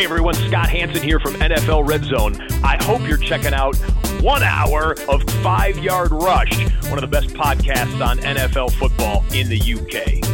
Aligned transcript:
Hey 0.00 0.06
everyone, 0.06 0.32
Scott 0.32 0.70
Hanson 0.70 1.02
here 1.02 1.20
from 1.20 1.34
NFL 1.34 1.86
Red 1.86 2.04
Zone. 2.04 2.34
I 2.64 2.82
hope 2.82 3.06
you're 3.06 3.18
checking 3.18 3.52
out 3.52 3.76
one 4.22 4.42
hour 4.42 4.94
of 5.10 5.22
Five 5.42 5.76
Yard 5.76 6.10
Rush, 6.10 6.58
one 6.84 6.94
of 6.94 7.02
the 7.02 7.06
best 7.06 7.28
podcasts 7.34 8.02
on 8.02 8.16
NFL 8.20 8.72
football 8.78 9.22
in 9.34 9.50
the 9.50 9.60
UK. 9.60 10.24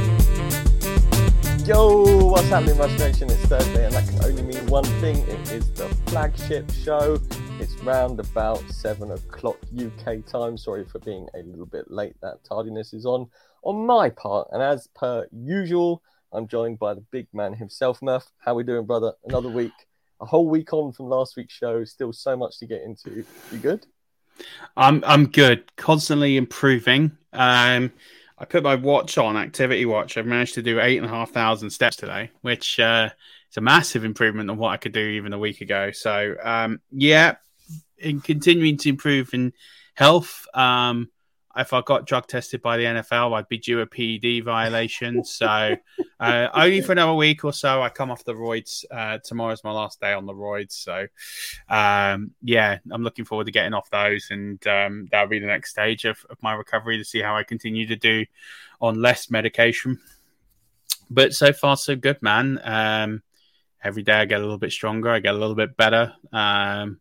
Yo, 1.66 2.28
what's 2.28 2.46
happening, 2.46 2.78
Rush 2.78 2.96
Nation? 3.00 3.28
It's 3.28 3.44
Thursday, 3.46 3.86
and 3.86 3.92
that 3.92 4.08
can 4.08 4.24
only 4.24 4.42
mean 4.42 4.64
one 4.66 4.84
thing. 5.00 5.16
It 5.26 5.50
is 5.50 5.68
the 5.72 5.88
flagship 6.06 6.70
show. 6.70 7.18
It's 7.58 7.74
round 7.82 8.20
about 8.20 8.60
seven 8.70 9.10
o'clock 9.10 9.58
UK 9.76 10.24
time. 10.26 10.56
Sorry 10.56 10.84
for 10.84 11.00
being 11.00 11.26
a 11.34 11.42
little 11.42 11.66
bit 11.66 11.90
late. 11.90 12.14
That 12.22 12.44
tardiness 12.44 12.94
is 12.94 13.04
on 13.04 13.28
on 13.64 13.84
my 13.84 14.10
part, 14.10 14.46
and 14.52 14.62
as 14.62 14.86
per 14.94 15.26
usual, 15.32 16.04
I'm 16.32 16.48
joined 16.48 16.78
by 16.78 16.94
the 16.94 17.04
big 17.10 17.28
man 17.32 17.54
himself, 17.54 18.00
Murf. 18.00 18.24
How 18.38 18.54
we 18.54 18.64
doing, 18.64 18.86
brother? 18.86 19.12
Another 19.24 19.48
week, 19.48 19.72
a 20.20 20.26
whole 20.26 20.48
week 20.48 20.72
on 20.72 20.92
from 20.92 21.06
last 21.06 21.36
week's 21.36 21.54
show. 21.54 21.84
Still 21.84 22.12
so 22.12 22.36
much 22.36 22.58
to 22.58 22.66
get 22.66 22.82
into. 22.82 23.24
You 23.52 23.58
good? 23.58 23.86
I'm 24.76 25.02
I'm 25.06 25.26
good. 25.26 25.74
Constantly 25.76 26.36
improving. 26.36 27.16
Um, 27.32 27.92
I 28.38 28.44
put 28.44 28.62
my 28.62 28.74
watch 28.74 29.16
on, 29.16 29.36
activity 29.36 29.86
watch. 29.86 30.18
I've 30.18 30.26
managed 30.26 30.54
to 30.54 30.62
do 30.62 30.80
eight 30.80 30.98
and 30.98 31.06
a 31.06 31.08
half 31.10 31.30
thousand 31.30 31.70
steps 31.70 31.96
today, 31.96 32.30
which 32.42 32.78
uh, 32.78 33.08
is 33.50 33.56
a 33.56 33.62
massive 33.62 34.04
improvement 34.04 34.50
on 34.50 34.58
what 34.58 34.70
I 34.70 34.76
could 34.76 34.92
do 34.92 35.00
even 35.00 35.32
a 35.32 35.38
week 35.38 35.62
ago. 35.62 35.90
So 35.92 36.34
um, 36.42 36.80
yeah, 36.90 37.36
in 37.98 38.20
continuing 38.20 38.76
to 38.78 38.88
improve 38.90 39.32
in 39.32 39.52
health. 39.94 40.46
Um, 40.52 41.10
if 41.56 41.72
I 41.72 41.80
got 41.82 42.06
drug 42.06 42.26
tested 42.26 42.60
by 42.60 42.76
the 42.76 42.84
NFL, 42.84 43.36
I'd 43.36 43.48
be 43.48 43.58
due 43.58 43.80
a 43.80 43.86
PED 43.86 44.44
violation. 44.44 45.22
So 45.36 45.76
uh, 46.18 46.48
only 46.54 46.80
for 46.80 46.92
another 46.92 47.12
week 47.12 47.44
or 47.44 47.52
so. 47.52 47.82
I 47.82 47.90
come 47.90 48.10
off 48.10 48.24
the 48.24 48.32
roids. 48.32 48.84
Uh, 48.90 49.18
tomorrow's 49.22 49.62
my 49.64 49.70
last 49.70 50.00
day 50.00 50.12
on 50.12 50.24
the 50.24 50.32
roids. 50.32 50.72
So 50.72 51.06
um, 51.68 52.30
yeah, 52.42 52.78
I'm 52.90 53.02
looking 53.02 53.24
forward 53.24 53.44
to 53.44 53.52
getting 53.52 53.74
off 53.74 53.90
those, 53.90 54.28
and 54.30 54.64
um, 54.66 55.08
that'll 55.10 55.28
be 55.28 55.38
the 55.38 55.46
next 55.46 55.70
stage 55.70 56.04
of, 56.04 56.24
of 56.30 56.42
my 56.42 56.54
recovery 56.54 56.96
to 56.98 57.04
see 57.04 57.20
how 57.20 57.36
I 57.36 57.42
continue 57.42 57.86
to 57.88 57.96
do 57.96 58.24
on 58.80 59.02
less 59.02 59.30
medication. 59.30 60.00
But 61.10 61.34
so 61.34 61.52
far, 61.52 61.76
so 61.76 61.96
good, 61.96 62.22
man. 62.22 62.60
Um, 62.62 63.22
every 63.82 64.02
day 64.02 64.14
I 64.14 64.24
get 64.24 64.40
a 64.40 64.42
little 64.42 64.58
bit 64.58 64.72
stronger. 64.72 65.10
I 65.10 65.20
get 65.20 65.34
a 65.34 65.38
little 65.38 65.54
bit 65.54 65.76
better. 65.76 66.14
Um, 66.32 67.00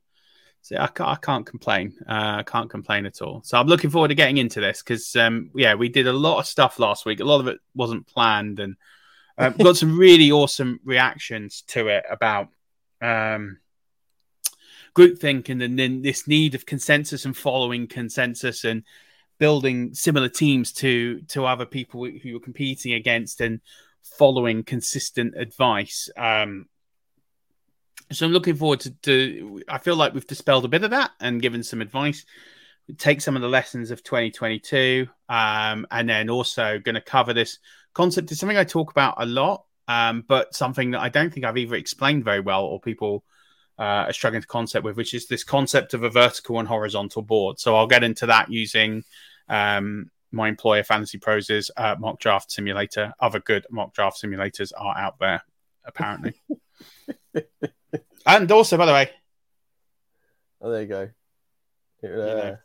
so 0.66 0.78
I 0.78 0.88
can't, 0.88 1.10
I 1.10 1.16
can't 1.18 1.46
complain. 1.46 1.94
Uh, 2.10 2.38
I 2.40 2.44
can't 2.44 2.72
complain 2.72 3.06
at 3.06 3.22
all. 3.22 3.44
So 3.44 3.60
I'm 3.60 3.68
looking 3.68 3.92
forward 3.92 4.08
to 4.08 4.16
getting 4.16 4.38
into 4.38 4.60
this 4.60 4.82
because, 4.82 5.16
um, 5.16 5.52
yeah, 5.54 5.76
we 5.76 5.90
did 5.90 6.08
a 6.08 6.12
lot 6.12 6.40
of 6.40 6.48
stuff 6.48 6.80
last 6.80 7.06
week. 7.06 7.20
A 7.20 7.24
lot 7.24 7.40
of 7.40 7.48
it 7.48 7.60
wasn't 7.76 8.08
planned, 8.08 8.60
and 8.60 8.76
uh, 9.38 9.50
got 9.64 9.78
some 9.78 9.96
really 9.96 10.32
awesome 10.32 10.80
reactions 10.84 11.62
to 11.68 11.90
it 11.90 12.04
about 12.10 12.48
um, 13.00 13.60
groupthink 14.96 15.50
and 15.50 15.78
then 15.78 16.02
this 16.02 16.28
need 16.28 16.56
of 16.56 16.66
consensus 16.66 17.26
and 17.26 17.38
following 17.38 17.86
consensus 17.86 18.64
and 18.64 18.82
building 19.38 19.94
similar 19.94 20.30
teams 20.30 20.72
to 20.72 21.22
to 21.28 21.46
other 21.46 21.68
people 21.68 22.06
who 22.06 22.18
you're 22.24 22.40
competing 22.40 22.94
against 22.94 23.40
and 23.40 23.62
following 24.02 24.64
consistent 24.64 25.36
advice. 25.38 26.10
Um, 26.18 26.66
so 28.12 28.26
I'm 28.26 28.32
looking 28.32 28.56
forward 28.56 28.82
to, 28.82 28.92
to. 28.92 29.64
I 29.68 29.78
feel 29.78 29.96
like 29.96 30.14
we've 30.14 30.28
dispelled 30.28 30.66
a 30.66 30.70
bit 30.70 30.84
of 30.84 30.92
that 30.92 31.12
and 31.20 31.42
given 31.42 31.64
some 31.64 31.82
advice. 31.82 32.26
Take 32.98 33.22
some 33.22 33.36
of 33.36 33.42
the 33.42 33.48
lessons 33.48 33.90
of 33.90 34.04
2022, 34.04 35.08
um, 35.28 35.88
and 35.90 36.08
then 36.08 36.30
also 36.30 36.80
going 36.80 36.96
to 36.96 37.02
cover 37.02 37.34
this 37.34 37.60
concept. 37.94 38.32
Is 38.32 38.40
something 38.40 38.58
I 38.58 38.64
talk 38.64 38.92
about 38.92 39.16
a 39.18 39.26
lot, 39.26 39.66
um, 39.88 40.24
but 40.28 40.56
something 40.56 40.92
that 40.92 41.02
I 41.02 41.10
don't 41.10 41.34
think 41.34 41.46
I've 41.46 41.58
either 41.58 41.76
explained 41.76 42.24
very 42.24 42.42
well 42.42 42.64
or 42.66 42.80
people 42.80 43.24
uh, 43.80 44.06
are 44.08 44.14
struggling 44.14 44.42
to 44.42 44.48
concept 44.48 44.86
with, 44.86 44.98
which 44.98 45.14
is 45.14 45.28
this 45.28 45.44
concept 45.44 45.94
of 45.94 46.04
a 46.04 46.10
vertical 46.10 46.60
and 46.60 46.68
horizontal 46.68 47.22
board. 47.22 47.60
So 47.60 47.76
I'll 47.76 47.88
get 47.88 48.04
into 48.04 48.28
that 48.28 48.52
using 48.52 49.04
um, 49.50 50.12
my 50.32 50.48
employer, 50.48 50.84
Fantasy 50.84 51.18
Pros' 51.18 51.72
uh, 51.76 51.96
mock 51.98 52.20
draft 52.20 52.52
simulator. 52.52 53.14
Other 53.20 53.40
good 53.40 53.66
mock 53.72 53.94
draft 53.94 54.22
simulators 54.22 54.72
are 54.78 54.98
out 54.98 55.20
there, 55.20 55.44
apparently. 55.86 56.34
and 58.26 58.52
also, 58.52 58.78
by 58.78 58.86
the 58.86 58.94
way, 58.94 59.10
Oh, 60.62 60.72
there 60.72 60.82
you 60.82 60.88
go. 60.88 61.10
It, 62.02 62.12
uh, 62.12 62.56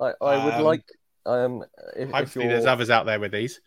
I, 0.00 0.12
I 0.24 0.44
would 0.44 0.54
Um, 0.54 0.62
like. 0.62 0.84
Um, 1.24 1.64
if, 1.96 2.08
if 2.08 2.10
hopefully 2.10 2.44
you're, 2.44 2.54
there's 2.54 2.66
others 2.66 2.88
out 2.88 3.06
there 3.06 3.18
with 3.18 3.32
these. 3.32 3.60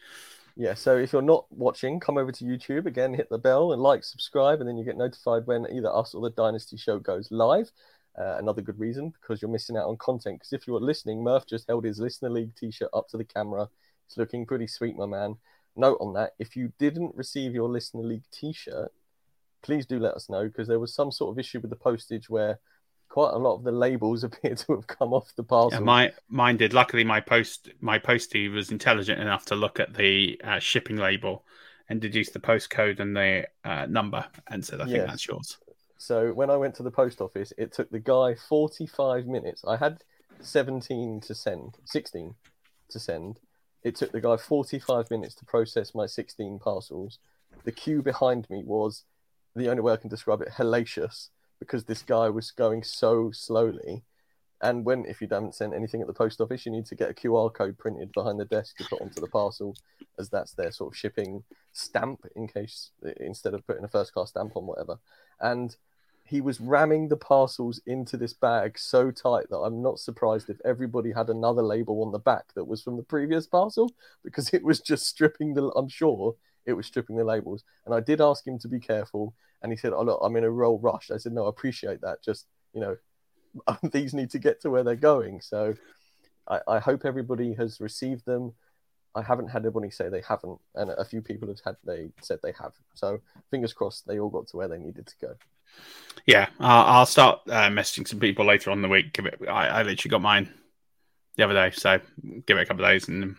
Yeah, 0.56 0.76
so 0.76 0.98
if 0.98 1.12
you're 1.12 1.22
not 1.22 1.46
watching, 1.50 2.00
come 2.00 2.18
over 2.18 2.32
to 2.32 2.44
YouTube 2.46 2.86
again, 2.86 3.14
hit 3.14 3.30
the 3.30 3.38
bell 3.38 3.74
and 3.74 3.82
like, 3.82 4.04
subscribe, 4.04 4.60
and 4.60 4.70
then 4.70 4.78
you 4.78 4.86
get 4.86 4.98
notified 4.98 5.46
when 5.46 5.66
either 5.72 5.94
us 5.94 6.14
or 6.14 6.22
the 6.22 6.30
Dynasty 6.30 6.78
Show 6.78 7.00
goes 7.00 7.30
live. 7.32 7.72
Uh, 8.18 8.38
another 8.40 8.62
good 8.62 8.80
reason 8.80 9.14
because 9.22 9.42
you're 9.42 9.52
missing 9.52 9.78
out 9.78 9.88
on 9.88 9.98
content. 9.98 10.40
Because 10.40 10.54
if 10.54 10.68
you 10.68 10.74
were 10.74 10.80
listening, 10.82 11.20
Murf 11.20 11.48
just 11.48 11.68
held 11.68 11.86
his 11.86 12.00
Listener 12.00 12.30
League 12.30 12.56
T-shirt 12.56 12.90
up 12.94 13.08
to 13.10 13.18
the 13.18 13.24
camera. 13.24 13.70
It's 14.08 14.18
looking 14.18 14.46
pretty 14.46 14.68
sweet, 14.68 14.98
my 14.98 15.06
man. 15.06 15.38
Note 15.76 15.98
on 16.02 16.14
that: 16.14 16.32
if 16.40 16.56
you 16.56 16.74
didn't 16.80 17.16
receive 17.16 17.54
your 17.54 17.70
Listener 17.70 18.04
League 18.04 18.26
T-shirt, 18.32 18.92
please 19.62 19.86
do 19.86 20.00
let 20.00 20.14
us 20.14 20.30
know 20.30 20.46
because 20.46 20.68
there 20.68 20.80
was 20.80 20.94
some 20.94 21.12
sort 21.12 21.32
of 21.32 21.40
issue 21.40 21.60
with 21.60 21.70
the 21.70 21.76
postage 21.76 22.30
where 22.30 22.60
quite 23.10 23.34
a 23.34 23.38
lot 23.38 23.56
of 23.56 23.64
the 23.64 23.72
labels 23.72 24.24
appear 24.26 24.56
to 24.56 24.76
have 24.76 24.88
come 24.88 25.14
off 25.14 25.34
the 25.36 25.44
parcel. 25.44 25.80
Yeah, 25.80 25.86
my 25.86 26.12
mine 26.28 26.58
did. 26.58 26.74
Luckily, 26.74 27.04
my 27.04 27.20
post 27.20 27.70
my 27.82 28.00
postie 28.00 28.50
was 28.50 28.72
intelligent 28.72 29.20
enough 29.20 29.46
to 29.46 29.56
look 29.56 29.80
at 29.80 29.96
the 29.96 30.40
uh, 30.44 30.60
shipping 30.60 30.98
label 30.98 31.46
and 31.90 32.00
deduce 32.00 32.30
the 32.30 32.40
postcode 32.40 33.00
and 33.00 33.16
the 33.16 33.48
uh, 33.64 33.86
number, 33.88 34.26
and 34.48 34.64
said, 34.64 34.82
"I 34.82 34.86
think 34.86 35.06
that's 35.06 35.28
yours." 35.28 35.58
So 35.98 36.32
when 36.32 36.50
I 36.50 36.56
went 36.56 36.76
to 36.76 36.84
the 36.84 36.92
post 36.92 37.20
office, 37.20 37.52
it 37.58 37.74
took 37.74 37.90
the 37.92 38.00
guy 38.00 38.34
45 38.34 39.28
minutes. 39.28 39.66
I 39.68 39.76
had 39.76 40.02
17 40.40 41.20
to 41.20 41.36
send, 41.36 41.78
16 41.84 42.36
to 42.92 43.00
send. 43.00 43.42
It 43.84 43.96
took 43.98 44.14
the 44.14 44.22
guy 44.22 44.38
45 44.38 45.12
minutes 45.12 45.36
to 45.36 45.46
process 45.46 45.94
my 45.94 46.06
16 46.06 46.60
parcels. 46.60 47.20
The 47.66 47.74
queue 47.74 48.02
behind 48.02 48.50
me 48.50 48.64
was, 48.64 49.04
the 49.56 49.70
only 49.70 49.82
way 49.82 49.94
I 49.94 49.98
can 49.98 50.10
describe 50.10 50.42
it, 50.42 50.50
hellacious. 50.58 51.30
because 51.60 51.84
this 51.84 52.02
guy 52.02 52.30
was 52.30 52.52
going 52.52 52.84
so 52.84 53.32
slowly. 53.32 54.04
And 54.62 54.86
when, 54.86 55.06
if 55.06 55.22
you 55.22 55.28
haven't 55.30 55.56
sent 55.56 55.74
anything 55.74 56.02
at 56.02 56.08
the 56.08 56.14
post 56.14 56.42
office, 56.42 56.66
you 56.66 56.72
need 56.72 56.86
to 56.88 56.96
get 56.96 57.10
a 57.10 57.14
QR 57.14 57.54
code 57.54 57.78
printed 57.78 58.12
behind 58.12 58.40
the 58.40 58.46
desk 58.46 58.78
to 58.78 58.86
put 58.86 59.02
onto 59.02 59.22
the 59.22 59.28
parcel, 59.28 59.76
as 60.18 60.30
that's 60.30 60.54
their 60.54 60.72
sort 60.72 60.94
of 60.94 60.98
shipping 60.98 61.44
stamp 61.72 62.26
in 62.36 62.48
case 62.48 62.92
instead 63.20 63.54
of 63.54 63.66
putting 63.66 63.86
a 63.86 63.90
first 63.90 64.14
class 64.14 64.30
stamp 64.30 64.58
on 64.58 64.66
whatever. 64.66 65.00
And 65.40 65.76
he 66.26 66.42
was 66.42 66.60
ramming 66.60 67.08
the 67.08 67.18
parcels 67.18 67.82
into 67.88 68.16
this 68.18 68.34
bag 68.34 68.78
so 68.78 69.12
tight 69.12 69.50
that 69.50 69.58
I'm 69.58 69.82
not 69.82 69.98
surprised 69.98 70.50
if 70.50 70.62
everybody 70.64 71.12
had 71.12 71.30
another 71.30 71.64
label 71.64 72.04
on 72.04 72.12
the 72.12 72.20
back 72.20 72.54
that 72.54 72.68
was 72.68 72.84
from 72.84 72.98
the 72.98 73.04
previous 73.04 73.48
parcel 73.48 73.92
because 74.24 74.54
it 74.54 74.64
was 74.64 74.80
just 74.80 75.08
stripping 75.08 75.54
the. 75.54 75.70
I'm 75.70 75.90
sure 75.90 76.36
it 76.66 76.74
was 76.74 76.86
stripping 76.86 77.16
the 77.16 77.24
labels. 77.24 77.64
And 77.86 77.94
I 77.94 78.00
did 78.00 78.22
ask 78.22 78.46
him 78.46 78.60
to 78.60 78.68
be 78.68 78.80
careful, 78.80 79.34
and 79.62 79.72
he 79.72 79.78
said, 79.78 79.94
"Oh 79.94 80.04
look, 80.04 80.20
I'm 80.24 80.36
in 80.36 80.44
a 80.44 80.52
real 80.52 80.80
rush." 80.80 81.12
I 81.12 81.18
said, 81.18 81.34
"No, 81.34 81.46
I 81.46 81.50
appreciate 81.50 82.02
that. 82.02 82.24
Just 82.24 82.48
you 82.74 82.82
know, 82.82 82.98
these 83.92 84.14
need 84.14 84.30
to 84.32 84.40
get 84.40 84.62
to 84.62 84.70
where 84.70 84.84
they're 84.84 84.96
going." 84.96 85.42
So 85.42 85.76
I, 86.48 86.60
I 86.68 86.80
hope 86.80 87.06
everybody 87.06 87.54
has 87.54 87.80
received 87.80 88.26
them. 88.26 88.54
I 89.16 89.24
haven't 89.24 89.50
had 89.50 89.64
anybody 89.64 89.90
say 89.90 90.10
they 90.10 90.22
haven't, 90.28 90.60
and 90.76 90.92
a 90.92 91.06
few 91.06 91.22
people 91.22 91.48
have 91.48 91.60
had 91.66 91.78
they 91.84 92.12
said 92.22 92.40
they 92.44 92.54
have. 92.60 92.74
So 92.94 93.20
fingers 93.50 93.74
crossed 93.74 94.08
they 94.08 94.20
all 94.20 94.30
got 94.30 94.48
to 94.48 94.58
where 94.58 94.68
they 94.68 94.78
needed 94.78 95.08
to 95.08 95.16
go. 95.22 95.36
Yeah, 96.26 96.48
uh, 96.60 96.84
I'll 96.86 97.06
start 97.06 97.42
uh, 97.48 97.70
messaging 97.70 98.08
some 98.08 98.20
people 98.20 98.46
later 98.46 98.72
on 98.72 98.82
the 98.82 98.88
week. 98.88 99.14
Give 99.14 99.26
it. 99.26 99.40
I, 99.48 99.68
I, 99.68 99.84
literally 99.84 100.10
got 100.10 100.22
mine 100.22 100.52
the 101.38 101.44
other 101.44 101.54
day, 101.54 101.72
so 101.72 102.00
give 102.46 102.58
it 102.58 102.62
a 102.62 102.66
couple 102.66 102.86
of 102.86 102.92
days, 102.92 103.08
and 103.08 103.36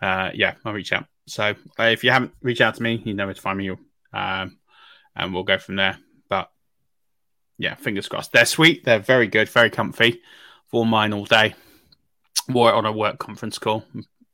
uh, 0.00 0.30
yeah, 0.34 0.54
I'll 0.64 0.72
reach 0.72 0.92
out. 0.92 1.06
So 1.26 1.54
uh, 1.78 1.84
if 1.84 2.04
you 2.04 2.10
haven't 2.10 2.32
reached 2.42 2.60
out 2.60 2.74
to 2.76 2.82
me, 2.82 3.00
you 3.04 3.14
know 3.14 3.26
where 3.26 3.34
to 3.34 3.40
find 3.40 3.58
me, 3.58 3.70
um, 4.12 4.58
and 5.14 5.32
we'll 5.32 5.44
go 5.44 5.58
from 5.58 5.76
there. 5.76 5.98
But 6.28 6.50
yeah, 7.58 7.74
fingers 7.74 8.08
crossed. 8.08 8.32
They're 8.32 8.44
sweet. 8.44 8.84
They're 8.84 8.98
very 8.98 9.28
good, 9.28 9.48
very 9.48 9.70
comfy. 9.70 10.20
Wore 10.72 10.86
mine 10.86 11.12
all 11.12 11.24
day. 11.24 11.54
Wore 12.48 12.70
it 12.70 12.74
on 12.74 12.86
a 12.86 12.92
work 12.92 13.18
conference 13.18 13.58
call 13.58 13.84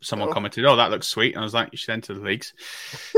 someone 0.00 0.29
oh. 0.29 0.32
commented, 0.32 0.64
"Oh, 0.64 0.76
that 0.76 0.90
looks 0.90 1.08
sweet," 1.08 1.35
and 1.35 1.40
I 1.40 1.44
was 1.44 1.55
like, 1.55 1.70
"You 1.73 1.79
should 1.79 1.93
enter 1.93 2.14
the 2.14 2.20
leagues." 2.20 2.52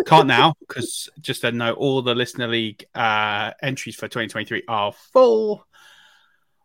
Can't 0.07 0.27
now 0.27 0.55
because 0.61 1.09
just 1.21 1.43
to 1.43 1.53
know 1.53 1.73
all 1.75 2.03
the 2.03 2.15
listener 2.15 2.49
league 2.49 2.85
uh, 2.95 3.53
entries 3.63 3.97
for 3.97 4.09
2023 4.09 4.65
are 4.69 4.93
full. 4.93 5.67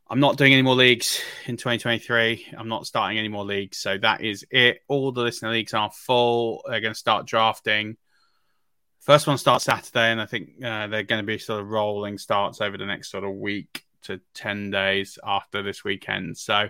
I'm 0.07 0.19
not 0.19 0.37
doing 0.37 0.53
any 0.53 0.61
more 0.61 0.75
leagues 0.75 1.19
in 1.47 1.57
2023. 1.57 2.53
I'm 2.57 2.67
not 2.67 2.85
starting 2.85 3.17
any 3.17 3.27
more 3.27 3.43
leagues, 3.43 3.77
so 3.77 3.97
that 3.97 4.21
is 4.21 4.45
it. 4.51 4.81
All 4.87 5.11
the 5.11 5.21
listener 5.21 5.49
leagues 5.49 5.73
are 5.73 5.89
full. 5.91 6.63
They're 6.67 6.79
going 6.79 6.93
to 6.93 6.99
start 6.99 7.25
drafting. 7.25 7.97
First 8.99 9.25
one 9.25 9.39
starts 9.39 9.65
Saturday, 9.65 10.11
and 10.11 10.21
I 10.21 10.27
think 10.27 10.63
uh, 10.63 10.87
they're 10.87 11.03
going 11.03 11.21
to 11.21 11.25
be 11.25 11.39
sort 11.39 11.61
of 11.61 11.69
rolling 11.69 12.19
starts 12.19 12.61
over 12.61 12.77
the 12.77 12.85
next 12.85 13.09
sort 13.09 13.23
of 13.23 13.31
week 13.31 13.83
to 14.03 14.21
10 14.35 14.69
days 14.69 15.17
after 15.23 15.63
this 15.63 15.83
weekend. 15.83 16.37
So, 16.37 16.69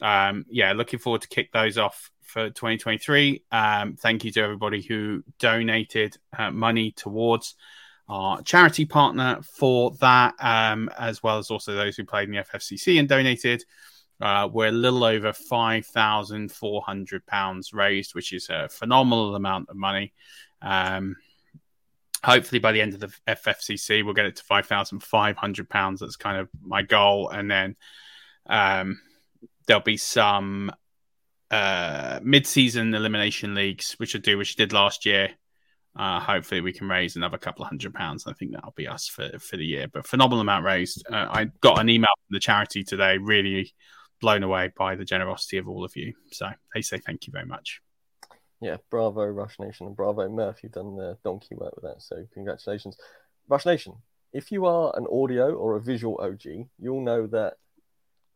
um, 0.00 0.44
yeah, 0.48 0.72
looking 0.72 1.00
forward 1.00 1.22
to 1.22 1.28
kick 1.28 1.50
those 1.52 1.78
off 1.78 2.12
for 2.22 2.48
2023. 2.48 3.42
Um, 3.50 3.96
thank 3.96 4.24
you 4.24 4.30
to 4.32 4.40
everybody 4.40 4.82
who 4.82 5.24
donated 5.40 6.16
uh, 6.36 6.52
money 6.52 6.92
towards 6.92 7.56
our 8.08 8.42
charity 8.42 8.84
partner 8.84 9.38
for 9.42 9.92
that, 10.00 10.34
um, 10.40 10.90
as 10.98 11.22
well 11.22 11.38
as 11.38 11.50
also 11.50 11.74
those 11.74 11.96
who 11.96 12.04
played 12.04 12.28
in 12.28 12.34
the 12.34 12.42
FFCC 12.42 12.98
and 12.98 13.08
donated. 13.08 13.64
Uh, 14.20 14.48
we're 14.50 14.68
a 14.68 14.72
little 14.72 15.04
over 15.04 15.32
£5,400 15.32 17.74
raised, 17.74 18.14
which 18.14 18.32
is 18.32 18.48
a 18.50 18.68
phenomenal 18.68 19.36
amount 19.36 19.68
of 19.68 19.76
money. 19.76 20.12
Um, 20.60 21.14
hopefully, 22.24 22.58
by 22.58 22.72
the 22.72 22.80
end 22.80 22.94
of 22.94 23.00
the 23.00 23.12
FFCC, 23.28 24.04
we'll 24.04 24.14
get 24.14 24.26
it 24.26 24.34
to 24.36 24.44
£5,500. 24.44 25.98
That's 25.98 26.16
kind 26.16 26.38
of 26.38 26.48
my 26.62 26.82
goal. 26.82 27.28
And 27.28 27.50
then 27.50 27.76
um, 28.46 29.00
there'll 29.66 29.82
be 29.82 29.98
some 29.98 30.72
uh, 31.50 32.20
mid-season 32.22 32.94
elimination 32.94 33.54
leagues, 33.54 33.92
which 33.98 34.16
I 34.16 34.18
do, 34.18 34.36
which 34.36 34.56
I 34.58 34.62
did 34.62 34.72
last 34.72 35.06
year. 35.06 35.30
Uh, 35.98 36.20
hopefully, 36.20 36.60
we 36.60 36.72
can 36.72 36.88
raise 36.88 37.16
another 37.16 37.38
couple 37.38 37.62
of 37.62 37.68
hundred 37.68 37.92
pounds. 37.92 38.26
I 38.26 38.32
think 38.32 38.52
that'll 38.52 38.72
be 38.76 38.86
us 38.86 39.08
for, 39.08 39.30
for 39.40 39.56
the 39.56 39.66
year. 39.66 39.88
But 39.92 40.06
phenomenal 40.06 40.40
amount 40.40 40.64
raised. 40.64 41.04
Uh, 41.10 41.26
I 41.28 41.46
got 41.60 41.80
an 41.80 41.90
email 41.90 42.10
from 42.26 42.34
the 42.34 42.40
charity 42.40 42.84
today, 42.84 43.18
really 43.18 43.74
blown 44.20 44.44
away 44.44 44.70
by 44.76 44.94
the 44.94 45.04
generosity 45.04 45.58
of 45.58 45.68
all 45.68 45.84
of 45.84 45.96
you. 45.96 46.14
So 46.30 46.48
they 46.74 46.82
say 46.82 46.98
thank 46.98 47.26
you 47.26 47.32
very 47.32 47.46
much. 47.46 47.80
Yeah, 48.60 48.76
bravo, 48.90 49.24
Rush 49.24 49.58
Nation, 49.58 49.86
and 49.86 49.96
bravo, 49.96 50.28
Murf. 50.28 50.62
You've 50.62 50.72
done 50.72 50.96
the 50.96 51.16
donkey 51.24 51.54
work 51.54 51.74
with 51.76 51.84
that. 51.84 52.02
So 52.02 52.24
congratulations, 52.32 52.96
Rush 53.48 53.66
Nation. 53.66 53.94
If 54.32 54.52
you 54.52 54.66
are 54.66 54.92
an 54.96 55.06
audio 55.10 55.54
or 55.54 55.76
a 55.76 55.80
visual 55.80 56.20
OG, 56.20 56.68
you'll 56.78 57.00
know 57.00 57.26
that 57.28 57.54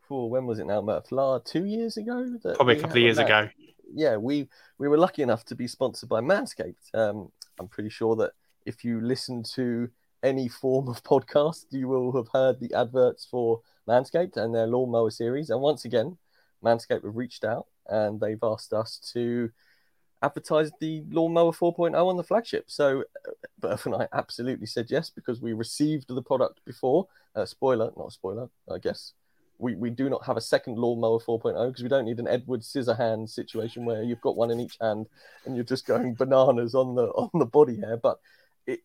for 0.08 0.30
when 0.30 0.46
was 0.46 0.58
it 0.58 0.66
now, 0.66 0.80
Murf? 0.80 1.12
La, 1.12 1.38
two 1.38 1.64
years 1.64 1.96
ago? 1.96 2.26
Probably 2.54 2.76
a 2.76 2.80
couple 2.80 2.96
of 2.96 3.02
years 3.02 3.18
ago. 3.18 3.48
Yeah, 3.94 4.16
we 4.16 4.48
we 4.78 4.88
were 4.88 4.98
lucky 4.98 5.22
enough 5.22 5.44
to 5.46 5.54
be 5.54 5.68
sponsored 5.68 6.08
by 6.08 6.20
Manscaped. 6.20 6.94
Um, 6.94 7.30
I'm 7.62 7.68
pretty 7.68 7.90
sure 7.90 8.16
that 8.16 8.32
if 8.66 8.84
you 8.84 9.00
listen 9.00 9.42
to 9.54 9.88
any 10.22 10.48
form 10.48 10.88
of 10.88 11.02
podcast, 11.04 11.66
you 11.70 11.88
will 11.88 12.12
have 12.12 12.28
heard 12.32 12.60
the 12.60 12.74
adverts 12.74 13.24
for 13.24 13.60
Manscaped 13.88 14.36
and 14.36 14.54
their 14.54 14.66
lawnmower 14.66 15.10
series. 15.10 15.50
And 15.50 15.60
once 15.60 15.84
again, 15.84 16.18
Manscaped 16.64 17.04
have 17.04 17.16
reached 17.16 17.44
out 17.44 17.66
and 17.86 18.20
they've 18.20 18.42
asked 18.42 18.72
us 18.72 18.98
to 19.12 19.50
advertise 20.22 20.70
the 20.80 21.04
lawnmower 21.08 21.52
4.0 21.52 21.94
on 21.94 22.16
the 22.16 22.22
flagship. 22.22 22.64
So 22.68 23.04
Murf 23.60 23.86
and 23.86 23.94
I 23.94 24.08
absolutely 24.12 24.66
said 24.66 24.86
yes 24.90 25.10
because 25.10 25.40
we 25.40 25.52
received 25.52 26.08
the 26.08 26.22
product 26.22 26.64
before. 26.64 27.08
Uh, 27.34 27.44
spoiler, 27.44 27.92
not 27.96 28.08
a 28.08 28.10
spoiler, 28.10 28.48
I 28.70 28.78
guess 28.78 29.14
we, 29.62 29.76
we 29.76 29.90
do 29.90 30.10
not 30.10 30.26
have 30.26 30.36
a 30.36 30.40
second 30.40 30.76
lawnmower 30.76 31.20
4.0 31.20 31.68
because 31.68 31.84
we 31.84 31.88
don't 31.88 32.04
need 32.04 32.18
an 32.18 32.26
Edward 32.26 32.62
Scissorhands 32.62 33.30
situation 33.30 33.84
where 33.84 34.02
you've 34.02 34.20
got 34.20 34.36
one 34.36 34.50
in 34.50 34.58
each 34.58 34.76
hand 34.80 35.06
and 35.46 35.54
you're 35.54 35.64
just 35.64 35.86
going 35.86 36.14
bananas 36.14 36.74
on 36.74 36.96
the 36.96 37.04
on 37.04 37.30
the 37.38 37.46
body 37.46 37.78
hair. 37.78 37.96
But 37.96 38.18
it, 38.66 38.80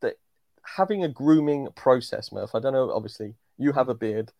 the, 0.00 0.14
having 0.62 1.04
a 1.04 1.08
grooming 1.08 1.68
process, 1.74 2.28
Murf. 2.28 2.50
I 2.54 2.60
don't 2.60 2.74
know. 2.74 2.92
Obviously, 2.92 3.34
you 3.56 3.72
have 3.72 3.88
a 3.88 3.94
beard. 3.94 4.30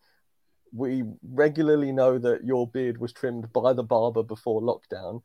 We 0.71 1.03
regularly 1.23 1.91
know 1.91 2.19
that 2.19 2.43
your 2.43 2.67
beard 2.67 2.99
was 2.99 3.11
trimmed 3.11 3.51
by 3.51 3.73
the 3.73 3.83
barber 3.83 4.21
before 4.21 4.61
lockdown. 4.61 5.23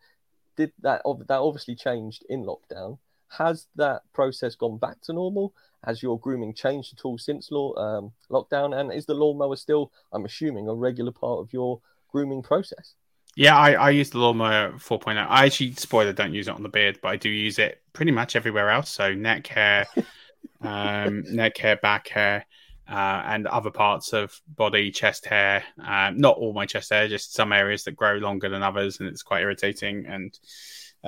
Did 0.56 0.72
that 0.81 1.02
that 1.04 1.40
obviously 1.40 1.74
changed 1.74 2.24
in 2.31 2.44
lockdown? 2.44 2.98
Has 3.28 3.66
that 3.76 4.02
process 4.12 4.54
gone 4.54 4.78
back 4.78 5.00
to 5.02 5.12
normal? 5.12 5.54
Has 5.84 6.02
your 6.02 6.19
grooming 6.19 6.54
changed 6.54 6.94
at 6.98 7.04
all 7.04 7.19
since 7.19 7.50
law, 7.50 7.75
um, 7.76 8.12
lockdown? 8.30 8.78
And 8.78 8.92
is 8.92 9.06
the 9.06 9.14
lawnmower 9.14 9.56
still, 9.56 9.92
I'm 10.12 10.25
assuming, 10.25 10.69
a 10.69 10.74
regular 10.74 11.12
part 11.12 11.41
of 11.41 11.53
your 11.53 11.81
grooming 12.10 12.43
process? 12.43 12.94
Yeah, 13.36 13.56
I, 13.56 13.72
I 13.74 13.91
use 13.91 14.10
the 14.10 14.19
lawnmower 14.19 14.72
4.0. 14.72 15.24
I 15.29 15.46
actually, 15.46 15.72
spoiler, 15.74 16.12
don't 16.12 16.34
use 16.34 16.48
it 16.48 16.55
on 16.55 16.62
the 16.62 16.69
beard, 16.69 16.98
but 17.00 17.08
I 17.08 17.17
do 17.17 17.29
use 17.29 17.58
it 17.60 17.81
pretty 17.93 18.10
much 18.10 18.34
everywhere 18.34 18.70
else. 18.70 18.91
So 18.91 19.14
neck 19.14 19.46
hair, 19.46 19.86
um, 20.60 21.22
neck 21.32 21.56
hair, 21.58 21.76
back 21.76 22.08
hair, 22.08 22.46
uh, 22.91 23.22
and 23.26 23.46
other 23.46 23.70
parts 23.70 24.12
of 24.12 24.41
body, 24.48 24.91
chest 24.91 25.26
hair. 25.26 25.62
Um, 25.81 26.19
not 26.19 26.36
all 26.36 26.53
my 26.53 26.67
chest 26.67 26.91
hair, 26.91 27.06
just 27.06 27.34
some 27.34 27.53
areas 27.53 27.84
that 27.84 27.93
grow 27.93 28.14
longer 28.14 28.48
than 28.48 28.64
others, 28.64 28.98
and 28.98 29.08
it's 29.08 29.22
quite 29.22 29.43
irritating. 29.43 30.06
And 30.08 30.36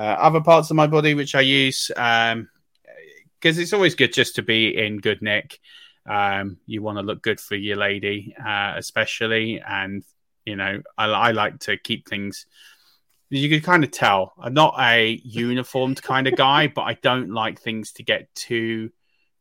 other 0.00 0.40
parts 0.40 0.70
of 0.70 0.76
my 0.76 0.86
body 0.86 1.14
which 1.14 1.34
I 1.34 1.40
use. 1.40 1.90
Um, 1.96 2.48
because 3.40 3.58
it's 3.58 3.72
always 3.72 3.94
good 3.94 4.12
just 4.12 4.34
to 4.36 4.42
be 4.42 4.76
in 4.76 4.98
good 4.98 5.22
nick. 5.22 5.58
Um, 6.06 6.58
you 6.66 6.82
want 6.82 6.98
to 6.98 7.02
look 7.02 7.22
good 7.22 7.40
for 7.40 7.54
your 7.54 7.76
lady, 7.76 8.34
uh, 8.38 8.74
especially, 8.76 9.60
and 9.60 10.02
you 10.44 10.56
know, 10.56 10.82
I, 10.96 11.06
I, 11.06 11.30
like 11.32 11.60
to 11.60 11.76
keep 11.76 12.08
things. 12.08 12.46
You 13.28 13.48
can 13.48 13.60
kind 13.60 13.84
of 13.84 13.90
tell 13.90 14.32
I'm 14.38 14.54
not 14.54 14.74
a 14.78 15.20
uniformed 15.24 16.02
kind 16.02 16.26
of 16.26 16.36
guy, 16.36 16.68
but 16.68 16.82
I 16.82 16.94
don't 16.94 17.30
like 17.30 17.60
things 17.60 17.92
to 17.92 18.02
get 18.02 18.34
too 18.34 18.90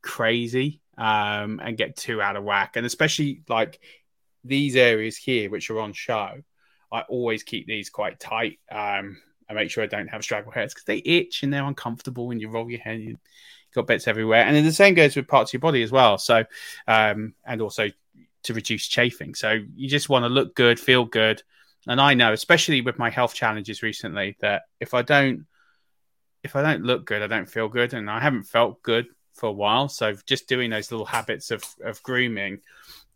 crazy 0.01 0.81
um, 0.97 1.59
and 1.63 1.77
get 1.77 1.95
too 1.95 2.21
out 2.21 2.35
of 2.35 2.43
whack, 2.43 2.75
and 2.75 2.85
especially 2.85 3.41
like 3.47 3.79
these 4.43 4.75
areas 4.75 5.17
here, 5.17 5.49
which 5.49 5.69
are 5.69 5.79
on 5.79 5.93
show. 5.93 6.33
I 6.91 7.01
always 7.01 7.43
keep 7.43 7.67
these 7.67 7.89
quite 7.89 8.19
tight. 8.19 8.59
Um, 8.71 9.17
I 9.49 9.53
make 9.53 9.71
sure 9.71 9.83
I 9.83 9.87
don't 9.87 10.07
have 10.07 10.23
straggle 10.23 10.51
hairs 10.51 10.73
because 10.73 10.85
they 10.85 11.01
itch 11.03 11.43
and 11.43 11.51
they're 11.51 11.63
uncomfortable 11.63 12.27
when 12.27 12.39
you 12.39 12.49
roll 12.49 12.69
your 12.69 12.79
hair. 12.79 12.93
You, 12.93 13.17
got 13.73 13.87
bits 13.87 14.07
everywhere. 14.07 14.43
And 14.43 14.55
then 14.55 14.65
the 14.65 14.71
same 14.71 14.93
goes 14.93 15.15
with 15.15 15.27
parts 15.27 15.49
of 15.49 15.53
your 15.53 15.59
body 15.61 15.83
as 15.83 15.91
well. 15.91 16.17
So, 16.17 16.43
um, 16.87 17.33
and 17.45 17.61
also 17.61 17.89
to 18.43 18.53
reduce 18.53 18.87
chafing. 18.87 19.35
So 19.35 19.59
you 19.75 19.89
just 19.89 20.09
want 20.09 20.23
to 20.23 20.29
look 20.29 20.55
good, 20.55 20.79
feel 20.79 21.05
good. 21.05 21.43
And 21.87 21.99
I 21.99 22.13
know, 22.13 22.33
especially 22.33 22.81
with 22.81 22.99
my 22.99 23.09
health 23.09 23.33
challenges 23.33 23.83
recently, 23.83 24.37
that 24.41 24.63
if 24.79 24.93
I 24.93 25.01
don't, 25.01 25.45
if 26.43 26.55
I 26.55 26.61
don't 26.61 26.83
look 26.83 27.05
good, 27.05 27.21
I 27.21 27.27
don't 27.27 27.49
feel 27.49 27.67
good, 27.67 27.93
and 27.93 28.09
I 28.09 28.19
haven't 28.19 28.43
felt 28.43 28.81
good 28.81 29.07
for 29.33 29.47
a 29.47 29.51
while. 29.51 29.89
So 29.89 30.15
just 30.25 30.47
doing 30.47 30.69
those 30.69 30.91
little 30.91 31.05
habits 31.05 31.51
of 31.51 31.63
of 31.83 32.01
grooming 32.03 32.59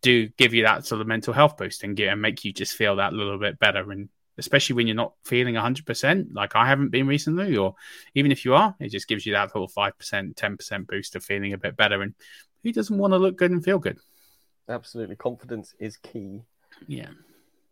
do 0.02 0.28
give 0.38 0.54
you 0.54 0.64
that 0.64 0.86
sort 0.86 1.02
of 1.02 1.08
mental 1.08 1.34
health 1.34 1.56
boost 1.58 1.84
and 1.84 1.96
get 1.96 2.10
and 2.10 2.22
make 2.22 2.44
you 2.44 2.52
just 2.52 2.76
feel 2.76 2.98
that 2.98 3.14
little 3.14 3.38
bit 3.38 3.60
better 3.60 3.90
and 3.92 4.10
especially 4.38 4.76
when 4.76 4.88
you're 4.88 4.96
not 4.96 5.14
feeling 5.24 5.56
100%, 5.56 6.28
like 6.34 6.56
I 6.56 6.68
haven't 6.68 6.90
been 6.90 7.08
recently, 7.08 7.56
or 7.58 7.76
even 8.16 8.32
if 8.32 8.46
you 8.46 8.56
are, 8.56 8.76
it 8.80 8.90
just 8.90 9.08
gives 9.08 9.26
you 9.26 9.34
that 9.34 9.54
little 9.54 9.68
5%, 9.68 9.94
10% 10.36 10.88
boost 10.88 11.16
of 11.16 11.24
feeling 11.24 11.54
a 11.54 11.58
bit 11.58 11.78
better. 11.78 12.02
And 12.02 12.14
who 12.64 12.72
doesn't 12.72 12.98
want 12.98 13.14
to 13.14 13.18
look 13.18 13.38
good 13.38 13.52
and 13.52 13.64
feel 13.64 13.80
good? 13.80 13.98
Absolutely, 14.70 15.16
confidence 15.16 15.76
is 15.80 15.98
key. 15.98 16.42
Yeah. 16.88 17.10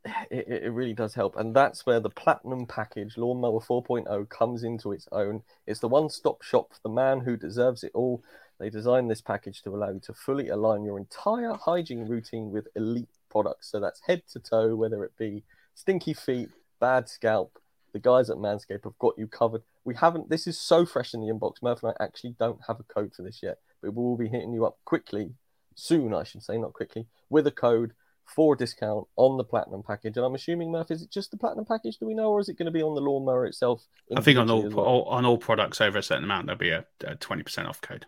It, 0.31 0.63
it 0.63 0.73
really 0.73 0.95
does 0.95 1.13
help. 1.13 1.35
And 1.35 1.55
that's 1.55 1.85
where 1.85 1.99
the 1.99 2.09
Platinum 2.09 2.65
package, 2.65 3.17
Lawnmower 3.17 3.59
4.0, 3.59 4.29
comes 4.29 4.63
into 4.63 4.93
its 4.93 5.07
own. 5.11 5.43
It's 5.67 5.79
the 5.79 5.89
one 5.89 6.09
stop 6.09 6.41
shop 6.41 6.73
for 6.73 6.79
the 6.81 6.89
man 6.89 7.19
who 7.19 7.37
deserves 7.37 7.83
it 7.83 7.91
all. 7.93 8.23
They 8.59 8.71
designed 8.71 9.11
this 9.11 9.21
package 9.21 9.61
to 9.61 9.75
allow 9.75 9.91
you 9.91 9.99
to 10.05 10.13
fully 10.15 10.49
align 10.49 10.83
your 10.83 10.97
entire 10.97 11.53
hygiene 11.53 12.07
routine 12.07 12.49
with 12.49 12.67
elite 12.75 13.09
products. 13.29 13.69
So 13.69 13.79
that's 13.79 14.01
head 14.01 14.23
to 14.33 14.39
toe, 14.39 14.75
whether 14.75 15.03
it 15.03 15.15
be 15.19 15.43
stinky 15.75 16.13
feet, 16.13 16.49
bad 16.79 17.09
scalp. 17.09 17.59
The 17.93 17.99
guys 17.99 18.29
at 18.29 18.37
Manscaped 18.37 18.85
have 18.85 18.97
got 18.99 19.17
you 19.17 19.27
covered. 19.27 19.63
We 19.83 19.95
haven't, 19.95 20.29
this 20.29 20.47
is 20.47 20.59
so 20.59 20.85
fresh 20.85 21.13
in 21.13 21.19
the 21.19 21.33
inbox. 21.33 21.61
Murf 21.61 21.83
and 21.83 21.93
I 21.99 22.03
actually 22.03 22.35
don't 22.39 22.59
have 22.67 22.79
a 22.79 22.83
code 22.83 23.13
for 23.13 23.21
this 23.23 23.41
yet, 23.43 23.57
but 23.81 23.93
we 23.93 24.01
will 24.01 24.17
be 24.17 24.29
hitting 24.29 24.53
you 24.53 24.65
up 24.65 24.77
quickly, 24.85 25.33
soon, 25.75 26.13
I 26.13 26.23
should 26.23 26.43
say, 26.43 26.57
not 26.57 26.73
quickly, 26.73 27.07
with 27.29 27.47
a 27.47 27.51
code 27.51 27.91
for 28.23 28.53
a 28.53 28.57
discount 28.57 29.07
on 29.17 29.35
the 29.35 29.43
platinum 29.43 29.83
package. 29.83 30.15
And 30.15 30.25
I'm 30.25 30.35
assuming, 30.35 30.71
Murph, 30.71 30.91
is 30.91 31.01
it 31.01 31.11
just 31.11 31.31
the 31.31 31.37
platinum 31.37 31.65
package? 31.65 31.97
Do 31.97 32.05
we 32.05 32.13
know, 32.13 32.31
or 32.31 32.39
is 32.39 32.47
it 32.47 32.57
going 32.57 32.67
to 32.67 32.71
be 32.71 32.81
on 32.81 32.95
the 32.95 33.01
lawnmower 33.01 33.45
itself? 33.45 33.87
I 34.15 34.21
think 34.21 34.39
on 34.39 34.49
all, 34.49 34.69
well? 34.69 34.85
all, 34.85 35.03
on 35.03 35.25
all 35.25 35.37
products 35.37 35.81
over 35.81 35.97
a 35.97 36.03
certain 36.03 36.23
amount, 36.23 36.45
there'll 36.45 36.57
be 36.57 36.69
a 36.69 36.85
twenty 37.15 37.43
percent 37.43 37.67
off 37.67 37.81
code. 37.81 38.05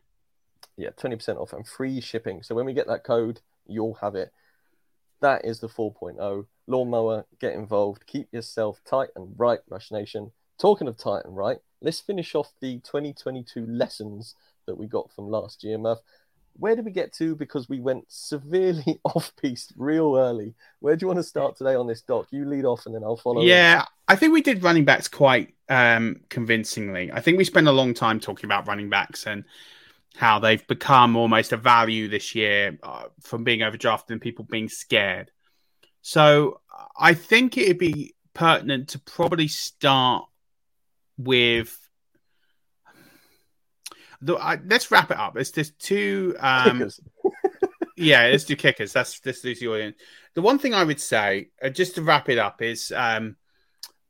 Yeah, 0.77 0.91
twenty 0.91 1.17
percent 1.17 1.39
off 1.39 1.51
and 1.51 1.67
free 1.67 1.99
shipping. 1.99 2.41
So 2.41 2.55
when 2.55 2.65
we 2.65 2.73
get 2.73 2.87
that 2.87 3.03
code, 3.03 3.41
you'll 3.67 3.95
have 3.95 4.15
it. 4.15 4.31
That 5.23 5.45
is 5.45 5.61
the 5.61 5.69
4.0 5.69 6.45
lawnmower. 6.67 7.25
Get 7.39 7.53
involved. 7.53 8.05
Keep 8.05 8.33
yourself 8.33 8.81
tight 8.85 9.07
and 9.15 9.33
right, 9.37 9.61
Rush 9.69 9.89
Nation. 9.89 10.33
Talking 10.59 10.89
of 10.89 10.97
tight 10.97 11.23
and 11.23 11.35
right, 11.35 11.59
let's 11.81 12.01
finish 12.01 12.35
off 12.35 12.51
the 12.59 12.79
2022 12.79 13.65
lessons 13.65 14.35
that 14.67 14.75
we 14.75 14.85
got 14.85 15.09
from 15.11 15.29
last 15.29 15.63
year, 15.63 15.77
Murf 15.77 15.99
where 16.59 16.75
did 16.75 16.85
we 16.85 16.91
get 16.91 17.11
to 17.13 17.35
because 17.35 17.67
we 17.67 17.79
went 17.79 18.05
severely 18.07 18.99
off 19.05 19.35
piece 19.35 19.73
real 19.75 20.15
early? 20.17 20.53
Where 20.79 20.95
do 20.95 21.03
you 21.03 21.07
want 21.07 21.19
to 21.19 21.23
start 21.23 21.57
today 21.57 21.75
on 21.75 21.87
this 21.87 22.01
doc? 22.01 22.27
You 22.31 22.45
lead 22.45 22.65
off 22.65 22.85
and 22.85 22.93
then 22.93 23.03
I'll 23.03 23.17
follow. 23.17 23.41
Yeah. 23.41 23.85
I 24.07 24.15
think 24.15 24.33
we 24.33 24.41
did 24.41 24.63
running 24.63 24.85
backs 24.85 25.07
quite 25.07 25.53
um, 25.69 26.21
convincingly. 26.29 27.11
I 27.11 27.21
think 27.21 27.37
we 27.37 27.43
spent 27.43 27.67
a 27.67 27.71
long 27.71 27.93
time 27.93 28.19
talking 28.19 28.45
about 28.45 28.67
running 28.67 28.89
backs 28.89 29.25
and 29.25 29.45
how 30.15 30.39
they've 30.39 30.65
become 30.67 31.15
almost 31.15 31.51
a 31.51 31.57
value 31.57 32.07
this 32.07 32.35
year 32.35 32.77
uh, 32.83 33.05
from 33.21 33.43
being 33.43 33.59
overdrafted 33.61 34.11
and 34.11 34.21
people 34.21 34.45
being 34.45 34.69
scared. 34.69 35.31
So 36.01 36.61
I 36.97 37.13
think 37.13 37.57
it'd 37.57 37.77
be 37.77 38.13
pertinent 38.33 38.89
to 38.89 38.99
probably 38.99 39.47
start 39.47 40.25
with 41.17 41.77
the, 44.21 44.35
uh, 44.35 44.57
let's 44.67 44.91
wrap 44.91 45.11
it 45.11 45.17
up. 45.17 45.37
It's 45.37 45.51
just 45.51 45.77
two. 45.79 46.35
Um, 46.39 46.89
yeah, 47.97 48.27
let's 48.27 48.45
do 48.45 48.55
kickers. 48.55 48.93
That's 48.93 49.19
this 49.19 49.43
is. 49.43 49.59
The 49.59 49.67
audience. 49.67 49.97
The 50.33 50.41
one 50.41 50.59
thing 50.59 50.73
I 50.73 50.83
would 50.83 51.01
say, 51.01 51.49
uh, 51.61 51.69
just 51.69 51.95
to 51.95 52.01
wrap 52.01 52.29
it 52.29 52.37
up, 52.37 52.61
is 52.61 52.91
um, 52.95 53.35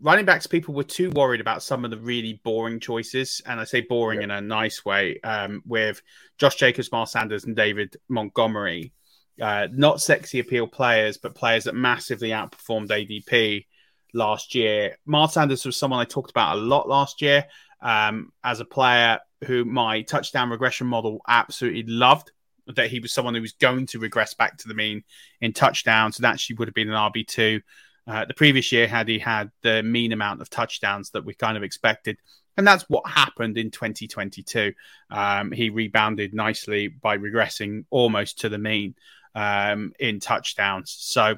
running 0.01 0.25
backs. 0.25 0.47
People 0.47 0.73
were 0.73 0.83
too 0.83 1.09
worried 1.11 1.41
about 1.41 1.63
some 1.63 1.85
of 1.85 1.91
the 1.91 1.97
really 1.97 2.41
boring 2.43 2.79
choices, 2.79 3.41
and 3.45 3.59
I 3.59 3.63
say 3.63 3.81
boring 3.81 4.19
yeah. 4.19 4.25
in 4.25 4.31
a 4.31 4.41
nice 4.41 4.85
way. 4.85 5.19
Um, 5.23 5.61
with 5.65 6.01
Josh 6.37 6.55
Jacobs, 6.55 6.91
Miles 6.91 7.11
Sanders, 7.11 7.45
and 7.45 7.55
David 7.55 7.95
Montgomery, 8.09 8.93
uh, 9.41 9.67
not 9.71 10.01
sexy 10.01 10.39
appeal 10.39 10.67
players, 10.67 11.17
but 11.17 11.35
players 11.35 11.65
that 11.65 11.75
massively 11.75 12.29
outperformed 12.29 12.89
ADP 12.89 13.65
last 14.13 14.55
year. 14.55 14.97
Miles 15.05 15.33
Sanders 15.33 15.65
was 15.65 15.77
someone 15.77 15.99
I 15.99 16.05
talked 16.05 16.31
about 16.31 16.57
a 16.57 16.61
lot 16.61 16.87
last 16.87 17.21
year 17.21 17.45
um, 17.81 18.31
as 18.43 18.59
a 18.59 18.65
player 18.65 19.19
who 19.45 19.65
my 19.65 20.01
touchdown 20.03 20.49
regression 20.49 20.87
model 20.87 21.21
absolutely 21.27 21.83
loved. 21.83 22.31
That 22.75 22.89
he 22.89 23.01
was 23.01 23.11
someone 23.11 23.35
who 23.35 23.41
was 23.41 23.51
going 23.51 23.87
to 23.87 23.99
regress 23.99 24.35
back 24.35 24.57
to 24.59 24.69
the 24.69 24.73
mean 24.73 25.03
in 25.41 25.51
touchdowns, 25.51 26.17
and 26.17 26.25
actually 26.25 26.55
would 26.55 26.69
have 26.69 26.75
been 26.75 26.89
an 26.89 26.95
RB 26.95 27.27
two 27.27 27.59
uh, 28.07 28.25
the 28.25 28.33
previous 28.33 28.71
year 28.71 28.87
had 28.87 29.07
he 29.07 29.19
had 29.19 29.51
the 29.61 29.81
mean 29.83 30.11
amount 30.11 30.41
of 30.41 30.49
touchdowns 30.49 31.11
that 31.11 31.23
we 31.23 31.33
kind 31.33 31.57
of 31.57 31.63
expected. 31.63 32.17
And 32.57 32.67
that's 32.67 32.83
what 32.89 33.07
happened 33.09 33.57
in 33.57 33.71
2022. 33.71 34.73
Um, 35.09 35.51
he 35.51 35.69
rebounded 35.69 36.33
nicely 36.33 36.87
by 36.87 37.17
regressing 37.17 37.85
almost 37.89 38.41
to 38.41 38.49
the 38.49 38.57
mean 38.57 38.95
um, 39.33 39.93
in 39.99 40.19
touchdowns. 40.19 40.91
So 40.91 41.35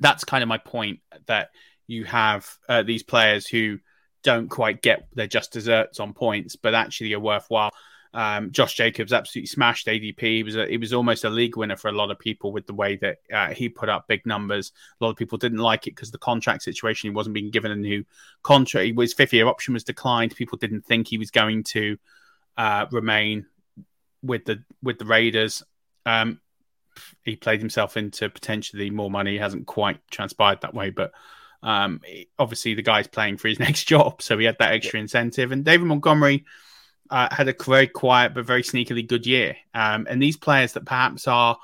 that's 0.00 0.24
kind 0.24 0.42
of 0.42 0.48
my 0.48 0.58
point 0.58 1.00
that 1.26 1.50
you 1.86 2.04
have 2.04 2.48
uh, 2.68 2.82
these 2.82 3.02
players 3.02 3.46
who 3.46 3.78
don't 4.22 4.48
quite 4.48 4.82
get 4.82 5.06
their 5.14 5.26
just 5.26 5.52
desserts 5.52 6.00
on 6.00 6.12
points, 6.12 6.56
but 6.56 6.74
actually 6.74 7.12
are 7.12 7.20
worthwhile. 7.20 7.70
Um, 8.16 8.50
Josh 8.50 8.72
Jacobs 8.72 9.12
absolutely 9.12 9.48
smashed 9.48 9.88
ADP. 9.88 10.20
He 10.20 10.42
was 10.42 10.56
a, 10.56 10.66
he 10.66 10.78
was 10.78 10.94
almost 10.94 11.24
a 11.24 11.30
league 11.30 11.58
winner 11.58 11.76
for 11.76 11.88
a 11.88 11.92
lot 11.92 12.10
of 12.10 12.18
people 12.18 12.50
with 12.50 12.66
the 12.66 12.72
way 12.72 12.96
that 12.96 13.18
uh, 13.30 13.52
he 13.52 13.68
put 13.68 13.90
up 13.90 14.08
big 14.08 14.24
numbers. 14.24 14.72
A 14.98 15.04
lot 15.04 15.10
of 15.10 15.18
people 15.18 15.36
didn't 15.36 15.58
like 15.58 15.86
it 15.86 15.94
because 15.94 16.10
the 16.10 16.16
contract 16.16 16.62
situation. 16.62 17.10
He 17.10 17.14
wasn't 17.14 17.34
being 17.34 17.50
given 17.50 17.72
a 17.72 17.76
new 17.76 18.06
contract. 18.42 18.98
His 18.98 19.12
fifth 19.12 19.34
year 19.34 19.46
option 19.46 19.74
was 19.74 19.84
declined. 19.84 20.34
People 20.34 20.56
didn't 20.56 20.86
think 20.86 21.08
he 21.08 21.18
was 21.18 21.30
going 21.30 21.64
to 21.64 21.98
uh, 22.56 22.86
remain 22.90 23.44
with 24.22 24.46
the 24.46 24.64
with 24.82 24.98
the 24.98 25.04
Raiders. 25.04 25.62
Um, 26.06 26.40
he 27.22 27.36
played 27.36 27.60
himself 27.60 27.98
into 27.98 28.30
potentially 28.30 28.88
more 28.88 29.10
money. 29.10 29.32
He 29.32 29.38
hasn't 29.38 29.66
quite 29.66 30.00
transpired 30.10 30.62
that 30.62 30.72
way, 30.72 30.88
but 30.88 31.12
um, 31.62 32.00
obviously, 32.38 32.72
the 32.72 32.80
guy's 32.80 33.08
playing 33.08 33.36
for 33.36 33.48
his 33.48 33.58
next 33.60 33.84
job, 33.84 34.22
so 34.22 34.38
he 34.38 34.46
had 34.46 34.56
that 34.58 34.72
extra 34.72 34.98
incentive. 35.00 35.52
And 35.52 35.66
David 35.66 35.86
Montgomery 35.86 36.46
uh, 37.10 37.28
had 37.34 37.48
a 37.48 37.54
very 37.64 37.86
quiet 37.86 38.34
but 38.34 38.44
very 38.44 38.62
sneakily 38.62 39.06
good 39.06 39.26
year. 39.26 39.56
Um, 39.74 40.06
and 40.08 40.22
these 40.22 40.36
players 40.36 40.72
that 40.72 40.84
perhaps 40.84 41.26
are 41.28 41.56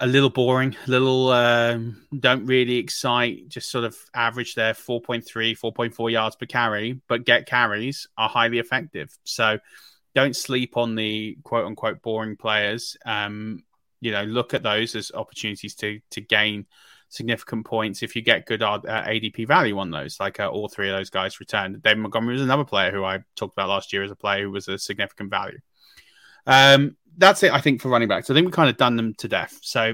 a 0.00 0.06
little 0.06 0.30
boring, 0.30 0.76
a 0.86 0.90
little 0.90 1.30
um, 1.30 2.04
don't 2.18 2.44
really 2.46 2.76
excite, 2.76 3.48
just 3.48 3.70
sort 3.70 3.84
of 3.84 3.96
average 4.14 4.54
their 4.54 4.74
4.3, 4.74 5.24
4.4 5.24 6.10
yards 6.10 6.36
per 6.36 6.46
carry, 6.46 7.00
but 7.08 7.24
get 7.24 7.46
carries 7.46 8.08
are 8.18 8.28
highly 8.28 8.58
effective. 8.58 9.16
So 9.24 9.58
don't 10.14 10.34
sleep 10.34 10.76
on 10.76 10.96
the 10.96 11.38
quote 11.44 11.66
unquote 11.66 12.02
boring 12.02 12.36
players. 12.36 12.96
Um, 13.06 13.62
you 14.00 14.10
know, 14.10 14.24
look 14.24 14.54
at 14.54 14.64
those 14.64 14.96
as 14.96 15.12
opportunities 15.14 15.76
to 15.76 16.00
to 16.10 16.20
gain 16.20 16.66
significant 17.12 17.66
points 17.66 18.02
if 18.02 18.16
you 18.16 18.22
get 18.22 18.46
good 18.46 18.62
uh, 18.62 18.80
ADP 18.84 19.46
value 19.46 19.78
on 19.78 19.90
those. 19.90 20.18
Like 20.18 20.40
uh, 20.40 20.48
all 20.48 20.68
three 20.68 20.88
of 20.90 20.96
those 20.96 21.10
guys 21.10 21.38
returned. 21.40 21.82
David 21.82 21.98
Montgomery 21.98 22.34
was 22.34 22.42
another 22.42 22.64
player 22.64 22.90
who 22.90 23.04
I 23.04 23.22
talked 23.36 23.52
about 23.52 23.68
last 23.68 23.92
year 23.92 24.02
as 24.02 24.10
a 24.10 24.16
player 24.16 24.44
who 24.44 24.50
was 24.50 24.68
a 24.68 24.78
significant 24.78 25.30
value. 25.30 25.58
Um, 26.46 26.96
that's 27.18 27.42
it, 27.42 27.52
I 27.52 27.60
think, 27.60 27.82
for 27.82 27.90
running 27.90 28.08
backs. 28.08 28.30
I 28.30 28.34
think 28.34 28.46
we've 28.46 28.54
kind 28.54 28.70
of 28.70 28.78
done 28.78 28.96
them 28.96 29.14
to 29.14 29.28
death. 29.28 29.58
So, 29.60 29.92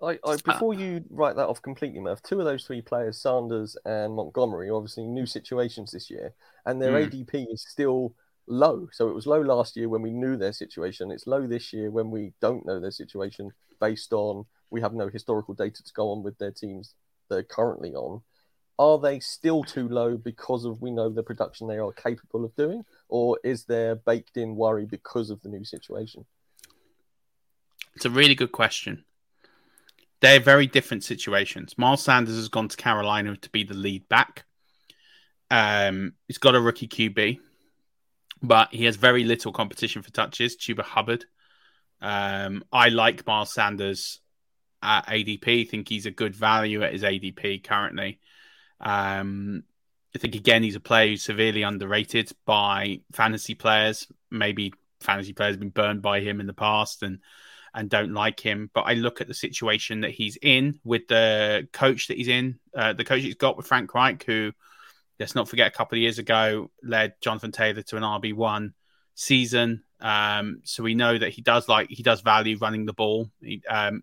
I, 0.00 0.18
I, 0.24 0.36
before 0.44 0.74
you 0.74 1.04
write 1.10 1.34
that 1.34 1.48
off 1.48 1.60
completely, 1.60 1.98
Murf, 1.98 2.22
two 2.22 2.38
of 2.38 2.44
those 2.44 2.64
three 2.64 2.80
players, 2.80 3.20
Sanders 3.20 3.76
and 3.84 4.14
Montgomery, 4.14 4.70
obviously 4.70 5.04
new 5.04 5.26
situations 5.26 5.90
this 5.90 6.08
year, 6.08 6.32
and 6.66 6.80
their 6.80 6.92
mm. 6.92 7.10
ADP 7.10 7.52
is 7.52 7.64
still 7.68 8.14
low. 8.46 8.88
So 8.92 9.08
it 9.08 9.14
was 9.14 9.26
low 9.26 9.40
last 9.40 9.76
year 9.76 9.88
when 9.88 10.02
we 10.02 10.12
knew 10.12 10.36
their 10.36 10.52
situation. 10.52 11.10
It's 11.10 11.26
low 11.26 11.48
this 11.48 11.72
year 11.72 11.90
when 11.90 12.12
we 12.12 12.32
don't 12.40 12.64
know 12.64 12.78
their 12.78 12.92
situation 12.92 13.50
based 13.80 14.12
on 14.12 14.46
we 14.70 14.80
have 14.80 14.94
no 14.94 15.08
historical 15.08 15.54
data 15.54 15.82
to 15.82 15.92
go 15.92 16.10
on 16.10 16.22
with 16.22 16.38
their 16.38 16.50
teams 16.50 16.94
they're 17.28 17.42
currently 17.42 17.94
on. 17.94 18.22
Are 18.78 18.98
they 18.98 19.18
still 19.18 19.64
too 19.64 19.88
low 19.88 20.16
because 20.16 20.64
of 20.64 20.80
we 20.80 20.90
know 20.90 21.08
the 21.08 21.22
production 21.22 21.66
they 21.66 21.78
are 21.78 21.92
capable 21.92 22.44
of 22.44 22.54
doing, 22.54 22.84
or 23.08 23.38
is 23.42 23.64
there 23.64 23.96
baked 23.96 24.36
in 24.36 24.54
worry 24.54 24.86
because 24.86 25.30
of 25.30 25.42
the 25.42 25.48
new 25.48 25.64
situation? 25.64 26.24
It's 27.96 28.04
a 28.04 28.10
really 28.10 28.36
good 28.36 28.52
question. 28.52 29.04
They're 30.20 30.40
very 30.40 30.66
different 30.66 31.02
situations. 31.02 31.76
Miles 31.76 32.02
Sanders 32.02 32.36
has 32.36 32.48
gone 32.48 32.68
to 32.68 32.76
Carolina 32.76 33.36
to 33.36 33.50
be 33.50 33.64
the 33.64 33.74
lead 33.74 34.08
back. 34.08 34.44
Um, 35.50 36.14
he's 36.28 36.38
got 36.38 36.54
a 36.54 36.60
rookie 36.60 36.88
QB, 36.88 37.38
but 38.42 38.72
he 38.72 38.84
has 38.84 38.96
very 38.96 39.24
little 39.24 39.52
competition 39.52 40.02
for 40.02 40.10
touches. 40.12 40.56
Chuba 40.56 40.82
Hubbard. 40.82 41.24
Um, 42.00 42.62
I 42.72 42.90
like 42.90 43.26
Miles 43.26 43.52
Sanders 43.52 44.20
at 44.82 45.06
ADP. 45.06 45.68
think 45.68 45.88
he's 45.88 46.06
a 46.06 46.10
good 46.10 46.34
value 46.34 46.82
at 46.82 46.92
his 46.92 47.02
ADP 47.02 47.64
currently. 47.64 48.20
Um, 48.80 49.64
I 50.14 50.18
think 50.18 50.34
again 50.34 50.62
he's 50.62 50.76
a 50.76 50.80
player 50.80 51.08
who's 51.08 51.22
severely 51.22 51.62
underrated 51.62 52.30
by 52.46 53.00
fantasy 53.12 53.54
players. 53.54 54.06
Maybe 54.30 54.72
fantasy 55.00 55.32
players 55.32 55.54
have 55.54 55.60
been 55.60 55.68
burned 55.70 56.02
by 56.02 56.20
him 56.20 56.40
in 56.40 56.46
the 56.46 56.54
past 56.54 57.02
and 57.02 57.18
and 57.74 57.90
don't 57.90 58.14
like 58.14 58.40
him. 58.40 58.70
But 58.72 58.82
I 58.82 58.94
look 58.94 59.20
at 59.20 59.28
the 59.28 59.34
situation 59.34 60.00
that 60.00 60.10
he's 60.10 60.38
in 60.40 60.80
with 60.84 61.06
the 61.08 61.68
coach 61.72 62.08
that 62.08 62.16
he's 62.16 62.28
in, 62.28 62.58
uh, 62.74 62.94
the 62.94 63.04
coach 63.04 63.22
he's 63.22 63.34
got 63.34 63.56
with 63.56 63.66
Frank 63.66 63.94
Reich, 63.94 64.24
who 64.24 64.52
let's 65.20 65.34
not 65.34 65.48
forget 65.48 65.68
a 65.68 65.76
couple 65.76 65.96
of 65.96 66.02
years 66.02 66.18
ago 66.18 66.70
led 66.82 67.14
Jonathan 67.20 67.52
Taylor 67.52 67.82
to 67.82 67.96
an 67.96 68.02
RB 68.02 68.34
one 68.34 68.74
season. 69.14 69.82
Um, 70.00 70.60
so 70.64 70.82
we 70.82 70.94
know 70.94 71.18
that 71.18 71.30
he 71.30 71.42
does 71.42 71.68
like 71.68 71.90
he 71.90 72.02
does 72.02 72.20
value 72.20 72.56
running 72.58 72.86
the 72.86 72.92
ball. 72.92 73.30
He, 73.40 73.62
um, 73.68 74.02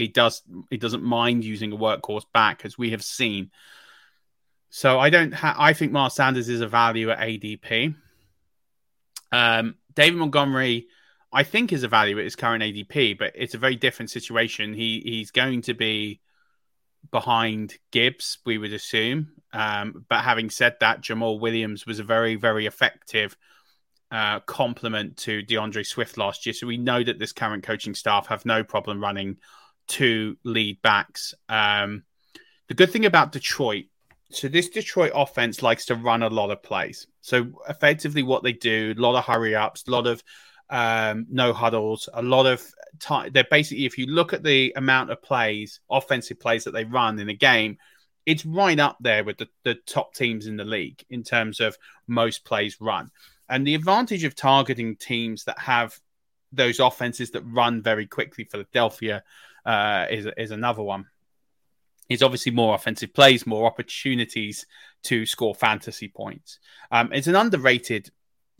he 0.00 0.08
does 0.08 0.42
he 0.70 0.76
doesn't 0.76 1.02
mind 1.02 1.44
using 1.44 1.72
a 1.72 1.76
workhorse 1.76 2.24
back 2.32 2.64
as 2.64 2.78
we 2.78 2.90
have 2.90 3.02
seen. 3.02 3.50
So 4.70 4.98
I 4.98 5.10
don't 5.10 5.32
ha- 5.32 5.56
I 5.58 5.72
think 5.72 5.92
Miles 5.92 6.14
Sanders 6.14 6.48
is 6.48 6.60
a 6.60 6.68
value 6.68 7.10
at 7.10 7.18
ADP. 7.18 7.94
Um, 9.32 9.76
David 9.94 10.18
Montgomery, 10.18 10.86
I 11.32 11.42
think 11.42 11.72
is 11.72 11.82
a 11.82 11.88
value 11.88 12.18
at 12.18 12.24
his 12.24 12.36
current 12.36 12.62
ADP, 12.62 13.18
but 13.18 13.32
it's 13.34 13.54
a 13.54 13.58
very 13.58 13.76
different 13.76 14.10
situation. 14.10 14.74
He 14.74 15.02
he's 15.04 15.30
going 15.30 15.62
to 15.62 15.74
be 15.74 16.20
behind 17.10 17.74
Gibbs, 17.90 18.38
we 18.44 18.58
would 18.58 18.72
assume. 18.72 19.32
Um, 19.52 20.04
but 20.08 20.20
having 20.20 20.50
said 20.50 20.76
that, 20.80 21.02
Jamaal 21.02 21.40
Williams 21.40 21.86
was 21.86 21.98
a 21.98 22.04
very, 22.04 22.36
very 22.36 22.66
effective 22.66 23.36
uh, 24.10 24.40
complement 24.40 25.16
to 25.18 25.42
D'Andre 25.42 25.82
Swift 25.82 26.18
last 26.18 26.46
year. 26.46 26.52
So 26.52 26.66
we 26.66 26.76
know 26.76 27.02
that 27.02 27.18
this 27.18 27.32
current 27.32 27.62
coaching 27.62 27.94
staff 27.94 28.26
have 28.26 28.44
no 28.44 28.62
problem 28.64 29.00
running 29.00 29.38
two 29.90 30.38
lead 30.44 30.80
backs. 30.82 31.34
Um, 31.48 32.04
the 32.68 32.74
good 32.74 32.90
thing 32.90 33.04
about 33.04 33.32
Detroit, 33.32 33.86
so 34.30 34.46
this 34.46 34.68
Detroit 34.68 35.12
offense 35.14 35.60
likes 35.62 35.86
to 35.86 35.96
run 35.96 36.22
a 36.22 36.30
lot 36.30 36.50
of 36.50 36.62
plays. 36.62 37.08
So 37.20 37.48
effectively, 37.68 38.22
what 38.22 38.44
they 38.44 38.52
do, 38.52 38.94
a 38.96 39.00
lot 39.00 39.18
of 39.18 39.24
hurry 39.24 39.56
ups, 39.56 39.84
a 39.86 39.90
lot 39.90 40.06
of 40.06 40.22
um, 40.70 41.26
no 41.28 41.52
huddles, 41.52 42.08
a 42.14 42.22
lot 42.22 42.46
of 42.46 42.64
time. 43.00 43.32
They're 43.32 43.44
basically, 43.50 43.86
if 43.86 43.98
you 43.98 44.06
look 44.06 44.32
at 44.32 44.44
the 44.44 44.72
amount 44.76 45.10
of 45.10 45.20
plays, 45.20 45.80
offensive 45.90 46.38
plays 46.38 46.64
that 46.64 46.70
they 46.70 46.84
run 46.84 47.18
in 47.18 47.28
a 47.28 47.34
game, 47.34 47.76
it's 48.24 48.46
right 48.46 48.78
up 48.78 48.96
there 49.00 49.24
with 49.24 49.38
the, 49.38 49.48
the 49.64 49.74
top 49.74 50.14
teams 50.14 50.46
in 50.46 50.56
the 50.56 50.64
league 50.64 51.04
in 51.10 51.24
terms 51.24 51.58
of 51.58 51.76
most 52.06 52.44
plays 52.44 52.76
run. 52.80 53.10
And 53.48 53.66
the 53.66 53.74
advantage 53.74 54.22
of 54.22 54.36
targeting 54.36 54.94
teams 54.94 55.44
that 55.44 55.58
have 55.58 55.98
those 56.52 56.78
offenses 56.78 57.32
that 57.32 57.42
run 57.42 57.82
very 57.82 58.06
quickly, 58.06 58.44
Philadelphia 58.44 59.24
uh, 59.64 60.06
is, 60.10 60.26
is 60.36 60.50
another 60.50 60.82
one. 60.82 61.06
Is 62.08 62.22
obviously 62.22 62.50
more 62.50 62.74
offensive 62.74 63.14
plays, 63.14 63.46
more 63.46 63.66
opportunities 63.66 64.66
to 65.04 65.24
score 65.26 65.54
fantasy 65.54 66.08
points. 66.08 66.58
Um, 66.90 67.12
it's 67.12 67.28
an 67.28 67.36
underrated 67.36 68.10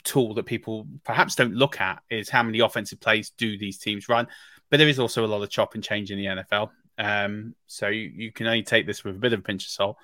tool 0.05 0.35
that 0.35 0.47
people 0.47 0.87
perhaps 1.05 1.35
don't 1.35 1.55
look 1.55 1.81
at 1.81 2.03
is 2.11 2.29
how 2.29 2.43
many 2.43 2.61
offensive 2.61 3.01
plays 3.01 3.31
do 3.31 3.59
these 3.59 3.79
teams 3.79 4.09
run. 4.09 4.29
But 4.71 4.77
there 4.77 4.89
is 4.89 5.01
also 5.01 5.25
a 5.25 5.27
lot 5.27 5.43
of 5.43 5.51
chop 5.51 5.75
and 5.75 5.83
change 5.83 6.11
in 6.11 6.19
the 6.19 6.27
NFL. 6.27 6.71
Um, 6.97 7.55
so 7.67 7.89
you, 7.89 8.11
you, 8.15 8.33
can 8.33 8.47
only 8.47 8.63
take 8.63 8.87
this 8.87 9.03
with 9.03 9.17
a 9.17 9.19
bit 9.19 9.33
of 9.33 9.41
a 9.41 9.43
pinch 9.43 9.65
of 9.65 9.71
salt. 9.71 9.97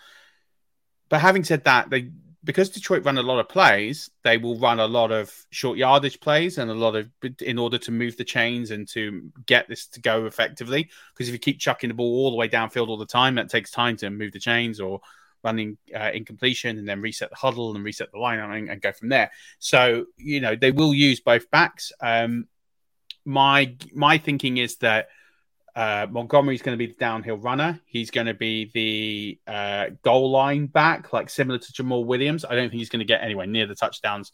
But 1.08 1.20
having 1.20 1.44
said 1.44 1.64
that, 1.64 1.88
they 1.90 2.10
because 2.46 2.70
Detroit 2.70 3.04
run 3.04 3.18
a 3.18 3.22
lot 3.22 3.40
of 3.40 3.48
plays, 3.48 4.08
they 4.22 4.38
will 4.38 4.56
run 4.58 4.78
a 4.78 4.86
lot 4.86 5.10
of 5.10 5.34
short 5.50 5.76
yardage 5.76 6.20
plays 6.20 6.58
and 6.58 6.70
a 6.70 6.74
lot 6.74 6.94
of 6.94 7.10
in 7.42 7.58
order 7.58 7.76
to 7.76 7.90
move 7.90 8.16
the 8.16 8.24
chains 8.24 8.70
and 8.70 8.86
to 8.88 9.30
get 9.46 9.68
this 9.68 9.88
to 9.88 10.00
go 10.00 10.26
effectively. 10.26 10.88
Because 11.12 11.28
if 11.28 11.32
you 11.32 11.40
keep 11.40 11.58
chucking 11.58 11.88
the 11.88 11.94
ball 11.94 12.24
all 12.24 12.30
the 12.30 12.36
way 12.36 12.48
downfield 12.48 12.88
all 12.88 12.96
the 12.96 13.04
time, 13.04 13.34
that 13.34 13.50
takes 13.50 13.72
time 13.72 13.96
to 13.96 14.10
move 14.10 14.30
the 14.30 14.38
chains 14.38 14.80
or 14.80 15.00
running 15.42 15.76
uh, 15.94 16.12
incompletion 16.14 16.78
and 16.78 16.88
then 16.88 17.00
reset 17.00 17.30
the 17.30 17.36
huddle 17.36 17.74
and 17.74 17.84
reset 17.84 18.12
the 18.12 18.18
line 18.18 18.38
and, 18.38 18.70
and, 18.70 18.80
go 18.80 18.92
from 18.92 19.08
there. 19.08 19.32
So 19.58 20.06
you 20.16 20.40
know 20.40 20.54
they 20.54 20.70
will 20.70 20.94
use 20.94 21.18
both 21.18 21.50
backs. 21.50 21.92
Um, 22.00 22.46
my 23.24 23.74
my 23.92 24.18
thinking 24.18 24.58
is 24.58 24.76
that 24.76 25.08
uh, 25.76 26.06
Montgomery's 26.10 26.62
going 26.62 26.76
to 26.76 26.78
be 26.78 26.90
the 26.90 26.98
downhill 26.98 27.36
runner. 27.36 27.80
He's 27.86 28.10
going 28.10 28.26
to 28.26 28.34
be 28.34 28.70
the 28.74 29.52
uh, 29.52 29.86
goal 30.02 30.30
line 30.30 30.66
back, 30.66 31.12
like 31.12 31.30
similar 31.30 31.58
to 31.58 31.72
Jamaal 31.72 32.06
Williams. 32.06 32.44
I 32.44 32.56
don't 32.56 32.70
think 32.70 32.80
he's 32.80 32.88
going 32.88 33.00
to 33.00 33.06
get 33.06 33.22
anywhere 33.22 33.46
near 33.46 33.66
the 33.66 33.74
touchdowns 33.74 34.32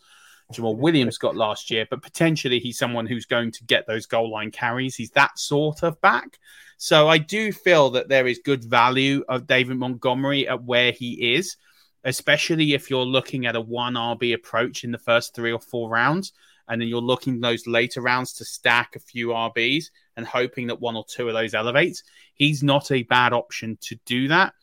Jamaal 0.53 0.77
Williams 0.77 1.19
got 1.19 1.37
last 1.37 1.71
year, 1.71 1.87
but 1.89 2.03
potentially 2.03 2.59
he's 2.59 2.79
someone 2.79 3.07
who's 3.07 3.27
going 3.27 3.51
to 3.53 3.65
get 3.65 3.87
those 3.87 4.07
goal 4.07 4.31
line 4.31 4.51
carries. 4.51 4.95
He's 4.95 5.11
that 5.11 5.39
sort 5.39 5.83
of 5.83 6.01
back. 6.01 6.39
So 6.77 7.09
I 7.09 7.19
do 7.19 7.53
feel 7.53 7.91
that 7.91 8.09
there 8.09 8.27
is 8.27 8.41
good 8.45 8.65
value 8.65 9.25
of 9.29 9.47
David 9.47 9.77
Montgomery 9.77 10.49
at 10.49 10.63
where 10.63 10.93
he 10.93 11.35
is, 11.35 11.57
especially 12.05 12.75
if 12.75 12.91
you're 12.91 13.05
looking 13.05 13.47
at 13.47 13.57
a 13.57 13.61
one 13.61 13.95
RB 13.95 14.35
approach 14.35 14.85
in 14.85 14.93
the 14.93 14.99
first 14.99 15.35
three 15.35 15.53
or 15.53 15.61
four 15.61 15.89
rounds 15.89 16.33
and 16.69 16.81
then 16.81 16.89
you're 16.89 17.01
looking 17.01 17.41
those 17.41 17.67
later 17.67 18.01
rounds 18.01 18.35
to 18.35 18.45
stack 18.45 18.97
a 18.97 19.01
few 19.01 19.29
RBs 19.29 19.87
and 20.17 20.27
hoping 20.27 20.69
that 20.69 20.81
one 20.81 20.97
or 20.97 21.05
two 21.09 21.29
of 21.29 21.35
those 21.35 21.55
elevates. 21.55 22.03
He's 22.35 22.63
not 22.63 22.91
a 22.91 23.03
bad 23.03 23.33
option 23.33 23.79
to 23.83 23.97
do 24.07 24.29
that. 24.29 24.55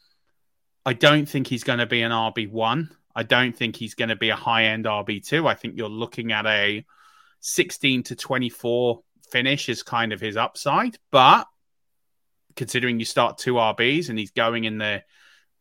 I 0.85 0.93
don't 0.93 1.27
think 1.27 1.47
he's 1.47 1.63
going 1.63 1.79
to 1.79 1.85
be 1.85 2.01
an 2.01 2.11
RB1. 2.11 2.89
I 3.15 3.23
don't 3.23 3.55
think 3.55 3.75
he's 3.75 3.95
going 3.95 4.09
to 4.09 4.15
be 4.15 4.29
a 4.29 4.35
high 4.35 4.65
end 4.65 4.85
RB2. 4.85 5.47
I 5.47 5.53
think 5.53 5.75
you're 5.77 5.89
looking 5.89 6.31
at 6.31 6.45
a 6.45 6.85
16 7.41 8.03
to 8.03 8.15
24 8.15 9.01
finish 9.29 9.69
is 9.69 9.83
kind 9.83 10.13
of 10.13 10.21
his 10.21 10.37
upside. 10.37 10.97
But 11.11 11.47
considering 12.55 12.99
you 12.99 13.05
start 13.05 13.37
two 13.37 13.53
RBs 13.55 14.09
and 14.09 14.17
he's 14.17 14.31
going 14.31 14.63
in 14.63 14.77
the 14.77 15.03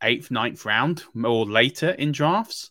eighth, 0.02 0.30
ninth 0.30 0.64
round 0.64 1.02
or 1.24 1.46
later 1.46 1.90
in 1.90 2.12
drafts, 2.12 2.70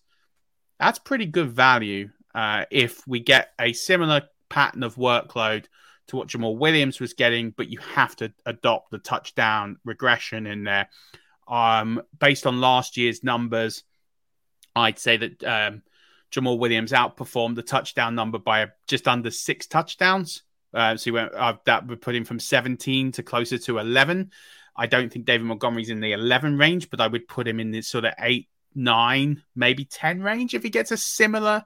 that's 0.79 0.99
pretty 0.99 1.25
good 1.25 1.51
value 1.51 2.09
uh, 2.37 2.65
if 2.69 3.01
we 3.07 3.19
get 3.19 3.49
a 3.59 3.73
similar 3.73 4.21
pattern 4.47 4.83
of 4.83 4.93
workload 4.93 5.65
to 6.05 6.15
what 6.15 6.27
Jamaal 6.27 6.55
Williams 6.55 6.99
was 6.99 7.13
getting, 7.13 7.49
but 7.49 7.67
you 7.67 7.79
have 7.79 8.15
to 8.17 8.31
adopt 8.45 8.91
the 8.91 8.99
touchdown 8.99 9.77
regression 9.83 10.45
in 10.45 10.63
there. 10.63 10.87
Um, 11.47 11.99
based 12.19 12.45
on 12.45 12.61
last 12.61 12.95
year's 12.95 13.23
numbers, 13.23 13.83
I'd 14.75 14.99
say 14.99 15.17
that 15.17 15.43
um, 15.43 15.81
Jamaal 16.31 16.59
Williams 16.59 16.91
outperformed 16.91 17.55
the 17.55 17.63
touchdown 17.63 18.13
number 18.13 18.37
by 18.37 18.67
just 18.87 19.07
under 19.07 19.31
six 19.31 19.65
touchdowns. 19.65 20.43
Uh, 20.71 20.95
so 20.95 21.13
went, 21.13 21.33
uh, 21.33 21.55
that 21.65 21.87
would 21.87 22.01
put 22.01 22.15
him 22.15 22.23
from 22.23 22.39
17 22.39 23.13
to 23.13 23.23
closer 23.23 23.57
to 23.57 23.79
11. 23.79 24.29
I 24.75 24.85
don't 24.85 25.11
think 25.11 25.25
David 25.25 25.47
Montgomery's 25.47 25.89
in 25.89 26.01
the 26.01 26.11
11 26.11 26.59
range, 26.59 26.91
but 26.91 27.01
I 27.01 27.07
would 27.07 27.27
put 27.27 27.47
him 27.47 27.59
in 27.59 27.71
the 27.71 27.81
sort 27.81 28.05
of 28.05 28.13
eight, 28.19 28.47
nine, 28.75 29.41
maybe 29.55 29.85
10 29.85 30.21
range 30.21 30.53
if 30.53 30.61
he 30.61 30.69
gets 30.69 30.91
a 30.91 30.97
similar 30.97 31.65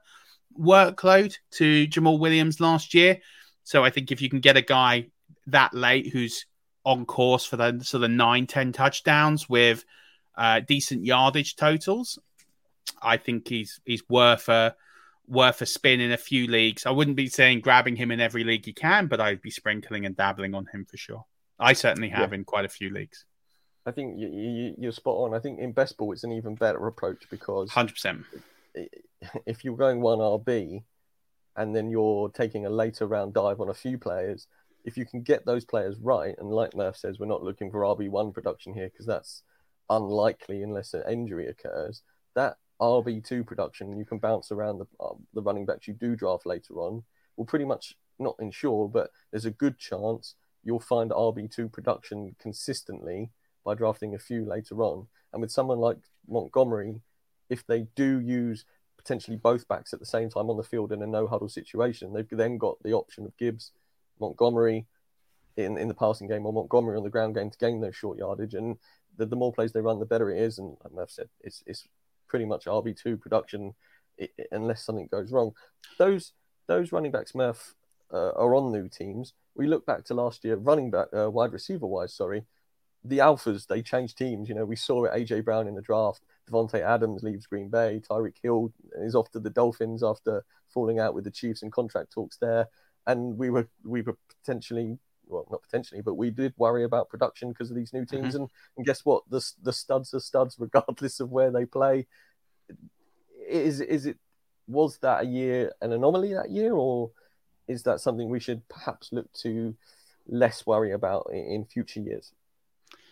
workload 0.59 1.35
to 1.51 1.87
Jamaal 1.87 2.19
Williams 2.19 2.59
last 2.59 2.93
year. 2.93 3.19
So 3.63 3.83
I 3.83 3.89
think 3.89 4.11
if 4.11 4.21
you 4.21 4.29
can 4.29 4.39
get 4.39 4.57
a 4.57 4.61
guy 4.61 5.07
that 5.47 5.73
late 5.73 6.07
who's 6.11 6.45
on 6.83 7.05
course 7.05 7.45
for 7.45 7.57
the 7.57 7.79
sort 7.83 8.03
of 8.03 8.11
nine, 8.11 8.47
10 8.47 8.71
touchdowns 8.71 9.47
with 9.47 9.85
uh, 10.35 10.61
decent 10.61 11.05
yardage 11.05 11.55
totals, 11.55 12.19
I 13.01 13.17
think 13.17 13.47
he's 13.47 13.79
he's 13.85 14.03
worth 14.09 14.49
a 14.49 14.75
worth 15.27 15.61
a 15.61 15.65
spin 15.65 16.01
in 16.01 16.11
a 16.11 16.17
few 16.17 16.47
leagues. 16.47 16.85
I 16.85 16.91
wouldn't 16.91 17.15
be 17.15 17.27
saying 17.27 17.61
grabbing 17.61 17.95
him 17.95 18.11
in 18.11 18.19
every 18.19 18.43
league 18.43 18.67
you 18.67 18.73
can, 18.73 19.07
but 19.07 19.21
I'd 19.21 19.41
be 19.41 19.51
sprinkling 19.51 20.05
and 20.05 20.15
dabbling 20.15 20.53
on 20.53 20.65
him 20.65 20.85
for 20.85 20.97
sure. 20.97 21.25
I 21.59 21.73
certainly 21.73 22.09
have 22.09 22.31
yeah. 22.31 22.39
in 22.39 22.43
quite 22.43 22.65
a 22.65 22.69
few 22.69 22.89
leagues. 22.89 23.25
I 23.85 23.91
think 23.91 24.19
you, 24.19 24.27
you, 24.27 24.75
you're 24.77 24.91
spot 24.91 25.15
on. 25.15 25.33
I 25.33 25.39
think 25.39 25.59
in 25.59 25.71
best 25.71 25.97
ball 25.97 26.11
it's 26.11 26.23
an 26.23 26.31
even 26.31 26.55
better 26.55 26.85
approach 26.87 27.23
because 27.29 27.71
hundred 27.71 27.93
percent 27.93 28.25
if 29.45 29.63
you're 29.63 29.77
going 29.77 30.01
one 30.01 30.19
RB 30.19 30.83
and 31.55 31.75
then 31.75 31.89
you're 31.89 32.29
taking 32.29 32.65
a 32.65 32.69
later 32.69 33.07
round 33.07 33.33
dive 33.33 33.59
on 33.59 33.69
a 33.69 33.73
few 33.73 33.97
players, 33.97 34.47
if 34.83 34.97
you 34.97 35.05
can 35.05 35.21
get 35.21 35.45
those 35.45 35.65
players 35.65 35.97
right, 35.99 36.35
and 36.39 36.49
like 36.49 36.71
Murf 36.71 36.97
says, 36.97 37.19
we're 37.19 37.25
not 37.27 37.43
looking 37.43 37.69
for 37.71 37.81
RB 37.81 38.09
one 38.09 38.31
production 38.31 38.73
here 38.73 38.89
because 38.89 39.05
that's 39.05 39.43
unlikely 39.89 40.63
unless 40.63 40.93
an 40.93 41.03
injury 41.09 41.47
occurs. 41.47 42.01
That 42.35 42.57
RB 42.81 43.23
two 43.23 43.43
production, 43.43 43.97
you 43.97 44.05
can 44.05 44.17
bounce 44.17 44.51
around 44.51 44.79
the 44.79 44.87
uh, 44.99 45.13
the 45.33 45.41
running 45.41 45.65
backs 45.65 45.87
you 45.87 45.93
do 45.93 46.15
draft 46.15 46.45
later 46.45 46.75
on. 46.75 47.03
Will 47.37 47.45
pretty 47.45 47.65
much 47.65 47.95
not 48.17 48.35
ensure, 48.39 48.87
but 48.87 49.11
there's 49.31 49.45
a 49.45 49.51
good 49.51 49.77
chance 49.77 50.35
you'll 50.63 50.79
find 50.79 51.11
RB 51.11 51.53
two 51.53 51.69
production 51.69 52.35
consistently 52.39 53.29
by 53.63 53.75
drafting 53.75 54.15
a 54.15 54.19
few 54.19 54.45
later 54.45 54.81
on. 54.81 55.07
And 55.31 55.41
with 55.41 55.51
someone 55.51 55.79
like 55.79 55.97
Montgomery, 56.27 57.01
if 57.49 57.65
they 57.65 57.87
do 57.95 58.19
use 58.19 58.65
potentially 59.01 59.37
both 59.37 59.67
backs 59.67 59.93
at 59.93 59.99
the 59.99 60.05
same 60.05 60.29
time 60.29 60.49
on 60.49 60.57
the 60.57 60.63
field 60.63 60.91
in 60.91 61.01
a 61.01 61.07
no 61.07 61.27
huddle 61.27 61.49
situation, 61.49 62.13
they've 62.13 62.27
then 62.29 62.57
got 62.57 62.81
the 62.83 62.93
option 62.93 63.25
of 63.25 63.35
Gibbs, 63.37 63.71
Montgomery 64.19 64.85
in, 65.57 65.77
in 65.77 65.87
the 65.87 65.93
passing 65.93 66.27
game 66.27 66.45
or 66.45 66.53
Montgomery 66.53 66.97
on 66.97 67.03
the 67.03 67.09
ground 67.09 67.35
game 67.35 67.49
to 67.49 67.57
gain 67.57 67.81
those 67.81 67.95
short 67.95 68.17
yardage. 68.17 68.53
And 68.53 68.77
the, 69.17 69.25
the 69.25 69.35
more 69.35 69.51
plays 69.51 69.71
they 69.71 69.81
run, 69.81 69.99
the 69.99 70.05
better 70.05 70.29
it 70.29 70.39
is. 70.39 70.59
And 70.59 70.77
like 70.83 70.93
Murf 70.93 71.11
said, 71.11 71.29
it's, 71.41 71.63
it's 71.65 71.87
pretty 72.27 72.45
much 72.45 72.65
RB2 72.65 73.19
production 73.19 73.73
it, 74.17 74.31
unless 74.51 74.85
something 74.85 75.07
goes 75.11 75.31
wrong. 75.31 75.53
Those 75.97 76.33
those 76.67 76.91
running 76.91 77.11
backs, 77.11 77.33
Murf, 77.33 77.73
uh, 78.13 78.31
are 78.31 78.55
on 78.55 78.71
new 78.71 78.87
teams. 78.87 79.33
We 79.55 79.67
look 79.67 79.85
back 79.85 80.05
to 80.05 80.13
last 80.13 80.45
year, 80.45 80.55
running 80.55 80.89
back, 80.91 81.07
uh, 81.13 81.29
wide 81.29 81.51
receiver 81.51 81.85
wise, 81.85 82.13
sorry, 82.13 82.45
the 83.03 83.17
Alphas, 83.17 83.67
they 83.67 83.81
changed 83.81 84.17
teams. 84.17 84.47
You 84.47 84.55
know, 84.55 84.65
we 84.65 84.75
saw 84.75 85.05
it 85.05 85.11
AJ 85.11 85.43
Brown 85.43 85.67
in 85.67 85.75
the 85.75 85.81
draft. 85.81 86.21
Davante 86.49 86.81
Adams 86.81 87.23
leaves 87.23 87.45
Green 87.45 87.69
Bay. 87.69 88.01
Tyreek 88.07 88.37
Hill 88.41 88.73
is 88.99 89.15
off 89.15 89.31
to 89.31 89.39
the 89.39 89.49
Dolphins 89.49 90.03
after 90.03 90.43
falling 90.69 90.99
out 90.99 91.13
with 91.13 91.23
the 91.23 91.31
Chiefs 91.31 91.61
and 91.61 91.71
contract 91.71 92.11
talks 92.11 92.37
there. 92.37 92.67
And 93.07 93.37
we 93.37 93.49
were 93.49 93.67
we 93.83 94.01
were 94.01 94.17
potentially 94.39 94.97
well, 95.27 95.47
not 95.49 95.63
potentially, 95.63 96.01
but 96.01 96.15
we 96.15 96.29
did 96.29 96.53
worry 96.57 96.83
about 96.83 97.09
production 97.09 97.49
because 97.49 97.69
of 97.69 97.75
these 97.75 97.93
new 97.93 98.05
teams. 98.05 98.33
Mm-hmm. 98.33 98.43
And, 98.43 98.49
and 98.77 98.85
guess 98.85 99.05
what? 99.05 99.23
The 99.29 99.43
the 99.63 99.73
studs 99.73 100.13
are 100.13 100.19
studs 100.19 100.57
regardless 100.59 101.19
of 101.19 101.31
where 101.31 101.51
they 101.51 101.65
play. 101.65 102.07
Is 103.47 103.81
is 103.81 104.05
it 104.05 104.17
was 104.67 104.97
that 104.99 105.23
a 105.23 105.25
year 105.25 105.71
an 105.81 105.93
anomaly 105.93 106.33
that 106.33 106.51
year, 106.51 106.73
or 106.73 107.11
is 107.67 107.83
that 107.83 108.01
something 108.01 108.29
we 108.29 108.39
should 108.39 108.67
perhaps 108.69 109.11
look 109.11 109.31
to 109.33 109.75
less 110.27 110.65
worry 110.65 110.91
about 110.91 111.29
in, 111.31 111.39
in 111.39 111.65
future 111.65 112.01
years? 112.01 112.33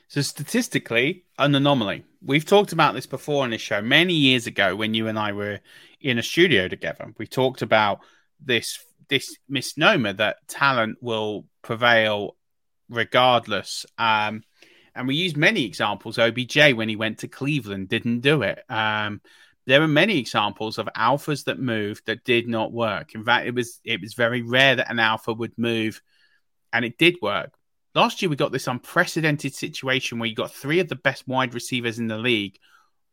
So 0.10 0.22
statistically, 0.22 1.26
an 1.38 1.54
anomaly. 1.54 2.04
We've 2.26 2.44
talked 2.46 2.74
about 2.74 2.96
this 2.96 3.06
before 3.06 3.44
on 3.44 3.52
this 3.52 3.62
show 3.62 3.80
many 3.80 4.16
years 4.16 4.48
ago 4.48 4.76
when 4.76 4.96
you 4.96 5.08
and 5.08 5.20
I 5.20 5.34
were 5.34 5.60
in 6.02 6.18
a 6.18 6.24
studio 6.24 6.68
together. 6.68 7.14
We 7.20 7.28
talked 7.28 7.62
about 7.62 8.00
this 8.44 8.80
this 9.08 9.38
misnomer 9.48 10.14
that 10.14 10.48
talent 10.48 10.98
will 11.00 11.46
prevail 11.62 12.36
regardless. 12.90 13.86
Um, 14.00 14.42
and 14.96 15.08
we 15.08 15.14
used 15.14 15.38
many 15.38 15.64
examples. 15.66 16.18
OBJ, 16.18 16.74
when 16.74 16.90
he 16.90 16.96
went 16.96 17.20
to 17.20 17.28
Cleveland, 17.28 17.90
didn't 17.90 18.22
do 18.22 18.42
it. 18.42 18.64
Um, 18.68 19.22
there 19.68 19.84
are 19.84 19.88
many 19.88 20.18
examples 20.18 20.80
of 20.80 20.90
alphas 20.98 21.44
that 21.46 21.60
moved 21.60 22.08
that 22.08 22.24
did 22.24 22.48
not 22.48 22.72
work. 22.72 23.14
In 23.14 23.24
fact, 23.24 23.46
it 23.46 23.54
was 23.54 23.80
it 23.84 24.02
was 24.02 24.16
very 24.16 24.42
rare 24.42 24.76
that 24.78 24.90
an 24.90 24.98
alpha 24.98 25.32
would 25.32 25.56
move, 25.56 26.02
and 26.74 26.84
it 26.84 26.98
did 26.98 27.18
work. 27.22 27.54
Last 27.96 28.22
year, 28.22 28.30
we 28.30 28.36
got 28.36 28.52
this 28.52 28.68
unprecedented 28.68 29.56
situation 29.56 30.20
where 30.20 30.30
you 30.30 30.36
got 30.36 30.54
three 30.54 30.80
of 30.80 30.90
the 30.90 30.96
best 30.96 31.28
wide 31.28 31.54
receivers 31.54 32.00
in 32.00 32.08
the 32.08 32.18
league 32.18 32.58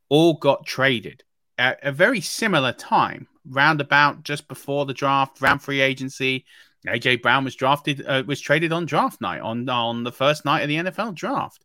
all 0.08 0.34
got 0.34 0.66
traded 0.66 1.24
at 1.58 1.78
a 1.82 1.92
very 1.92 2.20
similar 2.20 2.72
time, 2.72 3.26
roundabout 3.48 4.22
just 4.22 4.48
before 4.48 4.86
the 4.86 4.94
draft, 4.94 5.40
round 5.40 5.62
free 5.62 5.80
agency. 5.80 6.44
AJ 6.86 7.22
Brown 7.22 7.44
was 7.44 7.56
drafted, 7.56 8.04
uh, 8.06 8.22
was 8.26 8.40
traded 8.40 8.72
on 8.72 8.86
draft 8.86 9.20
night 9.20 9.40
on 9.40 9.68
on 9.68 10.04
the 10.04 10.12
first 10.12 10.44
night 10.44 10.60
of 10.60 10.68
the 10.68 10.76
NFL 10.76 11.14
draft. 11.14 11.64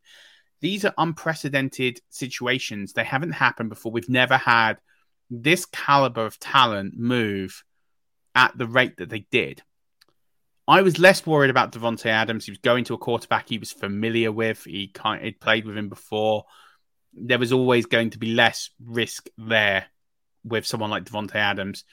These 0.61 0.85
are 0.85 0.93
unprecedented 0.97 1.99
situations. 2.09 2.93
They 2.93 3.03
haven't 3.03 3.33
happened 3.33 3.69
before. 3.69 3.91
We've 3.91 4.09
never 4.09 4.37
had 4.37 4.77
this 5.29 5.65
caliber 5.65 6.25
of 6.25 6.39
talent 6.39 6.97
move 6.97 7.63
at 8.35 8.57
the 8.57 8.67
rate 8.67 8.97
that 8.97 9.09
they 9.09 9.25
did. 9.31 9.61
I 10.71 10.83
was 10.83 10.99
less 10.99 11.25
worried 11.25 11.49
about 11.49 11.73
Davante 11.73 12.05
Adams. 12.05 12.45
He 12.45 12.51
was 12.51 12.59
going 12.59 12.85
to 12.85 12.93
a 12.93 12.97
quarterback 12.97 13.49
he 13.49 13.57
was 13.57 13.73
familiar 13.73 14.31
with. 14.31 14.63
He 14.63 14.87
kind 14.87 15.27
of 15.27 15.37
played 15.41 15.65
with 15.65 15.77
him 15.77 15.89
before. 15.89 16.45
There 17.13 17.39
was 17.39 17.51
always 17.51 17.87
going 17.87 18.11
to 18.11 18.17
be 18.17 18.33
less 18.33 18.69
risk 18.81 19.27
there 19.37 19.87
with 20.45 20.65
someone 20.65 20.89
like 20.89 21.03
Davante 21.03 21.35
Adams. 21.35 21.83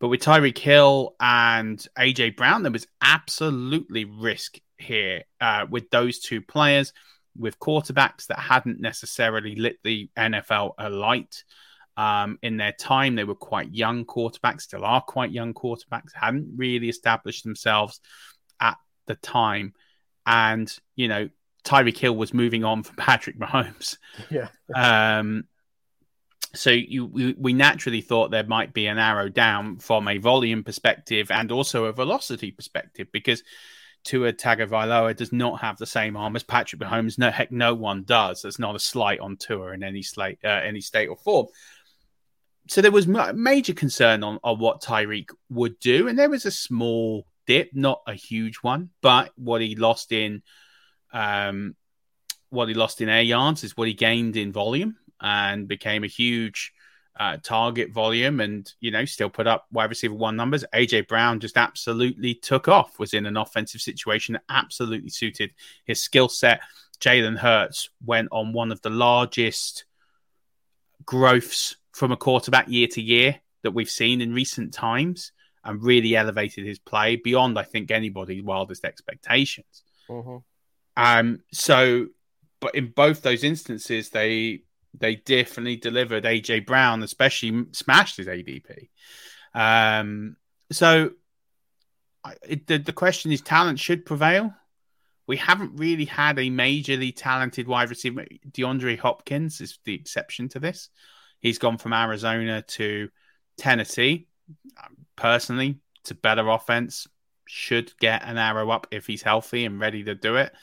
But 0.00 0.08
with 0.08 0.22
Tyreek 0.22 0.56
Hill 0.56 1.14
and 1.20 1.86
AJ 1.98 2.38
Brown, 2.38 2.62
there 2.62 2.72
was 2.72 2.86
absolutely 3.02 4.06
risk 4.06 4.58
here 4.78 5.24
uh, 5.38 5.66
with 5.68 5.90
those 5.90 6.18
two 6.18 6.40
players, 6.40 6.94
with 7.36 7.58
quarterbacks 7.58 8.28
that 8.28 8.38
hadn't 8.38 8.80
necessarily 8.80 9.54
lit 9.54 9.76
the 9.84 10.08
NFL 10.16 10.72
alight 10.78 11.44
um, 11.96 12.38
in 12.42 12.56
their 12.56 12.72
time. 12.72 13.14
They 13.14 13.24
were 13.24 13.34
quite 13.34 13.74
young 13.74 14.04
quarterbacks, 14.04 14.62
still 14.62 14.84
are 14.84 15.00
quite 15.00 15.30
young 15.30 15.54
quarterbacks, 15.54 16.12
hadn't 16.14 16.54
really 16.56 16.88
established 16.88 17.44
themselves 17.44 18.00
at 18.60 18.76
the 19.06 19.14
time. 19.16 19.74
And, 20.26 20.74
you 20.96 21.08
know, 21.08 21.28
Tyreek 21.64 21.96
Hill 21.96 22.16
was 22.16 22.34
moving 22.34 22.64
on 22.64 22.82
from 22.82 22.96
Patrick 22.98 23.38
Mahomes. 23.38 23.96
Yeah. 24.30 24.48
um, 24.74 25.44
so 26.54 26.70
you 26.70 27.06
we, 27.06 27.34
we, 27.36 27.52
naturally 27.52 28.00
thought 28.00 28.30
there 28.30 28.44
might 28.44 28.72
be 28.72 28.86
an 28.86 28.96
arrow 28.96 29.28
down 29.28 29.78
from 29.78 30.06
a 30.06 30.18
volume 30.18 30.62
perspective 30.62 31.32
and 31.32 31.50
also 31.50 31.86
a 31.86 31.92
velocity 31.92 32.52
perspective 32.52 33.08
because 33.10 33.42
Tua 34.04 34.32
Tagovailoa 34.32 35.16
does 35.16 35.32
not 35.32 35.60
have 35.62 35.78
the 35.78 35.86
same 35.86 36.16
arm 36.16 36.36
as 36.36 36.44
Patrick 36.44 36.80
Mahomes. 36.80 37.18
No, 37.18 37.30
heck, 37.30 37.50
no 37.50 37.74
one 37.74 38.04
does. 38.04 38.42
There's 38.42 38.60
not 38.60 38.76
a 38.76 38.78
slight 38.78 39.18
on 39.18 39.36
Tua 39.36 39.72
in 39.72 39.82
any 39.82 40.02
slate, 40.02 40.38
uh, 40.44 40.48
any 40.48 40.80
state 40.80 41.08
or 41.08 41.16
form 41.16 41.46
so 42.68 42.80
there 42.80 42.90
was 42.90 43.06
major 43.06 43.74
concern 43.74 44.22
on, 44.22 44.38
on 44.42 44.58
what 44.58 44.82
Tyreek 44.82 45.30
would 45.50 45.78
do, 45.80 46.08
and 46.08 46.18
there 46.18 46.30
was 46.30 46.46
a 46.46 46.50
small 46.50 47.26
dip, 47.46 47.70
not 47.74 48.00
a 48.06 48.14
huge 48.14 48.56
one, 48.56 48.90
but 49.02 49.32
what 49.36 49.60
he 49.60 49.76
lost 49.76 50.12
in, 50.12 50.42
um, 51.12 51.76
what 52.48 52.68
he 52.68 52.74
lost 52.74 53.00
in 53.00 53.08
air 53.08 53.22
yards 53.22 53.64
is 53.64 53.76
what 53.76 53.88
he 53.88 53.94
gained 53.94 54.36
in 54.36 54.52
volume, 54.52 54.96
and 55.20 55.68
became 55.68 56.04
a 56.04 56.08
huge 56.08 56.72
uh, 57.20 57.36
target 57.42 57.92
volume, 57.92 58.40
and 58.40 58.72
you 58.80 58.90
know 58.90 59.04
still 59.04 59.30
put 59.30 59.46
up 59.46 59.66
wide 59.70 59.90
receiver 59.90 60.14
one 60.14 60.36
numbers. 60.36 60.64
AJ 60.74 61.06
Brown 61.06 61.40
just 61.40 61.58
absolutely 61.58 62.34
took 62.34 62.66
off, 62.66 62.98
was 62.98 63.12
in 63.12 63.26
an 63.26 63.36
offensive 63.36 63.82
situation 63.82 64.32
that 64.32 64.42
absolutely 64.48 65.10
suited 65.10 65.52
his 65.84 66.02
skill 66.02 66.28
set. 66.28 66.60
Jalen 66.98 67.36
Hurts 67.36 67.90
went 68.04 68.28
on 68.32 68.52
one 68.52 68.72
of 68.72 68.80
the 68.80 68.90
largest 68.90 69.84
growths 71.04 71.76
from 71.94 72.12
a 72.12 72.16
quarterback 72.16 72.68
year 72.68 72.88
to 72.88 73.00
year 73.00 73.40
that 73.62 73.70
we've 73.70 73.90
seen 73.90 74.20
in 74.20 74.34
recent 74.34 74.74
times 74.74 75.32
and 75.64 75.82
really 75.82 76.14
elevated 76.16 76.66
his 76.66 76.78
play 76.78 77.16
beyond, 77.16 77.58
I 77.58 77.62
think, 77.62 77.90
anybody's 77.90 78.42
wildest 78.42 78.84
expectations. 78.84 79.84
Mm-hmm. 80.10 80.38
Um, 80.96 81.40
so, 81.52 82.08
but 82.60 82.74
in 82.74 82.88
both 82.88 83.22
those 83.22 83.44
instances, 83.44 84.10
they 84.10 84.62
they 84.96 85.16
definitely 85.16 85.76
delivered. 85.76 86.24
AJ 86.24 86.66
Brown, 86.66 87.02
especially, 87.02 87.64
smashed 87.72 88.16
his 88.16 88.26
ADP. 88.26 88.88
Um, 89.54 90.36
so, 90.70 91.12
it, 92.46 92.66
the 92.66 92.78
the 92.78 92.92
question 92.92 93.32
is, 93.32 93.40
talent 93.40 93.78
should 93.78 94.04
prevail. 94.04 94.52
We 95.26 95.36
haven't 95.38 95.76
really 95.76 96.04
had 96.04 96.38
a 96.38 96.50
majorly 96.50 97.14
talented 97.16 97.66
wide 97.66 97.88
receiver. 97.88 98.26
DeAndre 98.50 98.98
Hopkins 98.98 99.60
is 99.62 99.78
the 99.84 99.94
exception 99.94 100.50
to 100.50 100.60
this. 100.60 100.90
He's 101.44 101.58
gone 101.58 101.76
from 101.76 101.92
Arizona 101.92 102.62
to 102.62 103.10
Tennessee. 103.58 104.28
Personally, 105.14 105.78
it's 106.00 106.10
a 106.10 106.14
better 106.14 106.48
offense. 106.48 107.06
Should 107.46 107.92
get 108.00 108.24
an 108.24 108.38
arrow 108.38 108.70
up 108.70 108.86
if 108.90 109.06
he's 109.06 109.20
healthy 109.20 109.66
and 109.66 109.78
ready 109.78 110.02
to 110.04 110.14
do 110.14 110.36
it. 110.36 110.54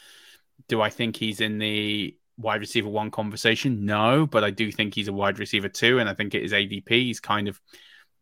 Do 0.67 0.81
I 0.81 0.89
think 0.89 1.15
he's 1.15 1.39
in 1.39 1.59
the 1.59 2.17
wide 2.35 2.61
receiver 2.61 2.89
one 2.89 3.11
conversation? 3.11 3.85
No, 3.85 4.25
but 4.25 4.43
I 4.43 4.49
do 4.49 4.71
think 4.71 4.95
he's 4.95 5.07
a 5.07 5.13
wide 5.13 5.37
receiver 5.37 5.69
two, 5.69 5.99
and 5.99 6.09
I 6.09 6.15
think 6.15 6.33
it 6.33 6.43
is 6.43 6.51
ADP. 6.51 6.89
He's 6.89 7.19
kind 7.19 7.47
of 7.47 7.61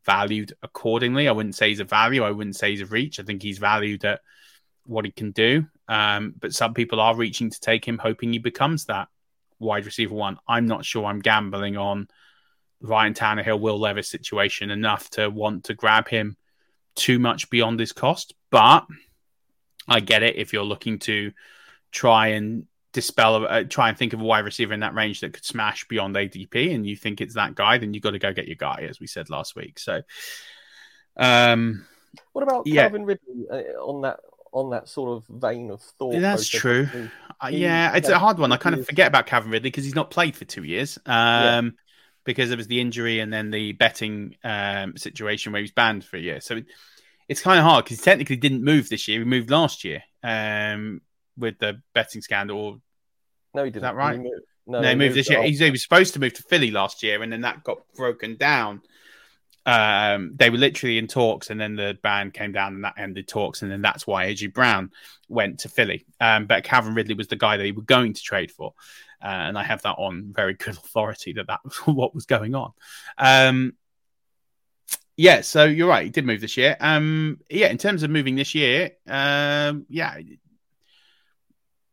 valued 0.05 0.51
accordingly. 0.61 1.29
I 1.29 1.31
wouldn't 1.31 1.55
say 1.55 1.69
he's 1.69 1.79
a 1.79 1.85
value. 1.85 2.23
I 2.23 2.31
wouldn't 2.31 2.57
say 2.57 2.71
he's 2.71 2.81
a 2.81 2.87
reach. 2.87 3.21
I 3.21 3.23
think 3.23 3.41
he's 3.41 3.57
valued 3.57 4.03
at 4.03 4.19
what 4.85 5.05
he 5.05 5.11
can 5.11 5.31
do. 5.31 5.65
Um, 5.87 6.33
but 6.37 6.53
some 6.53 6.73
people 6.73 6.99
are 6.99 7.15
reaching 7.15 7.51
to 7.51 7.59
take 7.61 7.87
him, 7.87 7.97
hoping 7.97 8.33
he 8.33 8.39
becomes 8.39 8.83
that 8.85 9.07
wide 9.59 9.85
receiver 9.85 10.13
one. 10.13 10.39
I'm 10.45 10.65
not 10.65 10.83
sure. 10.83 11.05
I'm 11.05 11.21
gambling 11.21 11.77
on 11.77 12.09
Ryan 12.81 13.13
Tannehill, 13.13 13.59
Will 13.59 13.79
Levis 13.79 14.09
situation 14.09 14.71
enough 14.71 15.09
to 15.11 15.29
want 15.29 15.65
to 15.65 15.73
grab 15.73 16.07
him 16.07 16.37
too 16.95 17.19
much 17.19 17.49
beyond 17.49 17.79
his 17.79 17.91
cost. 17.91 18.33
But 18.49 18.85
I 19.87 19.99
get 19.99 20.23
it 20.23 20.37
if 20.37 20.53
you're 20.53 20.63
looking 20.63 20.99
to 20.99 21.31
try 21.91 22.27
and 22.27 22.65
dispel, 22.93 23.47
uh, 23.47 23.63
try 23.63 23.89
and 23.89 23.97
think 23.97 24.13
of 24.13 24.21
a 24.21 24.23
wide 24.23 24.45
receiver 24.45 24.73
in 24.73 24.79
that 24.81 24.93
range 24.93 25.21
that 25.21 25.33
could 25.33 25.45
smash 25.45 25.87
beyond 25.87 26.15
ADP, 26.15 26.73
and 26.73 26.85
you 26.85 26.95
think 26.95 27.21
it's 27.21 27.35
that 27.35 27.55
guy, 27.55 27.77
then 27.77 27.93
you've 27.93 28.03
got 28.03 28.11
to 28.11 28.19
go 28.19 28.33
get 28.33 28.47
your 28.47 28.55
guy, 28.55 28.87
as 28.89 28.99
we 28.99 29.07
said 29.07 29.29
last 29.29 29.55
week. 29.55 29.79
So, 29.79 30.01
um, 31.17 31.85
what 32.33 32.43
about 32.43 32.65
yeah. 32.65 32.83
Calvin 32.83 33.05
Ridley 33.05 33.45
uh, 33.51 33.81
on 33.81 34.01
that 34.01 34.19
on 34.51 34.71
that 34.71 34.87
sort 34.87 35.17
of 35.17 35.25
vein 35.27 35.69
of 35.69 35.81
thought? 35.81 36.19
That's 36.19 36.47
true. 36.47 36.87
Uh, 37.41 37.47
yeah, 37.47 37.95
it's 37.95 38.09
a 38.09 38.19
hard 38.19 38.39
one. 38.39 38.51
I 38.51 38.57
kind 38.57 38.75
of 38.75 38.85
forget 38.85 39.07
about 39.07 39.25
Calvin 39.25 39.51
Ridley 39.51 39.69
because 39.69 39.85
he's 39.85 39.95
not 39.95 40.11
played 40.11 40.35
for 40.35 40.45
two 40.45 40.63
years. 40.63 40.97
Um, 41.05 41.65
yeah 41.65 41.69
because 42.29 42.49
there 42.49 42.57
was 42.57 42.67
the 42.67 42.79
injury 42.79 43.21
and 43.21 43.33
then 43.33 43.49
the 43.49 43.71
betting 43.71 44.35
um, 44.43 44.95
situation 44.95 45.51
where 45.51 45.61
he 45.61 45.63
was 45.63 45.71
banned 45.71 46.05
for 46.05 46.15
a 46.15 46.19
year. 46.19 46.39
So 46.39 46.57
it, 46.57 46.67
it's 47.27 47.41
kind 47.41 47.57
of 47.57 47.65
hard 47.65 47.85
because 47.85 47.97
he 47.97 48.03
technically 48.03 48.35
didn't 48.35 48.63
move 48.63 48.87
this 48.87 49.07
year. 49.07 49.17
He 49.17 49.25
moved 49.25 49.49
last 49.49 49.83
year 49.83 50.03
um, 50.21 51.01
with 51.35 51.57
the 51.57 51.81
betting 51.95 52.21
scandal. 52.21 52.81
No, 53.55 53.63
he 53.63 53.71
didn't. 53.71 53.77
Is 53.77 53.81
that 53.81 53.95
right? 53.95 54.15
He 54.15 54.19
moved. 54.19 54.45
No, 54.67 54.79
no, 54.79 54.89
he, 54.89 54.93
moved, 54.93 55.15
moved 55.15 55.17
this 55.17 55.29
year. 55.31 55.41
He 55.41 55.71
was 55.71 55.81
supposed 55.81 56.13
to 56.13 56.19
move 56.19 56.33
to 56.33 56.43
Philly 56.43 56.69
last 56.69 57.01
year, 57.01 57.23
and 57.23 57.33
then 57.33 57.41
that 57.41 57.63
got 57.63 57.79
broken 57.95 58.37
down. 58.37 58.83
Um, 59.69 60.31
they 60.35 60.49
were 60.49 60.57
literally 60.57 60.97
in 60.97 61.07
talks, 61.07 61.49
and 61.49 61.61
then 61.61 61.75
the 61.75 61.97
ban 62.01 62.31
came 62.31 62.51
down, 62.51 62.73
and 62.73 62.83
that 62.83 62.95
ended 62.97 63.27
talks, 63.27 63.61
and 63.61 63.71
then 63.71 63.81
that's 63.81 64.07
why 64.07 64.25
AJ 64.25 64.53
Brown 64.53 64.91
went 65.27 65.59
to 65.59 65.69
Philly. 65.69 66.05
Um, 66.19 66.47
but 66.47 66.63
Calvin 66.63 66.95
Ridley 66.95 67.13
was 67.13 67.27
the 67.27 67.35
guy 67.35 67.57
that 67.57 67.65
he 67.65 67.71
were 67.71 67.83
going 67.83 68.13
to 68.13 68.21
trade 68.21 68.51
for. 68.51 68.73
Uh, 69.21 69.27
and 69.27 69.57
I 69.57 69.63
have 69.63 69.81
that 69.83 69.95
on 69.97 70.31
very 70.33 70.53
good 70.53 70.75
authority 70.77 71.33
that 71.33 71.47
that 71.47 71.59
was 71.63 71.75
what 71.85 72.15
was 72.15 72.25
going 72.25 72.55
on. 72.55 72.71
Um, 73.17 73.73
yeah, 75.17 75.41
so 75.41 75.65
you're 75.65 75.89
right. 75.89 76.05
He 76.05 76.09
did 76.09 76.25
move 76.25 76.41
this 76.41 76.55
year. 76.55 76.77
Um, 76.79 77.39
yeah, 77.49 77.67
in 77.67 77.77
terms 77.77 78.03
of 78.03 78.09
moving 78.09 78.35
this 78.35 78.55
year, 78.55 78.91
um, 79.05 79.85
yeah, 79.89 80.17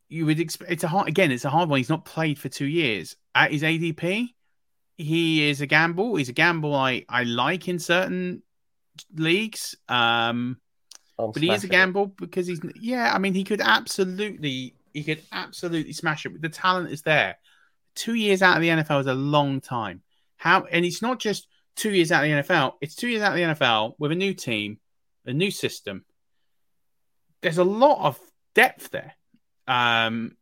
you 0.09 0.27
would 0.27 0.39
expect 0.41 0.71
it's 0.71 0.85
a 0.85 0.89
hard 0.89 1.09
again. 1.09 1.33
It's 1.33 1.45
a 1.45 1.51
hard 1.51 1.69
one. 1.69 1.79
He's 1.79 1.89
not 1.89 2.05
played 2.05 2.39
for 2.39 2.49
two 2.49 2.67
years 2.67 3.17
at 3.35 3.51
his 3.51 3.62
ADP. 3.62 4.29
He 4.97 5.49
is 5.49 5.61
a 5.61 5.67
gamble. 5.67 6.17
He's 6.17 6.29
a 6.29 6.35
gamble 6.35 6.75
I 6.75 7.05
I 7.09 7.25
like 7.25 7.69
in 7.69 7.79
certain 7.79 8.43
leagues. 9.15 9.77
Um, 9.89 10.59
but 11.19 11.43
he 11.43 11.51
is 11.51 11.65
a 11.65 11.69
gamble 11.69 12.05
it. 12.05 12.17
because 12.17 12.47
he's 12.47 12.61
yeah. 12.81 13.13
I 13.15 13.19
mean, 13.19 13.35
he 13.35 13.45
could 13.45 13.61
absolutely 13.61 14.75
he 14.93 15.05
could 15.05 15.23
absolutely 15.33 15.93
smash 15.93 16.27
it. 16.27 16.41
The 16.41 16.49
talent 16.49 16.91
is 16.91 17.03
there. 17.03 17.37
Two 17.95 18.15
years 18.15 18.43
out 18.43 18.57
of 18.57 18.63
the 18.63 18.69
NFL 18.69 19.01
is 19.01 19.07
a 19.07 19.15
long 19.15 19.61
time. 19.61 20.03
How 20.37 20.65
and 20.65 20.85
it's 20.85 21.03
not 21.03 21.19
just 21.19 21.49
two 21.77 21.91
years 21.91 22.13
out 22.13 22.25
of 22.25 22.31
the 22.31 22.55
NFL. 22.55 22.75
It's 22.81 22.95
two 22.95 23.09
years 23.09 23.23
out 23.23 23.33
of 23.33 23.37
the 23.37 23.55
NFL 23.55 23.95
with 23.99 24.13
a 24.13 24.17
new 24.17 24.35
team, 24.35 24.79
a 25.27 25.33
new 25.33 25.51
system. 25.51 26.05
There's 27.43 27.59
a 27.59 27.65
lot 27.65 28.07
of 28.07 28.19
depth 28.55 28.91
there. 28.91 29.15
Um, 29.69 30.37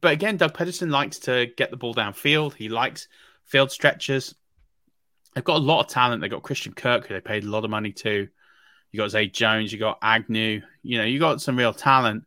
but 0.00 0.12
again, 0.12 0.36
Doug 0.36 0.54
Pederson 0.54 0.90
likes 0.90 1.18
to 1.20 1.48
get 1.56 1.70
the 1.70 1.76
ball 1.76 1.94
downfield. 1.94 2.54
He 2.54 2.68
likes 2.68 3.08
field 3.50 3.70
stretchers. 3.70 4.34
They've 5.34 5.44
got 5.44 5.56
a 5.56 5.64
lot 5.64 5.80
of 5.80 5.88
talent. 5.88 6.22
They've 6.22 6.30
got 6.30 6.42
Christian 6.42 6.72
Kirk, 6.72 7.06
who 7.06 7.14
they 7.14 7.20
paid 7.20 7.44
a 7.44 7.48
lot 7.48 7.64
of 7.64 7.70
money 7.70 7.92
to. 7.92 8.28
You 8.92 8.98
got 8.98 9.10
Zay 9.10 9.28
Jones, 9.28 9.72
you 9.72 9.78
got 9.78 9.98
Agnew, 10.02 10.62
you 10.82 10.98
know, 10.98 11.04
you 11.04 11.18
got 11.20 11.40
some 11.40 11.56
real 11.56 11.72
talent. 11.72 12.24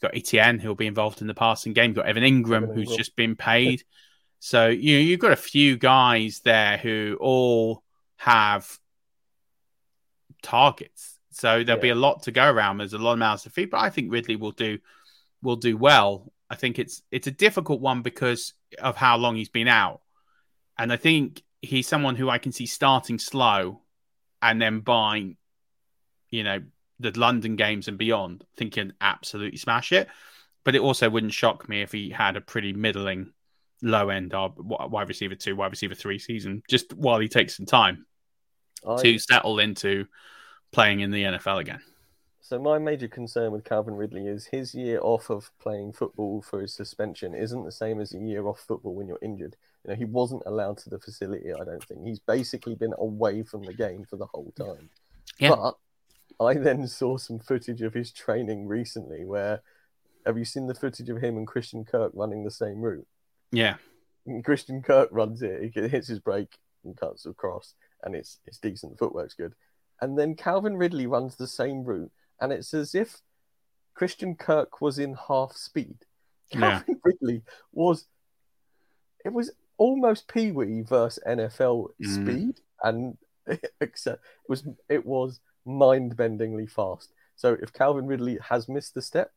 You 0.00 0.08
got 0.08 0.16
Etienne 0.16 0.58
who'll 0.58 0.74
be 0.74 0.86
involved 0.86 1.20
in 1.20 1.26
the 1.26 1.34
passing 1.34 1.72
game. 1.72 1.90
You 1.90 1.96
got 1.96 2.06
Evan 2.06 2.22
Engram, 2.22 2.62
Evan 2.62 2.74
who's 2.74 2.88
Engram. 2.88 2.96
just 2.96 3.16
been 3.16 3.36
paid. 3.36 3.82
So 4.38 4.68
you 4.68 4.96
know, 4.96 5.02
you've 5.02 5.20
got 5.20 5.32
a 5.32 5.36
few 5.36 5.76
guys 5.76 6.40
there 6.44 6.78
who 6.78 7.18
all 7.20 7.82
have 8.16 8.78
targets. 10.42 11.18
So 11.30 11.62
there'll 11.62 11.80
be 11.80 11.90
a 11.90 11.94
lot 11.94 12.22
to 12.24 12.32
go 12.32 12.50
around. 12.50 12.78
There's 12.78 12.94
a 12.94 12.98
lot 12.98 13.12
of 13.12 13.18
mouths 13.18 13.42
to 13.44 13.50
feed, 13.50 13.70
but 13.70 13.80
I 13.80 13.90
think 13.90 14.12
Ridley 14.12 14.36
will 14.36 14.52
do 14.52 14.78
will 15.42 15.56
do 15.56 15.76
well. 15.76 16.32
I 16.50 16.56
think 16.56 16.78
it's 16.78 17.02
it's 17.10 17.26
a 17.26 17.32
difficult 17.32 17.80
one 17.80 18.02
because 18.02 18.54
of 18.78 18.96
how 18.96 19.16
long 19.18 19.36
he's 19.36 19.48
been 19.48 19.68
out, 19.68 20.00
and 20.78 20.92
I 20.92 20.96
think 20.96 21.42
he's 21.62 21.88
someone 21.88 22.16
who 22.16 22.30
I 22.30 22.38
can 22.38 22.52
see 22.52 22.66
starting 22.66 23.18
slow, 23.18 23.80
and 24.40 24.60
then 24.60 24.80
by, 24.80 25.36
you 26.30 26.44
know, 26.44 26.60
the 27.00 27.12
London 27.18 27.56
games 27.56 27.88
and 27.88 27.98
beyond, 27.98 28.44
thinking 28.56 28.92
absolutely 29.00 29.58
smash 29.58 29.92
it. 29.92 30.08
But 30.64 30.74
it 30.74 30.80
also 30.80 31.08
wouldn't 31.08 31.32
shock 31.32 31.68
me 31.68 31.82
if 31.82 31.92
he 31.92 32.10
had 32.10 32.36
a 32.36 32.40
pretty 32.40 32.72
middling, 32.72 33.32
low 33.82 34.08
end 34.10 34.32
wide 34.34 35.08
receiver 35.08 35.34
two, 35.34 35.56
wide 35.56 35.70
receiver 35.70 35.94
three 35.94 36.18
season, 36.18 36.62
just 36.68 36.92
while 36.94 37.18
he 37.18 37.28
takes 37.28 37.56
some 37.56 37.66
time 37.66 38.06
I, 38.86 38.96
to 38.96 39.18
settle 39.18 39.58
into 39.58 40.06
playing 40.72 41.00
in 41.00 41.10
the 41.10 41.22
NFL 41.22 41.60
again. 41.60 41.80
So 42.40 42.58
my 42.58 42.78
major 42.78 43.08
concern 43.08 43.52
with 43.52 43.64
Calvin 43.64 43.94
Ridley 43.94 44.26
is 44.26 44.46
his 44.46 44.74
year 44.74 45.00
off 45.02 45.30
of 45.30 45.50
playing 45.58 45.92
football 45.92 46.40
for 46.42 46.62
his 46.62 46.74
suspension 46.74 47.34
isn't 47.34 47.64
the 47.64 47.72
same 47.72 48.00
as 48.00 48.14
a 48.14 48.18
year 48.18 48.46
off 48.46 48.60
football 48.60 48.94
when 48.94 49.06
you're 49.06 49.18
injured. 49.20 49.56
You 49.88 49.94
know, 49.94 49.98
he 49.98 50.04
wasn't 50.04 50.42
allowed 50.44 50.76
to 50.78 50.90
the 50.90 50.98
facility. 50.98 51.50
I 51.54 51.64
don't 51.64 51.82
think 51.82 52.04
he's 52.04 52.18
basically 52.18 52.74
been 52.74 52.92
away 52.98 53.42
from 53.42 53.62
the 53.62 53.72
game 53.72 54.04
for 54.04 54.16
the 54.16 54.26
whole 54.26 54.52
time. 54.54 54.90
Yeah. 55.38 55.54
But 55.54 55.76
I 56.44 56.54
then 56.54 56.86
saw 56.86 57.16
some 57.16 57.38
footage 57.38 57.80
of 57.80 57.94
his 57.94 58.12
training 58.12 58.66
recently. 58.66 59.24
Where 59.24 59.62
have 60.26 60.36
you 60.36 60.44
seen 60.44 60.66
the 60.66 60.74
footage 60.74 61.08
of 61.08 61.22
him 61.22 61.38
and 61.38 61.46
Christian 61.46 61.86
Kirk 61.86 62.12
running 62.14 62.44
the 62.44 62.50
same 62.50 62.82
route? 62.82 63.06
Yeah. 63.50 63.76
And 64.26 64.44
Christian 64.44 64.82
Kirk 64.82 65.08
runs 65.10 65.40
it. 65.40 65.72
He 65.74 65.80
hits 65.88 66.08
his 66.08 66.18
brake 66.20 66.58
and 66.84 66.94
cuts 66.94 67.24
across, 67.24 67.72
and 68.02 68.14
it's 68.14 68.40
it's 68.44 68.58
decent. 68.58 68.92
The 68.92 68.98
footwork's 68.98 69.34
good. 69.34 69.54
And 70.02 70.18
then 70.18 70.34
Calvin 70.34 70.76
Ridley 70.76 71.06
runs 71.06 71.36
the 71.36 71.48
same 71.48 71.82
route, 71.82 72.12
and 72.42 72.52
it's 72.52 72.74
as 72.74 72.94
if 72.94 73.22
Christian 73.94 74.34
Kirk 74.34 74.82
was 74.82 74.98
in 74.98 75.16
half 75.28 75.56
speed. 75.56 75.96
Yeah. 76.50 76.80
Calvin 76.80 77.00
Ridley 77.04 77.42
was. 77.72 78.04
It 79.24 79.32
was 79.32 79.50
almost 79.78 80.28
Pee 80.28 80.52
Wee 80.52 80.82
versus 80.82 81.22
NFL 81.26 81.90
Mm. 82.00 82.08
speed, 82.08 82.60
and 82.82 83.18
except 83.80 84.24
it 84.24 84.50
was 84.50 84.64
it 84.88 85.06
was 85.06 85.40
mind-bendingly 85.66 86.70
fast. 86.70 87.12
So 87.36 87.56
if 87.62 87.72
Calvin 87.72 88.06
Ridley 88.06 88.38
has 88.42 88.68
missed 88.68 88.94
the 88.94 89.02
step, 89.02 89.32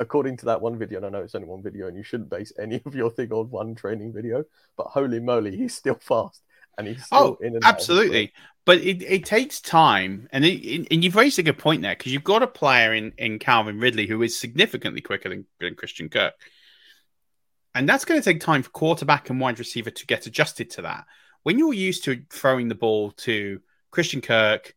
according 0.00 0.36
to 0.38 0.46
that 0.46 0.60
one 0.60 0.78
video, 0.78 0.98
and 0.98 1.06
I 1.06 1.10
know 1.10 1.24
it's 1.24 1.34
only 1.34 1.48
one 1.48 1.62
video, 1.62 1.86
and 1.88 1.96
you 1.96 2.02
shouldn't 2.02 2.30
base 2.30 2.52
any 2.58 2.82
of 2.86 2.94
your 2.94 3.10
thing 3.10 3.32
on 3.32 3.50
one 3.50 3.74
training 3.74 4.12
video, 4.12 4.44
but 4.76 4.88
holy 4.88 5.20
moly, 5.20 5.56
he's 5.56 5.76
still 5.76 5.94
fast, 6.00 6.42
and 6.76 6.88
he's 6.88 7.04
still 7.06 7.36
Oh, 7.36 7.38
in 7.40 7.56
and 7.56 7.66
out 7.68 7.68
absolutely. 7.68 8.32
But 8.64 8.78
it, 8.78 9.02
it 9.02 9.24
takes 9.24 9.60
time, 9.60 10.28
and 10.32 10.44
it, 10.44 10.58
it- 10.64 10.88
and 10.90 11.02
you've 11.02 11.16
raised 11.16 11.38
a 11.38 11.42
good 11.42 11.58
point 11.58 11.82
there 11.82 11.94
because 11.96 12.12
you've 12.12 12.24
got 12.24 12.42
a 12.42 12.46
player 12.46 12.92
in, 12.94 13.12
in 13.18 13.38
Calvin 13.38 13.78
Ridley 13.80 14.06
who 14.06 14.22
is 14.22 14.38
significantly 14.38 15.00
quicker 15.00 15.28
than, 15.30 15.46
than 15.60 15.74
Christian 15.74 16.08
Kirk, 16.08 16.34
and 17.74 17.88
that's 17.88 18.04
going 18.04 18.20
to 18.20 18.24
take 18.24 18.40
time 18.40 18.62
for 18.62 18.70
quarterback 18.70 19.30
and 19.30 19.40
wide 19.40 19.58
receiver 19.58 19.90
to 19.90 20.06
get 20.06 20.26
adjusted 20.26 20.70
to 20.70 20.82
that. 20.82 21.06
When 21.42 21.58
you're 21.58 21.74
used 21.74 22.04
to 22.04 22.22
throwing 22.30 22.68
the 22.68 22.74
ball 22.74 23.12
to 23.12 23.60
Christian 23.90 24.20
Kirk, 24.20 24.74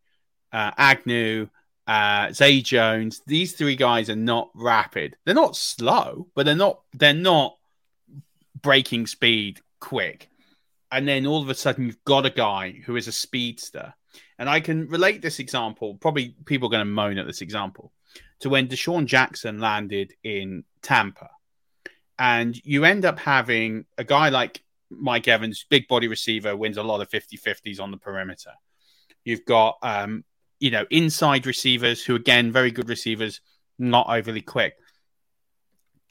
uh, 0.52 0.72
Agnew, 0.78 1.50
uh, 1.88 2.32
Zay 2.32 2.62
Jones, 2.62 3.22
these 3.26 3.54
three 3.54 3.76
guys 3.76 4.10
are 4.10 4.16
not 4.16 4.50
rapid. 4.54 5.16
They're 5.26 5.34
not 5.36 5.56
slow, 5.56 6.28
but 6.36 6.46
they're 6.46 6.56
not 6.56 6.82
they're 6.94 7.14
not 7.14 7.58
breaking 8.62 9.08
speed 9.08 9.60
quick 9.80 10.32
and 10.92 11.08
then 11.08 11.26
all 11.26 11.42
of 11.42 11.50
a 11.50 11.56
sudden 11.56 11.86
you've 11.86 12.04
got 12.04 12.26
a 12.26 12.30
guy 12.30 12.82
who 12.86 12.96
is 12.96 13.08
a 13.08 13.12
speedster. 13.12 13.94
And 14.38 14.50
I 14.50 14.60
can 14.60 14.88
relate 14.88 15.22
this 15.22 15.40
example, 15.40 15.96
probably 15.96 16.36
people 16.46 16.68
are 16.68 16.72
going 16.72 16.86
to 16.86 16.92
moan 16.92 17.18
at 17.18 17.28
this 17.28 17.42
example, 17.42 17.94
to 18.42 18.50
when 18.50 18.68
DeSean 18.68 19.06
Jackson 19.06 19.60
landed 19.60 20.14
in 20.24 20.66
Tampa. 20.82 21.30
And 22.22 22.56
you 22.64 22.86
end 22.86 23.04
up 23.04 23.18
having 23.18 23.86
a 23.98 24.04
guy 24.04 24.30
like 24.30 24.62
Mike 24.92 25.28
Evans, 25.28 25.66
big 25.68 25.88
body 25.88 26.08
receiver, 26.08 26.56
wins 26.56 26.78
a 26.78 26.84
lot 26.84 27.02
of 27.02 27.10
50 27.10 27.36
50s 27.36 27.82
on 27.82 27.90
the 27.90 27.98
perimeter. 27.98 28.52
You've 29.26 29.44
got, 29.44 29.80
um, 29.82 30.24
you 30.60 30.70
know, 30.70 30.86
inside 30.92 31.48
receivers 31.48 32.06
who, 32.06 32.14
again, 32.14 32.52
very 32.52 32.70
good 32.70 32.90
receivers, 32.90 33.42
not 33.80 34.06
overly 34.08 34.42
quick. 34.42 34.76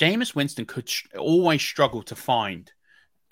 Jameis 0.01 0.35
Winston 0.35 0.66
could 0.66 0.88
sh- 0.88 1.05
always 1.16 1.62
struggle 1.62 2.03
to 2.03 2.16
find 2.16 2.73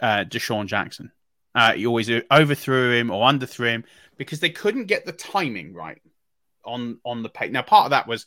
uh, 0.00 0.22
DeSean 0.28 0.66
Jackson. 0.66 1.10
Uh, 1.56 1.72
he 1.72 1.84
always 1.84 2.08
overthrew 2.30 2.92
him 2.92 3.10
or 3.10 3.26
underthrew 3.26 3.70
him 3.70 3.84
because 4.18 4.38
they 4.38 4.50
couldn't 4.50 4.86
get 4.86 5.04
the 5.04 5.10
timing 5.10 5.74
right 5.74 6.00
on 6.64 7.00
on 7.04 7.24
the 7.24 7.28
pace. 7.28 7.50
Now, 7.50 7.62
part 7.62 7.86
of 7.86 7.90
that 7.90 8.06
was 8.06 8.24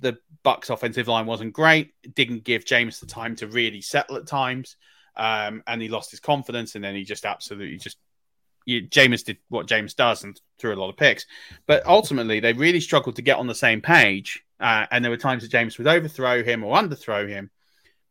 the 0.00 0.18
Bucs' 0.44 0.70
offensive 0.70 1.08
line 1.08 1.26
wasn't 1.26 1.52
great. 1.52 1.92
Didn't 2.14 2.44
give 2.44 2.64
Jameis 2.64 3.00
the 3.00 3.06
time 3.06 3.36
to 3.36 3.46
really 3.46 3.80
settle 3.80 4.16
at 4.16 4.26
times, 4.26 4.76
um, 5.16 5.62
and 5.66 5.80
he 5.80 5.88
lost 5.88 6.10
his 6.10 6.20
confidence. 6.20 6.74
And 6.74 6.84
then 6.84 6.94
he 6.94 7.04
just 7.04 7.24
absolutely 7.24 7.78
just 7.78 7.98
you, 8.66 8.82
Jameis 8.82 9.24
did 9.24 9.38
what 9.48 9.66
Jameis 9.66 9.94
does 9.94 10.24
and 10.24 10.40
threw 10.58 10.74
a 10.74 10.76
lot 10.76 10.90
of 10.90 10.96
picks. 10.96 11.26
But 11.66 11.86
ultimately, 11.86 12.40
they 12.40 12.52
really 12.52 12.80
struggled 12.80 13.16
to 13.16 13.22
get 13.22 13.38
on 13.38 13.46
the 13.46 13.54
same 13.54 13.80
page. 13.80 14.44
Uh, 14.60 14.86
and 14.90 15.04
there 15.04 15.10
were 15.10 15.16
times 15.16 15.42
that 15.42 15.52
Jameis 15.52 15.78
would 15.78 15.86
overthrow 15.86 16.42
him 16.42 16.64
or 16.64 16.76
underthrow 16.76 17.28
him 17.28 17.50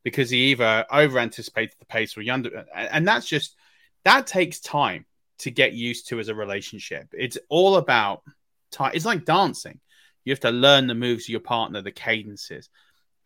because 0.04 0.30
he 0.30 0.52
either 0.52 0.86
over 0.92 1.18
anticipated 1.20 1.76
the 1.80 1.86
pace 1.86 2.16
or 2.18 2.22
he 2.22 2.30
under. 2.30 2.66
And 2.76 3.08
that's 3.08 3.26
just 3.26 3.56
that 4.04 4.28
takes 4.28 4.60
time 4.60 5.06
to 5.40 5.52
get 5.52 5.74
used 5.74 6.10
to 6.10 6.20
as 6.20 6.28
a 6.28 6.36
relationship. 6.36 7.08
It's 7.14 7.38
all 7.50 7.78
about 7.78 8.24
time. 8.72 8.92
It's 8.94 9.06
like 9.06 9.26
dancing. 9.26 9.80
You 10.26 10.32
have 10.32 10.40
to 10.42 10.52
learn 10.52 10.88
the 10.88 10.96
moves 10.96 11.26
of 11.26 11.30
your 11.30 11.40
partner, 11.40 11.82
the 11.82 11.92
cadences. 11.92 12.70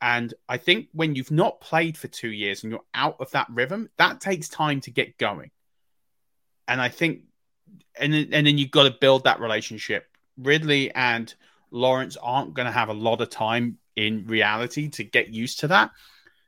And 0.01 0.33
I 0.47 0.57
think 0.57 0.89
when 0.93 1.15
you've 1.15 1.31
not 1.31 1.61
played 1.61 1.97
for 1.97 2.07
two 2.07 2.29
years 2.29 2.63
and 2.63 2.71
you're 2.71 2.81
out 2.93 3.17
of 3.19 3.31
that 3.31 3.47
rhythm, 3.49 3.89
that 3.97 4.21
takes 4.21 4.47
time 4.49 4.81
to 4.81 4.91
get 4.91 5.17
going. 5.17 5.51
And 6.67 6.81
I 6.81 6.89
think, 6.89 7.21
and 7.99 8.13
then, 8.13 8.29
and 8.31 8.45
then 8.45 8.57
you've 8.57 8.71
got 8.71 8.83
to 8.83 8.95
build 8.99 9.23
that 9.23 9.39
relationship. 9.39 10.05
Ridley 10.37 10.93
and 10.93 11.33
Lawrence 11.71 12.17
aren't 12.21 12.53
going 12.53 12.67
to 12.67 12.71
have 12.71 12.89
a 12.89 12.93
lot 12.93 13.21
of 13.21 13.29
time 13.29 13.77
in 13.95 14.27
reality 14.27 14.89
to 14.89 15.03
get 15.03 15.29
used 15.29 15.61
to 15.61 15.69
that. 15.69 15.91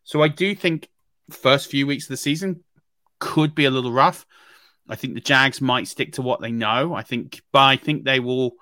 So 0.04 0.22
I 0.22 0.28
do 0.28 0.54
think 0.56 0.90
first 1.32 1.70
few 1.70 1.88
weeks 1.88 2.06
of 2.06 2.10
the 2.10 2.18
season 2.18 2.64
could 3.20 3.56
be 3.56 3.66
a 3.66 3.72
little 3.72 3.92
rough. 3.92 4.26
I 4.88 4.96
think 4.96 5.14
the 5.14 5.22
Jags 5.22 5.62
might 5.62 5.88
stick 5.88 6.14
to 6.14 6.22
what 6.22 6.42
they 6.42 6.52
know. 6.52 6.94
I 6.94 7.04
think, 7.04 7.42
but 7.52 7.60
I 7.60 7.78
think 7.78 8.04
they 8.04 8.20
will 8.20 8.54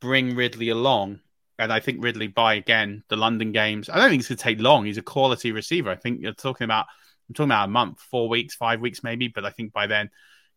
bring 0.00 0.36
Ridley 0.36 0.68
along. 0.68 1.20
And 1.58 1.72
I 1.72 1.80
think 1.80 2.02
Ridley, 2.02 2.26
by 2.26 2.54
again 2.54 3.04
the 3.08 3.16
London 3.16 3.52
games, 3.52 3.88
I 3.88 3.96
don't 3.96 4.10
think 4.10 4.20
it's 4.20 4.28
going 4.28 4.38
to 4.38 4.42
take 4.42 4.60
long. 4.60 4.84
He's 4.84 4.98
a 4.98 5.02
quality 5.02 5.52
receiver. 5.52 5.90
I 5.90 5.96
think 5.96 6.20
you're 6.20 6.32
talking 6.32 6.64
about, 6.64 6.86
I'm 7.28 7.34
talking 7.34 7.50
about 7.50 7.68
a 7.68 7.70
month, 7.70 8.00
four 8.00 8.28
weeks, 8.28 8.54
five 8.54 8.80
weeks 8.80 9.02
maybe. 9.04 9.28
But 9.28 9.44
I 9.44 9.50
think 9.50 9.72
by 9.72 9.86
then, 9.86 10.10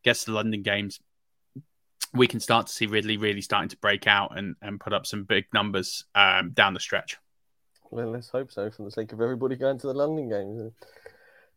to 0.03 0.25
the 0.25 0.31
London 0.31 0.61
games, 0.61 0.99
we 2.13 2.27
can 2.27 2.39
start 2.39 2.67
to 2.67 2.73
see 2.73 2.85
Ridley 2.85 3.17
really 3.17 3.41
starting 3.41 3.69
to 3.69 3.77
break 3.77 4.07
out 4.07 4.37
and, 4.37 4.55
and 4.61 4.79
put 4.79 4.93
up 4.93 5.05
some 5.05 5.23
big 5.23 5.45
numbers 5.53 6.05
um, 6.15 6.51
down 6.51 6.73
the 6.73 6.79
stretch. 6.79 7.17
Well, 7.91 8.11
let's 8.11 8.29
hope 8.29 8.51
so, 8.51 8.71
for 8.71 8.83
the 8.83 8.91
sake 8.91 9.13
of 9.13 9.21
everybody 9.21 9.55
going 9.55 9.79
to 9.79 9.87
the 9.87 9.93
London 9.93 10.29
games. 10.29 10.71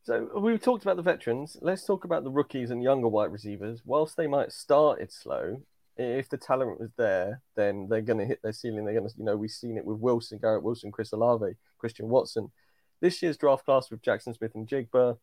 So 0.03 0.29
we've 0.39 0.63
talked 0.63 0.83
about 0.83 0.97
the 0.97 1.03
veterans. 1.03 1.57
Let's 1.61 1.85
talk 1.85 2.05
about 2.05 2.25
the 2.25 2.31
rookies 2.31 2.71
and 2.71 2.83
younger 2.83 3.09
wide 3.09 3.33
receivers. 3.33 3.83
Whilst 3.85 4.17
they 4.17 4.27
might 4.27 4.53
start 4.53 5.01
it 5.01 5.13
slow, 5.13 5.63
if 6.01 6.29
the 6.29 6.37
talent 6.37 6.81
was 6.81 6.91
there, 6.97 7.43
then 7.57 7.89
they're 7.89 8.01
going 8.01 8.19
to 8.19 8.25
hit 8.25 8.41
their 8.43 8.53
ceiling. 8.53 8.85
They're 8.85 8.95
going 8.95 9.09
to, 9.09 9.15
you 9.17 9.25
know, 9.25 9.37
we've 9.37 9.51
seen 9.51 9.77
it 9.77 9.85
with 9.85 9.99
Wilson, 9.99 10.39
Garrett 10.39 10.63
Wilson, 10.63 10.93
Chris 10.93 11.13
Olave, 11.13 11.55
Christian 11.79 12.09
Watson. 12.09 12.51
This 13.01 13.23
year's 13.23 13.37
draft 13.37 13.65
class 13.65 13.91
with 13.91 14.03
Jaxon 14.03 14.37
Smith-Njigba, 14.37 15.19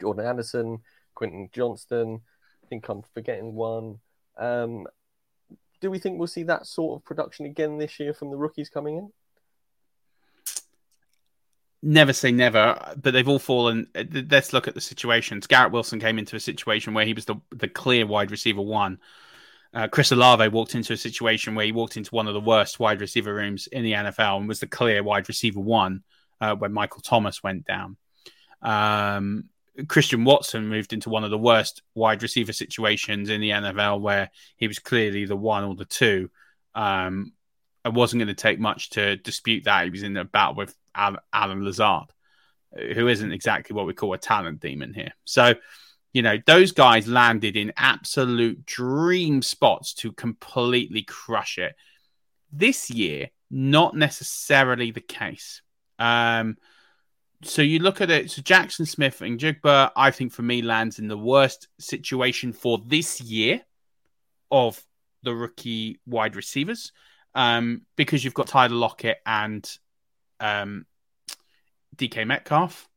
Jordan 0.00 0.26
Addison, 0.26 0.78
Quentin 1.14 1.48
Johnston. 1.52 2.20
I 2.64 2.66
think 2.66 2.88
I'm 2.88 3.02
forgetting 3.14 3.54
one. 3.54 3.98
Um, 4.38 4.86
do 5.80 5.90
we 5.90 5.98
think 5.98 6.18
we'll 6.18 6.28
see 6.28 6.44
that 6.44 6.66
sort 6.66 7.00
of 7.00 7.04
production 7.04 7.46
again 7.46 7.78
this 7.78 7.98
year 7.98 8.12
from 8.12 8.30
the 8.30 8.36
rookies 8.36 8.68
coming 8.68 8.96
in? 8.96 9.12
never 11.82 12.12
say 12.12 12.30
never, 12.30 12.94
but 13.00 13.12
they've 13.12 13.28
all 13.28 13.38
fallen. 13.38 13.86
Let's 14.30 14.52
look 14.52 14.68
at 14.68 14.74
the 14.74 14.80
situations. 14.80 15.46
Garrett 15.46 15.72
Wilson 15.72 16.00
came 16.00 16.18
into 16.18 16.36
a 16.36 16.40
situation 16.40 16.94
where 16.94 17.06
he 17.06 17.14
was 17.14 17.24
the, 17.24 17.36
the 17.50 17.68
clear 17.68 18.06
wide 18.06 18.30
receiver 18.30 18.60
one. 18.60 18.98
Uh, 19.72 19.86
Chris 19.86 20.10
Olave 20.10 20.48
walked 20.48 20.74
into 20.74 20.92
a 20.92 20.96
situation 20.96 21.54
where 21.54 21.64
he 21.64 21.72
walked 21.72 21.96
into 21.96 22.14
one 22.14 22.26
of 22.26 22.34
the 22.34 22.40
worst 22.40 22.80
wide 22.80 23.00
receiver 23.00 23.32
rooms 23.32 23.68
in 23.68 23.84
the 23.84 23.92
NFL 23.92 24.38
and 24.38 24.48
was 24.48 24.60
the 24.60 24.66
clear 24.66 25.02
wide 25.02 25.28
receiver 25.28 25.60
one 25.60 26.02
uh, 26.40 26.56
when 26.56 26.72
Michael 26.72 27.02
Thomas 27.02 27.42
went 27.42 27.64
down. 27.66 27.96
Um, 28.62 29.44
Christian 29.86 30.24
Watson 30.24 30.68
moved 30.68 30.92
into 30.92 31.08
one 31.08 31.22
of 31.22 31.30
the 31.30 31.38
worst 31.38 31.82
wide 31.94 32.22
receiver 32.22 32.52
situations 32.52 33.30
in 33.30 33.40
the 33.40 33.50
NFL 33.50 34.00
where 34.00 34.30
he 34.56 34.66
was 34.66 34.80
clearly 34.80 35.24
the 35.24 35.36
one 35.36 35.64
or 35.64 35.76
the 35.76 35.84
two 35.84 36.30
um, 36.74 37.32
it 37.84 37.92
wasn't 37.92 38.20
going 38.20 38.28
to 38.28 38.34
take 38.34 38.58
much 38.58 38.90
to 38.90 39.16
dispute 39.16 39.64
that. 39.64 39.84
He 39.84 39.90
was 39.90 40.02
in 40.02 40.16
a 40.16 40.24
battle 40.24 40.54
with 40.54 40.74
Allen 40.94 41.64
Lazard, 41.64 42.12
who 42.94 43.08
isn't 43.08 43.32
exactly 43.32 43.74
what 43.74 43.86
we 43.86 43.94
call 43.94 44.12
a 44.12 44.18
talent 44.18 44.60
demon 44.60 44.92
here. 44.92 45.12
So, 45.24 45.54
you 46.12 46.22
know, 46.22 46.36
those 46.46 46.72
guys 46.72 47.06
landed 47.06 47.56
in 47.56 47.72
absolute 47.76 48.66
dream 48.66 49.42
spots 49.42 49.94
to 49.94 50.12
completely 50.12 51.02
crush 51.02 51.58
it. 51.58 51.74
This 52.52 52.90
year, 52.90 53.30
not 53.50 53.94
necessarily 53.94 54.90
the 54.90 55.00
case. 55.00 55.62
Um, 55.98 56.56
so 57.42 57.62
you 57.62 57.78
look 57.78 58.00
at 58.00 58.10
it. 58.10 58.30
So 58.30 58.42
Jaxon 58.42 58.86
Smith-Njigba, 58.86 59.92
I 59.96 60.10
think 60.10 60.32
for 60.32 60.42
me, 60.42 60.62
lands 60.62 60.98
in 60.98 61.08
the 61.08 61.16
worst 61.16 61.68
situation 61.78 62.52
for 62.52 62.78
this 62.84 63.20
year 63.20 63.62
of 64.50 64.80
the 65.22 65.34
rookie 65.34 66.00
wide 66.06 66.36
receivers 66.36 66.92
um, 67.34 67.82
because 67.96 68.24
you've 68.24 68.34
got 68.34 68.48
Tyler 68.48 68.74
Lockett 68.74 69.18
and 69.24 69.68
um, 70.40 70.86
DK 71.96 72.26
Metcalf, 72.26 72.88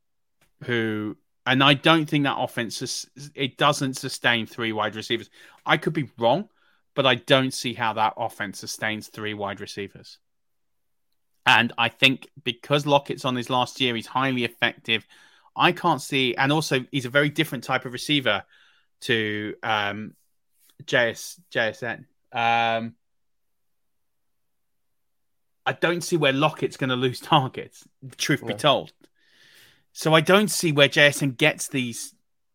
who, 0.63 1.17
and 1.45 1.63
I 1.63 1.73
don't 1.73 2.09
think 2.09 2.23
that 2.23 2.37
offense 2.37 3.05
it 3.35 3.57
doesn't 3.57 3.95
sustain 3.95 4.45
three 4.45 4.71
wide 4.71 4.95
receivers. 4.95 5.29
I 5.65 5.77
could 5.77 5.93
be 5.93 6.09
wrong, 6.17 6.49
but 6.95 7.05
I 7.05 7.15
don't 7.15 7.53
see 7.53 7.73
how 7.73 7.93
that 7.93 8.13
offense 8.17 8.59
sustains 8.59 9.07
three 9.07 9.33
wide 9.33 9.59
receivers. 9.59 10.19
And 11.45 11.73
I 11.77 11.89
think 11.89 12.29
because 12.43 12.85
Lockett's 12.85 13.25
on 13.25 13.35
his 13.35 13.49
last 13.49 13.81
year, 13.81 13.95
he's 13.95 14.07
highly 14.07 14.45
effective. 14.45 15.05
I 15.55 15.73
can't 15.73 16.01
see, 16.01 16.35
and 16.35 16.51
also 16.51 16.85
he's 16.91 17.05
a 17.05 17.09
very 17.09 17.29
different 17.29 17.65
type 17.65 17.85
of 17.85 17.93
receiver 17.93 18.43
to 19.01 19.55
um, 19.61 20.15
JS 20.85 21.39
JSN. 21.51 22.05
Um, 22.31 22.95
I 25.65 25.73
don't 25.73 26.01
see 26.01 26.17
where 26.17 26.33
Lockett's 26.33 26.77
going 26.77 26.89
to 26.89 26.95
lose 26.95 27.19
targets. 27.21 27.87
Truth 28.17 28.41
yeah. 28.43 28.47
be 28.47 28.53
told, 28.53 28.93
so 29.93 30.13
I 30.13 30.21
don't 30.21 30.49
see 30.49 30.71
where 30.71 30.89
JSN 30.89 31.37
gets 31.37 31.67
these 31.67 32.13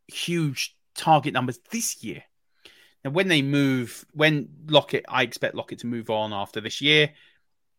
huge 0.09 0.77
target 0.95 1.33
numbers 1.33 1.61
this 1.71 2.03
year. 2.03 2.25
Now, 3.05 3.11
when 3.13 3.29
they 3.29 3.43
move, 3.43 4.05
when 4.13 4.49
Lockett, 4.67 5.05
I 5.09 5.23
expect 5.23 5.55
Lockett 5.55 5.79
to 5.81 5.87
move 5.87 6.11
on 6.11 6.33
after 6.33 6.61
this 6.61 6.81
year. 6.81 7.11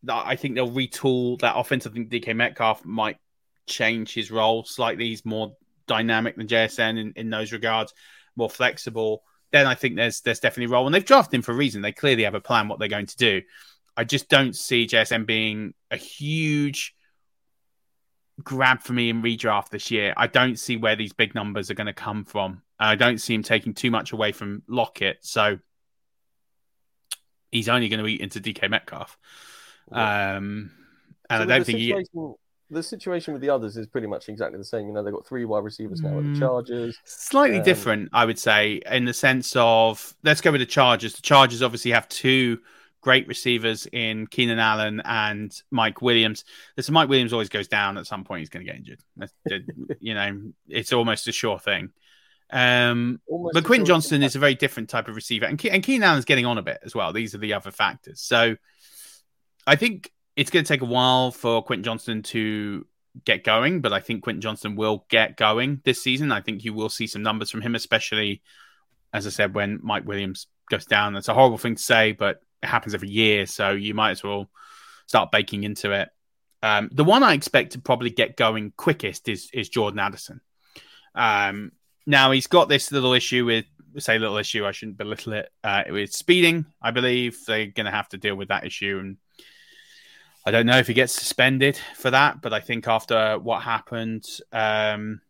I 0.10 0.38
think 0.38 0.56
they'll 0.56 0.72
retool 0.72 1.39
that 1.41 1.58
offense. 1.58 1.86
I 1.86 1.89
think 1.89 2.10
DK 2.10 2.34
Metcalf 2.34 2.86
might 2.86 3.17
change 3.67 4.13
his 4.13 4.32
role 4.32 4.63
slightly. 4.63 5.08
He's 5.08 5.26
more 5.26 5.58
dynamic 5.88 6.38
than 6.38 6.48
JSN 6.48 6.98
in, 6.98 7.13
in 7.17 7.30
those 7.30 7.52
regards, 7.52 7.93
more 8.38 8.50
flexible. 8.50 9.24
Then 9.52 9.67
I 9.67 9.76
think 9.76 9.98
there's 9.98 10.22
there's 10.22 10.39
definitely 10.39 10.72
a 10.72 10.78
role, 10.78 10.86
and 10.86 10.95
they've 10.95 11.04
drafted 11.04 11.36
him 11.36 11.41
for 11.41 11.52
a 11.52 11.56
reason. 11.56 11.82
They 11.82 11.91
clearly 11.91 12.24
have 12.24 12.36
a 12.36 12.39
plan 12.39 12.69
what 12.69 12.80
they're 12.80 12.88
going 12.88 13.08
to 13.08 13.17
do. 13.17 13.41
I 13.98 14.06
just 14.06 14.30
don't 14.30 14.56
see 14.56 14.88
JSN 14.88 15.26
being 15.26 15.74
a 15.91 15.98
huge 15.98 16.95
grab 18.43 18.82
for 18.82 18.93
me 18.93 19.10
in 19.10 19.21
redraft 19.21 19.69
this 19.69 19.91
year. 19.91 20.13
I 20.17 20.28
don't 20.28 20.58
see 20.58 20.78
where 20.78 20.95
these 20.95 21.13
big 21.13 21.36
numbers 21.36 21.69
are 21.69 21.75
going 21.75 21.88
to 21.88 21.93
come 21.93 22.23
from. 22.23 22.62
I 22.80 22.95
don't 22.95 23.19
see 23.19 23.34
him 23.34 23.43
taking 23.43 23.73
too 23.73 23.91
much 23.91 24.13
away 24.13 24.32
from 24.32 24.63
Lockett, 24.67 25.17
so 25.21 25.60
he's 27.52 27.69
only 27.69 27.89
going 27.89 27.99
to 27.99 28.08
eat 28.08 28.21
into 28.21 28.39
DK 28.39 28.69
Metcalf. 28.69 29.17
Um, 29.91 30.71
and 31.30 31.39
so 31.39 31.43
I 31.43 31.45
don't 31.45 31.65
think 31.65 31.80
he... 31.80 31.93
the 32.69 32.84
situation 32.84 33.34
with 33.34 33.41
the 33.41 33.49
others 33.49 33.75
is 33.75 33.88
pretty 33.88 34.08
much 34.08 34.30
exactly 34.30 34.58
the 34.58 34.63
same. 34.63 34.88
You 34.88 34.93
know, 34.93 35.04
they've 35.04 35.13
got 35.13 35.28
three 35.28 35.45
wide 35.45 35.63
receivers 35.63 36.02
now 36.02 36.15
with 36.15 36.25
the 36.25 36.32
mm. 36.32 36.39
Chargers. 36.39 36.97
Slightly 37.04 37.58
um... 37.58 37.63
different, 37.63 38.10
I 38.13 38.25
would 38.25 38.39
say, 38.39 38.82
in 38.89 39.06
the 39.06 39.13
sense 39.13 39.56
of 39.58 40.15
let's 40.23 40.41
go 40.41 40.52
with 40.52 40.62
the 40.62 40.65
Chargers. 40.65 41.15
The 41.15 41.21
Chargers 41.21 41.62
obviously 41.62 41.91
have 41.91 42.08
two 42.08 42.60
great 43.02 43.28
receivers 43.28 43.88
in 43.92 44.28
Keenan 44.28 44.60
Allen 44.60 45.02
and 45.06 45.56
Mike 45.72 46.02
Williams. 46.02 46.44
Listen, 46.76 46.94
Mike 46.94 47.10
Williams 47.10 47.34
always 47.34 47.50
goes 47.50 47.68
down 47.68 47.98
at 47.98 48.08
some 48.08 48.24
point. 48.24 48.40
He's 48.40 48.50
going 48.50 48.66
to 48.66 48.72
get 48.72 48.80
injured. 48.80 49.00
you 50.00 50.14
know, 50.14 50.52
it's 50.68 50.94
almost 50.94 51.28
a 51.28 51.32
sure 51.32 51.60
thing. 51.60 51.92
Um, 52.52 53.22
but 53.54 53.64
Quentin 53.64 53.86
Johnston 53.86 54.24
is 54.24 54.36
a 54.36 54.40
very 54.40 54.56
different 54.56 54.90
type 54.90 55.08
of 55.08 55.16
receiver, 55.16 55.46
and, 55.46 55.60
Ke- 55.60 55.72
and 55.72 55.84
Keenan 55.84 56.04
Allen's 56.04 56.26
getting 56.26 56.48
on 56.48 56.58
a 56.58 56.64
bit 56.64 56.80
as 56.84 56.96
well. 56.96 57.14
These 57.14 57.36
are 57.36 57.40
the 57.40 57.54
other 57.54 57.72
factors. 57.72 58.22
So 58.22 58.56
I 59.68 59.76
think 59.76 60.12
it's 60.36 60.50
going 60.50 60.66
to 60.66 60.68
take 60.68 60.82
a 60.82 60.86
while 60.86 61.32
for 61.32 61.62
Quentin 61.62 61.84
Johnston 61.84 62.24
to 62.24 62.88
get 63.24 63.44
going, 63.44 63.82
but 63.82 63.94
I 63.94 64.00
think 64.00 64.24
Quentin 64.24 64.42
Johnston 64.42 64.76
will 64.76 65.06
get 65.10 65.38
going 65.38 65.82
this 65.84 66.02
season. 66.02 66.32
I 66.32 66.42
think 66.42 66.64
you 66.64 66.74
will 66.74 66.90
see 66.90 67.06
some 67.06 67.22
numbers 67.22 67.52
from 67.52 67.62
him, 67.62 67.76
especially 67.76 68.42
as 69.14 69.26
I 69.26 69.30
said, 69.30 69.56
when 69.56 69.80
Mike 69.82 70.06
Williams 70.06 70.48
goes 70.70 70.86
down. 70.86 71.14
That's 71.14 71.28
a 71.28 71.34
horrible 71.34 71.58
thing 71.58 71.76
to 71.76 71.82
say, 71.82 72.12
but 72.12 72.42
it 72.62 72.67
happens 72.67 72.93
every 72.93 73.10
year, 73.10 73.45
so 73.45 73.72
you 73.72 73.93
might 73.93 74.12
as 74.12 74.24
well 74.24 74.50
start 75.08 75.32
baking 75.32 75.63
into 75.63 75.91
it. 75.91 76.10
Um, 76.62 76.89
the 76.91 77.04
one 77.04 77.24
I 77.24 77.34
expect 77.34 77.72
to 77.74 77.80
probably 77.80 78.10
get 78.10 78.38
going 78.38 78.74
quickest 78.76 79.30
is 79.30 79.50
is 79.54 79.69
Jordan 79.69 80.00
Addison. 80.00 80.41
Um, 81.15 81.72
now 82.06 82.32
he's 82.32 82.48
got 82.48 82.69
this 82.69 82.91
little 82.91 83.13
issue 83.13 83.45
with 83.45 83.65
say 83.98 84.19
little 84.19 84.38
issue. 84.38 84.65
I 84.65 84.72
shouldn't 84.72 84.98
belittle 84.98 85.34
it. 85.34 85.50
Uh, 85.63 85.84
with 85.89 86.13
speeding, 86.13 86.65
I 86.82 86.91
believe 86.91 87.39
they're 87.45 87.67
going 87.67 87.86
to 87.86 87.91
have 87.91 88.10
to 88.10 88.17
deal 88.17 88.36
with 88.36 88.50
that 88.50 88.65
issue 88.65 89.00
and 89.00 89.17
I 90.45 90.52
don't 90.52 90.65
know 90.65 90.78
if 90.78 90.88
he 90.88 90.93
gets 90.93 91.13
suspended 91.13 91.80
for 91.95 92.12
that, 92.12 92.41
but 92.41 92.54
I 92.54 92.60
think 92.60 92.88
after 92.88 93.38
what 93.38 93.62
happened 93.62 94.26
um, 94.52 95.22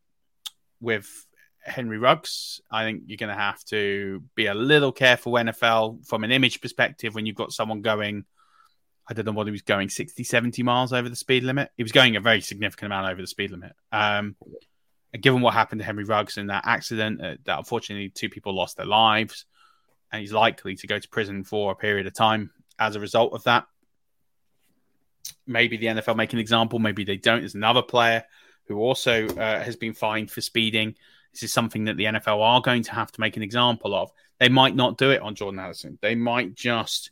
with 0.80 1.26
Henry 1.62 1.98
Ruggs, 1.98 2.62
I 2.72 2.84
think 2.84 3.04
you're 3.08 3.18
going 3.18 3.36
to 3.36 3.42
have 3.42 3.64
to 3.66 4.24
be 4.36 4.48
a 4.48 4.54
little 4.54 4.92
careful, 4.92 5.34
NFL, 5.34 6.06
from 6.08 6.24
an 6.24 6.32
image 6.32 6.62
perspective, 6.62 7.16
when 7.16 7.26
you've 7.26 7.36
got 7.36 7.52
someone 7.52 7.82
going, 7.82 8.26
I 9.08 9.14
don't 9.14 9.26
know 9.26 9.32
what 9.32 9.48
he 9.48 9.52
was 9.52 9.62
going, 9.62 9.90
60, 9.90 10.24
70 10.24 10.64
miles 10.64 10.94
over 10.94 11.10
the 11.10 11.16
speed 11.16 11.44
limit. 11.44 11.72
He 11.78 11.84
was 11.84 11.92
going 11.92 12.16
a 12.16 12.22
very 12.22 12.42
significant 12.42 12.92
amount 12.92 13.12
over 13.12 13.22
the 13.22 13.28
speed 13.28 13.52
limit. 13.52 13.74
Um, 13.92 14.36
given 15.20 15.42
what 15.42 15.54
happened 15.54 15.80
to 15.80 15.86
Henry 15.86 16.04
Ruggs 16.04 16.38
in 16.38 16.48
that 16.48 16.64
accident, 16.66 17.22
uh, 17.22 17.36
that 17.46 17.58
unfortunately 17.58 18.10
two 18.10 18.30
people 18.30 18.54
lost 18.54 18.78
their 18.78 18.86
lives, 18.86 19.46
and 20.12 20.22
he's 20.22 20.34
likely 20.34 20.76
to 20.76 20.88
go 20.88 20.98
to 20.98 21.10
prison 21.10 21.44
for 21.44 21.72
a 21.72 21.76
period 21.76 22.08
of 22.08 22.14
time 22.14 22.52
as 22.80 22.96
a 22.96 23.00
result 23.00 23.34
of 23.34 23.44
that 23.44 23.66
maybe 25.46 25.78
the 25.78 25.88
NFL 25.88 26.16
make 26.16 26.34
an 26.34 26.40
example, 26.40 26.80
maybe 26.80 27.04
they 27.04 27.18
don't. 27.18 27.40
There's 27.40 27.56
another 27.56 27.82
player 27.82 28.24
who 28.66 28.78
also 28.78 29.28
uh, 29.28 29.62
has 29.62 29.76
been 29.76 29.94
fined 29.94 30.32
for 30.32 30.42
speeding. 30.42 30.96
This 31.34 31.44
is 31.44 31.54
something 31.54 31.86
that 31.86 31.98
the 31.98 32.06
NFL 32.06 32.42
are 32.42 32.62
going 32.62 32.84
to 32.84 32.94
have 32.94 33.12
to 33.12 33.22
make 33.22 33.38
an 33.38 33.44
example 33.44 33.96
of. 33.96 34.12
They 34.40 34.50
might 34.50 34.76
not 34.76 34.98
do 34.98 35.12
it 35.12 35.22
on 35.22 35.36
Jordan 35.36 35.60
Addison. 35.60 36.00
They 36.02 36.16
might 36.16 36.56
just 36.56 37.12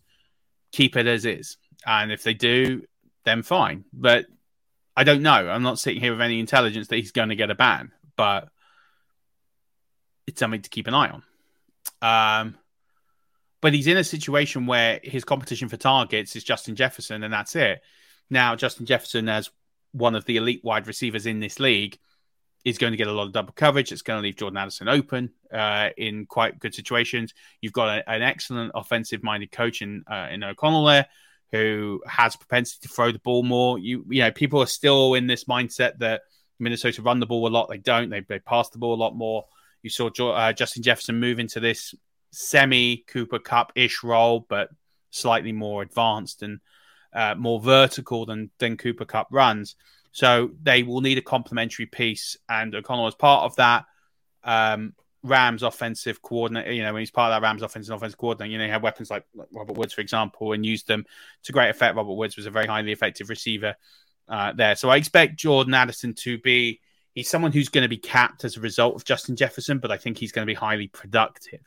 keep 0.72 0.96
it 0.96 1.08
as 1.08 1.26
is. 1.26 1.58
And 1.86 2.12
if 2.12 2.24
they 2.24 2.34
do, 2.34 2.84
then 3.26 3.44
fine. 3.44 3.86
But 3.94 4.26
I 4.96 5.04
don't 5.04 5.22
know. 5.22 5.32
I'm 5.32 5.64
not 5.64 5.80
sitting 5.80 6.02
here 6.02 6.12
with 6.12 6.22
any 6.22 6.40
intelligence 6.40 6.88
that 6.88 6.96
he's 6.96 7.12
going 7.12 7.30
to 7.30 7.36
get 7.36 7.52
a 7.52 7.56
ban, 7.56 7.92
but 8.16 8.50
it's 10.26 10.40
something 10.40 10.62
to 10.62 10.70
keep 10.70 10.88
an 10.88 10.94
eye 10.94 11.10
on. 11.10 11.24
Um, 12.02 12.58
but 13.62 13.74
he's 13.74 13.88
in 13.88 13.98
a 13.98 14.04
situation 14.04 14.66
where 14.66 15.00
his 15.04 15.24
competition 15.24 15.70
for 15.70 15.78
targets 15.78 16.36
is 16.36 16.44
Justin 16.44 16.76
Jefferson, 16.76 17.24
and 17.24 17.34
that's 17.34 17.56
it. 17.56 17.82
Now, 18.30 18.56
Justin 18.56 18.86
Jefferson, 18.86 19.30
as 19.30 19.50
one 19.92 20.16
of 20.16 20.26
the 20.26 20.38
elite 20.38 20.64
wide 20.64 20.88
receivers 20.88 21.26
in 21.26 21.40
this 21.40 21.60
league, 21.60 21.98
is 22.68 22.78
going 22.78 22.92
to 22.92 22.98
get 22.98 23.08
a 23.08 23.12
lot 23.14 23.28
of 23.28 23.32
double 23.32 23.54
coverage. 23.54 23.94
It's 23.94 24.02
going 24.02 24.18
to 24.20 24.24
leave 24.24 24.36
Jordan 24.36 24.58
Addison 24.58 24.90
open 24.90 25.30
uh, 25.54 25.90
in 25.96 26.26
quite 26.26 26.60
good 26.60 26.76
situations. 26.76 27.34
You've 27.62 27.72
got 27.72 28.00
a, 28.00 28.10
an 28.10 28.22
excellent 28.22 28.74
offensive 28.76 29.24
minded 29.24 29.52
coach 29.52 29.82
in, 29.82 30.04
uh, 30.06 30.28
in 30.30 30.44
O'Connell 30.44 30.86
there 30.86 31.08
who 31.52 32.02
has 32.06 32.36
propensity 32.36 32.80
to 32.88 32.94
throw 32.94 33.12
the 33.12 33.20
ball 33.20 33.42
more. 33.42 33.80
You 33.80 34.06
you 34.10 34.22
know 34.22 34.32
people 34.32 34.62
are 34.62 34.68
still 34.68 35.14
in 35.14 35.28
this 35.28 35.46
mindset 35.46 36.00
that 36.00 36.24
Minnesota 36.60 37.02
run 37.02 37.22
the 37.22 37.26
ball 37.26 37.48
a 37.48 37.50
lot. 37.50 37.70
They 37.70 37.78
don't. 37.78 38.10
They 38.10 38.20
they 38.20 38.40
pass 38.40 38.70
the 38.70 38.80
ball 38.80 38.94
a 38.94 39.02
lot 39.02 39.16
more. 39.16 39.46
You 39.82 39.90
saw 39.90 40.10
uh, 40.10 40.52
Justin 40.52 40.84
Jefferson 40.84 41.22
move 41.22 41.40
into 41.40 41.62
this 41.62 41.96
semi 42.32 42.98
Cooper 43.08 43.40
Kupp 43.40 43.72
ish 43.76 44.04
role, 44.04 44.46
but 44.50 44.70
slightly 45.12 45.54
more 45.54 45.82
advanced 45.84 46.44
and 46.44 46.60
uh, 47.14 47.36
more 47.36 47.62
vertical 47.62 48.26
than 48.26 48.50
than 48.60 48.76
Cooper 48.76 49.06
Kupp 49.06 49.28
runs. 49.32 49.76
So 50.12 50.52
they 50.62 50.84
will 50.84 51.02
need 51.02 51.18
a 51.18 51.22
complementary 51.22 51.86
piece, 51.86 52.38
and 52.50 52.74
O'Connell 52.74 53.06
was 53.06 53.16
part 53.16 53.44
of 53.44 53.56
that. 53.58 53.86
Um, 54.44 54.94
Rams 55.24 55.64
offensive 55.64 56.22
coordinator, 56.22 56.72
you 56.72 56.84
know, 56.84 56.94
when 56.94 57.02
he's 57.02 57.12
part 57.12 57.32
of 57.32 57.42
that 57.42 57.46
Rams 57.46 57.62
offensive 57.62 57.92
and 57.92 57.98
offensive 57.98 58.18
coordinator, 58.18 58.52
you 58.52 58.58
know, 58.58 58.66
you 58.66 58.72
have 58.72 58.84
weapons 58.84 59.10
like 59.10 59.26
Robert 59.52 59.78
Woods, 59.78 59.94
for 59.94 60.02
example, 60.02 60.54
and 60.54 60.66
used 60.66 60.88
them 60.88 61.06
to 61.44 61.52
great 61.52 61.70
effect. 61.70 61.96
Robert 61.96 62.14
Woods 62.14 62.38
was 62.38 62.46
a 62.46 62.52
very 62.52 62.68
highly 62.68 62.92
effective 62.92 63.30
receiver 63.30 63.76
uh, 64.30 64.54
there. 64.54 64.76
So 64.76 64.90
I 64.90 64.98
expect 64.98 65.38
Jordan 65.38 65.74
Addison 65.74 66.14
to 66.16 66.38
be, 66.38 66.80
he's 67.14 67.30
someone 67.30 67.52
who's 67.52 67.70
going 67.70 67.84
to 67.84 67.90
be 67.90 67.98
capped 67.98 68.46
as 68.46 68.58
a 68.58 68.62
result 68.62 68.96
of 68.96 69.06
Justin 69.06 69.36
Jefferson, 69.36 69.80
but 69.80 69.92
I 69.92 69.98
think 69.98 70.18
he's 70.18 70.32
going 70.32 70.46
to 70.46 70.52
be 70.52 70.56
highly 70.56 70.88
productive. 70.88 71.62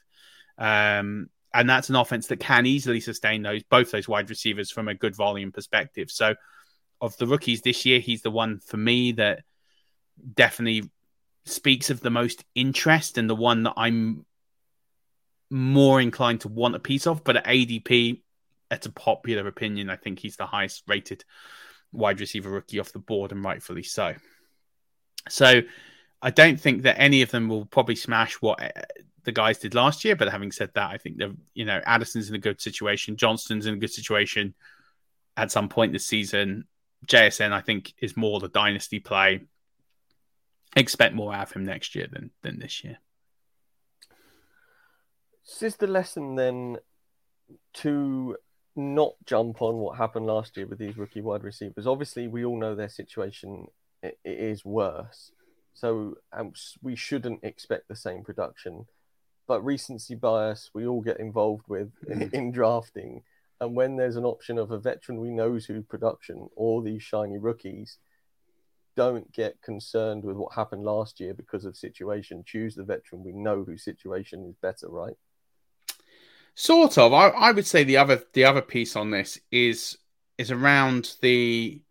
Um, 0.57 1.29
and 1.53 1.69
that's 1.69 1.89
an 1.89 1.97
offense 1.97 2.29
that 2.29 2.39
can 2.39 2.67
easily 2.67 3.01
sustain 3.01 3.43
those 3.43 3.63
both 3.65 3.91
those 3.91 4.07
wide 4.07 4.31
receivers 4.31 4.71
from 4.71 4.89
a 4.89 4.95
good 4.95 5.17
volume 5.17 5.51
perspective. 5.51 6.11
So, 6.11 6.35
of 7.01 7.17
the 7.17 7.27
rookies 7.27 7.63
this 7.63 7.85
year, 7.87 8.01
he's 8.01 8.23
the 8.23 8.31
one 8.31 8.61
for 8.61 8.77
me 8.77 9.13
that 9.13 9.43
definitely 10.35 10.91
speaks 11.45 11.91
of 11.91 12.01
the 12.01 12.11
most 12.11 12.45
interest 12.55 13.19
and 13.19 13.29
the 13.29 13.35
one 13.35 13.63
that 13.65 13.75
I'm 13.77 14.25
more 15.51 16.01
inclined 16.01 16.43
to 16.43 16.49
want 16.49 16.77
a 16.77 16.81
piece 16.81 17.07
of. 17.07 17.25
But 17.25 17.39
at 17.39 17.47
ADP, 17.47 18.21
it's 18.71 18.87
a 18.87 18.93
popular 18.93 19.47
opinion. 19.49 19.91
I 19.91 19.97
think 19.97 20.19
he's 20.19 20.37
the 20.37 20.47
highest 20.47 20.85
rated 20.87 21.25
wide 21.93 22.21
receiver 22.21 22.51
rookie 22.51 22.79
off 22.79 22.93
the 22.93 22.99
board, 22.99 23.33
and 23.33 23.45
rightfully 23.45 23.83
so. 23.83 24.15
So 25.29 25.63
I 26.23 26.31
don't 26.31 26.61
think 26.61 26.83
that 26.83 27.01
any 27.01 27.23
of 27.23 27.31
them 27.31 27.49
will 27.49 27.67
probably 27.67 27.97
smash 27.97 28.35
what 28.35 28.63
uh, 28.63 28.69
the 29.25 29.33
guys 29.33 29.59
did 29.59 29.75
last 29.75 30.05
year. 30.05 30.17
But 30.17 30.31
having 30.31 30.53
said 30.53 30.71
that, 30.75 30.91
I 30.91 30.99
think 30.99 31.19
that 31.19 31.37
you 31.55 31.65
know 31.65 31.81
Addison's 31.85 32.29
in 32.29 32.35
a 32.35 32.39
good 32.39 32.61
situation, 32.61 33.17
Johnston's 33.17 33.67
in 33.67 33.75
a 33.75 33.79
good 33.79 33.93
situation 33.93 34.55
at 35.37 35.51
some 35.51 35.69
point 35.69 35.93
this 35.93 36.07
season. 36.07 36.65
JSN, 37.07 37.53
I 37.53 37.61
think, 37.61 37.95
is 37.99 38.17
more 38.17 38.41
the 38.41 38.49
dynasty 38.49 39.01
play. 39.01 39.43
Expect 40.77 41.15
more 41.15 41.35
out 41.35 41.49
of 41.49 41.53
him 41.53 41.65
next 41.65 41.95
year 41.95 42.07
than 42.11 42.31
than 42.43 42.59
this 42.59 42.85
year. 42.85 42.99
Is 45.61 45.77
the 45.77 45.87
lesson 45.87 46.37
then 46.37 46.79
to 47.75 48.37
not 48.77 49.15
jump 49.27 49.61
on 49.61 49.77
what 49.77 49.99
happened 49.99 50.27
last 50.27 50.57
year 50.57 50.67
with 50.67 50.79
these 50.79 50.97
rookie 50.97 51.21
wide 51.21 51.43
receivers? 51.43 51.87
Obviously, 51.87 52.29
we 52.29 52.45
all 52.45 52.59
know 52.59 52.75
their 52.75 52.89
situation 52.89 53.67
it 54.03 54.19
is 54.25 54.65
worse, 54.65 55.33
so 55.75 56.17
um, 56.33 56.53
we 56.81 56.95
shouldn't 56.95 57.43
expect 57.43 57.89
the 57.89 57.97
same 57.97 58.23
production. 58.23 58.87
But 59.47 59.65
recency 59.65 60.15
bias, 60.15 60.71
we 60.73 60.87
all 60.87 61.03
get 61.03 61.19
involved 61.19 61.65
with 61.67 61.91
in, 62.09 62.31
in 62.33 62.53
drafting 62.53 63.23
and 63.61 63.77
when 63.77 63.97
there's 63.97 64.17
an 64.17 64.25
option 64.25 64.59
of 64.59 64.71
a 64.71 64.79
veteran 64.79 65.21
we 65.21 65.31
knows 65.31 65.67
who 65.67 65.83
production 65.83 66.49
or 66.57 66.83
these 66.83 67.03
shiny 67.03 67.39
rookies, 67.39 67.99
don't 68.97 69.31
get 69.33 69.61
concerned 69.63 70.25
with 70.25 70.37
what 70.37 70.55
happened 70.55 70.85
last 70.85 71.21
year 71.21 71.35
because 71.35 71.65
of 71.65 71.77
situation. 71.77 72.43
Choose 72.45 72.75
the 72.75 72.85
veteran 72.85 73.23
we 73.23 73.33
know 73.33 73.63
whose 73.65 73.85
situation 73.85 74.45
is 74.49 74.57
better, 74.63 74.89
right? 74.89 75.17
Sort 76.55 76.99
of. 76.99 77.13
I, 77.13 77.29
I 77.29 77.53
would 77.53 77.67
say 77.67 77.85
the 77.85 77.99
other 77.99 78.23
the 78.33 78.45
other 78.45 78.63
piece 78.63 78.97
on 78.97 79.11
this 79.11 79.39
is 79.51 79.99
is 80.39 80.51
around 80.51 81.17
the 81.21 81.83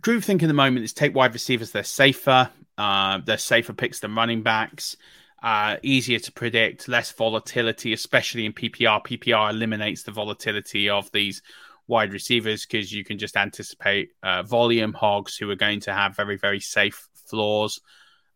group 0.00 0.24
think 0.24 0.42
in 0.42 0.48
the 0.48 0.54
moment 0.54 0.84
is 0.84 0.92
take 0.92 1.14
wide 1.14 1.32
receivers, 1.32 1.72
they're 1.72 1.84
safer. 1.84 2.50
Uh, 2.76 3.20
they're 3.24 3.38
safer 3.38 3.72
picks 3.72 4.00
than 4.00 4.16
running 4.16 4.42
backs 4.42 4.96
uh, 5.44 5.76
easier 5.82 6.18
to 6.18 6.32
predict, 6.32 6.88
less 6.88 7.12
volatility, 7.12 7.92
especially 7.92 8.46
in 8.46 8.54
PPR. 8.54 9.04
PPR 9.04 9.50
eliminates 9.50 10.02
the 10.02 10.10
volatility 10.10 10.88
of 10.88 11.12
these 11.12 11.42
wide 11.86 12.14
receivers 12.14 12.64
because 12.64 12.90
you 12.90 13.04
can 13.04 13.18
just 13.18 13.36
anticipate 13.36 14.08
uh, 14.22 14.42
volume 14.42 14.94
hogs 14.94 15.36
who 15.36 15.50
are 15.50 15.54
going 15.54 15.80
to 15.80 15.92
have 15.92 16.16
very, 16.16 16.38
very 16.38 16.60
safe 16.60 17.08
floors. 17.26 17.78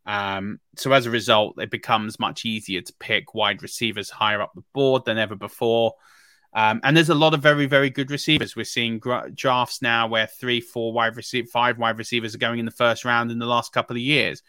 Um, 0.05 0.61
so 0.77 0.93
as 0.93 1.07
a 1.07 1.11
result, 1.11 1.59
it 1.59 1.71
becomes 1.71 2.21
much 2.21 2.45
easier 2.45 2.83
to 2.83 2.93
pick 3.01 3.35
wide 3.35 3.63
receivers 3.63 4.11
higher 4.11 4.43
up 4.43 4.53
the 4.55 4.65
board 4.75 5.07
than 5.07 5.17
ever 5.17 5.35
before. 5.35 5.95
Um, 6.53 6.83
and 6.85 6.95
there's 6.95 7.09
a 7.09 7.15
lot 7.15 7.33
of 7.33 7.41
very, 7.41 7.65
very 7.65 7.89
good 7.89 8.11
receivers. 8.11 8.55
We're 8.55 8.65
seeing 8.65 8.99
gra- 8.99 9.31
drafts 9.35 9.81
now 9.81 10.09
where 10.09 10.27
three, 10.27 10.61
four 10.61 10.93
wide 10.93 11.17
receiver, 11.17 11.49
five 11.51 11.79
wide 11.79 11.97
receivers 11.97 12.35
are 12.35 12.39
going 12.39 12.59
in 12.59 12.67
the 12.67 12.71
first 12.71 13.07
round 13.07 13.31
in 13.31 13.39
the 13.39 13.47
last 13.47 13.73
couple 13.73 13.97
of 13.97 14.03
years 14.03 14.43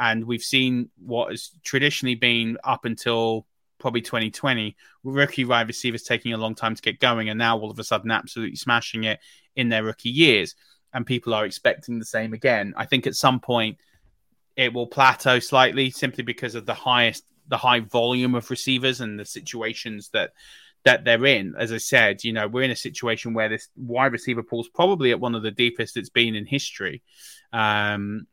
and 0.00 0.24
we've 0.24 0.42
seen 0.42 0.88
what 0.98 1.30
has 1.30 1.50
traditionally 1.62 2.14
been 2.14 2.56
up 2.64 2.86
until 2.86 3.46
probably 3.78 4.00
2020 4.00 4.76
rookie 5.04 5.44
wide 5.44 5.68
receivers 5.68 6.02
taking 6.02 6.32
a 6.32 6.38
long 6.38 6.54
time 6.54 6.74
to 6.74 6.82
get 6.82 6.98
going 6.98 7.28
and 7.28 7.38
now 7.38 7.58
all 7.58 7.70
of 7.70 7.78
a 7.78 7.84
sudden 7.84 8.10
absolutely 8.10 8.56
smashing 8.56 9.04
it 9.04 9.20
in 9.56 9.68
their 9.68 9.84
rookie 9.84 10.10
years 10.10 10.54
and 10.92 11.06
people 11.06 11.34
are 11.34 11.44
expecting 11.44 11.98
the 11.98 12.04
same 12.04 12.32
again. 12.32 12.74
I 12.76 12.86
think 12.86 13.06
at 13.06 13.14
some 13.14 13.40
point 13.40 13.78
it 14.56 14.72
will 14.72 14.86
plateau 14.86 15.38
slightly 15.38 15.90
simply 15.90 16.24
because 16.24 16.54
of 16.54 16.66
the 16.66 16.74
highest 16.74 17.24
the 17.48 17.56
high 17.56 17.80
volume 17.80 18.34
of 18.34 18.50
receivers 18.50 19.00
and 19.00 19.18
the 19.18 19.24
situations 19.24 20.08
that 20.10 20.32
that 20.84 21.04
they're 21.04 21.26
in. 21.26 21.54
As 21.58 21.72
i 21.72 21.78
said 21.78 22.24
you 22.24 22.32
know 22.32 22.48
we're 22.48 22.62
in 22.62 22.70
a 22.70 22.76
situation 22.76 23.34
where 23.34 23.50
this 23.50 23.68
wide 23.76 24.12
receiver 24.12 24.42
pool 24.42 24.62
is 24.62 24.68
probably 24.68 25.10
at 25.10 25.20
one 25.20 25.34
of 25.34 25.42
the 25.42 25.50
deepest 25.50 25.98
it's 25.98 26.08
been 26.08 26.34
in 26.34 26.46
history. 26.46 27.02
Um, 27.52 28.26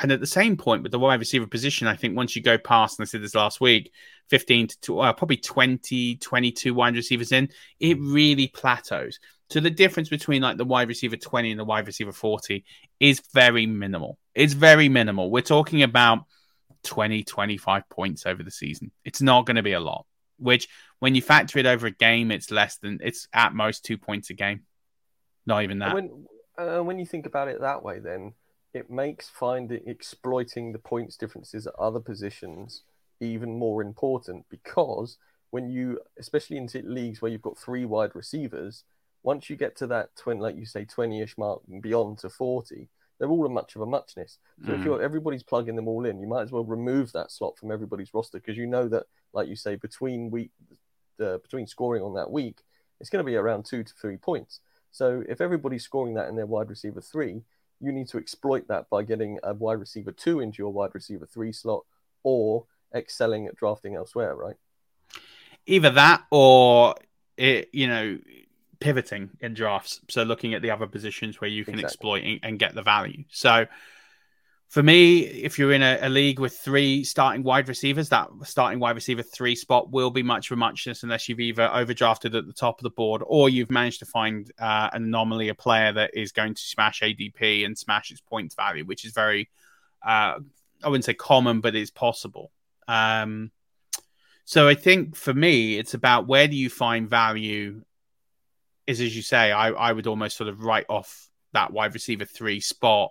and 0.00 0.10
at 0.10 0.20
the 0.20 0.26
same 0.26 0.56
point 0.56 0.82
with 0.82 0.92
the 0.92 0.98
wide 0.98 1.20
receiver 1.20 1.46
position, 1.46 1.86
I 1.86 1.96
think 1.96 2.16
once 2.16 2.34
you 2.34 2.42
go 2.42 2.58
past, 2.58 2.98
and 2.98 3.04
I 3.04 3.06
said 3.06 3.22
this 3.22 3.34
last 3.34 3.60
week, 3.60 3.92
15 4.30 4.68
to 4.82 5.00
uh, 5.00 5.12
probably 5.12 5.36
20, 5.36 6.16
22 6.16 6.74
wide 6.74 6.96
receivers 6.96 7.32
in, 7.32 7.48
it 7.80 7.98
really 8.00 8.48
plateaus. 8.48 9.18
So 9.50 9.60
the 9.60 9.70
difference 9.70 10.08
between 10.08 10.40
like 10.40 10.56
the 10.56 10.64
wide 10.64 10.88
receiver 10.88 11.16
20 11.16 11.50
and 11.50 11.60
the 11.60 11.64
wide 11.64 11.86
receiver 11.86 12.12
40 12.12 12.64
is 13.00 13.20
very 13.34 13.66
minimal. 13.66 14.18
It's 14.34 14.54
very 14.54 14.88
minimal. 14.88 15.30
We're 15.30 15.42
talking 15.42 15.82
about 15.82 16.20
20, 16.84 17.24
25 17.24 17.88
points 17.90 18.24
over 18.24 18.42
the 18.42 18.50
season. 18.50 18.90
It's 19.04 19.20
not 19.20 19.44
going 19.44 19.56
to 19.56 19.62
be 19.62 19.74
a 19.74 19.80
lot, 19.80 20.06
which 20.38 20.68
when 21.00 21.14
you 21.14 21.20
factor 21.20 21.58
it 21.58 21.66
over 21.66 21.86
a 21.86 21.90
game, 21.90 22.30
it's 22.30 22.50
less 22.50 22.78
than, 22.78 23.00
it's 23.02 23.28
at 23.34 23.52
most 23.52 23.84
two 23.84 23.98
points 23.98 24.30
a 24.30 24.34
game. 24.34 24.62
Not 25.44 25.64
even 25.64 25.80
that. 25.80 25.94
When, 25.94 26.26
uh, 26.56 26.78
when 26.78 26.98
you 26.98 27.04
think 27.04 27.26
about 27.26 27.48
it 27.48 27.60
that 27.60 27.82
way, 27.82 27.98
then 27.98 28.32
it 28.74 28.90
makes 28.90 29.28
finding 29.28 29.82
exploiting 29.86 30.72
the 30.72 30.78
points 30.78 31.16
differences 31.16 31.66
at 31.66 31.74
other 31.78 32.00
positions 32.00 32.82
even 33.20 33.58
more 33.58 33.82
important 33.82 34.44
because 34.48 35.18
when 35.50 35.68
you 35.68 36.00
especially 36.18 36.56
in 36.56 36.68
leagues 36.84 37.20
where 37.22 37.30
you've 37.30 37.42
got 37.42 37.58
three 37.58 37.84
wide 37.84 38.14
receivers 38.14 38.84
once 39.22 39.48
you 39.48 39.56
get 39.56 39.76
to 39.76 39.86
that 39.86 40.14
20 40.16 40.40
like 40.40 40.56
you 40.56 40.66
say 40.66 40.84
20ish 40.84 41.38
mark 41.38 41.60
and 41.70 41.82
beyond 41.82 42.18
to 42.18 42.28
40 42.28 42.88
they're 43.18 43.30
all 43.30 43.46
a 43.46 43.48
much 43.48 43.76
of 43.76 43.82
a 43.82 43.86
muchness 43.86 44.38
so 44.64 44.72
mm. 44.72 44.78
if 44.78 44.84
you're 44.84 45.02
everybody's 45.02 45.42
plugging 45.42 45.76
them 45.76 45.88
all 45.88 46.04
in 46.04 46.20
you 46.20 46.26
might 46.26 46.42
as 46.42 46.50
well 46.50 46.64
remove 46.64 47.12
that 47.12 47.30
slot 47.30 47.56
from 47.56 47.70
everybody's 47.70 48.12
roster 48.12 48.38
because 48.38 48.56
you 48.56 48.66
know 48.66 48.88
that 48.88 49.04
like 49.32 49.48
you 49.48 49.56
say 49.56 49.76
between 49.76 50.30
week 50.30 50.50
uh, 51.22 51.38
between 51.38 51.66
scoring 51.66 52.02
on 52.02 52.14
that 52.14 52.30
week 52.30 52.62
it's 53.00 53.10
going 53.10 53.24
to 53.24 53.30
be 53.30 53.36
around 53.36 53.64
two 53.64 53.84
to 53.84 53.92
three 54.00 54.16
points 54.16 54.60
so 54.90 55.22
if 55.28 55.40
everybody's 55.40 55.84
scoring 55.84 56.14
that 56.14 56.28
in 56.28 56.34
their 56.34 56.46
wide 56.46 56.68
receiver 56.68 57.00
three 57.00 57.42
you 57.82 57.92
need 57.92 58.08
to 58.08 58.18
exploit 58.18 58.68
that 58.68 58.88
by 58.88 59.02
getting 59.02 59.38
a 59.42 59.52
wide 59.52 59.80
receiver 59.80 60.12
two 60.12 60.40
into 60.40 60.58
your 60.58 60.72
wide 60.72 60.94
receiver 60.94 61.26
three 61.26 61.52
slot 61.52 61.84
or 62.22 62.64
excelling 62.94 63.46
at 63.46 63.56
drafting 63.56 63.96
elsewhere, 63.96 64.34
right? 64.34 64.56
Either 65.66 65.90
that 65.90 66.22
or 66.30 66.94
it, 67.36 67.68
you 67.72 67.88
know, 67.88 68.18
pivoting 68.80 69.30
in 69.40 69.54
drafts. 69.54 70.00
So 70.08 70.22
looking 70.22 70.54
at 70.54 70.62
the 70.62 70.70
other 70.70 70.86
positions 70.86 71.40
where 71.40 71.50
you 71.50 71.64
can 71.64 71.74
exactly. 71.74 71.86
exploit 71.86 72.40
and 72.42 72.58
get 72.58 72.74
the 72.74 72.82
value. 72.82 73.24
So 73.30 73.66
for 74.72 74.82
me, 74.82 75.18
if 75.18 75.58
you're 75.58 75.74
in 75.74 75.82
a, 75.82 75.98
a, 76.00 76.08
league 76.08 76.38
with 76.38 76.56
three 76.56 77.04
starting 77.04 77.42
wide 77.42 77.68
receivers, 77.68 78.08
that 78.08 78.30
starting 78.44 78.80
wide 78.80 78.94
receiver 78.94 79.22
three 79.22 79.54
spot 79.54 79.90
will 79.90 80.10
be 80.10 80.22
much 80.22 80.50
a 80.50 80.56
muchness 80.56 81.02
unless 81.02 81.28
you've 81.28 81.40
either 81.40 81.68
overdrafted 81.68 82.34
at 82.34 82.46
the 82.46 82.54
top 82.54 82.78
of 82.78 82.82
the 82.82 82.88
board 82.88 83.22
or 83.26 83.50
you've 83.50 83.70
managed 83.70 83.98
to 83.98 84.06
find 84.06 84.50
uh, 84.58 84.88
an 84.94 85.04
anomaly, 85.04 85.50
a 85.50 85.54
player 85.54 85.92
that 85.92 86.12
is 86.14 86.32
going 86.32 86.54
to 86.54 86.62
smash 86.62 87.02
ADP 87.02 87.66
and 87.66 87.76
smash 87.76 88.10
its 88.10 88.22
points 88.22 88.54
value, 88.54 88.86
which 88.86 89.04
is 89.04 89.12
very, 89.12 89.50
uh, 90.02 90.38
I 90.82 90.88
wouldn't 90.88 91.04
say 91.04 91.12
common, 91.12 91.60
but 91.60 91.74
it's 91.74 91.90
possible. 91.90 92.50
Um, 92.88 93.50
so 94.46 94.68
I 94.68 94.74
think 94.74 95.16
for 95.16 95.34
me, 95.34 95.76
it's 95.76 95.92
about 95.92 96.26
where 96.26 96.48
do 96.48 96.56
you 96.56 96.70
find 96.70 97.10
value? 97.10 97.82
Is 98.86 99.02
as 99.02 99.14
you 99.14 99.20
say, 99.20 99.52
I, 99.52 99.68
I 99.68 99.92
would 99.92 100.06
almost 100.06 100.38
sort 100.38 100.48
of 100.48 100.64
write 100.64 100.86
off 100.88 101.28
that 101.52 101.74
wide 101.74 101.92
receiver 101.92 102.24
three 102.24 102.60
spot 102.60 103.10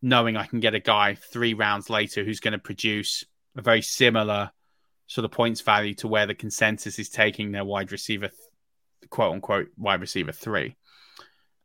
knowing 0.00 0.36
I 0.36 0.46
can 0.46 0.60
get 0.60 0.74
a 0.74 0.80
guy 0.80 1.14
three 1.14 1.54
rounds 1.54 1.90
later 1.90 2.24
who's 2.24 2.40
going 2.40 2.52
to 2.52 2.58
produce 2.58 3.24
a 3.56 3.62
very 3.62 3.82
similar 3.82 4.50
sort 5.06 5.24
of 5.24 5.30
points 5.30 5.60
value 5.60 5.94
to 5.94 6.08
where 6.08 6.26
the 6.26 6.34
consensus 6.34 6.98
is 6.98 7.08
taking 7.08 7.52
their 7.52 7.64
wide 7.64 7.90
receiver, 7.90 8.30
quote 9.10 9.32
unquote, 9.32 9.68
wide 9.76 10.00
receiver 10.00 10.32
three. 10.32 10.76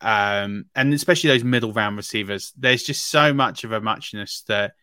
Um, 0.01 0.65
and 0.75 0.93
especially 0.93 1.29
those 1.29 1.43
middle 1.43 1.71
round 1.71 1.97
receivers, 1.97 2.51
there's 2.57 2.83
just 2.83 3.09
so 3.09 3.33
much 3.33 3.63
of 3.63 3.71
a 3.71 3.81
muchness 3.81 4.43
that 4.47 4.73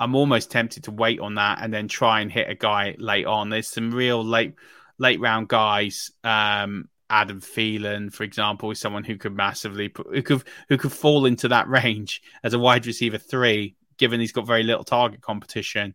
I'm 0.00 0.14
almost 0.14 0.50
tempted 0.50 0.84
to 0.84 0.90
wait 0.90 1.20
on 1.20 1.34
that 1.34 1.58
and 1.60 1.72
then 1.72 1.86
try 1.86 2.20
and 2.20 2.32
hit 2.32 2.48
a 2.48 2.54
guy 2.54 2.96
late 2.98 3.26
on. 3.26 3.50
There's 3.50 3.68
some 3.68 3.90
real 3.92 4.24
late 4.24 4.54
late 4.98 5.20
round 5.20 5.48
guys 5.48 6.10
um, 6.24 6.88
Adam 7.10 7.40
Thielen, 7.40 8.12
for 8.12 8.22
example, 8.22 8.70
is 8.70 8.78
someone 8.80 9.04
who 9.04 9.18
could 9.18 9.34
massively 9.34 9.92
who 9.96 10.22
could 10.22 10.44
who 10.68 10.78
could 10.78 10.92
fall 10.92 11.26
into 11.26 11.48
that 11.48 11.68
range 11.84 12.22
as 12.42 12.54
a 12.54 12.58
wide 12.58 12.86
receiver 12.86 13.18
three, 13.18 13.74
given 13.98 14.20
he's 14.20 14.32
got 14.32 14.46
very 14.46 14.62
little 14.62 14.84
target 14.84 15.20
competition, 15.20 15.94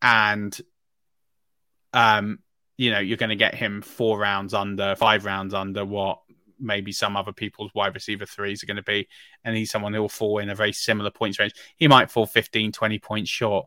and 0.00 0.58
um, 1.92 2.38
you 2.76 2.92
know, 2.92 3.00
you're 3.00 3.16
going 3.16 3.30
to 3.30 3.36
get 3.36 3.56
him 3.56 3.82
four 3.82 4.18
rounds 4.18 4.54
under, 4.54 4.94
five 4.94 5.24
rounds 5.24 5.52
under 5.52 5.84
what 5.84 6.20
maybe 6.60 6.92
some 6.92 7.16
other 7.16 7.32
people's 7.32 7.72
wide 7.74 7.94
receiver 7.94 8.26
threes 8.26 8.62
are 8.62 8.66
going 8.66 8.76
to 8.76 8.82
be, 8.82 9.08
and 9.44 9.56
he's 9.56 9.70
someone 9.70 9.92
who 9.92 10.00
will 10.00 10.08
fall 10.08 10.38
in 10.38 10.50
a 10.50 10.54
very 10.54 10.72
similar 10.72 11.10
points 11.10 11.38
range. 11.38 11.52
He 11.76 11.88
might 11.88 12.10
fall 12.10 12.26
15, 12.26 12.72
20 12.72 12.98
points 13.00 13.30
short. 13.30 13.66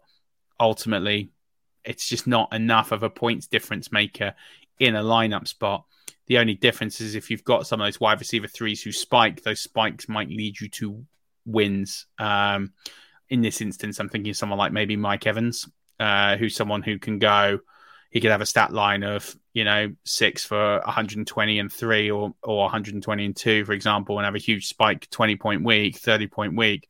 Ultimately, 0.59 1.31
it's 1.83 2.07
just 2.07 2.27
not 2.27 2.53
enough 2.53 2.91
of 2.91 3.03
a 3.03 3.09
points 3.09 3.47
difference 3.47 3.91
maker 3.91 4.33
in 4.79 4.95
a 4.95 5.03
lineup 5.03 5.47
spot 5.47 5.85
the 6.27 6.37
only 6.37 6.55
difference 6.55 7.01
is 7.01 7.15
if 7.15 7.29
you've 7.29 7.43
got 7.43 7.67
some 7.67 7.81
of 7.81 7.87
those 7.87 7.99
wide 7.99 8.19
receiver 8.19 8.47
threes 8.47 8.81
who 8.81 8.91
spike, 8.91 9.43
those 9.43 9.59
spikes 9.59 10.07
might 10.07 10.29
lead 10.29 10.59
you 10.59 10.69
to 10.69 11.05
wins. 11.45 12.05
Um, 12.17 12.73
in 13.29 13.41
this 13.41 13.61
instance, 13.61 13.99
I'm 13.99 14.09
thinking 14.09 14.33
someone 14.33 14.59
like 14.59 14.71
maybe 14.71 14.95
Mike 14.95 15.25
Evans, 15.27 15.69
uh, 15.99 16.37
who's 16.37 16.55
someone 16.55 16.81
who 16.81 16.99
can 16.99 17.19
go. 17.19 17.59
he 18.09 18.19
could 18.19 18.31
have 18.31 18.41
a 18.41 18.45
stat 18.45 18.73
line 18.73 19.03
of 19.03 19.35
you 19.53 19.63
know 19.63 19.93
six 20.03 20.45
for 20.45 20.81
120 20.85 21.59
and 21.59 21.71
three 21.71 22.11
or 22.11 22.33
or 22.43 22.63
120 22.63 23.25
and 23.25 23.35
two, 23.35 23.65
for 23.65 23.73
example, 23.73 24.17
and 24.17 24.25
have 24.25 24.35
a 24.35 24.39
huge 24.39 24.67
spike, 24.67 25.09
20 25.09 25.35
point 25.37 25.63
week, 25.63 25.97
30 25.97 26.27
point 26.27 26.55
week, 26.55 26.87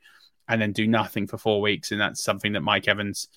and 0.47 0.62
then 0.62 0.72
do 0.72 0.88
nothing 0.88 1.28
for 1.28 1.38
four 1.38 1.62
weeks, 1.62 1.91
and 1.91 2.01
that's 2.01 2.24
something 2.24 2.53
that 2.53 2.62
Mike 2.62 2.88
Evans 2.88 3.28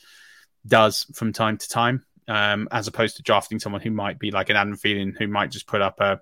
does 0.67 1.07
from 1.15 1.33
time 1.33 1.59
to 1.59 1.69
time, 1.69 2.05
um, 2.29 2.69
as 2.71 2.89
opposed 2.89 3.17
to 3.17 3.23
drafting 3.23 3.59
someone 3.59 3.83
who 3.83 3.91
might 3.91 4.19
be 4.19 4.31
like 4.31 4.51
an 4.51 4.57
Adam 4.57 4.77
Thielen, 4.77 5.17
who 5.17 5.27
might 5.27 5.51
just 5.51 5.67
put 5.67 5.83
up 5.83 6.01
a 6.01 6.21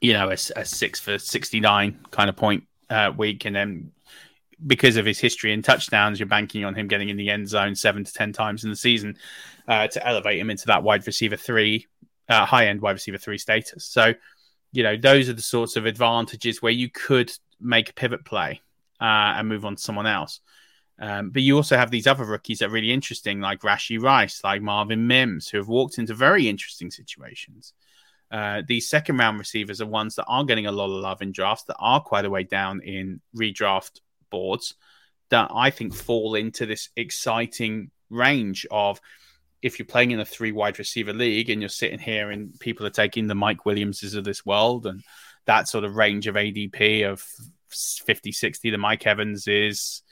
you 0.00 0.12
know 0.12 0.28
a, 0.28 0.32
a 0.56 0.64
six 0.64 1.00
for 1.00 1.18
69 1.18 2.06
kind 2.10 2.28
of 2.28 2.36
point 2.36 2.64
uh, 2.90 3.12
week, 3.16 3.44
and 3.44 3.56
then 3.56 3.92
because 4.64 4.96
of 4.96 5.04
his 5.04 5.18
history 5.18 5.52
in 5.52 5.62
touchdowns, 5.62 6.18
you're 6.18 6.26
banking 6.26 6.64
on 6.64 6.74
him 6.74 6.88
getting 6.88 7.08
in 7.08 7.16
the 7.16 7.30
end 7.30 7.48
zone 7.48 7.74
seven 7.74 8.04
to 8.04 8.12
ten 8.12 8.32
times 8.32 8.64
in 8.64 8.70
the 8.70 8.76
season 8.76 9.16
uh, 9.68 9.86
to 9.88 10.06
elevate 10.06 10.38
him 10.38 10.50
into 10.50 10.66
that 10.66 10.82
wide 10.82 11.06
receiver 11.06 11.36
three, 11.36 11.86
uh, 12.28 12.46
high 12.46 12.68
end 12.68 12.80
wide 12.80 12.92
receiver 12.92 13.18
three 13.18 13.38
status. 13.38 13.84
So, 13.84 14.14
you 14.72 14.82
know, 14.82 14.96
those 14.96 15.28
are 15.28 15.34
the 15.34 15.42
sorts 15.42 15.76
of 15.76 15.86
advantages 15.86 16.62
where 16.62 16.72
you 16.72 16.90
could 16.90 17.30
make 17.60 17.90
a 17.90 17.94
pivot 17.94 18.24
play 18.24 18.60
uh, 19.00 19.34
and 19.36 19.48
move 19.48 19.64
on 19.64 19.76
to 19.76 19.82
someone 19.82 20.06
else. 20.06 20.40
Um, 20.98 21.30
but 21.30 21.42
you 21.42 21.56
also 21.56 21.76
have 21.76 21.90
these 21.90 22.06
other 22.06 22.24
rookies 22.24 22.60
that 22.60 22.66
are 22.66 22.72
really 22.72 22.92
interesting, 22.92 23.40
like 23.40 23.60
Rashee 23.60 24.00
Rice, 24.00 24.42
like 24.42 24.62
Marvin 24.62 25.06
Mims, 25.06 25.48
who 25.48 25.58
have 25.58 25.68
walked 25.68 25.98
into 25.98 26.14
very 26.14 26.48
interesting 26.48 26.90
situations. 26.90 27.74
Uh, 28.30 28.62
these 28.66 28.88
second 28.88 29.18
round 29.18 29.38
receivers 29.38 29.80
are 29.80 29.86
ones 29.86 30.16
that 30.16 30.24
are 30.26 30.44
getting 30.44 30.66
a 30.66 30.72
lot 30.72 30.86
of 30.86 31.02
love 31.02 31.22
in 31.22 31.32
drafts 31.32 31.64
that 31.64 31.76
are 31.78 32.00
quite 32.00 32.24
a 32.24 32.30
way 32.30 32.42
down 32.42 32.80
in 32.80 33.20
redraft 33.36 34.00
boards 34.30 34.74
that 35.28 35.50
I 35.54 35.70
think 35.70 35.94
fall 35.94 36.34
into 36.34 36.66
this 36.66 36.88
exciting 36.96 37.90
range 38.10 38.66
of 38.70 39.00
if 39.62 39.78
you're 39.78 39.86
playing 39.86 40.12
in 40.12 40.20
a 40.20 40.24
three 40.24 40.52
wide 40.52 40.78
receiver 40.78 41.12
league 41.12 41.50
and 41.50 41.60
you're 41.60 41.68
sitting 41.68 41.98
here 41.98 42.30
and 42.30 42.58
people 42.60 42.86
are 42.86 42.90
taking 42.90 43.26
the 43.26 43.34
Mike 43.34 43.64
Williamses 43.64 44.14
of 44.14 44.24
this 44.24 44.44
world 44.46 44.86
and 44.86 45.02
that 45.46 45.68
sort 45.68 45.84
of 45.84 45.96
range 45.96 46.26
of 46.26 46.34
ADP 46.34 47.08
of 47.10 47.24
50, 47.70 48.32
60, 48.32 48.70
the 48.70 48.78
Mike 48.78 49.06
Evans 49.06 49.48
is, 49.48 50.02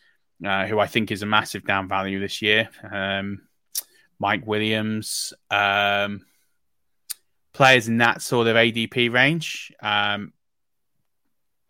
uh, 0.45 0.66
who 0.66 0.78
I 0.78 0.87
think 0.87 1.11
is 1.11 1.22
a 1.22 1.26
massive 1.26 1.64
down 1.64 1.89
value 1.89 2.20
this 2.20 2.41
year. 2.41 2.68
Um, 2.91 3.43
Mike 4.18 4.47
Williams, 4.47 5.32
um, 5.51 6.24
players 7.53 7.89
in 7.89 7.99
that 7.99 8.22
sort 8.22 8.47
of 8.47 8.57
ADP 8.57 9.12
range. 9.12 9.72
Um, 9.82 10.32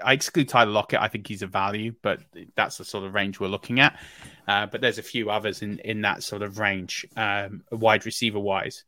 I 0.02 0.12
exclude 0.12 0.48
Tyler 0.48 0.70
Lockett. 0.70 1.00
I 1.00 1.08
think 1.08 1.26
he's 1.26 1.42
a 1.42 1.46
value, 1.46 1.94
but 2.02 2.20
that's 2.56 2.78
the 2.78 2.84
sort 2.84 3.04
of 3.04 3.14
range 3.14 3.40
we're 3.40 3.48
looking 3.48 3.80
at. 3.80 3.98
Uh, 4.46 4.66
but 4.66 4.80
there's 4.80 4.98
a 4.98 5.02
few 5.02 5.30
others 5.30 5.62
in, 5.62 5.78
in 5.80 6.02
that 6.02 6.22
sort 6.22 6.42
of 6.42 6.58
range, 6.58 7.06
um, 7.16 7.62
wide 7.70 8.04
receiver 8.04 8.38
wise, 8.38 8.84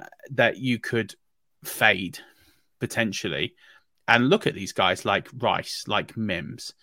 uh, 0.00 0.06
that 0.30 0.58
you 0.58 0.78
could 0.78 1.14
fade 1.64 2.18
potentially 2.80 3.54
and 4.08 4.28
look 4.28 4.46
at 4.46 4.54
these 4.54 4.72
guys 4.72 5.04
like 5.04 5.28
Rice, 5.38 5.84
like 5.86 6.16
Mims, 6.16 6.74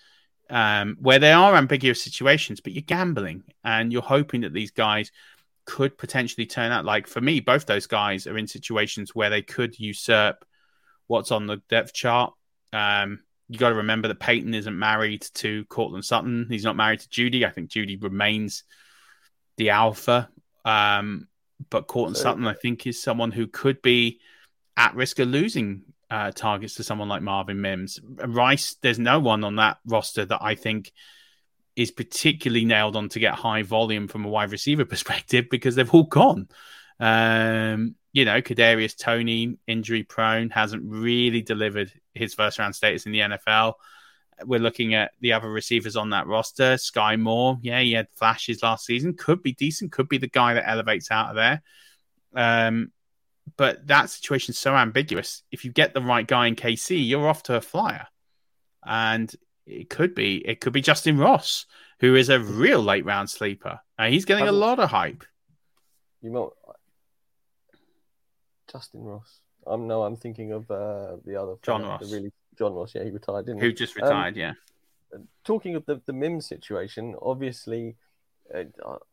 um, 0.50 0.98
where 1.00 1.20
they 1.20 1.32
are 1.32 1.56
ambiguous 1.56 2.02
situations, 2.02 2.60
but 2.60 2.74
you're 2.74 2.82
gambling 2.82 3.44
and 3.64 3.92
you're 3.92 4.02
hoping 4.02 4.42
that 4.42 4.54
these 4.54 4.72
guys 4.72 5.12
could 5.66 5.98
potentially 5.98 6.46
turn 6.46 6.72
out. 6.72 6.86
Like 6.86 7.08
for 7.08 7.22
me, 7.22 7.40
both 7.40 7.66
those 7.66 7.88
guys 7.88 8.28
are 8.28 8.38
in 8.38 8.48
situations 8.48 9.16
where 9.16 9.30
they 9.30 9.42
could 9.42 9.80
usurp 9.80 10.46
what's 11.08 11.32
on 11.32 11.48
the 11.48 11.58
depth 11.70 11.94
chart. 11.94 12.34
Um, 12.72 13.20
you 13.50 13.58
got 13.58 13.70
to 13.70 13.76
remember 13.76 14.08
that 14.08 14.20
Payton 14.20 14.54
isn't 14.54 14.78
married 14.78 15.22
to 15.36 15.66
Courtland 15.66 16.06
Sutton. 16.06 16.48
He's 16.50 16.64
not 16.64 16.76
married 16.76 17.02
to 17.02 17.10
Jeudy. 17.10 17.46
I 17.46 17.50
think 17.50 17.70
Jeudy 17.70 18.02
remains 18.02 18.64
the 19.58 19.70
alpha. 19.72 20.30
Um, 20.66 21.28
but 21.70 21.88
Courtland 21.88 22.18
so, 22.18 22.24
Sutton, 22.24 22.48
I 22.48 22.54
think, 22.54 22.88
is 22.88 23.02
someone 23.02 23.32
who 23.32 23.48
could 23.48 23.82
be 23.82 24.20
at 24.76 24.96
risk 24.96 25.20
of 25.20 25.28
losing 25.28 25.84
uh, 26.14 26.32
targets 26.32 26.76
to 26.76 26.84
someone 26.84 27.10
like 27.10 27.24
Marvin 27.24 27.60
Mims. 27.60 28.00
Rice, 28.04 28.76
there's 28.84 29.00
no 29.00 29.20
one 29.20 29.44
on 29.44 29.56
that 29.56 29.80
roster 29.84 30.24
that 30.24 30.44
I 30.44 30.54
think 30.54 30.92
is 31.76 31.90
particularly 31.90 32.66
nailed 32.66 32.96
on 32.96 33.10
to 33.10 33.20
get 33.20 33.34
high 33.34 33.64
volume 33.64 34.08
from 34.08 34.24
a 34.24 34.30
wide 34.30 34.52
receiver 34.52 34.86
perspective 34.94 35.48
because 35.50 35.74
they've 35.74 35.92
all 35.92 36.04
gone. 36.04 36.50
Um, 37.00 37.96
you 38.12 38.26
know, 38.26 38.44
Kadarius 38.44 38.96
Toney, 38.96 39.58
injury 39.66 40.04
prone, 40.04 40.52
hasn't 40.52 40.84
really 40.86 41.42
delivered 41.42 41.92
his 42.14 42.36
first 42.36 42.60
round 42.60 42.76
status 42.76 43.08
in 43.08 43.12
the 43.12 43.22
NFL. 43.22 43.74
We're 44.46 44.60
looking 44.60 44.94
at 44.94 45.14
the 45.20 45.34
other 45.34 45.50
receivers 45.50 45.96
on 45.96 46.12
that 46.12 46.28
roster. 46.28 46.76
Skyy 46.76 47.20
Moore, 47.20 47.58
yeah, 47.64 47.80
he 47.80 47.94
had 47.94 48.08
flashes 48.14 48.62
last 48.62 48.86
season. 48.86 49.16
Could 49.16 49.42
be 49.42 49.54
decent. 49.54 49.92
Could 49.92 50.10
be 50.10 50.20
the 50.20 50.30
guy 50.30 50.54
that 50.54 50.70
elevates 50.70 51.10
out 51.10 51.30
of 51.30 51.36
there. 51.38 51.64
Um, 52.36 52.92
but 53.58 53.88
that 53.88 54.10
situation's 54.10 54.58
so 54.58 54.76
ambiguous. 54.76 55.44
If 55.52 55.66
you 55.66 55.72
get 55.72 55.94
the 55.94 56.02
right 56.02 56.26
guy 56.26 56.48
in 56.48 56.56
KC, 56.56 57.06
you're 57.08 57.28
off 57.28 57.44
to 57.44 57.56
a 57.56 57.62
flyer. 57.62 58.08
And 58.86 59.34
it 59.66 59.90
could 59.90 60.14
be 60.14 60.38
it 60.48 60.60
could 60.60 60.74
be 60.74 60.82
Justyn 60.82 61.20
Ross, 61.20 61.66
who 62.00 62.16
is 62.16 62.30
a 62.30 62.40
real 62.40 62.82
late 62.82 63.06
round 63.06 63.30
sleeper. 63.30 63.80
and 63.98 64.14
he's 64.14 64.26
getting 64.26 64.48
a 64.48 64.52
lot 64.52 64.80
of 64.80 64.90
hype. 64.90 65.24
You 66.22 66.32
know, 66.32 66.54
Justyn 68.72 69.06
Ross. 69.06 69.40
Um, 69.66 69.88
no, 69.88 70.04
I'm 70.04 70.18
thinking 70.18 70.52
of 70.52 70.70
uh, 70.70 71.18
the 71.26 71.42
other 71.42 71.56
John 71.62 71.84
Ross. 71.84 72.08
The 72.10 72.16
really 72.16 72.32
John 72.58 72.74
Ross. 72.74 72.94
Yeah, 72.96 73.04
he 73.04 73.12
retired, 73.12 73.46
didn't 73.46 73.62
Who 73.62 73.68
he? 73.68 73.74
just 73.74 73.96
retired? 73.96 74.34
Um, 74.34 74.40
yeah. 74.40 74.54
Talking 75.46 75.76
of 75.76 75.86
the 75.86 76.02
the 76.06 76.14
Mims 76.14 76.48
situation, 76.48 77.16
obviously, 77.22 77.96
uh, 78.54 78.64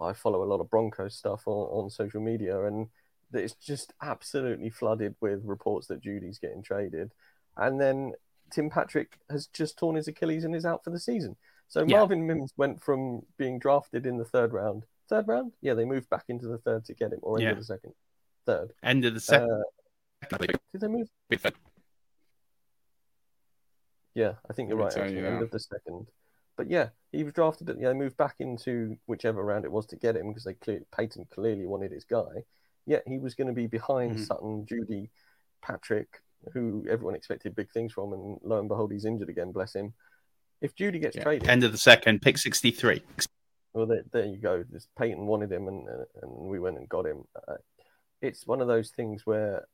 I 0.01 0.13
follow 0.13 0.43
a 0.43 0.49
lot 0.51 0.61
of 0.61 0.71
Broncos 0.71 1.15
stuff 1.15 1.43
on, 1.47 1.85
on 1.85 1.91
social 1.91 2.21
media, 2.21 2.65
and 2.65 2.89
it's 3.33 3.55
just 3.55 3.93
absolutely 4.03 4.71
flooded 4.71 5.15
with 5.21 5.45
reports 5.45 5.87
that 5.89 6.03
Jeudy's 6.03 6.39
getting 6.39 6.63
traded, 6.63 7.13
and 7.57 7.81
then 7.81 8.13
Tim 8.51 8.71
Patrick 8.71 9.19
has 9.31 9.47
just 9.47 9.79
torn 9.79 9.97
his 9.97 10.09
Achilles 10.09 10.45
and 10.45 10.55
is 10.55 10.65
out 10.65 10.83
for 10.85 10.91
the 10.91 11.01
season. 11.01 11.37
So 11.69 11.81
yeah. 11.81 11.99
Marvin 11.99 12.27
Mims 12.27 12.53
went 12.57 12.83
from 12.83 13.23
being 13.37 13.59
drafted 13.59 14.05
in 14.07 14.17
the 14.17 14.25
third 14.25 14.53
round, 14.53 14.85
third 15.09 15.29
round, 15.29 15.53
yeah, 15.61 15.75
they 15.75 15.85
moved 15.85 16.09
back 16.09 16.25
into 16.29 16.47
the 16.47 16.59
third 16.59 16.85
to 16.87 16.95
get 16.95 17.13
him, 17.13 17.21
or 17.23 17.39
into 17.39 17.51
yeah. 17.51 17.55
the 17.55 17.65
second, 17.65 17.93
third, 18.47 18.73
end 18.83 19.05
of 19.05 19.15
the 19.15 19.21
second. 19.21 19.51
Uh, 19.51 20.39
did 20.73 20.81
they 20.81 20.89
move? 20.89 21.09
Yeah, 24.15 24.35
I 24.49 24.53
think 24.53 24.69
you're 24.69 24.79
right. 24.79 24.97
Actually, 24.97 25.19
you 25.19 25.27
end 25.27 25.43
of 25.43 25.51
the 25.51 25.61
second. 25.61 26.07
But 26.57 26.71
yeah, 26.71 26.89
he 27.13 27.25
was 27.25 27.33
drafted. 27.33 27.69
Yeah, 27.79 27.89
they 27.89 27.95
moved 27.95 28.17
back 28.17 28.37
into 28.39 28.97
whichever 29.07 29.43
round 29.43 29.65
it 29.65 29.73
was 29.73 29.87
to 29.87 29.97
get 29.97 30.17
him 30.17 30.29
because 30.29 30.45
they 30.45 30.55
clear, 30.55 30.83
Payton 30.97 31.27
clearly 31.31 31.67
wanted 31.67 31.93
his 31.93 32.05
guy. 32.05 32.45
Yet 32.91 33.05
he 33.07 33.19
was 33.19 33.37
going 33.37 33.47
to 33.47 33.55
be 33.55 33.69
behind 33.69 34.17
mm-hmm. 34.17 34.25
Sutton, 34.25 34.67
Jeudy, 34.67 35.11
Patrick, 35.63 36.09
who 36.53 36.85
everyone 36.91 37.15
expected 37.15 37.55
big 37.55 37.71
things 37.71 37.93
from, 37.93 38.13
and 38.13 38.37
lo 38.43 38.59
and 38.59 38.69
behold, 38.69 38.91
he's 38.91 39.05
injured 39.05 39.29
again. 39.29 39.53
Bless 39.53 39.77
him. 39.77 39.95
If 40.61 40.75
Jeudy 40.75 41.01
gets 41.01 41.15
yeah. 41.15 41.23
traded, 41.23 41.49
end 41.49 41.63
of 41.63 41.71
the 41.71 41.79
second, 41.79 42.21
pick 42.21 42.37
sixty-three. 42.37 43.01
Well, 43.75 43.87
there, 43.87 44.03
there 44.11 44.27
you 44.27 44.39
go. 44.39 44.65
This 44.69 44.89
Payton 44.99 45.25
wanted 45.25 45.53
him, 45.53 45.69
and 45.69 45.87
and 46.21 46.33
we 46.33 46.59
went 46.59 46.79
and 46.79 46.89
got 46.89 47.07
him. 47.07 47.29
Uh, 47.47 47.59
it's 48.21 48.45
one 48.45 48.61
of 48.61 48.67
those 48.67 48.91
things 48.91 49.25
where 49.25 49.69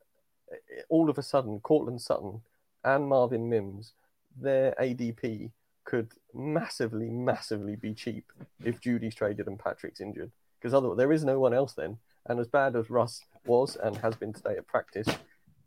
uh, 0.52 0.82
all 0.90 1.08
of 1.08 1.16
a 1.16 1.22
sudden, 1.22 1.58
Courtland 1.60 2.02
Sutton 2.02 2.42
and 2.84 3.08
Marvin 3.08 3.48
Mims, 3.48 3.94
their 4.38 4.74
ADP 4.78 5.52
could 5.84 6.12
massively, 6.34 7.08
massively 7.08 7.76
be 7.76 7.94
cheap 7.94 8.30
if 8.62 8.78
Jeudy's 8.78 9.14
traded 9.14 9.46
and 9.46 9.58
Patrick's 9.58 10.02
injured. 10.02 10.32
Because 10.60 10.74
otherwise, 10.74 10.98
there 10.98 11.12
is 11.12 11.24
no 11.24 11.40
one 11.40 11.54
else 11.54 11.72
then. 11.72 11.96
And 12.28 12.40
as 12.40 12.48
bad 12.48 12.76
as 12.76 12.90
Russ 12.90 13.20
was 13.44 13.76
and 13.76 13.96
has 13.98 14.16
been 14.16 14.32
today 14.32 14.56
at 14.58 14.66
practice, 14.66 15.06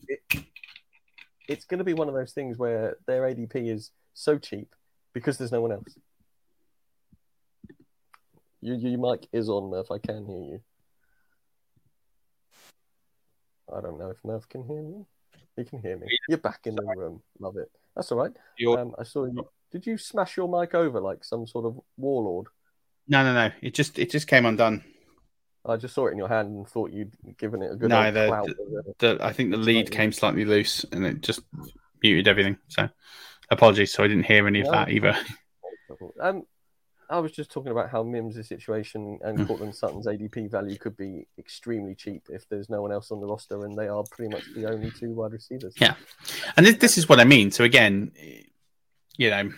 it, 0.08 0.20
it's 1.48 1.66
going 1.66 1.78
to 1.78 1.84
be 1.84 1.94
one 1.94 2.10
of 2.10 2.14
those 2.14 2.34
things 2.34 2.58
where 2.58 2.98
their 3.08 3.24
ADP 3.24 3.74
is 3.74 3.92
so 4.14 4.38
cheap 4.38 4.76
because 5.14 5.38
there's 5.38 5.52
no 5.52 5.62
one 5.62 5.72
else. 5.72 5.98
You, 8.62 8.76
your 8.76 9.00
mic 9.00 9.28
is 9.32 9.50
on, 9.50 9.72
Murf. 9.72 9.90
I 9.90 10.00
can 10.00 10.26
hear 10.26 10.42
you. 10.42 10.62
I 13.74 13.82
don't 13.82 13.98
know 14.00 14.10
if 14.10 14.22
Murf 14.24 14.50
can 14.50 14.64
hear 14.64 14.82
me. 14.82 15.06
He 15.56 15.64
can 15.64 15.80
hear 15.80 15.98
me. 15.98 16.08
You're 16.28 16.40
back 16.40 16.62
in 16.66 16.76
the 16.76 16.84
room. 16.84 17.22
Love 17.40 17.58
it. 17.58 17.72
That's 17.96 18.12
all 18.12 18.18
right. 18.18 18.32
Um, 18.78 18.96
I 18.98 19.04
saw 19.04 19.26
you. 19.26 19.48
Did 19.72 19.86
you 19.86 19.98
smash 19.98 20.36
your 20.36 20.48
mic 20.48 20.74
over 20.74 21.00
like 21.00 21.24
some 21.24 21.46
sort 21.46 21.66
of 21.66 21.80
warlord? 21.98 22.48
No, 23.08 23.24
no, 23.24 23.34
no. 23.34 23.52
It 23.62 23.74
just 23.74 24.00
it 24.00 24.10
just 24.10 24.28
came 24.28 24.46
undone. 24.46 24.84
I 25.66 25.76
just 25.76 25.94
saw 25.94 26.08
it 26.08 26.12
in 26.12 26.18
your 26.18 26.30
hand 26.30 26.50
and 26.50 26.68
thought 26.68 26.92
you'd 26.92 27.16
given 27.38 27.62
it 27.62 27.72
a 27.72 27.76
good. 27.76 27.90
No, 27.90 28.12
the, 28.12 28.54
the, 28.98 29.16
the, 29.18 29.26
I 29.26 29.34
think 29.34 29.52
the 29.52 29.58
lead 29.58 29.92
came 29.92 30.12
slightly 30.12 30.46
loose 30.46 30.86
and 30.92 31.06
it 31.06 31.22
just 31.22 31.42
muted 32.02 32.28
everything. 32.28 32.58
So 32.70 32.90
apologies. 33.50 33.94
So 33.94 34.04
I 34.04 34.08
didn't 34.08 34.24
hear 34.24 34.48
any 34.48 34.62
of 34.62 34.68
no. 34.68 34.72
that 34.72 34.90
either. 34.90 35.18
Um, 36.20 36.44
I 37.10 37.20
was 37.20 37.32
just 37.32 37.52
talking 37.52 37.72
about 37.72 37.90
how 37.90 38.04
Mims' 38.04 38.48
situation 38.48 39.18
and 39.24 39.40
mm. 39.40 39.48
Courtland 39.48 39.74
Sutton's 39.74 40.06
ADP 40.06 40.52
value 40.52 40.78
could 40.78 40.96
be 40.96 41.26
extremely 41.40 41.96
cheap 41.96 42.28
if 42.30 42.48
there's 42.48 42.70
no 42.70 42.82
one 42.84 42.92
else 42.92 43.12
on 43.12 43.20
the 43.20 43.26
roster 43.26 43.66
and 43.66 43.76
they 43.76 43.88
are 43.88 44.04
pretty 44.12 44.32
much 44.32 44.44
the 44.54 44.70
only 44.70 44.92
two 44.92 45.12
wide 45.14 45.32
receivers. 45.32 45.74
Yeah, 45.80 45.96
and 46.56 46.66
this, 46.66 46.76
this 46.76 46.98
is 47.00 47.10
what 47.10 47.20
I 47.20 47.24
mean. 47.24 47.50
So 47.50 47.64
again, 47.64 48.12
you 49.18 49.32
know, 49.32 49.52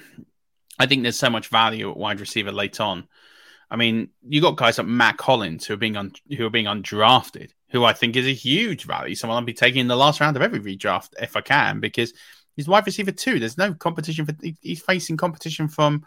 I 0.80 0.86
think 0.86 1.04
there's 1.04 1.20
so 1.20 1.30
much 1.30 1.50
value 1.50 1.92
at 1.92 1.98
wide 1.98 2.22
receiver 2.22 2.54
late 2.54 2.80
on 2.80 3.08
I 3.72 3.78
mean, 3.78 4.10
you 4.28 4.42
got 4.42 4.58
guys 4.58 4.78
like 4.78 4.86
Mack 4.86 5.22
Hollins 5.22 5.66
who 5.66 5.74
are 5.74 5.78
being 5.78 5.96
un- 5.96 6.12
who 6.38 6.46
are 6.46 6.52
being 6.52 6.66
undrafted, 6.66 7.52
who 7.70 7.86
I 7.86 7.94
think 7.94 8.18
is 8.18 8.28
a 8.28 8.34
huge 8.34 8.84
value. 8.84 9.16
Someone 9.16 9.38
I'll 9.38 9.46
be 9.46 9.54
taking 9.54 9.80
in 9.80 9.88
the 9.88 9.96
last 9.96 10.20
round 10.20 10.36
of 10.36 10.44
every 10.44 10.60
redraft 10.60 11.14
if 11.22 11.38
I 11.38 11.42
can, 11.42 11.80
because 11.80 12.14
he's 12.58 12.68
wide 12.68 12.86
receiver 12.86 13.14
two. 13.14 13.40
There's 13.40 13.58
no 13.58 13.74
competition 13.74 14.26
for 14.26 14.36
he's 14.62 14.82
facing 14.82 15.16
competition 15.16 15.70
from 15.70 16.06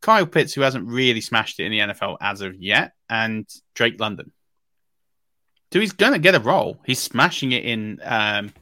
Kyle 0.00 0.26
Pitts, 0.26 0.54
who 0.54 0.62
hasn't 0.62 0.88
really 0.88 1.20
smashed 1.20 1.60
it 1.60 1.64
in 1.66 1.72
the 1.72 1.80
NFL 1.80 2.16
as 2.22 2.40
of 2.40 2.56
yet, 2.56 2.94
and 3.10 3.46
Drake 3.74 4.00
London. 4.00 4.32
So 5.70 5.80
he's 5.80 5.92
gonna 5.92 6.18
get 6.18 6.34
a 6.34 6.40
role. 6.40 6.80
He's 6.86 6.98
smashing 6.98 7.52
it 7.52 7.66
in 7.66 8.00
um, 8.04 8.54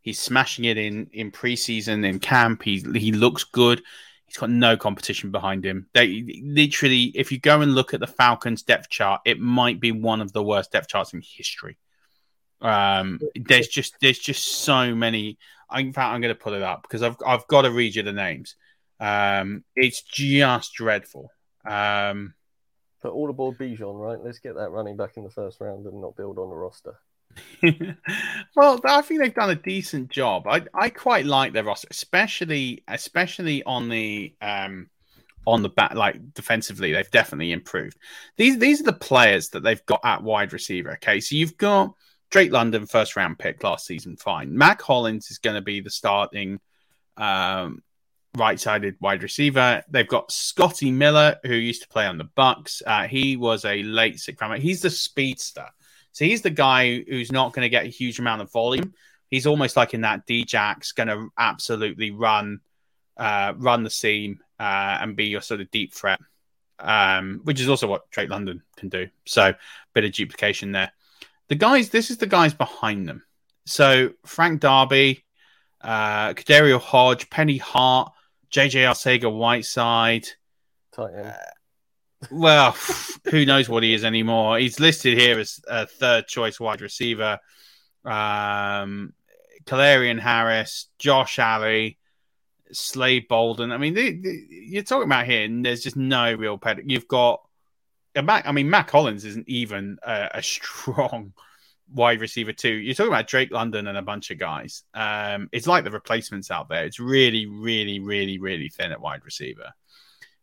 he's 0.00 0.20
smashing 0.20 0.64
it 0.64 0.78
in 0.78 1.08
in 1.12 1.32
preseason 1.32 2.06
in 2.06 2.20
camp. 2.20 2.62
He 2.62 2.78
he 2.94 3.10
looks 3.10 3.42
good. 3.42 3.82
He's 4.26 4.36
got 4.36 4.50
no 4.50 4.76
competition 4.76 5.30
behind 5.30 5.64
him. 5.64 5.86
They 5.94 6.40
literally, 6.42 7.12
if 7.14 7.30
you 7.30 7.38
go 7.38 7.60
and 7.60 7.74
look 7.74 7.94
at 7.94 8.00
the 8.00 8.06
Falcons 8.06 8.62
depth 8.62 8.88
chart, 8.88 9.20
it 9.24 9.40
might 9.40 9.80
be 9.80 9.92
one 9.92 10.20
of 10.20 10.32
the 10.32 10.42
worst 10.42 10.72
depth 10.72 10.88
charts 10.88 11.12
in 11.12 11.22
history. 11.22 11.78
Um, 12.60 13.20
there's 13.34 13.68
just 13.68 13.94
there's 14.00 14.18
just 14.18 14.44
so 14.62 14.94
many. 14.94 15.38
In 15.74 15.92
fact, 15.92 16.12
I'm 16.12 16.20
going 16.20 16.34
to 16.34 16.40
put 16.40 16.54
it 16.54 16.62
up 16.62 16.82
because 16.82 17.02
I've 17.02 17.16
I've 17.24 17.46
got 17.46 17.62
to 17.62 17.70
read 17.70 17.94
you 17.94 18.02
the 18.02 18.12
names. 18.12 18.56
Um, 18.98 19.64
it's 19.74 20.02
just 20.02 20.72
dreadful. 20.74 21.30
Um, 21.64 22.34
Put 23.02 23.12
all 23.12 23.30
aboard 23.30 23.58
Bijan, 23.58 24.00
right? 24.00 24.18
Let's 24.20 24.38
get 24.38 24.54
that 24.56 24.70
running 24.70 24.96
back 24.96 25.16
in 25.16 25.24
the 25.24 25.30
first 25.30 25.60
round 25.60 25.86
and 25.86 26.00
not 26.00 26.16
build 26.16 26.38
on 26.38 26.48
the 26.48 26.56
roster. 26.56 26.98
well, 28.56 28.80
I 28.84 29.02
think 29.02 29.20
they've 29.20 29.34
done 29.34 29.50
a 29.50 29.56
decent 29.56 30.10
job. 30.10 30.46
I 30.46 30.62
I 30.74 30.88
quite 30.90 31.26
like 31.26 31.52
their 31.52 31.64
roster, 31.64 31.88
especially 31.90 32.82
especially 32.88 33.62
on 33.64 33.88
the 33.88 34.34
um 34.40 34.88
on 35.46 35.62
the 35.62 35.68
back 35.68 35.94
like 35.94 36.34
defensively. 36.34 36.92
They've 36.92 37.10
definitely 37.10 37.52
improved. 37.52 37.98
These 38.36 38.58
these 38.58 38.80
are 38.80 38.84
the 38.84 38.92
players 38.92 39.50
that 39.50 39.62
they've 39.62 39.84
got 39.86 40.00
at 40.04 40.22
wide 40.22 40.52
receiver. 40.52 40.92
Okay, 40.94 41.20
so 41.20 41.36
you've 41.36 41.56
got 41.56 41.92
Drake 42.30 42.52
London, 42.52 42.86
first 42.86 43.16
round 43.16 43.38
pick 43.38 43.62
last 43.62 43.86
season, 43.86 44.16
fine. 44.16 44.56
Mack 44.56 44.82
Hollins 44.82 45.30
is 45.30 45.38
going 45.38 45.56
to 45.56 45.62
be 45.62 45.80
the 45.80 45.90
starting 45.90 46.60
um, 47.16 47.82
right 48.36 48.58
sided 48.58 48.96
wide 49.00 49.22
receiver. 49.22 49.82
They've 49.88 50.08
got 50.08 50.32
Scotty 50.32 50.90
Miller, 50.90 51.36
who 51.44 51.54
used 51.54 51.82
to 51.82 51.88
play 51.88 52.06
on 52.06 52.18
the 52.18 52.28
Bucs. 52.36 52.82
Uh, 52.86 53.06
he 53.06 53.36
was 53.36 53.64
a 53.64 53.82
late 53.82 54.18
sixth 54.18 54.40
round. 54.40 54.62
He's 54.62 54.82
the 54.82 54.90
speedster. 54.90 55.66
So 56.16 56.24
he's 56.24 56.40
the 56.40 56.48
guy 56.48 57.02
who's 57.02 57.30
not 57.30 57.52
going 57.52 57.66
to 57.66 57.68
get 57.68 57.84
a 57.84 57.90
huge 57.90 58.18
amount 58.18 58.40
of 58.40 58.50
volume. 58.50 58.94
He's 59.28 59.46
almost 59.46 59.76
like 59.76 59.92
in 59.92 60.00
that 60.00 60.26
Djax, 60.26 60.94
going 60.94 61.08
to 61.08 61.28
absolutely 61.36 62.10
run, 62.10 62.60
uh, 63.18 63.52
run 63.58 63.82
the 63.82 63.90
seam 63.90 64.40
uh, 64.58 64.96
and 64.98 65.14
be 65.14 65.26
your 65.26 65.42
sort 65.42 65.60
of 65.60 65.70
deep 65.70 65.92
threat, 65.92 66.18
um, 66.78 67.42
which 67.44 67.60
is 67.60 67.68
also 67.68 67.86
what 67.86 68.10
Drake 68.10 68.30
London 68.30 68.62
can 68.78 68.88
do. 68.88 69.08
So 69.26 69.52
bit 69.92 70.04
of 70.04 70.12
duplication 70.12 70.72
there. 70.72 70.90
The 71.48 71.54
guys, 71.54 71.90
this 71.90 72.10
is 72.10 72.16
the 72.16 72.26
guys 72.26 72.54
behind 72.54 73.06
them. 73.06 73.22
So 73.66 74.14
Frank 74.24 74.62
Darby, 74.62 75.22
uh, 75.82 76.32
KhaDarel 76.32 76.80
Hodge, 76.80 77.28
Penny 77.28 77.58
Hart, 77.58 78.10
JJ 78.50 78.88
Arcega 78.88 79.30
Whiteside. 79.30 80.28
Uh, 80.96 81.32
well, 82.30 82.76
who 83.30 83.44
knows 83.44 83.68
what 83.68 83.82
he 83.82 83.94
is 83.94 84.04
anymore? 84.04 84.58
He's 84.58 84.80
listed 84.80 85.18
here 85.18 85.38
as 85.38 85.60
a 85.68 85.86
third 85.86 86.26
choice 86.26 86.58
wide 86.58 86.80
receiver. 86.80 87.38
Um, 88.04 89.12
Harris, 89.68 90.88
Josh 90.98 91.38
Ali, 91.38 91.98
Slade 92.72 93.28
Bolden. 93.28 93.72
I 93.72 93.78
mean, 93.78 93.94
you're 94.50 94.82
talking 94.82 95.08
about 95.08 95.26
here, 95.26 95.44
and 95.44 95.64
there's 95.64 95.82
just 95.82 95.96
no 95.96 96.32
real 96.34 96.58
ped. 96.58 96.80
You've 96.84 97.08
got 97.08 97.42
Mac, 98.22 98.46
I 98.46 98.52
mean, 98.52 98.70
Mack 98.70 98.90
Hollins 98.90 99.24
isn't 99.24 99.48
even 99.48 99.98
a, 100.02 100.30
a, 100.34 100.42
strong 100.42 101.32
wide 101.92 102.20
receiver 102.20 102.52
too. 102.52 102.72
You're 102.72 102.94
talking 102.94 103.12
about 103.12 103.26
Drake 103.26 103.50
London 103.52 103.86
and 103.86 103.98
a 103.98 104.02
bunch 104.02 104.30
of 104.30 104.38
guys. 104.38 104.82
Um, 104.94 105.48
it's 105.52 105.66
like 105.66 105.84
the 105.84 105.90
replacements 105.90 106.50
out 106.50 106.68
there. 106.68 106.84
It's 106.84 107.00
really, 107.00 107.46
really, 107.46 108.00
really, 108.00 108.38
really 108.38 108.68
thin 108.68 108.92
at 108.92 109.00
wide 109.00 109.24
receiver. 109.24 109.72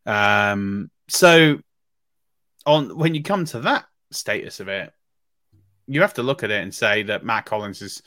Um, 0.05 0.89
so 1.13 1.59
on 2.65 2.97
when 2.97 3.13
you 3.13 3.23
come 3.23 3.45
to 3.45 3.59
that 3.61 3.85
status 4.11 4.59
of 4.59 4.67
it, 4.67 4.91
you 5.87 6.01
have 6.01 6.15
to 6.15 6.23
look 6.23 6.43
at 6.43 6.51
it 6.51 6.63
and 6.63 6.73
say 6.73 7.03
that 7.03 7.23
Mack 7.23 7.49
Hollins 7.49 7.81
is 7.81 8.01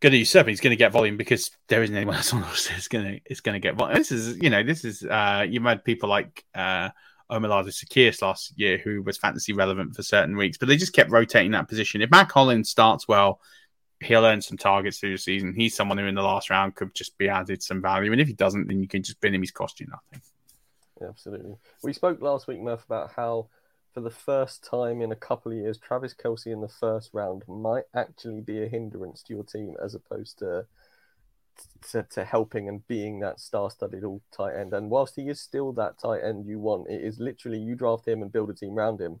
going 0.00 0.12
to 0.12 0.18
usurp. 0.18 0.48
He's 0.48 0.60
going 0.60 0.72
to 0.72 0.76
get 0.76 0.92
volume 0.92 1.16
because 1.16 1.50
there 1.68 1.82
isn't 1.82 1.94
anyone 1.94 2.14
else 2.16 2.32
on 2.32 2.40
the 2.40 2.46
roster 2.46 2.72
that's 2.72 2.88
going 2.88 3.04
to 3.04 3.20
is 3.30 3.40
going 3.40 3.54
to 3.54 3.60
get 3.60 3.76
volume. 3.76 3.96
This 3.96 4.12
is 4.12 4.38
you 4.42 4.50
know 4.50 4.62
this 4.62 4.84
is 4.84 5.04
uh, 5.04 5.46
you've 5.48 5.62
had 5.62 5.84
people 5.84 6.08
like. 6.08 6.44
Uh, 6.54 6.90
Zaccheaus 7.30 8.22
last 8.22 8.52
year, 8.56 8.76
who 8.76 9.04
was 9.04 9.16
fantasy 9.16 9.52
relevant 9.52 9.94
for 9.94 10.02
certain 10.02 10.36
weeks, 10.36 10.58
but 10.58 10.66
they 10.66 10.76
just 10.76 10.92
kept 10.92 11.12
rotating 11.12 11.52
that 11.52 11.68
position. 11.68 12.02
If 12.02 12.10
Mack 12.10 12.32
Hollins 12.32 12.68
starts 12.68 13.06
well, 13.06 13.40
he'll 14.00 14.24
earn 14.24 14.42
some 14.42 14.58
targets 14.58 14.98
through 14.98 15.12
the 15.12 15.18
season. 15.18 15.54
He's 15.54 15.76
someone 15.76 15.98
who 15.98 16.06
in 16.06 16.16
the 16.16 16.22
last 16.22 16.50
round 16.50 16.74
could 16.74 16.92
just 16.92 17.16
be 17.18 17.28
added 17.28 17.62
some 17.62 17.80
value. 17.80 18.10
And 18.10 18.20
if 18.20 18.26
he 18.26 18.34
doesn't, 18.34 18.66
then 18.66 18.80
you 18.82 18.88
can 18.88 19.04
just 19.04 19.20
bin 19.20 19.32
him. 19.32 19.42
He's 19.42 19.52
cost 19.52 19.78
you 19.78 19.86
nothing. 19.86 20.20
Absolutely. 21.06 21.56
We 21.82 21.92
spoke 21.92 22.20
last 22.20 22.46
week, 22.46 22.60
Murf, 22.60 22.84
about 22.84 23.12
how 23.16 23.48
for 23.92 24.00
the 24.00 24.10
first 24.10 24.64
time 24.64 25.00
in 25.00 25.12
a 25.12 25.16
couple 25.16 25.52
of 25.52 25.58
years, 25.58 25.78
Travis 25.78 26.14
Kelce 26.14 26.46
in 26.46 26.60
the 26.60 26.68
first 26.68 27.10
round 27.12 27.42
might 27.48 27.84
actually 27.94 28.40
be 28.40 28.62
a 28.62 28.68
hindrance 28.68 29.22
to 29.24 29.34
your 29.34 29.44
team 29.44 29.74
as 29.82 29.94
opposed 29.94 30.38
to 30.38 30.66
to, 31.90 32.02
to 32.04 32.24
helping 32.24 32.68
and 32.68 32.86
being 32.88 33.20
that 33.20 33.38
star-studded 33.38 34.04
all 34.04 34.22
tight 34.34 34.56
end. 34.56 34.72
And 34.72 34.88
whilst 34.88 35.16
he 35.16 35.28
is 35.28 35.40
still 35.40 35.72
that 35.72 35.98
tight 35.98 36.20
end 36.22 36.46
you 36.46 36.58
want, 36.58 36.88
it 36.88 37.02
is 37.02 37.18
literally 37.18 37.58
you 37.58 37.74
draft 37.74 38.08
him 38.08 38.22
and 38.22 38.32
build 38.32 38.50
a 38.50 38.54
team 38.54 38.78
around 38.78 39.00
him. 39.00 39.20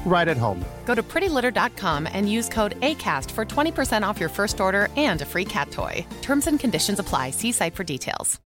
right 0.05 0.27
at 0.27 0.37
home. 0.37 0.63
Go 0.85 0.95
to 0.95 1.01
prettylitter.com 1.01 2.07
and 2.11 2.29
use 2.29 2.49
code 2.49 2.79
ACAST 2.81 3.31
for 3.31 3.45
20% 3.45 4.05
off 4.05 4.19
your 4.19 4.29
first 4.29 4.59
order 4.59 4.89
and 4.97 5.21
a 5.21 5.25
free 5.25 5.45
cat 5.45 5.71
toy. 5.71 6.05
Terms 6.21 6.47
and 6.47 6.59
conditions 6.59 6.99
apply. 6.99 7.31
See 7.31 7.53
site 7.53 7.75
for 7.75 7.85
details. 7.85 8.39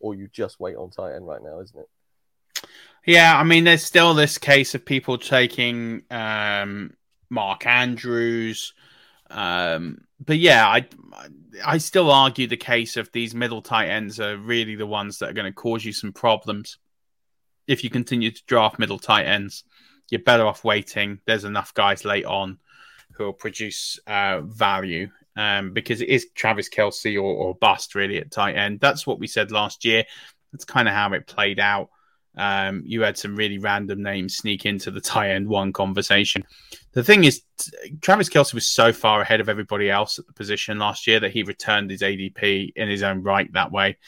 Or 0.00 0.16
you 0.16 0.28
just 0.32 0.58
wait 0.58 0.74
on 0.76 0.90
tight 0.90 1.14
end 1.14 1.28
right 1.28 1.40
now, 1.40 1.60
isn't 1.60 1.78
it? 1.78 1.88
Yeah, 3.06 3.38
I 3.38 3.44
mean, 3.44 3.64
there's 3.64 3.84
still 3.84 4.14
this 4.14 4.38
case 4.38 4.74
of 4.74 4.84
people 4.84 5.18
taking 5.18 6.02
um, 6.10 6.94
Mark 7.30 7.66
Andrews. 7.66 8.74
Um, 9.30 10.04
but 10.20 10.38
yeah, 10.38 10.68
I 10.68 10.86
I 11.64 11.78
still 11.78 12.10
argue 12.10 12.46
the 12.46 12.56
case 12.56 12.96
of 12.96 13.10
these 13.12 13.34
middle 13.34 13.62
tight 13.62 13.88
ends 13.88 14.20
are 14.20 14.36
really 14.36 14.76
the 14.76 14.86
ones 14.86 15.18
that 15.18 15.30
are 15.30 15.32
going 15.32 15.46
to 15.46 15.52
cause 15.52 15.84
you 15.84 15.92
some 15.92 16.12
problems 16.12 16.78
if 17.66 17.84
you 17.84 17.90
continue 17.90 18.30
to 18.30 18.42
draft 18.46 18.78
middle 18.78 18.98
tight 18.98 19.26
ends, 19.26 19.64
you're 20.10 20.22
better 20.22 20.46
off 20.46 20.64
waiting. 20.64 21.20
There's 21.26 21.44
enough 21.44 21.72
guys 21.74 22.04
late 22.04 22.24
on 22.24 22.58
who 23.12 23.24
will 23.24 23.32
produce 23.32 23.98
uh, 24.06 24.40
value 24.42 25.08
um, 25.36 25.72
because 25.72 26.00
it 26.00 26.08
is 26.08 26.26
Travis 26.34 26.68
Kelce 26.68 27.16
or, 27.16 27.22
or, 27.22 27.54
bust 27.54 27.94
really 27.94 28.18
at 28.18 28.30
tight 28.30 28.56
end. 28.56 28.80
That's 28.80 29.06
what 29.06 29.18
we 29.18 29.26
said 29.26 29.50
last 29.50 29.84
year. 29.84 30.04
That's 30.52 30.64
kind 30.64 30.88
of 30.88 30.94
how 30.94 31.12
it 31.12 31.26
played 31.26 31.58
out. 31.58 31.88
Um, 32.36 32.82
you 32.86 33.02
had 33.02 33.18
some 33.18 33.36
really 33.36 33.58
random 33.58 34.02
names 34.02 34.36
sneak 34.36 34.64
into 34.64 34.90
the 34.90 35.00
tight 35.00 35.30
end 35.30 35.48
one 35.48 35.72
conversation. 35.72 36.44
The 36.92 37.04
thing 37.04 37.24
is, 37.24 37.42
Travis 38.00 38.28
Kelce 38.28 38.54
was 38.54 38.68
so 38.68 38.92
far 38.92 39.20
ahead 39.20 39.40
of 39.40 39.48
everybody 39.48 39.90
else 39.90 40.18
at 40.18 40.26
the 40.26 40.32
position 40.32 40.78
last 40.78 41.06
year 41.06 41.20
that 41.20 41.32
he 41.32 41.42
returned 41.42 41.90
his 41.90 42.00
ADP 42.00 42.72
in 42.74 42.88
his 42.88 43.02
own 43.02 43.22
right 43.22 43.52
that 43.52 43.72
way. 43.72 43.98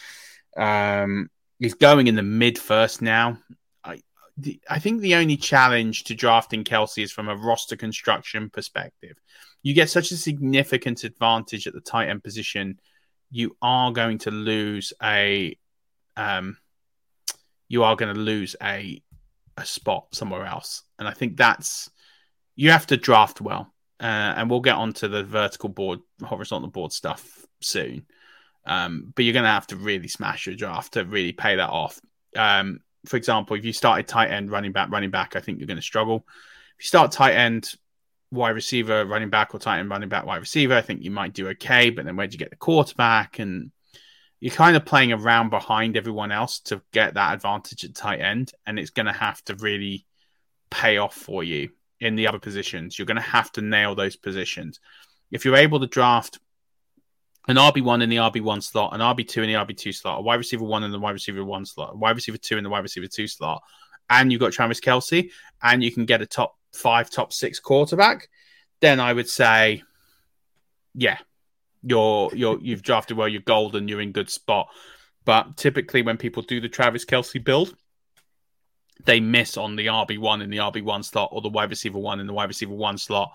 Um, 0.57 1.31
He's 1.59 1.75
going 1.75 2.07
in 2.07 2.15
the 2.15 2.23
mid 2.23 2.59
first 2.59 3.01
now. 3.03 3.39
I, 3.85 4.03
I 4.69 4.79
think 4.79 5.01
the 5.01 5.15
only 5.15 5.37
challenge 5.37 6.05
to 6.05 6.15
drafting 6.15 6.65
Kelce 6.65 7.03
is 7.03 7.13
from 7.13 7.29
a 7.29 7.37
roster 7.37 7.77
construction 7.77 8.51
perspective. 8.51 9.17
You 9.63 9.75
get 9.75 9.91
such 9.91 10.11
a 10.11 10.17
significant 10.17 11.05
advantage 11.05 11.67
at 11.67 11.75
the 11.75 11.81
tight 11.81 12.09
end 12.09 12.23
position 12.23 12.79
you 13.35 13.57
are 13.61 13.91
going 13.91 14.19
to 14.19 14.31
lose 14.31 14.93
a 15.03 15.59
um, 16.17 16.57
you 17.69 17.83
are 17.83 17.97
going 17.97 18.15
to 18.15 18.21
lose 18.21 18.55
a 18.63 19.03
a 19.57 19.67
spot 19.67 20.07
somewhere 20.15 20.47
else, 20.47 20.83
and 21.01 21.09
I 21.09 21.13
think 21.13 21.37
that's 21.37 21.91
you 22.55 22.71
have 22.71 22.87
to 22.87 22.97
draft 22.97 23.41
well. 23.41 23.73
Uh, 24.01 24.35
and 24.37 24.51
we'll 24.51 24.61
get 24.61 24.77
onto 24.77 25.09
the 25.09 25.25
vertical 25.25 25.69
board, 25.69 26.01
horizontal 26.23 26.69
board 26.69 26.93
stuff 26.93 27.45
soon. 27.61 28.07
Um, 28.67 29.13
but 29.15 29.25
you're 29.25 29.35
going 29.35 29.45
to 29.45 29.51
have 29.51 29.67
to 29.69 29.77
really 29.77 30.09
smash 30.09 30.47
your 30.47 30.57
draft 30.57 30.95
to 30.95 31.05
really 31.05 31.33
pay 31.33 31.57
that 31.57 31.71
off. 31.71 32.01
Um, 32.37 32.81
for 33.07 33.17
example, 33.17 33.57
if 33.57 33.65
you 33.65 33.73
started 33.73 34.09
tight 34.09 34.31
end, 34.31 34.51
running 34.51 34.73
back, 34.73 34.91
running 34.91 35.11
back, 35.11 35.37
I 35.37 35.41
think 35.41 35.59
you're 35.59 35.67
going 35.67 35.77
to 35.77 35.83
struggle. 35.83 36.27
If 36.79 36.85
you 36.85 36.89
start 36.89 37.13
tight 37.13 37.35
end, 37.35 37.75
wide 38.31 38.51
receiver, 38.51 39.05
running 39.05 39.31
back, 39.31 39.55
or 39.55 39.59
tight 39.59 39.81
end, 39.81 39.91
running 39.91 40.09
back, 40.09 40.27
wide 40.27 40.41
receiver, 40.41 40.75
I 40.75 40.81
think 40.81 41.03
you 41.03 41.11
might 41.11 41.35
do 41.35 41.49
okay. 41.49 41.91
But 41.91 42.07
then 42.07 42.17
where 42.17 42.27
do 42.27 42.33
you 42.33 42.39
get 42.39 42.51
the 42.51 42.57
quarterback? 42.57 43.39
And 43.39 43.71
you're 44.41 44.55
kind 44.55 44.77
of 44.77 44.85
playing 44.85 45.13
around 45.13 45.51
behind 45.51 45.97
everyone 45.97 46.33
else 46.33 46.61
to 46.61 46.83
get 46.93 47.15
that 47.15 47.35
advantage 47.35 47.85
at 47.85 47.95
tight 47.95 48.21
end. 48.21 48.53
And 48.67 48.79
it's 48.79 48.91
going 48.91 49.07
to 49.07 49.13
have 49.13 49.43
to 49.45 49.55
really 49.57 50.07
pay 50.71 50.97
off 50.97 51.15
for 51.15 51.45
you 51.45 51.71
in 52.01 52.17
the 52.17 52.27
other 52.27 52.39
positions. 52.39 52.99
You're 52.99 53.07
going 53.07 53.17
to 53.17 53.23
have 53.23 53.53
to 53.53 53.63
nail 53.63 53.95
those 53.95 54.17
positions. 54.17 54.81
If 55.31 55.45
you're 55.45 55.57
able 55.57 55.81
to 55.81 55.87
draft 55.87 56.39
an 57.47 57.57
RB1 57.57 58.03
in 58.03 58.09
the 58.09 58.17
RB1 58.17 58.63
slot, 58.63 58.95
an 58.95 59.01
RB2 59.01 59.45
in 59.45 59.53
the 59.53 59.55
RB2 59.55 59.95
slot, 59.95 60.19
a 60.19 60.23
wide 60.23 60.37
receiver 60.37 60.65
one 60.65 60.83
in 60.83 60.91
the 60.91 60.99
wide 60.99 61.13
receiver 61.13 61.45
one 61.45 61.67
slot, 61.67 61.95
a 61.95 61.97
wide 61.97 62.17
receiver 62.17 62.39
two 62.39 62.57
in 62.57 62.65
the 62.65 62.71
wide 62.71 62.83
receiver 62.83 63.07
two 63.07 63.27
slot, 63.27 63.63
and 64.11 64.33
you've 64.33 64.41
got 64.41 64.53
Travis 64.53 64.81
Kelce, 64.81 65.31
and 65.63 65.83
you 65.83 65.93
can 65.93 66.05
get 66.07 66.23
a 66.23 66.27
top 66.27 66.57
five, 66.73 67.11
top 67.11 67.33
six 67.33 67.61
quarterback, 67.61 68.29
then 68.81 69.01
I 69.01 69.13
would 69.13 69.29
say, 69.29 69.83
yeah, 70.95 71.19
you're 71.83 72.31
you're 72.35 72.59
you've 72.61 72.83
drafted 72.83 73.17
well, 73.17 73.29
you're 73.29 73.43
golden, 73.43 73.89
you're 73.89 74.01
in 74.01 74.13
good 74.13 74.31
spot. 74.31 74.69
But 75.25 75.57
typically, 75.57 76.03
when 76.03 76.17
people 76.17 76.43
do 76.43 76.61
the 76.61 76.69
Travis 76.69 77.05
Kelce 77.05 77.43
build, 77.43 77.75
they 79.05 79.21
miss 79.21 79.57
on 79.57 79.77
the 79.77 79.87
RB 79.87 80.19
one 80.19 80.43
in 80.43 80.51
the 80.51 80.59
RB 80.59 80.83
one 80.83 81.03
slot 81.03 81.31
or 81.33 81.41
the 81.41 81.49
wide 81.49 81.71
receiver 81.71 81.99
one 81.99 82.21
in 82.21 82.27
the 82.27 82.33
wide 82.33 82.49
receiver 82.49 82.75
one 82.75 82.99
slot, 82.99 83.33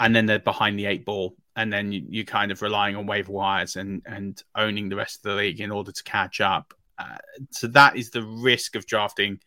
and 0.00 0.14
then 0.14 0.26
they're 0.26 0.38
behind 0.38 0.78
the 0.78 0.86
eight 0.86 1.04
ball, 1.04 1.34
and 1.58 1.72
then 1.72 1.90
you, 1.90 2.04
you're 2.08 2.24
kind 2.24 2.52
of 2.52 2.62
relying 2.62 2.94
on 2.94 3.04
waiver 3.04 3.32
wires 3.32 3.74
and 3.74 4.00
and 4.06 4.42
owning 4.54 4.88
the 4.88 4.96
rest 4.96 5.16
of 5.16 5.22
the 5.24 5.34
league 5.34 5.60
in 5.60 5.72
order 5.72 5.90
to 5.90 6.02
catch 6.04 6.40
up. 6.40 6.72
Uh, 6.98 7.16
so 7.50 7.66
that 7.66 7.96
is 7.96 8.10
the 8.10 8.22
risk 8.22 8.76
of 8.76 8.86
drafting 8.86 9.40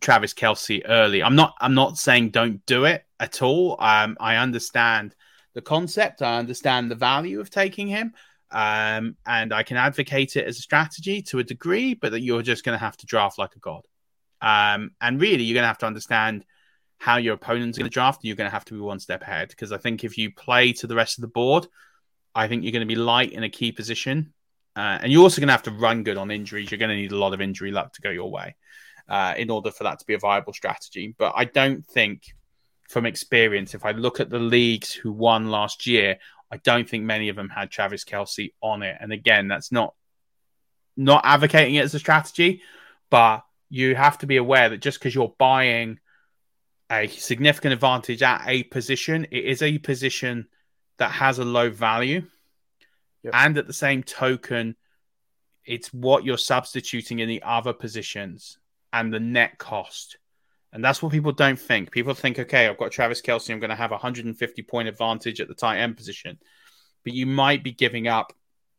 Travis 0.00 0.34
Kelce 0.34 0.82
early. 0.86 1.22
I'm 1.22 1.34
not 1.34 1.54
I'm 1.60 1.74
not 1.74 1.96
saying 1.96 2.30
don't 2.30 2.64
do 2.66 2.84
it 2.84 3.06
at 3.18 3.40
all. 3.40 3.76
Um, 3.80 4.18
I 4.20 4.36
understand 4.36 5.16
the 5.54 5.62
concept. 5.62 6.20
I 6.20 6.38
understand 6.38 6.90
the 6.90 6.94
value 6.94 7.40
of 7.40 7.48
taking 7.48 7.88
him. 7.88 8.12
Um, 8.50 9.16
and 9.26 9.52
I 9.52 9.62
can 9.62 9.78
advocate 9.78 10.36
it 10.36 10.46
as 10.46 10.58
a 10.58 10.62
strategy 10.62 11.22
to 11.22 11.38
a 11.38 11.44
degree, 11.44 11.94
but 11.94 12.12
that 12.12 12.20
you're 12.20 12.42
just 12.42 12.64
going 12.64 12.78
to 12.78 12.84
have 12.84 12.96
to 12.98 13.06
draft 13.06 13.38
like 13.38 13.56
a 13.56 13.58
god. 13.58 13.88
Um, 14.42 14.90
and 15.00 15.20
really, 15.20 15.42
you're 15.42 15.54
going 15.54 15.64
to 15.64 15.68
have 15.68 15.78
to 15.78 15.86
understand 15.86 16.44
how 17.04 17.18
your 17.18 17.34
opponent's 17.34 17.76
going 17.76 17.84
to 17.84 17.92
draft. 17.92 18.20
You're 18.22 18.34
going 18.34 18.48
to 18.48 18.54
have 18.54 18.64
to 18.64 18.72
be 18.72 18.80
one 18.80 18.98
step 18.98 19.20
ahead 19.20 19.50
because 19.50 19.72
I 19.72 19.76
think 19.76 20.04
if 20.04 20.16
you 20.16 20.32
play 20.32 20.72
to 20.72 20.86
the 20.86 20.94
rest 20.94 21.18
of 21.18 21.22
the 21.22 21.28
board, 21.28 21.66
I 22.34 22.48
think 22.48 22.62
you're 22.62 22.72
going 22.72 22.88
to 22.88 22.94
be 22.94 22.94
light 22.94 23.32
in 23.32 23.44
a 23.44 23.50
key 23.50 23.72
position. 23.72 24.32
Uh, 24.74 25.00
and 25.02 25.12
you're 25.12 25.20
also 25.20 25.38
going 25.38 25.48
to 25.48 25.52
have 25.52 25.64
to 25.64 25.70
run 25.70 26.02
good 26.02 26.16
on 26.16 26.30
injuries. 26.30 26.70
You're 26.70 26.78
going 26.78 26.88
to 26.88 26.96
need 26.96 27.12
a 27.12 27.18
lot 27.18 27.34
of 27.34 27.42
injury 27.42 27.72
luck 27.72 27.92
to 27.92 28.00
go 28.00 28.08
your 28.08 28.30
way 28.30 28.56
uh, 29.06 29.34
in 29.36 29.50
order 29.50 29.70
for 29.70 29.84
that 29.84 29.98
to 29.98 30.06
be 30.06 30.14
a 30.14 30.18
viable 30.18 30.54
strategy. 30.54 31.14
But 31.18 31.34
I 31.36 31.44
don't 31.44 31.86
think, 31.86 32.22
from 32.88 33.04
experience, 33.04 33.74
if 33.74 33.84
I 33.84 33.90
look 33.90 34.18
at 34.18 34.30
the 34.30 34.38
leagues 34.38 34.90
who 34.94 35.12
won 35.12 35.50
last 35.50 35.86
year, 35.86 36.16
I 36.50 36.56
don't 36.56 36.88
think 36.88 37.04
many 37.04 37.28
of 37.28 37.36
them 37.36 37.50
had 37.50 37.70
Travis 37.70 38.06
Kelce 38.06 38.54
on 38.62 38.82
it. 38.82 38.96
And 38.98 39.12
again, 39.12 39.46
that's 39.46 39.70
not 39.70 39.92
not 40.96 41.20
advocating 41.26 41.74
it 41.74 41.84
as 41.84 41.92
a 41.92 41.98
strategy, 41.98 42.62
but 43.10 43.44
you 43.68 43.94
have 43.94 44.16
to 44.18 44.26
be 44.26 44.38
aware 44.38 44.70
that 44.70 44.80
just 44.80 44.98
because 44.98 45.14
you're 45.14 45.34
buying 45.38 45.98
a 46.90 47.06
significant 47.08 47.72
advantage 47.72 48.22
at 48.22 48.44
a 48.46 48.62
position, 48.64 49.26
it 49.30 49.44
is 49.44 49.62
a 49.62 49.78
position 49.78 50.46
that 50.98 51.10
has 51.10 51.38
a 51.38 51.44
low 51.44 51.70
value. 51.70 52.22
Yep. 53.22 53.34
And 53.34 53.58
at 53.58 53.66
the 53.66 53.72
same 53.72 54.02
token, 54.02 54.76
it's 55.64 55.92
what 55.92 56.24
you're 56.24 56.36
substituting 56.36 57.20
in 57.20 57.28
the 57.28 57.42
other 57.42 57.72
positions 57.72 58.58
and 58.92 59.12
the 59.12 59.20
net 59.20 59.58
cost. 59.58 60.18
And 60.72 60.84
that's 60.84 61.02
what 61.02 61.12
people 61.12 61.32
don't 61.32 61.58
think. 61.58 61.90
People 61.90 62.14
think, 62.14 62.38
okay, 62.38 62.66
I've 62.66 62.78
got 62.78 62.90
Travis 62.90 63.22
Kelce, 63.22 63.50
I'm 63.50 63.60
going 63.60 63.70
to 63.70 63.76
have 63.76 63.92
a 63.92 63.94
150 63.94 64.62
point 64.62 64.88
advantage 64.88 65.40
at 65.40 65.48
the 65.48 65.54
tight 65.54 65.78
end 65.78 65.96
position. 65.96 66.38
But 67.04 67.14
you 67.14 67.26
might 67.26 67.62
be 67.62 67.72
giving 67.72 68.08
up 68.08 68.32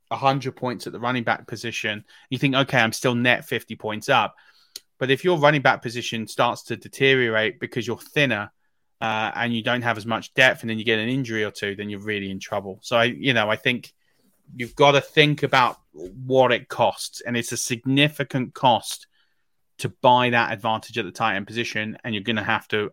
100 0.10 0.56
points 0.56 0.88
at 0.88 0.94
the 0.94 1.00
running 1.00 1.24
back 1.24 1.48
position. 1.48 2.04
You 2.30 2.38
think, 2.38 2.54
okay, 2.56 2.80
I'm 2.80 2.92
still 2.92 3.16
net 3.16 3.46
50 3.46 3.76
points 3.76 4.10
up. 4.10 4.36
But 4.98 5.12
if 5.12 5.24
your 5.24 5.38
running 5.38 5.62
back 5.62 5.82
position 5.82 6.28
starts 6.28 6.64
to 6.64 6.78
deteriorate 6.78 7.60
because 7.60 7.86
you're 7.86 7.98
thinner 7.98 8.52
uh, 9.02 9.32
and 9.36 9.54
you 9.54 9.62
don't 9.62 9.82
have 9.82 9.98
as 9.98 10.06
much 10.06 10.34
depth 10.34 10.62
and 10.62 10.70
then 10.70 10.80
you 10.80 10.86
get 10.86 11.00
an 11.00 11.10
injury 11.10 11.44
or 11.44 11.52
two, 11.52 11.76
then 11.76 11.90
you're 11.90 12.00
really 12.00 12.32
in 12.32 12.40
trouble. 12.40 12.80
So, 12.82 12.98
I, 12.98 13.06
you 13.06 13.34
know, 13.34 13.50
I 13.50 13.58
think 13.58 13.94
you've 14.56 14.76
got 14.76 14.92
to 14.92 15.02
think 15.02 15.44
about 15.44 15.78
what 15.92 16.52
it 16.52 16.70
costs. 16.70 17.22
And 17.22 17.36
it's 17.36 17.52
a 17.52 17.58
significant 17.58 18.54
cost 18.54 19.08
to 19.80 19.90
buy 19.90 20.30
that 20.30 20.54
advantage 20.54 20.98
at 20.98 21.06
the 21.06 21.12
tight 21.12 21.36
end 21.36 21.48
position, 21.48 21.98
and 22.04 22.14
you're 22.14 22.24
going 22.24 22.38
to 22.38 22.44
have 22.44 22.68
to 22.70 22.92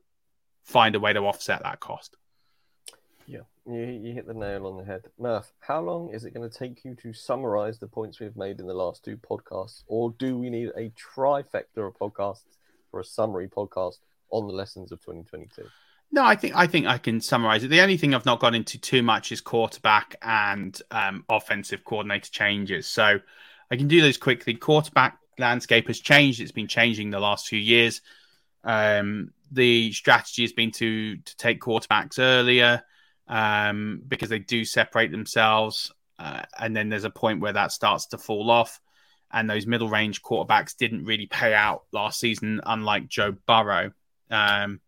find 0.64 0.94
a 0.94 1.00
way 1.00 1.12
to 1.12 1.20
offset 1.20 1.62
that 1.62 1.80
cost. 1.80 2.16
You, 3.66 3.80
you 3.80 4.12
hit 4.12 4.26
the 4.26 4.34
nail 4.34 4.66
on 4.66 4.76
the 4.76 4.84
head. 4.84 5.04
Murf, 5.20 5.52
how 5.60 5.80
long 5.80 6.12
is 6.12 6.24
it 6.24 6.34
going 6.34 6.48
to 6.48 6.58
take 6.58 6.84
you 6.84 6.96
to 6.96 7.12
summarize 7.12 7.78
the 7.78 7.86
points 7.86 8.18
we've 8.18 8.36
made 8.36 8.58
in 8.58 8.66
the 8.66 8.74
last 8.74 9.04
two 9.04 9.16
podcasts? 9.16 9.84
Or 9.86 10.12
do 10.18 10.36
we 10.36 10.50
need 10.50 10.70
a 10.76 10.90
trifecta 10.90 11.78
of 11.78 11.94
podcasts 11.94 12.58
for 12.90 13.00
a 13.00 13.04
summary 13.04 13.48
podcast 13.48 13.98
on 14.30 14.48
the 14.48 14.52
lessons 14.52 14.90
of 14.90 15.00
2022? 15.00 15.62
No, 16.10 16.24
I 16.24 16.34
think 16.34 16.54
I 16.54 16.66
think 16.66 16.86
I 16.86 16.98
can 16.98 17.20
summarize 17.20 17.64
it. 17.64 17.68
The 17.68 17.80
only 17.80 17.96
thing 17.96 18.14
I've 18.14 18.26
not 18.26 18.40
got 18.40 18.54
into 18.54 18.78
too 18.78 19.02
much 19.02 19.32
is 19.32 19.40
quarterback 19.40 20.16
and 20.20 20.78
um, 20.90 21.24
offensive 21.28 21.84
coordinator 21.84 22.30
changes. 22.30 22.86
So 22.86 23.20
I 23.70 23.76
can 23.76 23.88
do 23.88 24.02
those 24.02 24.18
quickly. 24.18 24.54
Quarterback 24.54 25.16
landscape 25.38 25.86
has 25.86 26.00
changed. 26.00 26.40
It's 26.40 26.52
been 26.52 26.68
changing 26.68 27.10
the 27.10 27.20
last 27.20 27.46
few 27.46 27.58
years. 27.58 28.02
Um, 28.64 29.30
the 29.50 29.92
strategy 29.92 30.42
has 30.42 30.52
been 30.52 30.72
to 30.72 31.16
to 31.16 31.36
take 31.36 31.60
quarterbacks 31.60 32.18
earlier 32.18 32.82
um, 33.32 34.02
because 34.06 34.28
they 34.28 34.38
do 34.38 34.62
separate 34.62 35.10
themselves, 35.10 35.90
uh, 36.18 36.42
and 36.60 36.76
then 36.76 36.90
there's 36.90 37.04
a 37.04 37.10
point 37.10 37.40
where 37.40 37.54
that 37.54 37.72
starts 37.72 38.08
to 38.08 38.18
fall 38.18 38.50
off. 38.50 38.78
And 39.32 39.48
those 39.48 39.66
middle 39.66 39.88
range 39.88 40.20
quarterbacks 40.20 40.76
didn't 40.76 41.06
really 41.06 41.26
pay 41.26 41.54
out 41.54 41.84
last 41.90 42.20
season, 42.20 42.60
unlike 42.66 43.08
Joe 43.08 43.34
Burrow. 43.46 43.92
Um, 44.30 44.80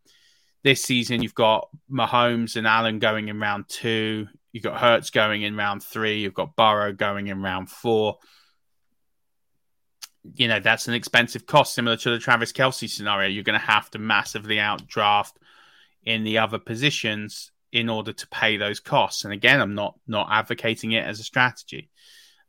this 0.63 0.83
season, 0.83 1.23
you've 1.23 1.35
got 1.35 1.71
Mahomes 1.91 2.57
and 2.57 2.67
Allen 2.67 2.99
going 2.99 3.29
in 3.29 3.41
round 3.41 3.65
two. 3.69 4.29
You've 4.53 4.65
got 4.65 4.79
Hurts 4.79 5.09
going 5.09 5.41
in 5.41 5.57
round 5.57 5.83
three. 5.83 6.21
You've 6.21 6.35
got 6.35 6.55
Burrow 6.55 6.93
going 6.93 7.29
in 7.29 7.41
round 7.41 7.71
four 7.71 8.19
you 10.37 10.49
know, 10.49 10.59
that's 10.59 10.89
an 10.89 10.95
expensive 10.95 11.45
cost, 11.45 11.75
similar 11.75 11.99
to 11.99 12.09
the 12.09 12.19
Travis 12.19 12.51
Kelce 12.51 12.89
scenario. 12.89 13.29
You're 13.29 13.45
going 13.45 13.61
to 13.61 13.67
have 13.67 13.91
to 13.91 13.99
massively 13.99 14.57
outdraft 14.57 15.33
in 16.03 16.25
the 16.25 16.39
other 16.39 16.59
positions 16.59 17.53
in 17.75 17.91
order 17.91 18.13
to 18.13 18.29
pay 18.29 18.57
those 18.57 18.81
costs. 18.81 19.25
And 19.25 19.35
again, 19.35 19.61
I'm 19.61 19.75
not 19.75 19.99
not 20.07 20.29
advocating 20.31 20.93
it 20.93 21.05
as 21.05 21.21
a 21.21 21.25
strategy. 21.25 21.91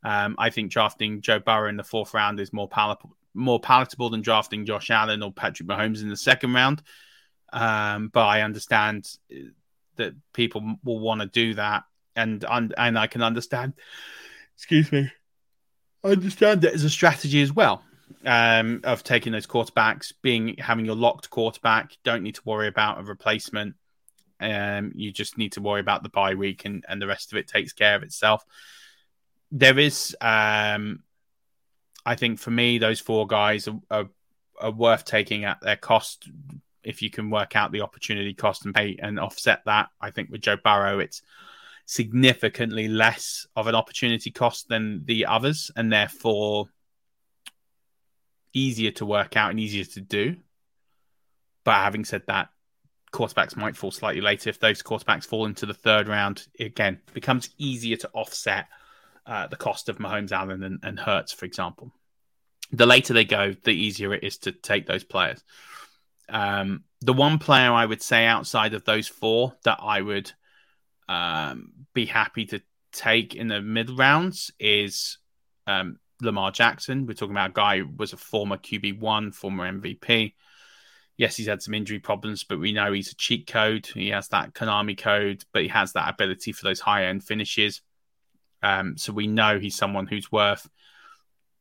Um, 0.02 0.36
I 0.38 0.50
think 0.50 0.70
drafting 0.70 1.20
Joe 1.20 1.40
Burrow 1.40 1.68
in 1.68 1.76
the 1.76 1.84
fourth 1.84 2.14
round 2.14 2.40
is 2.40 2.52
more 2.52 2.68
palatable, 2.68 3.16
more 3.34 3.60
palatable 3.60 4.08
than 4.10 4.22
drafting 4.22 4.64
Josh 4.64 4.88
Allen 4.88 5.22
or 5.22 5.32
Patrick 5.32 5.68
Mahomes 5.68 6.00
in 6.00 6.08
the 6.08 6.16
second 6.16 6.54
round. 6.54 6.80
Um, 7.52 8.08
but 8.08 8.24
I 8.24 8.42
understand 8.42 9.08
that 9.96 10.14
people 10.32 10.76
will 10.84 11.00
want 11.00 11.20
to 11.20 11.26
do 11.26 11.54
that, 11.54 11.82
and 12.14 12.42
and 12.48 12.98
I 12.98 13.08
can 13.08 13.22
understand. 13.22 13.74
Excuse 14.54 14.90
me 14.90 15.10
I 16.06 16.10
understand 16.10 16.64
it 16.64 16.72
as 16.72 16.84
a 16.84 16.90
strategy 16.90 17.42
as 17.42 17.52
well 17.52 17.82
um, 18.24 18.80
of 18.84 19.02
taking 19.02 19.32
those 19.32 19.46
quarterbacks, 19.46 20.12
being 20.22 20.56
having 20.58 20.84
your 20.86 20.94
locked 20.94 21.30
quarterback. 21.30 21.96
Don't 22.04 22.22
need 22.22 22.36
to 22.36 22.42
worry 22.44 22.68
about 22.68 23.00
a 23.00 23.02
replacement. 23.02 23.74
Um, 24.40 24.92
you 24.94 25.12
just 25.12 25.38
need 25.38 25.52
to 25.52 25.62
worry 25.62 25.80
about 25.80 26.02
the 26.02 26.08
bye 26.08 26.34
week, 26.34 26.64
and, 26.64 26.84
and 26.88 27.00
the 27.00 27.06
rest 27.06 27.32
of 27.32 27.38
it 27.38 27.48
takes 27.48 27.72
care 27.72 27.96
of 27.96 28.02
itself. 28.02 28.44
There 29.52 29.78
is, 29.78 30.16
um, 30.20 31.02
I 32.04 32.16
think, 32.16 32.38
for 32.38 32.50
me, 32.50 32.78
those 32.78 33.00
four 33.00 33.26
guys 33.26 33.68
are, 33.68 33.80
are, 33.90 34.08
are 34.60 34.70
worth 34.70 35.04
taking 35.04 35.44
at 35.44 35.60
their 35.60 35.76
cost 35.76 36.28
if 36.82 37.02
you 37.02 37.10
can 37.10 37.30
work 37.30 37.56
out 37.56 37.72
the 37.72 37.80
opportunity 37.80 38.32
cost 38.32 38.64
and 38.64 38.74
pay 38.74 38.96
and 39.00 39.18
offset 39.18 39.62
that. 39.66 39.88
I 40.00 40.10
think 40.10 40.30
with 40.30 40.40
Joe 40.40 40.56
Burrow, 40.62 41.00
it's 41.00 41.22
significantly 41.84 42.88
less 42.88 43.46
of 43.56 43.66
an 43.66 43.74
opportunity 43.74 44.30
cost 44.30 44.68
than 44.68 45.04
the 45.04 45.26
others, 45.26 45.70
and 45.76 45.92
therefore 45.92 46.68
easier 48.52 48.90
to 48.90 49.06
work 49.06 49.36
out 49.36 49.50
and 49.50 49.60
easier 49.60 49.84
to 49.84 50.00
do. 50.00 50.36
But 51.64 51.74
having 51.74 52.04
said 52.04 52.22
that, 52.28 52.48
quarterbacks 53.16 53.56
might 53.56 53.76
fall 53.76 53.90
slightly 53.90 54.20
later. 54.20 54.50
If 54.50 54.60
those 54.60 54.82
quarterbacks 54.82 55.24
fall 55.24 55.46
into 55.46 55.66
the 55.66 55.74
third 55.74 56.06
round, 56.06 56.46
again, 56.60 57.00
becomes 57.14 57.50
easier 57.58 57.96
to 57.96 58.10
offset 58.12 58.66
uh, 59.26 59.46
the 59.46 59.56
cost 59.56 59.88
of 59.88 59.98
Mahomes, 59.98 60.32
Allen, 60.32 60.62
and, 60.62 60.80
and 60.82 61.00
Hurts, 61.00 61.32
for 61.32 61.46
example. 61.46 61.92
The 62.72 62.86
later 62.86 63.14
they 63.14 63.24
go, 63.24 63.54
the 63.64 63.70
easier 63.70 64.12
it 64.12 64.22
is 64.22 64.38
to 64.38 64.52
take 64.52 64.86
those 64.86 65.04
players. 65.04 65.42
Um, 66.28 66.84
the 67.00 67.12
one 67.12 67.38
player 67.38 67.72
I 67.72 67.86
would 67.86 68.02
say 68.02 68.26
outside 68.26 68.74
of 68.74 68.84
those 68.84 69.08
four 69.08 69.54
that 69.64 69.78
I 69.80 70.00
would 70.00 70.32
um, 71.08 71.72
be 71.94 72.04
happy 72.04 72.46
to 72.46 72.60
take 72.92 73.34
in 73.34 73.48
the 73.48 73.62
mid 73.62 73.90
rounds 73.90 74.50
is 74.58 75.18
um, 75.66 75.98
Lamar 76.20 76.50
Jackson. 76.50 77.06
We're 77.06 77.14
talking 77.14 77.34
about 77.34 77.50
a 77.50 77.54
guy 77.54 77.78
who 77.78 77.88
was 77.96 78.12
a 78.12 78.16
former 78.16 78.56
QB 78.56 79.00
one, 79.00 79.32
former 79.32 79.70
MVP. 79.70 80.34
Yes, 81.16 81.36
he's 81.36 81.46
had 81.46 81.62
some 81.62 81.74
injury 81.74 81.98
problems, 81.98 82.44
but 82.44 82.58
we 82.58 82.72
know 82.72 82.92
he's 82.92 83.12
a 83.12 83.16
cheat 83.16 83.46
code. 83.46 83.86
He 83.86 84.08
has 84.08 84.28
that 84.28 84.52
Konami 84.52 84.98
code, 84.98 85.44
but 85.52 85.62
he 85.62 85.68
has 85.68 85.92
that 85.94 86.10
ability 86.10 86.52
for 86.52 86.64
those 86.64 86.80
high 86.80 87.06
end 87.06 87.24
finishes. 87.24 87.80
Um, 88.62 88.96
so 88.98 89.12
we 89.12 89.26
know 89.26 89.58
he's 89.58 89.76
someone 89.76 90.06
who's 90.06 90.30
worth 90.30 90.68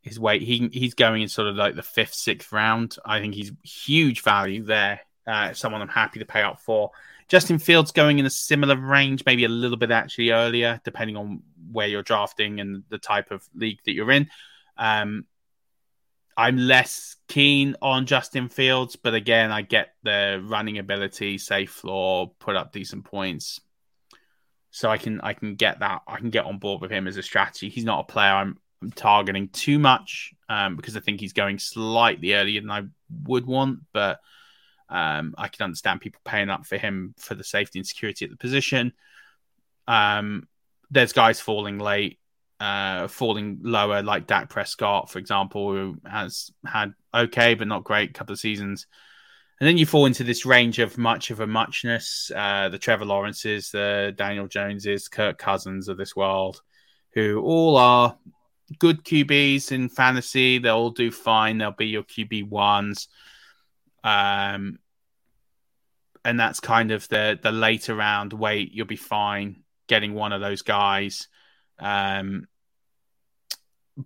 his 0.01 0.19
weight. 0.19 0.41
He 0.41 0.69
he's 0.71 0.93
going 0.93 1.21
in 1.21 1.27
sort 1.27 1.47
of 1.47 1.55
like 1.55 1.75
the 1.75 1.83
fifth, 1.83 2.13
sixth 2.13 2.51
round. 2.51 2.97
I 3.05 3.19
think 3.19 3.33
he's 3.33 3.51
huge 3.63 4.21
value 4.21 4.63
there. 4.63 5.01
Uh, 5.25 5.53
someone 5.53 5.81
I'm 5.81 5.87
happy 5.87 6.19
to 6.19 6.25
pay 6.25 6.41
up 6.41 6.59
for. 6.59 6.91
Justin 7.27 7.57
Fields 7.57 7.91
going 7.91 8.19
in 8.19 8.25
a 8.25 8.29
similar 8.29 8.77
range, 8.77 9.23
maybe 9.25 9.45
a 9.45 9.49
little 9.49 9.77
bit 9.77 9.89
actually 9.89 10.29
earlier, 10.29 10.79
depending 10.83 11.17
on 11.17 11.41
where 11.71 11.87
you're 11.87 12.03
drafting 12.03 12.59
and 12.59 12.83
the 12.89 12.99
type 12.99 13.31
of 13.31 13.47
league 13.55 13.79
that 13.85 13.93
you're 13.93 14.11
in. 14.11 14.29
Um, 14.77 15.25
I'm 16.37 16.57
less 16.57 17.15
keen 17.27 17.75
on 17.81 18.05
Justin 18.05 18.49
Fields, 18.49 18.95
but 18.95 19.13
again, 19.13 19.51
I 19.51 19.61
get 19.61 19.93
the 20.03 20.43
running 20.45 20.77
ability, 20.77 21.37
safe 21.37 21.71
floor, 21.71 22.31
put 22.39 22.55
up 22.55 22.73
decent 22.73 23.05
points. 23.05 23.61
So 24.71 24.89
I 24.89 24.97
can 24.97 25.21
I 25.21 25.33
can 25.33 25.55
get 25.55 25.79
that 25.79 26.01
I 26.05 26.17
can 26.17 26.31
get 26.31 26.45
on 26.45 26.59
board 26.59 26.81
with 26.81 26.91
him 26.91 27.07
as 27.07 27.15
a 27.15 27.23
strategy. 27.23 27.69
He's 27.69 27.85
not 27.85 28.01
a 28.01 28.11
player 28.11 28.33
I'm, 28.33 28.57
I'm 28.81 28.91
targeting 28.91 29.47
too 29.47 29.79
much 29.79 30.33
um, 30.49 30.75
because 30.75 30.97
I 30.97 30.99
think 30.99 31.21
he's 31.21 31.31
going 31.31 31.59
slightly 31.59 32.33
earlier 32.33 32.59
than 32.59 32.71
I 32.71 32.83
would 33.23 33.45
want, 33.45 33.79
but 33.93 34.19
um, 34.89 35.33
I 35.37 35.47
can 35.47 35.63
understand 35.63 36.01
people 36.01 36.19
paying 36.25 36.49
up 36.49 36.65
for 36.65 36.77
him 36.77 37.15
for 37.17 37.35
the 37.35 37.43
safety 37.43 37.79
and 37.79 37.87
security 37.87 38.25
at 38.25 38.31
the 38.31 38.37
position. 38.37 38.91
Um, 39.87 40.47
there's 40.91 41.13
guys 41.13 41.39
falling 41.39 41.79
late, 41.79 42.19
uh, 42.59 43.07
falling 43.07 43.59
lower, 43.61 44.01
like 44.01 44.27
Dak 44.27 44.49
Prescott, 44.49 45.09
for 45.09 45.19
example, 45.19 45.71
who 45.71 45.97
has 46.05 46.51
had 46.65 46.93
okay 47.13 47.53
but 47.53 47.67
not 47.67 47.83
great 47.83 48.13
couple 48.13 48.33
of 48.33 48.39
seasons. 48.39 48.87
And 49.59 49.67
then 49.67 49.77
you 49.77 49.85
fall 49.85 50.05
into 50.05 50.23
this 50.23 50.45
range 50.45 50.79
of 50.79 50.97
much 50.97 51.31
of 51.31 51.39
a 51.39 51.47
muchness. 51.47 52.29
Uh, 52.35 52.67
the 52.69 52.77
Trevor 52.77 53.05
Lawrences, 53.05 53.71
the 53.71 54.13
Daniel 54.17 54.47
Joneses, 54.47 55.07
Kirk 55.07 55.37
Cousins 55.37 55.87
of 55.87 55.97
this 55.97 56.15
world, 56.15 56.61
who 57.13 57.41
all 57.41 57.77
are 57.77 58.17
good 58.79 59.03
QBs 59.05 59.71
in 59.71 59.87
fantasy. 59.87 60.57
They'll 60.57 60.75
all 60.75 60.89
do 60.89 61.09
fine. 61.09 61.57
They'll 61.57 61.71
be 61.71 61.87
your 61.87 62.03
QB 62.03 62.49
ones. 62.49 63.07
Um, 64.03 64.79
and 66.25 66.39
that's 66.39 66.59
kind 66.59 66.91
of 66.91 67.07
the 67.07 67.39
the 67.41 67.51
later 67.51 67.95
round 67.95 68.33
wait. 68.33 68.71
You'll 68.73 68.87
be 68.87 68.95
fine 68.95 69.63
getting 69.87 70.13
one 70.13 70.33
of 70.33 70.41
those 70.41 70.63
guys. 70.63 71.27
Um, 71.79 72.47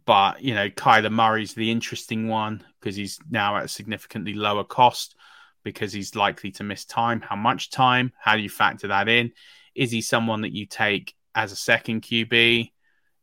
but 0.05 0.41
you 0.41 0.53
know, 0.53 0.69
Kyler 0.69 1.11
Murray's 1.11 1.53
the 1.53 1.71
interesting 1.71 2.27
one 2.27 2.63
because 2.79 2.95
he's 2.95 3.19
now 3.29 3.57
at 3.57 3.65
a 3.65 3.69
significantly 3.69 4.33
lower 4.33 4.63
cost 4.63 5.15
because 5.63 5.91
he's 5.91 6.15
likely 6.15 6.51
to 6.51 6.63
miss 6.63 6.85
time. 6.85 7.21
How 7.21 7.35
much 7.35 7.71
time? 7.71 8.13
How 8.19 8.35
do 8.35 8.41
you 8.41 8.49
factor 8.49 8.87
that 8.89 9.09
in? 9.09 9.31
Is 9.75 9.91
he 9.91 10.01
someone 10.01 10.41
that 10.41 10.53
you 10.53 10.65
take 10.65 11.15
as 11.35 11.51
a 11.51 11.55
second 11.55 12.01
QB 12.01 12.71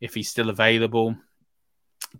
if 0.01 0.15
he's 0.15 0.29
still 0.29 0.51
available? 0.51 1.17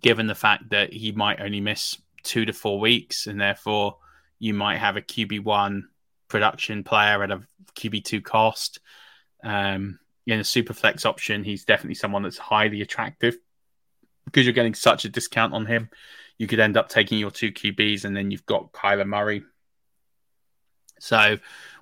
Given 0.01 0.27
the 0.27 0.35
fact 0.35 0.69
that 0.69 0.93
he 0.93 1.11
might 1.11 1.41
only 1.41 1.61
miss 1.61 1.97
two 2.23 2.45
to 2.45 2.53
four 2.53 2.79
weeks, 2.79 3.27
and 3.27 3.39
therefore 3.39 3.97
you 4.39 4.53
might 4.53 4.77
have 4.77 4.97
a 4.97 5.01
QB 5.01 5.43
one 5.43 5.89
production 6.27 6.83
player 6.83 7.23
at 7.23 7.31
a 7.31 7.41
QB 7.75 8.03
two 8.03 8.21
cost. 8.21 8.79
Um, 9.43 9.99
in 10.27 10.39
a 10.39 10.43
super 10.43 10.73
flex 10.73 11.05
option, 11.05 11.43
he's 11.43 11.65
definitely 11.65 11.95
someone 11.95 12.23
that's 12.23 12.37
highly 12.37 12.81
attractive 12.81 13.37
because 14.25 14.45
you're 14.45 14.53
getting 14.53 14.75
such 14.75 15.05
a 15.05 15.09
discount 15.09 15.53
on 15.53 15.65
him. 15.65 15.89
You 16.37 16.47
could 16.47 16.59
end 16.59 16.77
up 16.77 16.89
taking 16.89 17.17
your 17.17 17.31
two 17.31 17.51
QBs 17.51 18.05
and 18.05 18.15
then 18.15 18.29
you've 18.29 18.45
got 18.45 18.73
Kyler 18.73 19.07
Murray. 19.07 19.43
So 20.99 21.37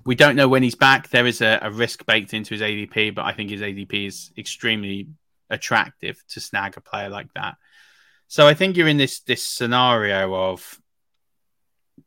we 0.06 0.16
don't 0.16 0.36
know 0.36 0.48
when 0.48 0.64
he's 0.64 0.76
back. 0.76 1.10
There 1.10 1.26
is 1.26 1.42
a, 1.42 1.60
a 1.62 1.72
risk 1.72 2.06
baked 2.06 2.34
into 2.34 2.54
his 2.54 2.62
ADP, 2.62 3.16
but 3.16 3.26
I 3.26 3.34
think 3.34 3.50
his 3.50 3.62
ADP 3.62 4.08
is 4.08 4.32
extremely 4.38 5.10
attractive 5.50 6.24
to 6.30 6.40
snag 6.40 6.78
a 6.78 6.82
player 6.82 7.10
like 7.10 7.34
that. 7.34 7.56
So 8.28 8.48
I 8.48 8.54
think 8.54 8.78
you're 8.78 8.88
in 8.88 8.98
this 8.98 9.20
this 9.20 9.44
scenario 9.44 10.34
of 10.34 10.80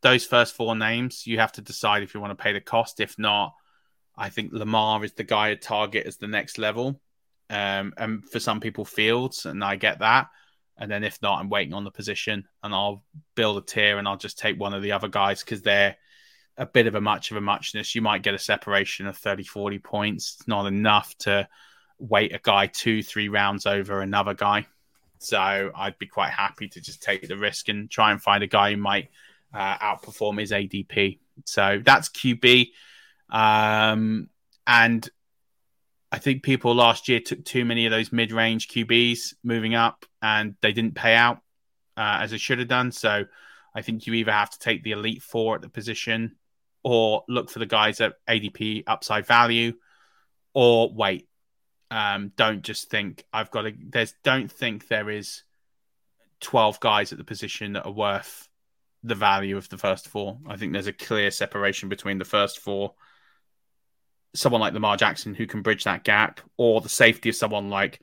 those 0.03 0.25
first 0.25 0.55
four 0.55 0.77
names. 0.77 1.27
You 1.27 1.39
have 1.39 1.53
to 1.53 1.61
decide 1.61 2.03
if 2.03 2.15
you 2.15 2.21
want 2.21 2.37
to 2.37 2.43
pay 2.43 2.53
the 2.53 2.61
cost. 2.61 3.01
If 3.01 3.19
not, 3.19 3.55
I 4.19 4.31
think 4.31 4.53
Lamar 4.53 5.05
is 5.05 5.13
the 5.13 5.25
guy 5.25 5.51
to 5.51 5.57
target 5.57 6.07
as 6.07 6.17
the 6.17 6.27
next 6.27 6.59
level. 6.59 7.01
Um, 7.49 7.95
and 7.97 8.29
for 8.29 8.41
some 8.41 8.61
people, 8.61 8.85
Fields, 8.85 9.47
and 9.47 9.63
I 9.63 9.77
get 9.77 10.01
that. 10.01 10.29
And 10.77 10.91
then 10.91 11.05
if 11.05 11.23
not, 11.23 11.39
I'm 11.39 11.49
waiting 11.49 11.73
on 11.73 11.85
the 11.85 11.91
position 11.91 12.47
and 12.63 12.75
I'll 12.75 13.05
build 13.35 13.59
a 13.59 13.67
tier 13.67 13.99
and 13.99 14.07
I'll 14.07 14.17
just 14.17 14.39
take 14.39 14.59
one 14.59 14.75
of 14.75 14.83
the 14.83 14.93
other 14.93 15.09
guys 15.09 15.43
because 15.43 15.63
they're 15.63 15.97
a 16.57 16.67
bit 16.67 16.87
of 16.87 16.95
a 16.95 17.01
much 17.01 17.31
of 17.31 17.37
a 17.37 17.41
muchness. 17.41 17.95
You 17.95 18.03
might 18.03 18.23
get 18.23 18.35
a 18.35 18.39
separation 18.39 19.07
of 19.07 19.17
30, 19.17 19.45
40 19.45 19.79
points. 19.79 20.37
It's 20.39 20.49
not 20.49 20.67
enough 20.67 21.17
to 21.19 21.49
wait 21.99 22.35
a 22.35 22.41
guy 22.43 22.67
two, 22.67 23.03
three 23.03 23.29
rounds 23.29 23.67
over 23.67 24.01
another 24.01 24.35
guy. 24.35 24.67
So 25.19 25.71
I'd 25.75 25.99
be 25.99 26.07
quite 26.07 26.31
happy 26.31 26.69
to 26.69 26.81
just 26.81 27.03
take 27.03 27.27
the 27.27 27.37
risk 27.37 27.69
and 27.69 27.91
try 27.91 28.13
and 28.13 28.23
find 28.23 28.45
a 28.45 28.49
guy 28.49 28.73
who 28.73 28.77
might 28.77 29.11
uh, 29.53 29.79
outperform 29.79 30.41
his 30.41 30.53
ADP. 30.53 31.19
So 31.45 31.81
that's 31.85 32.09
QB. 32.09 32.69
Um, 33.31 34.29
and 34.67 35.09
I 36.11 36.19
think 36.19 36.43
people 36.43 36.75
last 36.75 37.09
year 37.09 37.21
took 37.21 37.45
too 37.45 37.65
many 37.65 37.87
of 37.87 37.91
those 37.91 38.13
mid 38.13 38.33
range 38.33 38.69
QBs 38.69 39.35
moving 39.43 39.75
up 39.75 40.07
and 40.23 40.55
they 40.63 40.73
didn't 40.73 40.95
pay 40.95 41.15
out 41.15 41.39
uh, 41.97 42.21
as 42.23 42.31
they 42.31 42.39
should 42.39 42.59
have 42.59 42.69
done. 42.69 42.93
So 42.93 43.25
I 43.75 43.83
think 43.83 44.07
you 44.07 44.15
either 44.15 44.33
have 44.33 44.51
to 44.51 44.59
take 44.59 44.83
the 44.83 44.93
elite 44.93 45.23
four 45.23 45.57
at 45.57 45.63
the 45.63 45.69
position 45.69 46.37
or 46.83 47.25
look 47.29 47.51
for 47.51 47.59
the 47.59 47.67
guys 47.67 48.01
at 48.01 48.15
ADP 48.29 48.85
upside 48.87 49.27
value 49.27 49.75
or 50.55 50.93
wait. 50.93 51.29
Um, 51.91 52.33
don't 52.37 52.63
just 52.63 52.91
think 52.91 53.25
I've 53.33 53.51
got 53.51 53.63
to, 53.63 53.75
there's, 53.79 54.15
don't 54.23 54.51
think 54.51 54.89
there 54.89 55.11
is 55.11 55.43
12 56.41 56.81
guys 56.81 57.13
at 57.13 57.19
the 57.19 57.25
position 57.25 57.75
that 57.75 57.87
are 57.87 57.93
worth 57.93 58.49
the 59.03 59.15
value 59.15 59.57
of 59.57 59.69
the 59.69 59.79
first 59.79 60.09
four. 60.09 60.39
I 60.47 60.57
think 60.57 60.73
there's 60.73 60.87
a 60.87 60.93
clear 60.93 61.31
separation 61.31 61.89
between 61.89 62.19
the 62.19 62.25
first 62.25 62.61
four 62.61 62.95
someone 64.35 64.61
like 64.61 64.75
Lamar 64.75 64.97
Jackson 64.97 65.35
who 65.35 65.47
can 65.47 65.63
bridge 65.63 65.85
that 65.85 66.05
gap, 66.05 66.41
or 66.57 66.81
the 66.81 66.89
safety 66.89 67.29
of 67.29 67.37
someone 67.37 67.71
like 67.71 68.01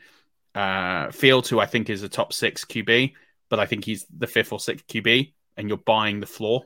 uh, 0.53 1.11
Fields, 1.11 1.49
who 1.49 1.59
I 1.59 1.65
think 1.65 1.89
is 1.89 2.03
a 2.03 2.09
top 2.09 2.33
six 2.33 2.65
QB, 2.65 3.13
but 3.49 3.59
I 3.59 3.65
think 3.65 3.85
he's 3.85 4.05
the 4.15 4.27
fifth 4.27 4.51
or 4.51 4.59
sixth 4.59 4.87
QB, 4.87 5.33
and 5.57 5.67
you're 5.67 5.77
buying 5.77 6.19
the 6.19 6.25
floor 6.25 6.65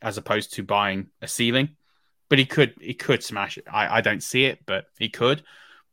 as 0.00 0.16
opposed 0.18 0.54
to 0.54 0.62
buying 0.62 1.08
a 1.20 1.28
ceiling. 1.28 1.70
But 2.28 2.38
he 2.38 2.44
could 2.44 2.74
he 2.80 2.94
could 2.94 3.22
smash 3.22 3.58
it. 3.58 3.64
I, 3.70 3.98
I 3.98 4.00
don't 4.00 4.22
see 4.22 4.44
it, 4.44 4.60
but 4.66 4.86
he 4.98 5.08
could. 5.08 5.42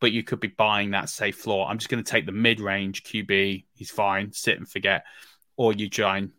But 0.02 0.12
you 0.12 0.24
could 0.24 0.42
be 0.42 0.50
buying 0.50 0.92
that 0.92 1.10
safe 1.10 1.38
floor. 1.38 1.68
I'm 1.68 1.78
just 1.78 1.90
going 1.90 2.04
to 2.04 2.10
take 2.10 2.26
the 2.26 2.34
mid 2.34 2.60
range 2.60 3.04
QB. 3.04 3.66
He's 3.74 3.90
fine. 3.90 4.34
Sit 4.34 4.58
and 4.58 4.70
forget. 4.70 5.06
Or 5.56 5.72
you 5.72 5.90
try 5.90 6.18
and 6.18 6.32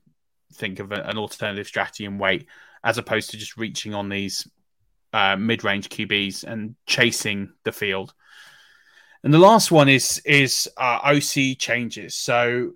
think 0.52 0.78
of 0.78 0.92
a, 0.92 0.96
an 0.96 1.16
alternative 1.16 1.66
strategy 1.66 2.04
and 2.04 2.20
wait, 2.20 2.46
as 2.84 2.98
opposed 2.98 3.30
to 3.30 3.38
just 3.38 3.56
reaching 3.56 3.94
on 3.94 4.10
these 4.10 4.46
uh, 5.12 5.36
mid-range 5.36 5.88
QBs 5.88 6.44
and 6.44 6.74
chasing 6.86 7.52
the 7.64 7.72
field. 7.72 8.14
And 9.22 9.32
the 9.34 9.38
last 9.38 9.72
one 9.72 9.88
is 9.88 10.22
is 10.24 10.68
uh, 10.76 11.00
OC 11.04 11.58
changes. 11.58 12.14
So 12.14 12.72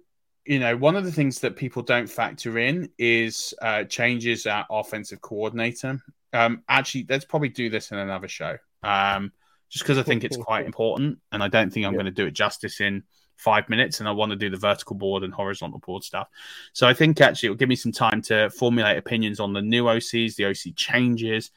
you 0.50 0.58
know, 0.58 0.76
one 0.76 0.96
of 0.96 1.04
the 1.04 1.12
things 1.12 1.38
that 1.40 1.54
people 1.54 1.82
don't 1.82 2.08
factor 2.08 2.58
in 2.58 2.88
is 2.98 3.54
uh, 3.62 3.84
changes 3.84 4.46
at 4.46 4.66
offensive 4.70 5.20
coordinator. 5.20 6.00
Um, 6.32 6.62
actually, 6.68 7.06
let's 7.08 7.24
probably 7.24 7.50
do 7.50 7.70
this 7.70 7.92
in 7.92 7.98
another 7.98 8.26
show, 8.26 8.56
um, 8.82 9.32
just 9.68 9.84
because 9.84 9.98
I 9.98 10.02
think 10.02 10.24
it's 10.24 10.36
quite 10.36 10.66
important, 10.66 11.18
and 11.30 11.42
I 11.42 11.48
don't 11.48 11.72
think 11.72 11.86
I'm 11.86 11.92
going 11.92 12.06
to 12.06 12.10
do 12.10 12.26
it 12.26 12.32
justice 12.32 12.80
in 12.80 13.04
five 13.36 13.68
minutes, 13.68 14.00
and 14.00 14.08
I 14.08 14.12
want 14.12 14.30
to 14.30 14.36
do 14.36 14.50
the 14.50 14.56
vertical 14.56 14.96
board 14.96 15.22
and 15.22 15.32
horizontal 15.32 15.78
board 15.78 16.04
stuff. 16.04 16.28
So 16.72 16.86
I 16.86 16.94
think 16.94 17.20
actually 17.20 17.48
it'll 17.48 17.58
give 17.58 17.68
me 17.68 17.76
some 17.76 17.92
time 17.92 18.20
to 18.22 18.50
formulate 18.50 18.98
opinions 18.98 19.40
on 19.40 19.52
the 19.52 19.62
new 19.62 19.84
OCs, 19.84 20.34
the 20.34 20.46
OC 20.46 20.74
changes, 20.74 21.50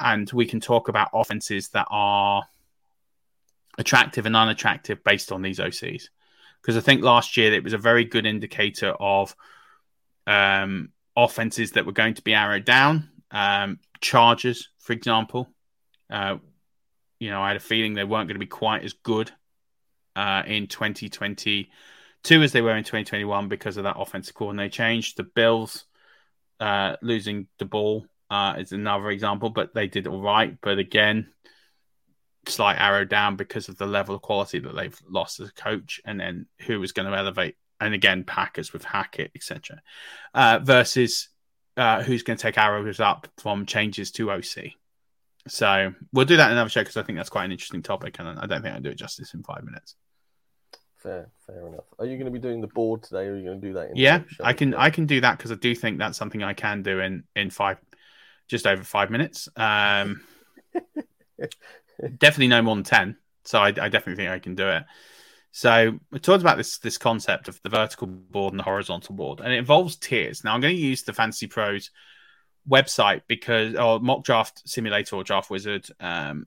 and 0.00 0.30
we 0.32 0.46
can 0.46 0.60
talk 0.60 0.88
about 0.88 1.10
offenses 1.12 1.68
that 1.70 1.86
are 1.90 2.44
attractive 3.78 4.26
and 4.26 4.36
unattractive 4.36 5.04
based 5.04 5.32
on 5.32 5.42
these 5.42 5.58
OCs. 5.58 6.04
Because 6.60 6.76
I 6.76 6.80
think 6.80 7.02
last 7.02 7.36
year 7.36 7.52
it 7.52 7.64
was 7.64 7.72
a 7.72 7.78
very 7.78 8.04
good 8.04 8.26
indicator 8.26 8.90
of 8.90 9.34
um, 10.26 10.90
offenses 11.16 11.72
that 11.72 11.86
were 11.86 11.92
going 11.92 12.14
to 12.14 12.22
be 12.22 12.34
arrowed 12.34 12.64
down. 12.64 13.08
Um, 13.30 13.78
Chargers, 14.00 14.68
for 14.78 14.92
example, 14.92 15.48
uh, 16.10 16.36
you 17.18 17.30
know, 17.30 17.40
I 17.40 17.48
had 17.48 17.56
a 17.56 17.60
feeling 17.60 17.94
they 17.94 18.04
weren't 18.04 18.28
going 18.28 18.36
to 18.36 18.40
be 18.40 18.46
quite 18.46 18.84
as 18.84 18.94
good 18.94 19.30
uh, 20.16 20.42
in 20.46 20.66
2022 20.66 21.66
as 22.42 22.52
they 22.52 22.62
were 22.62 22.76
in 22.76 22.84
2021 22.84 23.48
because 23.48 23.76
of 23.76 23.84
that 23.84 23.98
offensive 23.98 24.34
coordinator 24.34 24.70
change. 24.70 25.14
The 25.14 25.22
Bills 25.22 25.84
uh, 26.58 26.96
losing 27.02 27.46
the 27.58 27.64
ball 27.64 28.06
uh, 28.30 28.54
is 28.58 28.72
another 28.72 29.10
example, 29.10 29.50
but 29.50 29.74
they 29.74 29.88
did 29.88 30.06
all 30.06 30.22
right. 30.22 30.56
But 30.60 30.78
again, 30.78 31.28
slight 32.46 32.78
arrow 32.78 33.04
down 33.04 33.36
because 33.36 33.68
of 33.68 33.76
the 33.76 33.86
level 33.86 34.14
of 34.14 34.22
quality 34.22 34.58
that 34.60 34.74
they've 34.74 34.98
lost 35.08 35.40
as 35.40 35.48
a 35.48 35.52
coach, 35.52 36.00
and 36.04 36.20
then 36.20 36.46
who 36.66 36.80
was 36.80 36.92
going 36.92 37.10
to 37.10 37.16
elevate. 37.16 37.56
And 37.80 37.94
again, 37.94 38.24
Packers 38.24 38.72
with 38.72 38.84
Hackett, 38.84 39.32
etc. 39.34 39.80
Uh, 40.34 40.60
versus 40.62 41.28
uh, 41.76 42.02
who's 42.02 42.22
going 42.22 42.36
to 42.36 42.42
take 42.42 42.58
arrows 42.58 43.00
up 43.00 43.26
from 43.38 43.66
changes 43.66 44.10
to 44.12 44.30
OC. 44.30 44.72
So 45.48 45.94
we'll 46.12 46.26
do 46.26 46.36
that 46.36 46.46
in 46.46 46.52
another 46.52 46.68
show 46.68 46.82
because 46.82 46.98
I 46.98 47.02
think 47.02 47.18
that's 47.18 47.30
quite 47.30 47.46
an 47.46 47.52
interesting 47.52 47.82
topic, 47.82 48.18
and 48.18 48.28
I 48.28 48.46
don't 48.46 48.62
think 48.62 48.76
I 48.76 48.78
do 48.78 48.90
it 48.90 48.96
justice 48.96 49.34
in 49.34 49.42
five 49.42 49.64
minutes. 49.64 49.96
Fair, 50.98 51.30
fair 51.46 51.66
enough. 51.66 51.86
Are 51.98 52.04
you 52.04 52.16
going 52.16 52.26
to 52.26 52.30
be 52.30 52.38
doing 52.38 52.60
the 52.60 52.66
board 52.66 53.02
today, 53.02 53.26
or 53.26 53.32
are 53.32 53.36
you 53.36 53.44
going 53.46 53.60
to 53.60 53.66
do 53.66 53.72
that? 53.72 53.96
yeah, 53.96 54.22
I 54.44 54.52
can. 54.52 54.74
I 54.74 54.90
can 54.90 55.06
do 55.06 55.22
that 55.22 55.38
because 55.38 55.50
I 55.50 55.54
do 55.54 55.74
think 55.74 55.98
that's 55.98 56.18
something 56.18 56.42
I 56.42 56.52
can 56.52 56.82
do 56.82 57.00
in 57.00 57.24
in 57.34 57.48
five, 57.48 57.78
just 58.50 58.66
over 58.66 58.82
five 58.82 59.10
minutes. 59.10 59.48
Um, 59.56 60.22
definitely 62.18 62.48
no 62.48 62.62
more 62.62 62.74
than 62.74 62.84
ten. 62.84 63.16
So 63.44 63.60
I, 63.60 63.68
I, 63.68 63.88
definitely 63.88 64.16
think 64.16 64.30
I 64.30 64.38
can 64.38 64.54
do 64.54 64.68
it. 64.68 64.84
So 65.52 65.98
we 66.10 66.18
talked 66.18 66.42
about 66.42 66.56
this 66.56 66.78
this 66.78 66.98
concept 66.98 67.48
of 67.48 67.60
the 67.62 67.68
vertical 67.68 68.06
board 68.06 68.52
and 68.52 68.60
the 68.60 68.64
horizontal 68.64 69.14
board, 69.14 69.40
and 69.40 69.52
it 69.52 69.58
involves 69.58 69.96
tiers. 69.96 70.44
Now 70.44 70.54
I'm 70.54 70.60
going 70.60 70.74
to 70.74 70.80
use 70.80 71.02
the 71.02 71.12
Fantasy 71.12 71.46
Pros 71.46 71.90
website 72.68 73.22
because 73.26 73.74
or 73.76 74.00
mock 74.00 74.24
draft 74.24 74.68
simulator 74.68 75.16
or 75.16 75.24
draft 75.24 75.48
wizard 75.48 75.86
um, 76.00 76.46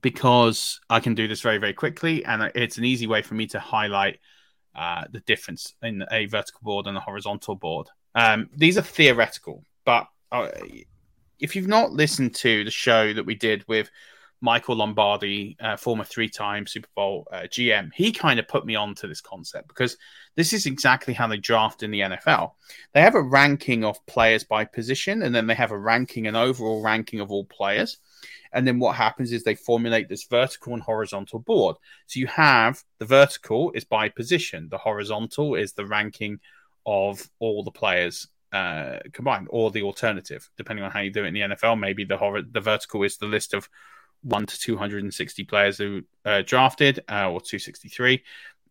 because 0.00 0.80
I 0.90 1.00
can 1.00 1.14
do 1.14 1.26
this 1.26 1.40
very 1.40 1.58
very 1.58 1.72
quickly 1.72 2.24
and 2.24 2.50
it's 2.54 2.76
an 2.76 2.84
easy 2.84 3.06
way 3.06 3.22
for 3.22 3.34
me 3.34 3.46
to 3.48 3.58
highlight 3.58 4.18
uh, 4.74 5.04
the 5.10 5.20
difference 5.20 5.74
in 5.82 6.04
a 6.10 6.26
vertical 6.26 6.60
board 6.62 6.86
and 6.86 6.96
a 6.96 7.00
horizontal 7.00 7.54
board. 7.54 7.88
Um, 8.14 8.50
these 8.54 8.76
are 8.76 8.82
theoretical, 8.82 9.64
but 9.84 10.06
uh, 10.30 10.48
if 11.38 11.54
you've 11.56 11.68
not 11.68 11.92
listened 11.92 12.34
to 12.36 12.64
the 12.64 12.70
show 12.70 13.12
that 13.12 13.26
we 13.26 13.34
did 13.34 13.64
with 13.68 13.90
Michael 14.40 14.76
Lombardi, 14.76 15.56
uh, 15.58 15.76
former 15.76 16.04
three-time 16.04 16.66
Super 16.66 16.88
Bowl 16.94 17.26
uh, 17.32 17.42
GM, 17.42 17.90
he 17.94 18.12
kind 18.12 18.38
of 18.38 18.46
put 18.46 18.66
me 18.66 18.74
onto 18.74 19.08
this 19.08 19.22
concept 19.22 19.68
because 19.68 19.96
this 20.36 20.52
is 20.52 20.66
exactly 20.66 21.14
how 21.14 21.26
they 21.26 21.38
draft 21.38 21.82
in 21.82 21.90
the 21.90 22.00
NFL. 22.00 22.52
They 22.92 23.00
have 23.00 23.14
a 23.14 23.22
ranking 23.22 23.84
of 23.84 24.04
players 24.06 24.44
by 24.44 24.66
position, 24.66 25.22
and 25.22 25.34
then 25.34 25.46
they 25.46 25.54
have 25.54 25.70
a 25.70 25.78
ranking, 25.78 26.26
an 26.26 26.36
overall 26.36 26.82
ranking 26.82 27.20
of 27.20 27.30
all 27.30 27.44
players. 27.46 27.96
And 28.52 28.66
then 28.66 28.78
what 28.78 28.96
happens 28.96 29.32
is 29.32 29.42
they 29.42 29.54
formulate 29.54 30.08
this 30.08 30.24
vertical 30.24 30.74
and 30.74 30.82
horizontal 30.82 31.38
board. 31.38 31.76
So 32.06 32.20
you 32.20 32.26
have 32.26 32.82
the 32.98 33.06
vertical 33.06 33.72
is 33.72 33.84
by 33.84 34.10
position, 34.10 34.68
the 34.70 34.78
horizontal 34.78 35.54
is 35.54 35.72
the 35.72 35.86
ranking 35.86 36.38
of 36.86 37.28
all 37.38 37.64
the 37.64 37.70
players 37.70 38.28
uh, 38.54 39.00
combined, 39.12 39.48
or 39.50 39.70
the 39.72 39.82
alternative, 39.82 40.48
depending 40.56 40.84
on 40.84 40.90
how 40.92 41.00
you 41.00 41.10
do 41.10 41.24
it 41.24 41.28
in 41.28 41.34
the 41.34 41.40
NFL. 41.40 41.78
Maybe 41.78 42.04
the 42.04 42.46
the 42.52 42.60
vertical 42.60 43.02
is 43.02 43.16
the 43.16 43.26
list 43.26 43.52
of 43.52 43.68
one 44.22 44.46
to 44.46 44.58
260 44.58 45.44
players 45.44 45.76
who 45.76 46.02
uh, 46.24 46.42
drafted, 46.46 47.00
uh, 47.10 47.30
or 47.30 47.40
263, 47.40 48.22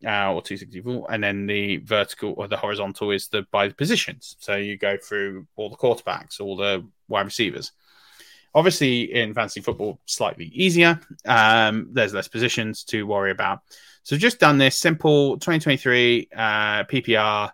uh, 0.05 0.33
or 0.33 0.41
264. 0.41 1.07
And 1.11 1.21
then 1.23 1.45
the 1.45 1.77
vertical 1.77 2.33
or 2.37 2.47
the 2.47 2.57
horizontal 2.57 3.11
is 3.11 3.27
the 3.27 3.45
by 3.51 3.67
the 3.67 3.73
positions. 3.73 4.37
So 4.39 4.55
you 4.55 4.77
go 4.77 4.97
through 4.97 5.47
all 5.57 5.69
the 5.69 5.75
quarterbacks, 5.75 6.39
all 6.39 6.55
the 6.55 6.87
wide 7.09 7.25
receivers. 7.25 7.73
Obviously, 8.55 9.13
in 9.13 9.33
fantasy 9.33 9.61
football, 9.61 9.99
slightly 10.05 10.45
easier. 10.45 10.99
Um, 11.25 11.89
there's 11.91 12.13
less 12.13 12.29
positions 12.29 12.83
to 12.85 13.05
worry 13.05 13.31
about. 13.31 13.61
So, 14.03 14.15
just 14.15 14.39
done 14.39 14.59
this 14.59 14.77
simple 14.77 15.39
2023 15.39 16.29
uh, 16.35 16.83
PPR, 16.83 17.51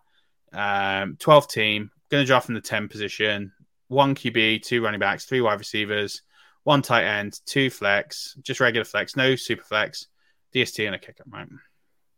um, 0.51 1.15
12 1.17 1.47
team, 1.47 1.91
going 2.09 2.23
to 2.23 2.27
draft 2.27 2.45
from 2.45 2.55
the 2.55 2.61
10 2.61 2.87
position, 2.87 3.51
one 3.87 4.15
QB, 4.15 4.63
two 4.63 4.83
running 4.83 4.99
backs, 4.99 5.25
three 5.25 5.41
wide 5.41 5.59
receivers, 5.59 6.21
one 6.63 6.81
tight 6.81 7.03
end, 7.03 7.39
two 7.45 7.69
flex, 7.69 8.35
just 8.41 8.59
regular 8.59 8.85
flex, 8.85 9.15
no 9.15 9.35
super 9.35 9.63
flex, 9.63 10.07
DST, 10.53 10.85
and 10.85 10.95
a 10.95 10.99
kicker, 10.99 11.23
right? 11.27 11.47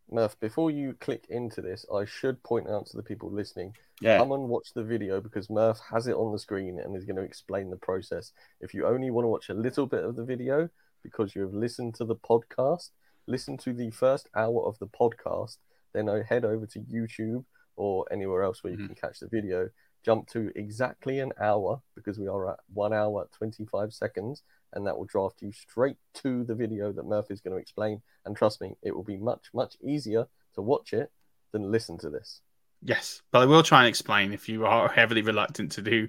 Murph, 0.10 0.38
before 0.40 0.72
you 0.72 0.94
click 1.00 1.26
into 1.30 1.62
this, 1.62 1.86
I 1.94 2.06
should 2.06 2.44
point 2.44 2.68
out 2.68 2.86
to 2.88 2.98
the 2.98 3.04
people 3.04 3.32
listening 3.32 3.74
yeah. 4.02 4.18
come 4.18 4.32
and 4.32 4.50
watch 4.50 4.74
the 4.74 4.84
video 4.84 5.22
because 5.22 5.50
Murph 5.50 5.80
has 5.90 6.08
it 6.08 6.16
on 6.16 6.32
the 6.32 6.40
screen 6.40 6.80
and 6.80 6.96
is 6.98 7.06
going 7.06 7.16
to 7.16 7.22
explain 7.22 7.70
the 7.70 7.78
process. 7.78 8.34
If 8.60 8.74
you 8.74 8.86
only 8.86 9.12
want 9.12 9.26
to 9.26 9.30
watch 9.30 9.50
a 9.50 9.54
little 9.54 9.86
bit 9.86 10.04
of 10.04 10.16
the 10.16 10.26
video 10.26 10.70
because 11.04 11.36
you 11.36 11.44
have 11.44 11.54
listened 11.54 11.96
to 11.96 12.06
the 12.06 12.16
podcast, 12.16 12.90
listen 13.28 13.58
to 13.60 13.74
the 13.74 13.92
first 13.92 14.28
hour 14.36 14.66
of 14.66 14.78
the 14.80 14.88
podcast, 14.88 15.58
then 15.94 16.10
I 16.10 16.24
head 16.24 16.44
over 16.44 16.66
to 16.66 16.80
YouTube 16.80 17.46
or 17.82 18.06
anywhere 18.12 18.44
else 18.44 18.64
where 18.64 18.72
you 18.72 18.78
mm-hmm. 18.78 18.94
can 18.94 18.96
catch 18.96 19.20
the 19.20 19.28
video. 19.28 19.68
Jump 20.06 20.28
to 20.28 20.52
exactly 20.56 21.18
an 21.18 21.32
hour 21.42 21.82
because 21.96 22.20
we 22.20 22.28
are 22.28 22.52
at 22.52 22.60
one 22.72 22.94
hour 22.94 23.28
25 23.36 23.92
seconds, 23.92 24.44
and 24.74 24.86
that 24.86 24.96
will 24.96 25.06
draft 25.06 25.42
you 25.42 25.52
straight 25.52 25.98
to 26.14 26.44
the 26.44 26.54
video 26.54 26.92
that 26.92 27.08
Murph 27.08 27.32
is 27.32 27.42
going 27.42 27.56
to 27.56 27.62
explain. 27.62 28.04
And 28.24 28.38
trust 28.38 28.62
me, 28.62 28.76
it 28.84 28.96
will 28.96 29.04
be 29.04 29.18
much, 29.18 29.48
much 29.52 29.78
easier 29.84 30.28
to 30.54 30.62
watch 30.62 30.94
it 30.94 31.12
than 31.54 31.72
listen 31.72 31.98
to 31.98 32.12
this. 32.12 32.42
Yes, 32.84 33.24
but 33.32 33.42
I 33.42 33.46
will 33.46 33.64
try 33.64 33.80
and 33.80 33.88
explain 33.88 34.32
if 34.32 34.48
you 34.48 34.66
are 34.66 34.88
heavily 34.88 35.24
reluctant 35.24 35.72
to 35.74 35.82
do 35.82 36.08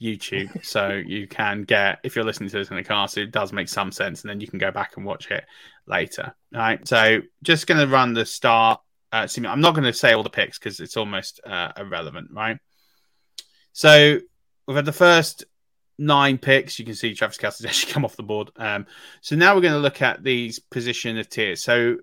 YouTube. 0.00 0.62
so 0.64 0.88
you 0.88 1.26
can 1.26 1.62
get, 1.62 2.00
if 2.04 2.16
you're 2.16 2.24
listening 2.24 2.50
to 2.50 2.58
this 2.58 2.70
in 2.70 2.76
a 2.76 2.84
car, 2.84 3.08
so 3.08 3.20
it 3.20 3.32
does 3.32 3.50
make 3.50 3.68
some 3.70 3.92
sense, 3.92 4.22
and 4.22 4.30
then 4.30 4.40
you 4.40 4.46
can 4.46 4.58
go 4.58 4.70
back 4.70 4.98
and 4.98 5.06
watch 5.06 5.30
it 5.30 5.44
later. 5.86 6.34
All 6.54 6.60
right. 6.60 6.86
So 6.86 7.20
just 7.42 7.66
going 7.66 7.80
to 7.80 7.86
run 7.86 8.12
the 8.12 8.26
start. 8.26 8.80
Uh, 9.14 9.28
I'm 9.46 9.60
not 9.60 9.76
going 9.76 9.84
to 9.84 9.92
say 9.92 10.12
all 10.12 10.24
the 10.24 10.28
picks 10.28 10.58
because 10.58 10.80
it's 10.80 10.96
almost 10.96 11.40
uh, 11.46 11.70
irrelevant, 11.76 12.30
right? 12.32 12.58
So 13.72 14.18
we've 14.66 14.74
had 14.74 14.84
the 14.84 14.92
first 14.92 15.44
nine 15.96 16.36
picks. 16.36 16.80
You 16.80 16.84
can 16.84 16.96
see 16.96 17.14
Travis 17.14 17.38
Kelce's 17.38 17.64
actually 17.64 17.92
come 17.92 18.04
off 18.04 18.16
the 18.16 18.24
board. 18.24 18.50
Um, 18.56 18.86
so 19.20 19.36
now 19.36 19.54
we're 19.54 19.60
going 19.60 19.74
to 19.74 19.78
look 19.78 20.02
at 20.02 20.24
these 20.24 20.58
position 20.58 21.16
of 21.16 21.28
tiers. 21.28 21.62
So 21.62 21.98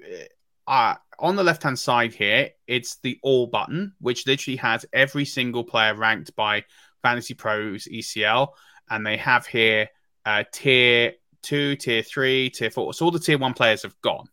uh, 0.65 0.95
on 1.19 1.35
the 1.35 1.43
left 1.43 1.63
hand 1.63 1.77
side 1.77 2.13
here, 2.13 2.51
it's 2.65 2.95
the 3.03 3.19
all 3.23 3.45
button, 3.45 3.93
which 3.99 4.25
literally 4.25 4.55
has 4.57 4.85
every 4.93 5.25
single 5.25 5.65
player 5.65 5.93
ranked 5.93 6.33
by 6.37 6.63
Fantasy 7.01 7.33
Pros 7.33 7.89
ECR. 7.91 8.47
And 8.89 9.05
they 9.05 9.17
have 9.17 9.45
here 9.45 9.89
uh, 10.25 10.45
tier 10.53 11.15
two, 11.41 11.75
tier 11.75 12.03
three, 12.03 12.49
tier 12.51 12.71
four. 12.71 12.93
So 12.93 13.03
all 13.03 13.11
the 13.11 13.19
tier 13.19 13.37
one 13.37 13.53
players 13.53 13.83
have 13.83 13.99
gone. 13.99 14.29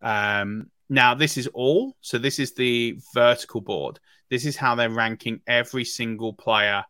Um, 0.00 0.70
now, 0.88 1.14
this 1.14 1.36
is 1.36 1.46
all. 1.48 1.96
So 2.00 2.18
this 2.18 2.38
is 2.38 2.54
the 2.54 2.98
vertical 3.14 3.60
board. 3.60 3.98
This 4.30 4.46
is 4.46 4.56
how 4.56 4.74
they're 4.74 4.90
ranking 4.90 5.40
every 5.46 5.84
single 5.84 6.32
player 6.32 6.84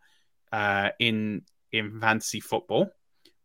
uh, 0.52 0.90
in 0.98 1.42
in 1.72 2.00
fantasy 2.00 2.40
football. 2.40 2.90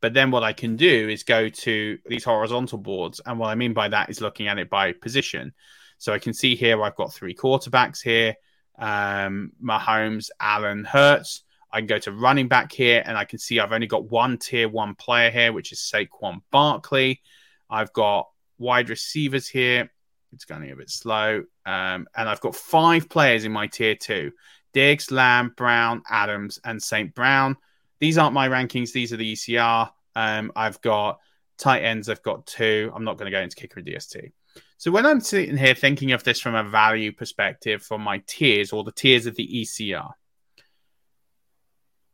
But 0.01 0.13
then 0.13 0.31
what 0.31 0.43
I 0.43 0.53
can 0.53 0.75
do 0.75 1.09
is 1.09 1.23
go 1.23 1.49
to 1.49 1.97
these 2.05 2.23
horizontal 2.23 2.77
boards. 2.77 3.19
And 3.25 3.39
what 3.39 3.49
I 3.49 3.55
mean 3.55 3.73
by 3.73 3.87
that 3.87 4.09
is 4.09 4.21
looking 4.21 4.47
at 4.47 4.59
it 4.59 4.69
by 4.69 4.91
position. 4.93 5.53
So 5.97 6.13
I 6.13 6.19
can 6.19 6.33
see 6.33 6.55
here 6.55 6.81
I've 6.83 6.95
got 6.95 7.13
three 7.13 7.33
quarterbacks 7.33 8.01
here 8.01 8.35
um, 8.77 9.51
Mahomes, 9.63 10.29
Allen, 10.39 10.83
Hurts. 10.85 11.43
I 11.71 11.79
can 11.79 11.87
go 11.87 11.99
to 11.99 12.11
running 12.11 12.47
back 12.47 12.71
here 12.71 13.03
and 13.05 13.17
I 13.17 13.25
can 13.25 13.39
see 13.39 13.59
I've 13.59 13.73
only 13.73 13.87
got 13.87 14.09
one 14.09 14.37
tier 14.37 14.69
one 14.69 14.95
player 14.95 15.29
here, 15.29 15.51
which 15.51 15.71
is 15.71 15.79
Saquon 15.79 16.41
Barkley. 16.51 17.21
I've 17.69 17.91
got 17.93 18.29
wide 18.57 18.89
receivers 18.89 19.47
here. 19.47 19.91
It's 20.33 20.45
going 20.45 20.69
a 20.69 20.75
bit 20.75 20.89
slow. 20.89 21.43
Um, 21.65 22.07
and 22.15 22.29
I've 22.29 22.41
got 22.41 22.55
five 22.55 23.09
players 23.09 23.45
in 23.45 23.51
my 23.51 23.67
tier 23.67 23.95
two 23.95 24.31
Diggs, 24.73 25.11
Lamb, 25.11 25.53
Brown, 25.55 26.03
Adams, 26.09 26.59
and 26.63 26.81
St. 26.81 27.13
Brown. 27.15 27.57
These 27.99 28.17
aren't 28.17 28.33
my 28.33 28.47
rankings. 28.47 28.91
These 28.91 29.13
are 29.13 29.17
the 29.17 29.33
ECR. 29.33 29.89
Um, 30.15 30.51
I've 30.55 30.79
got 30.81 31.19
tight 31.57 31.83
ends. 31.83 32.09
I've 32.09 32.23
got 32.23 32.45
two. 32.45 32.91
I'm 32.93 33.03
not 33.03 33.17
going 33.17 33.31
to 33.31 33.35
go 33.35 33.41
into 33.41 33.55
kicker 33.55 33.79
and 33.79 33.87
DST. 33.87 34.31
So 34.77 34.91
when 34.91 35.05
I'm 35.05 35.21
sitting 35.21 35.57
here 35.57 35.73
thinking 35.73 36.11
of 36.11 36.23
this 36.23 36.39
from 36.39 36.53
a 36.53 36.63
value 36.63 37.11
perspective 37.11 37.81
for 37.81 37.97
my 37.97 38.21
tiers 38.27 38.71
or 38.71 38.83
the 38.83 38.91
tiers 38.91 39.25
of 39.25 39.35
the 39.35 39.47
ECR, 39.47 40.11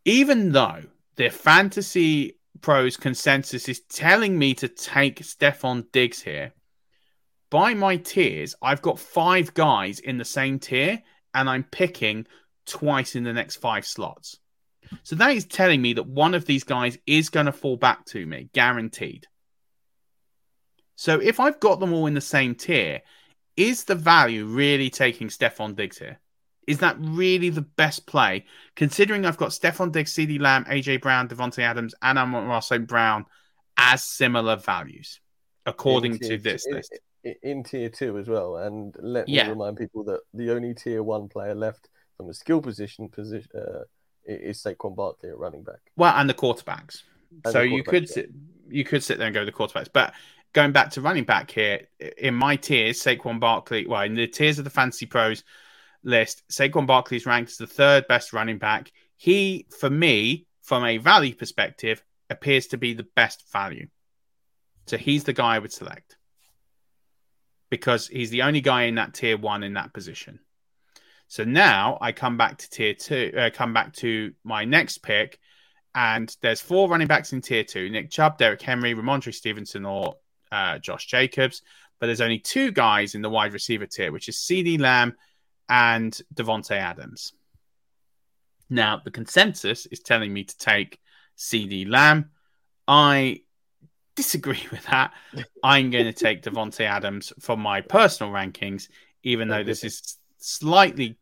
even 0.06 0.52
though 0.52 0.84
the 1.16 1.30
fantasy 1.30 2.38
pros 2.62 2.98
consensus 2.98 3.68
is 3.68 3.82
telling 3.82 4.38
me 4.38 4.54
to 4.56 4.68
take 4.68 5.22
Stefon 5.22 5.92
Diggs 5.92 6.22
here, 6.22 6.54
by 7.54 7.76
my 7.76 7.98
tiers, 7.98 8.56
I've 8.64 8.82
got 8.82 8.98
five 8.98 9.54
guys 9.54 10.00
in 10.00 10.18
the 10.18 10.26
same 10.26 10.58
tier 10.58 11.04
and 11.36 11.48
I'm 11.48 11.64
picking 11.64 12.26
twice 12.66 13.16
in 13.16 13.24
the 13.24 13.32
next 13.32 13.58
five 13.58 13.86
slots. 13.86 14.40
So 15.04 15.16
that 15.18 15.36
is 15.36 15.46
telling 15.46 15.80
me 15.80 15.94
that 15.94 16.08
one 16.08 16.34
of 16.34 16.46
these 16.46 16.64
guys 16.64 16.98
is 17.06 17.30
going 17.30 17.46
to 17.46 17.52
fall 17.52 17.78
back 17.78 18.06
to 18.06 18.26
me, 18.26 18.50
guaranteed. 18.54 19.28
So 20.96 21.20
if 21.20 21.40
I've 21.40 21.60
got 21.60 21.80
them 21.80 21.94
all 21.94 22.08
in 22.08 22.16
the 22.16 22.22
same 22.22 22.56
tier, 22.56 23.02
is 23.56 23.84
the 23.84 23.94
value 23.94 24.46
really 24.46 24.90
taking 24.90 25.28
Stefon 25.28 25.76
Diggs 25.76 26.00
here? 26.00 26.20
Is 26.66 26.80
that 26.80 26.96
really 26.98 27.52
the 27.52 27.62
best 27.62 28.08
play? 28.08 28.46
Considering 28.76 29.28
I've 29.28 29.38
got 29.38 29.50
Stefon 29.52 29.92
Diggs, 29.92 30.12
CeeDee 30.12 30.42
Lamb, 30.42 30.66
AJ 30.66 31.04
Brown, 31.04 31.28
Davante 31.28 31.60
Adams, 31.60 31.94
and 32.02 32.18
Amon-Ra 32.18 32.62
St. 32.62 32.88
Brown 32.88 33.28
as 33.78 34.04
similar 34.04 34.56
values. 34.56 35.20
according 35.68 36.14
in 36.14 36.20
to 36.20 36.38
this 36.40 36.66
two- 36.66 36.74
list. 36.74 36.94
in, 36.94 37.00
in 37.42 37.64
tier 37.64 37.90
two 37.90 38.18
as 38.18 38.28
well. 38.28 38.58
And 38.58 38.96
let 39.00 39.28
me 39.28 39.36
Yeah. 39.36 39.50
remind 39.50 39.78
people 39.78 40.04
that 40.06 40.22
the 40.34 40.52
only 40.52 40.74
tier 40.74 41.04
one 41.04 41.30
player 41.30 41.56
left 41.56 41.90
from 42.18 42.28
the 42.28 42.34
skill 42.34 42.62
position 42.62 43.10
position 43.10 43.50
uh, 43.56 43.84
is 44.26 44.62
Saquon 44.62 44.96
Barkley 44.96 45.30
at 45.30 45.38
running 45.38 45.64
back. 45.64 45.80
Well, 45.96 46.14
and 46.16 46.30
the 46.30 46.34
quarterbacks. 46.34 47.04
And 47.46 47.54
so 47.54 47.60
the 47.62 47.68
you 47.68 47.84
could 47.84 48.04
yeah. 48.04 48.14
sit, 48.14 48.30
you 48.70 48.84
could 48.84 49.04
sit 49.04 49.18
there 49.18 49.28
and 49.28 49.34
go 49.34 49.46
the 49.46 49.52
quarterbacks, 49.52 49.90
but 49.92 50.14
going 50.54 50.72
back 50.72 50.92
to 50.92 51.02
running 51.02 51.24
back 51.24 51.50
here 51.50 51.88
in 52.18 52.36
my 52.36 52.56
tiers, 52.56 53.02
Saquon 53.02 53.40
Barkley. 53.40 53.88
Well, 53.88 54.04
in 54.04 54.14
the 54.14 54.28
tiers 54.28 54.60
of 54.60 54.66
the 54.66 54.70
Fantasy 54.70 55.06
Pros 55.06 55.44
list, 56.04 56.44
Saquon 56.52 56.86
Barkley 56.86 57.18
is 57.18 57.26
ranked 57.26 57.52
as 57.52 57.58
the 57.58 57.68
third 57.68 58.08
best 58.08 58.34
running 58.34 58.60
back. 58.60 58.92
He, 59.18 59.68
for 59.80 59.90
me, 59.90 60.46
from 60.62 60.86
a 60.86 60.98
value 60.98 61.36
perspective, 61.36 62.04
appears 62.30 62.68
to 62.68 62.78
be 62.78 62.94
the 62.94 63.08
best 63.16 63.52
value. 63.52 63.88
So 64.86 64.98
he's 64.98 65.24
the 65.24 65.34
guy 65.34 65.56
I 65.56 65.60
would 65.60 65.72
select 65.72 66.18
because 67.74 68.08
he's 68.08 68.30
the 68.30 68.44
only 68.44 68.62
guy 68.62 68.84
in 68.84 68.94
that 68.94 69.16
tier 69.16 69.36
one 69.36 69.64
in 69.64 69.74
that 69.74 69.92
position. 69.96 70.40
So 71.28 71.44
now 71.44 71.98
I 72.00 72.12
come 72.12 72.38
back 72.38 72.60
to 72.60 72.70
tier 72.70 72.94
two, 72.94 73.34
uh, 73.36 73.50
come 73.52 73.74
back 73.74 73.94
to 73.94 74.32
my 74.44 74.64
next 74.64 75.00
pick, 75.00 75.40
and 75.96 76.38
there's 76.42 76.62
four 76.62 76.88
running 76.88 77.08
backs 77.08 77.34
in 77.34 77.42
tier 77.42 77.64
two 77.64 77.90
Nick 77.90 78.12
Chubb, 78.12 78.38
Derrick 78.38 78.62
Henry, 78.62 78.94
Rhamondre 78.94 79.34
Stevenson, 79.34 79.88
or 79.88 80.18
uh, 80.52 80.78
Josh 80.78 81.08
Jacobs. 81.08 81.64
But 82.00 82.06
there's 82.06 82.22
only 82.22 82.38
two 82.38 82.72
guys 82.72 83.16
in 83.16 83.24
the 83.24 83.30
wide 83.32 83.54
receiver 83.54 83.88
tier, 83.88 84.12
which 84.12 84.30
is 84.30 84.36
CeeDee 84.36 84.80
Lamb 84.80 85.16
and 85.68 86.16
Davante 86.32 86.78
Adams. 86.78 87.34
Now, 88.70 89.02
the 89.04 89.10
consensus 89.10 89.88
is 89.88 90.02
telling 90.02 90.32
me 90.32 90.44
to 90.44 90.58
take 90.60 91.00
CeeDee 91.40 91.90
Lamb. 91.90 92.30
I 92.88 93.42
disagree 94.16 94.66
with 94.72 94.86
that. 94.86 95.14
I'm 95.64 95.90
going 95.90 96.06
to 96.06 96.14
take 96.14 96.44
Davante 96.44 96.86
Adams 96.86 97.34
from 97.40 97.60
my 97.60 97.82
personal 97.82 98.32
rankings, 98.32 98.90
even 99.24 99.48
though 99.48 99.64
this 99.64 99.84
is 99.84 100.18
slightly, 100.38 101.18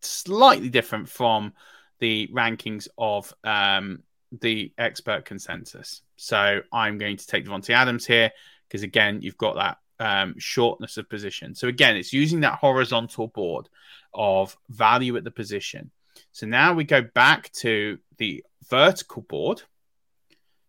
slightly 0.00 0.68
different 0.68 1.08
from 1.08 1.52
the 1.98 2.28
rankings 2.32 2.88
of 2.98 3.32
um, 3.44 4.02
the 4.40 4.72
expert 4.78 5.24
consensus. 5.24 6.02
So 6.16 6.60
I'm 6.72 6.98
going 6.98 7.16
to 7.16 7.26
take 7.26 7.46
Davante 7.46 7.70
Adams 7.70 8.06
here 8.06 8.30
because, 8.68 8.82
again, 8.82 9.20
you've 9.22 9.38
got 9.38 9.56
that 9.56 9.78
um, 9.98 10.34
shortness 10.38 10.96
of 10.96 11.08
position. 11.08 11.54
So 11.54 11.68
again, 11.68 11.96
it's 11.96 12.12
using 12.12 12.40
that 12.40 12.58
horizontal 12.58 13.28
board 13.28 13.68
of 14.14 14.56
value 14.68 15.16
at 15.16 15.24
the 15.24 15.30
position. 15.30 15.90
So 16.32 16.46
now 16.46 16.74
we 16.74 16.84
go 16.84 17.02
back 17.02 17.50
to 17.60 17.98
the 18.18 18.44
vertical 18.68 19.22
board. 19.22 19.62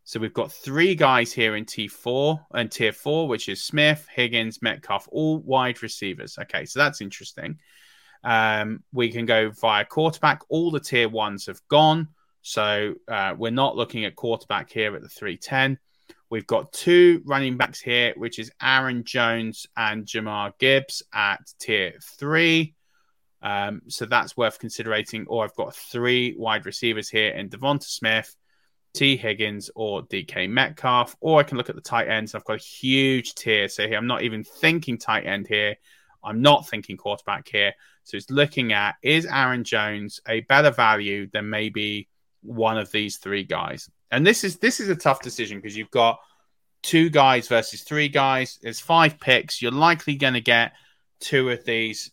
So 0.07 0.21
we've 0.21 0.33
got 0.33 0.53
three 0.53 0.95
guys 0.95 1.33
here 1.33 1.57
in 1.57 1.65
T4 1.65 2.39
and 2.53 2.71
tier 2.71 2.93
four, 2.93 3.27
which 3.27 3.49
is 3.49 3.61
Smith, 3.61 4.07
Higgins, 4.09 4.61
Metcalf, 4.61 5.05
all 5.11 5.39
wide 5.39 5.83
receivers. 5.83 6.37
Okay, 6.43 6.63
so 6.63 6.79
that's 6.79 7.01
interesting. 7.01 7.59
Um, 8.23 8.85
we 8.93 9.11
can 9.11 9.25
go 9.25 9.51
via 9.51 9.83
quarterback. 9.83 10.43
All 10.47 10.71
the 10.71 10.79
tier 10.79 11.09
ones 11.09 11.47
have 11.47 11.59
gone. 11.67 12.07
So 12.41 12.93
uh, 13.09 13.35
we're 13.37 13.51
not 13.51 13.75
looking 13.75 14.05
at 14.05 14.15
quarterback 14.15 14.71
here 14.71 14.95
at 14.95 15.01
the 15.01 15.09
310. 15.09 15.77
We've 16.29 16.47
got 16.47 16.71
two 16.71 17.21
running 17.25 17.57
backs 17.57 17.81
here, 17.81 18.13
which 18.15 18.39
is 18.39 18.49
Aaron 18.61 19.03
Jones 19.03 19.67
and 19.75 20.05
Jahmyr 20.05 20.53
Gibbs 20.57 21.03
at 21.13 21.41
tier 21.59 21.95
three. 22.01 22.75
Um, 23.41 23.81
so 23.89 24.05
that's 24.05 24.37
worth 24.37 24.57
considering. 24.57 25.25
Or 25.27 25.43
I've 25.43 25.55
got 25.55 25.75
three 25.75 26.33
wide 26.37 26.65
receivers 26.65 27.09
here 27.09 27.31
in 27.31 27.49
DeVonta 27.49 27.83
Smith, 27.83 28.37
Tee 28.97 29.15
Higgins, 29.15 29.69
or 29.75 30.01
DK 30.03 30.49
Metcalf. 30.49 31.15
Or 31.21 31.39
I 31.39 31.43
can 31.43 31.57
look 31.57 31.69
at 31.69 31.75
the 31.75 31.81
tight 31.81 32.07
ends. 32.07 32.33
I've 32.33 32.45
got 32.45 32.59
a 32.59 32.63
huge 32.63 33.35
tier. 33.35 33.67
So 33.67 33.87
here 33.87 33.97
I'm 33.97 34.07
not 34.07 34.23
even 34.23 34.43
thinking 34.43 34.97
tight 34.97 35.25
end 35.25 35.47
here. 35.47 35.75
I'm 36.23 36.41
not 36.41 36.67
thinking 36.67 36.97
quarterback 36.97 37.47
here. 37.47 37.73
So 38.03 38.17
it's 38.17 38.31
looking 38.31 38.73
at 38.73 38.95
is 39.03 39.25
Aaron 39.25 39.63
Jones 39.63 40.19
a 40.27 40.41
better 40.41 40.71
value 40.71 41.27
than 41.31 41.49
maybe 41.49 42.09
one 42.41 42.77
of 42.77 42.91
these 42.91 43.17
three 43.17 43.43
guys? 43.43 43.89
And 44.09 44.25
this 44.25 44.43
is 44.43 44.57
this 44.57 44.79
is 44.79 44.89
a 44.89 44.95
tough 44.95 45.21
decision 45.21 45.59
because 45.59 45.77
you've 45.77 45.91
got 45.91 46.19
two 46.81 47.09
guys 47.09 47.47
versus 47.47 47.81
three 47.81 48.09
guys. 48.09 48.57
There's 48.61 48.79
five 48.79 49.19
picks. 49.19 49.61
You're 49.61 49.71
likely 49.71 50.15
going 50.15 50.33
to 50.33 50.41
get 50.41 50.73
two 51.19 51.49
of 51.49 51.63
these 51.65 52.11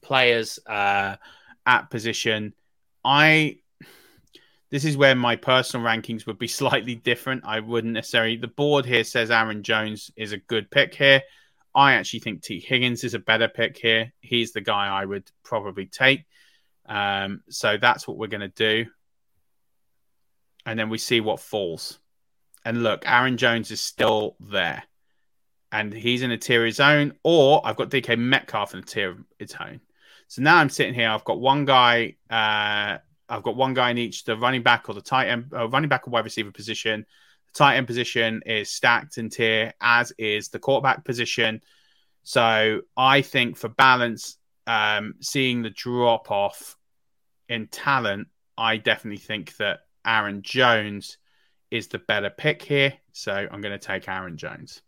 players 0.00 0.58
uh, 0.66 1.16
at 1.66 1.90
position. 1.90 2.54
I 3.04 3.58
this 4.70 4.84
is 4.84 4.96
where 4.96 5.14
my 5.14 5.36
personal 5.36 5.86
rankings 5.86 6.26
would 6.26 6.38
be 6.38 6.48
slightly 6.48 6.94
different. 6.94 7.44
I 7.44 7.60
wouldn't 7.60 7.94
necessarily. 7.94 8.36
The 8.36 8.48
board 8.48 8.84
here 8.84 9.04
says 9.04 9.30
Aaron 9.30 9.62
Jones 9.62 10.10
is 10.16 10.32
a 10.32 10.38
good 10.38 10.70
pick 10.70 10.94
here. 10.94 11.22
I 11.74 11.92
actually 11.92 12.20
think 12.20 12.42
Tee 12.42 12.58
Higgins 12.58 13.04
is 13.04 13.14
a 13.14 13.18
better 13.18 13.48
pick 13.48 13.76
here. 13.76 14.12
He's 14.20 14.52
the 14.52 14.62
guy 14.62 14.88
I 14.88 15.04
would 15.04 15.30
probably 15.44 15.86
take. 15.86 16.24
Um, 16.86 17.42
so 17.50 17.76
that's 17.76 18.08
what 18.08 18.16
we're 18.16 18.28
going 18.28 18.40
to 18.40 18.48
do. 18.48 18.86
And 20.64 20.78
then 20.78 20.88
we 20.88 20.98
see 20.98 21.20
what 21.20 21.38
falls. 21.38 21.98
And 22.64 22.82
look, 22.82 23.04
Aaron 23.06 23.36
Jones 23.36 23.70
is 23.70 23.80
still 23.80 24.36
there. 24.40 24.82
And 25.70 25.92
he's 25.92 26.22
in 26.22 26.30
a 26.30 26.38
tier 26.38 26.62
of 26.62 26.66
his 26.66 26.80
own. 26.80 27.12
Or 27.22 27.60
I've 27.64 27.76
got 27.76 27.90
DK 27.90 28.18
Metcalf 28.18 28.72
in 28.72 28.80
a 28.80 28.82
tier 28.82 29.10
of 29.10 29.18
his 29.38 29.54
own. 29.60 29.80
So 30.28 30.42
now 30.42 30.56
I'm 30.56 30.70
sitting 30.70 30.94
here. 30.94 31.10
I've 31.10 31.24
got 31.24 31.38
one 31.38 31.66
guy. 31.66 32.16
Uh, 32.30 32.98
I've 33.28 33.42
got 33.42 33.56
one 33.56 33.74
guy 33.74 33.90
in 33.90 33.98
each 33.98 34.24
the 34.24 34.36
running 34.36 34.62
back 34.62 34.88
or 34.88 34.94
the 34.94 35.00
tight 35.00 35.28
end, 35.28 35.52
uh, 35.54 35.68
running 35.68 35.88
back 35.88 36.06
or 36.06 36.10
wide 36.10 36.24
receiver 36.24 36.52
position. 36.52 37.04
The 37.52 37.58
tight 37.58 37.76
end 37.76 37.86
position 37.86 38.42
is 38.46 38.70
stacked 38.70 39.18
in 39.18 39.30
tier, 39.30 39.72
as 39.80 40.12
is 40.18 40.48
the 40.48 40.58
quarterback 40.58 41.04
position. 41.04 41.60
So 42.22 42.82
I 42.96 43.22
think 43.22 43.56
for 43.56 43.68
balance, 43.68 44.38
um, 44.66 45.14
seeing 45.20 45.62
the 45.62 45.70
drop 45.70 46.30
off 46.30 46.76
in 47.48 47.68
talent, 47.68 48.28
I 48.58 48.78
definitely 48.78 49.18
think 49.18 49.56
that 49.56 49.80
Aaron 50.04 50.42
Jones 50.42 51.18
is 51.70 51.88
the 51.88 51.98
better 51.98 52.30
pick 52.30 52.62
here. 52.62 52.94
So 53.12 53.32
I'm 53.32 53.60
going 53.60 53.78
to 53.78 53.84
take 53.84 54.08
Aaron 54.08 54.36
Jones. 54.36 54.82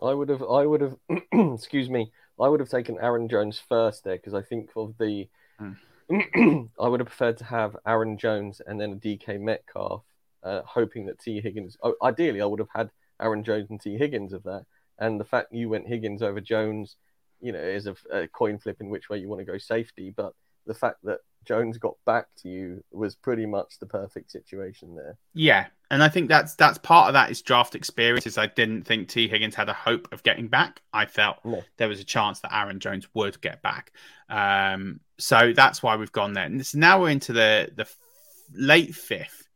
I 0.00 0.12
would 0.12 0.28
have, 0.28 0.42
I 0.42 0.66
would 0.66 0.80
have, 0.80 0.96
excuse 1.54 1.88
me, 1.88 2.10
I 2.40 2.48
would 2.48 2.60
have 2.60 2.68
taken 2.68 2.98
Aaron 3.00 3.28
Jones 3.28 3.60
first 3.68 4.04
there 4.04 4.16
because 4.16 4.34
I 4.34 4.42
think 4.42 4.70
of 4.76 4.96
the, 4.98 5.28
I 6.80 6.88
would 6.88 7.00
have 7.00 7.06
preferred 7.08 7.38
to 7.38 7.44
have 7.44 7.76
Aaron 7.86 8.18
Jones 8.18 8.60
and 8.66 8.80
then 8.80 8.92
a 8.92 8.96
DK 8.96 9.40
Metcalf, 9.40 10.04
uh, 10.42 10.62
hoping 10.64 11.06
that 11.06 11.18
Tee 11.18 11.40
Higgins. 11.40 11.76
Oh, 11.82 11.94
ideally, 12.02 12.42
I 12.42 12.46
would 12.46 12.58
have 12.58 12.68
had 12.74 12.90
Aaron 13.20 13.44
Jones 13.44 13.68
and 13.70 13.80
Tee 13.80 13.96
Higgins 13.96 14.32
of 14.32 14.42
that, 14.42 14.66
and 14.98 15.18
the 15.18 15.24
fact 15.24 15.52
you 15.52 15.68
went 15.68 15.86
Higgins 15.88 16.22
over 16.22 16.40
Jones, 16.40 16.96
you 17.40 17.52
know, 17.52 17.58
is 17.58 17.86
a, 17.86 17.96
a 18.12 18.28
coin 18.28 18.58
flip 18.58 18.80
in 18.80 18.90
which 18.90 19.08
way 19.08 19.18
you 19.18 19.28
want 19.28 19.40
to 19.40 19.50
go 19.50 19.58
safety. 19.58 20.12
But 20.14 20.34
the 20.66 20.74
fact 20.74 20.98
that 21.04 21.20
Jones 21.44 21.78
got 21.78 21.94
back 22.06 22.26
to 22.42 22.48
you 22.48 22.82
was 22.90 23.14
pretty 23.14 23.46
much 23.46 23.78
the 23.78 23.86
perfect 23.86 24.30
situation 24.30 24.94
there. 24.94 25.16
Yeah, 25.34 25.66
and 25.90 26.02
I 26.02 26.08
think 26.08 26.28
that's 26.28 26.54
that's 26.54 26.78
part 26.78 27.08
of 27.08 27.14
that 27.14 27.30
is 27.30 27.42
draft 27.42 27.74
experiences. 27.74 28.38
I 28.38 28.46
didn't 28.46 28.82
think 28.84 29.08
Tee 29.08 29.28
Higgins 29.28 29.54
had 29.54 29.68
a 29.68 29.72
hope 29.74 30.08
of 30.12 30.22
getting 30.22 30.48
back. 30.48 30.82
I 30.92 31.06
felt 31.06 31.44
No. 31.44 31.62
there 31.76 31.88
was 31.88 32.00
a 32.00 32.04
chance 32.04 32.40
that 32.40 32.54
Aaron 32.54 32.80
Jones 32.80 33.08
would 33.14 33.40
get 33.40 33.62
back. 33.62 33.92
Um, 34.28 35.00
so 35.18 35.52
that's 35.54 35.82
why 35.82 35.96
we've 35.96 36.12
gone 36.12 36.32
there. 36.32 36.44
And 36.44 36.58
this, 36.60 36.74
now 36.74 37.00
we're 37.00 37.10
into 37.10 37.32
the 37.32 37.70
the 37.76 37.88
late 38.54 38.94
fifth. 38.94 39.48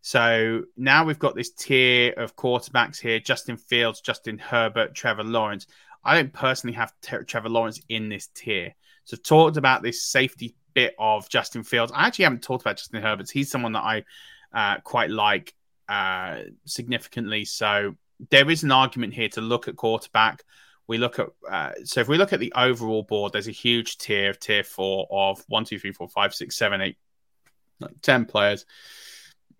So 0.00 0.64
now 0.76 1.04
we've 1.04 1.18
got 1.18 1.34
this 1.34 1.50
tier 1.50 2.12
of 2.16 2.36
quarterbacks 2.36 3.00
here: 3.00 3.20
Justin 3.20 3.56
Fields, 3.56 4.00
Justin 4.00 4.38
Herbert, 4.38 4.94
Trevor 4.94 5.24
Lawrence. 5.24 5.66
I 6.04 6.14
don't 6.14 6.32
personally 6.32 6.74
have 6.76 6.92
Trevor 7.26 7.48
Lawrence 7.48 7.80
in 7.88 8.10
this 8.10 8.26
tier. 8.34 8.74
So 9.04 9.16
I've 9.16 9.22
talked 9.22 9.56
about 9.56 9.82
this 9.82 10.02
safety 10.02 10.54
bit 10.74 10.94
of 10.98 11.28
Justin 11.28 11.62
Fields. 11.62 11.92
I 11.94 12.06
actually 12.06 12.24
haven't 12.24 12.42
talked 12.42 12.62
about 12.62 12.76
Justin 12.76 13.02
Herbert. 13.02 13.30
He's 13.30 13.50
someone 13.50 13.72
that 13.72 13.84
I 13.84 14.04
uh, 14.52 14.80
quite 14.80 15.10
like 15.10 15.54
uh, 15.88 16.40
significantly. 16.64 17.44
So 17.44 17.96
there 18.30 18.50
is 18.50 18.62
an 18.62 18.72
argument 18.72 19.14
here 19.14 19.28
to 19.30 19.40
look 19.40 19.68
at 19.68 19.76
quarterback. 19.76 20.44
We 20.86 20.98
look 20.98 21.18
at 21.18 21.28
uh, 21.48 21.72
so 21.84 22.00
if 22.00 22.08
we 22.08 22.18
look 22.18 22.32
at 22.32 22.40
the 22.40 22.52
overall 22.54 23.02
board, 23.02 23.32
there's 23.32 23.48
a 23.48 23.52
huge 23.52 23.96
tier 23.98 24.30
of 24.30 24.38
tier 24.38 24.64
four 24.64 25.06
of 25.10 25.42
one, 25.48 25.64
two, 25.64 25.78
three, 25.78 25.92
four, 25.92 26.08
five, 26.08 26.34
six, 26.34 26.56
seven, 26.56 26.80
eight, 26.80 26.96
like 27.80 28.00
ten 28.02 28.26
players. 28.26 28.66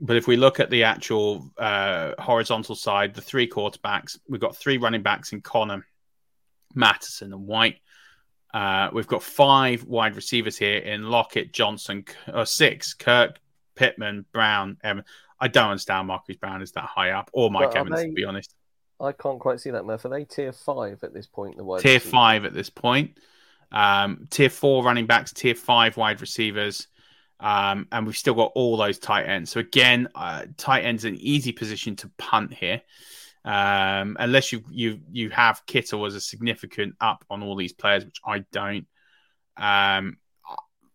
But 0.00 0.16
if 0.16 0.26
we 0.26 0.36
look 0.36 0.60
at 0.60 0.70
the 0.70 0.84
actual 0.84 1.50
uh, 1.56 2.12
horizontal 2.18 2.74
side, 2.74 3.14
the 3.14 3.22
three 3.22 3.48
quarterbacks, 3.48 4.18
we've 4.28 4.40
got 4.40 4.56
three 4.56 4.76
running 4.76 5.02
backs 5.02 5.32
in 5.32 5.40
Conner, 5.40 5.86
Mattison, 6.74 7.32
and 7.32 7.46
White. 7.46 7.78
Uh, 8.55 8.89
we've 8.93 9.09
got 9.09 9.20
five 9.20 9.82
wide 9.85 10.14
receivers 10.14 10.56
here 10.56 10.78
in 10.78 11.10
Lockett, 11.10 11.52
Johnson, 11.52 12.05
or 12.32 12.47
six, 12.47 12.94
Kirk, 12.94 13.40
Pittman, 13.74 14.24
Brown, 14.32 14.76
Evans. 14.85 15.06
I 15.40 15.48
don't 15.48 15.70
understand 15.70 16.06
Marquise 16.06 16.36
Brown 16.36 16.62
is 16.62 16.70
that 16.72 16.85
high 16.85 17.10
up, 17.10 17.28
or 17.32 17.51
Mike 17.51 17.74
Evans, 17.74 17.97
they- 17.97 18.06
to 18.06 18.12
be 18.12 18.24
honest. 18.24 18.55
I 19.01 19.10
can't 19.10 19.40
quite 19.40 19.59
see 19.59 19.70
that, 19.72 19.85
Murph. 19.85 20.05
Are 20.05 20.09
they 20.09 20.24
tier 20.24 20.52
five 20.52 21.02
at 21.02 21.12
this 21.12 21.26
point? 21.26 21.56
The 21.56 21.64
wide 21.64 21.81
Tier 21.82 21.94
receiver? 21.94 22.10
five 22.12 22.44
at 22.44 22.55
this 22.55 22.70
point. 22.70 23.18
Um, 23.72 24.28
tier 24.31 24.48
four 24.48 24.85
running 24.85 25.06
backs, 25.06 25.32
tier 25.32 25.56
five 25.56 25.97
wide 25.97 26.20
receivers. 26.20 26.86
Um, 27.40 27.89
and 27.90 28.06
we've 28.06 28.16
still 28.16 28.35
got 28.35 28.52
all 28.55 28.76
those 28.76 29.01
tight 29.01 29.24
ends. 29.24 29.51
So 29.51 29.59
again, 29.59 30.06
uh, 30.14 30.44
tight 30.56 30.82
ends 30.85 31.05
an 31.05 31.16
easy 31.16 31.51
position 31.51 31.97
to 31.97 32.09
punt 32.16 32.55
here. 32.55 32.81
Um, 33.44 34.16
unless 34.18 34.52
you 34.52 34.62
you 34.70 35.00
you 35.10 35.30
have 35.30 35.64
Kittle 35.66 36.06
as 36.06 36.14
a 36.14 36.20
significant 36.20 36.94
up 37.00 37.24
on 37.28 37.42
all 37.42 37.56
these 37.56 37.72
players, 37.72 38.04
which 38.04 38.20
I 38.26 38.44
don't. 38.52 38.86
Um, 39.56 40.16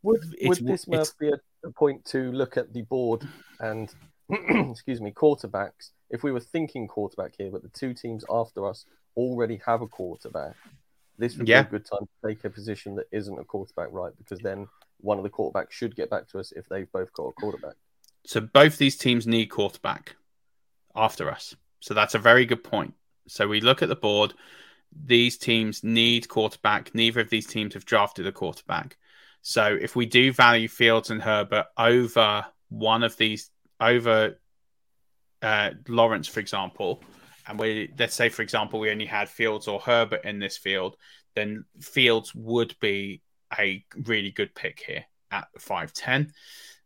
would 0.01 0.23
would 0.43 0.65
this 0.65 0.87
Murph 0.87 1.17
be 1.19 1.29
a, 1.29 1.67
a 1.67 1.71
point 1.71 2.05
to 2.05 2.31
look 2.31 2.57
at 2.57 2.73
the 2.73 2.81
board 2.83 3.27
and 3.59 3.93
excuse 4.29 4.99
me 4.99 5.11
quarterbacks? 5.11 5.91
If 6.09 6.23
we 6.23 6.31
were 6.31 6.39
thinking 6.39 6.87
quarterback 6.87 7.33
here, 7.37 7.51
but 7.51 7.61
the 7.61 7.69
two 7.69 7.93
teams 7.93 8.25
after 8.29 8.67
us 8.67 8.85
already 9.15 9.61
have 9.65 9.81
a 9.81 9.87
quarterback, 9.87 10.55
this 11.19 11.37
would 11.37 11.47
yeah. 11.47 11.61
be 11.61 11.67
a 11.67 11.71
good 11.71 11.85
time 11.85 12.07
to 12.07 12.27
take 12.27 12.43
a 12.45 12.49
position 12.49 12.95
that 12.95 13.05
isn't 13.11 13.37
a 13.37 13.43
quarterback, 13.43 13.89
right? 13.91 14.13
Because 14.17 14.39
then 14.39 14.67
one 15.01 15.17
of 15.17 15.23
the 15.23 15.29
quarterbacks 15.29 15.71
should 15.71 15.95
get 15.95 16.09
back 16.09 16.27
to 16.29 16.39
us 16.39 16.51
if 16.53 16.67
they've 16.67 16.91
both 16.91 17.13
got 17.13 17.27
a 17.27 17.31
quarterback. 17.33 17.75
So 18.25 18.41
both 18.41 18.77
these 18.77 18.97
teams 18.97 19.27
need 19.27 19.47
quarterback 19.47 20.15
after 20.95 21.29
us. 21.29 21.55
So 21.79 21.93
that's 21.93 22.15
a 22.15 22.19
very 22.19 22.45
good 22.45 22.63
point. 22.63 22.93
So 23.27 23.47
we 23.47 23.61
look 23.61 23.81
at 23.81 23.89
the 23.89 23.95
board. 23.95 24.33
These 25.05 25.37
teams 25.37 25.83
need 25.83 26.27
quarterback. 26.27 26.93
Neither 26.95 27.21
of 27.21 27.29
these 27.29 27.45
teams 27.45 27.73
have 27.75 27.85
drafted 27.85 28.27
a 28.27 28.31
quarterback. 28.31 28.97
So 29.41 29.77
if 29.79 29.95
we 29.95 30.05
do 30.05 30.33
value 30.33 30.67
Fields 30.67 31.11
and 31.11 31.21
Herbert 31.21 31.67
over 31.77 32.45
one 32.69 33.03
of 33.03 33.15
these, 33.17 33.51
over 33.79 34.39
uh, 35.41 35.69
Lawrence, 35.87 36.27
for 36.27 36.39
example, 36.39 37.01
and 37.47 37.57
we 37.57 37.91
let's 37.97 38.15
say, 38.15 38.29
for 38.29 38.41
example, 38.41 38.79
we 38.79 38.91
only 38.91 39.05
had 39.05 39.29
Fields 39.29 39.67
or 39.67 39.79
Herbert 39.79 40.25
in 40.25 40.39
this 40.39 40.57
field, 40.57 40.97
then 41.35 41.65
Fields 41.79 42.35
would 42.35 42.75
be 42.79 43.21
a 43.57 43.83
really 44.05 44.31
good 44.31 44.53
pick 44.53 44.83
here 44.85 45.05
at 45.31 45.47
five 45.57 45.93
ten. 45.93 46.33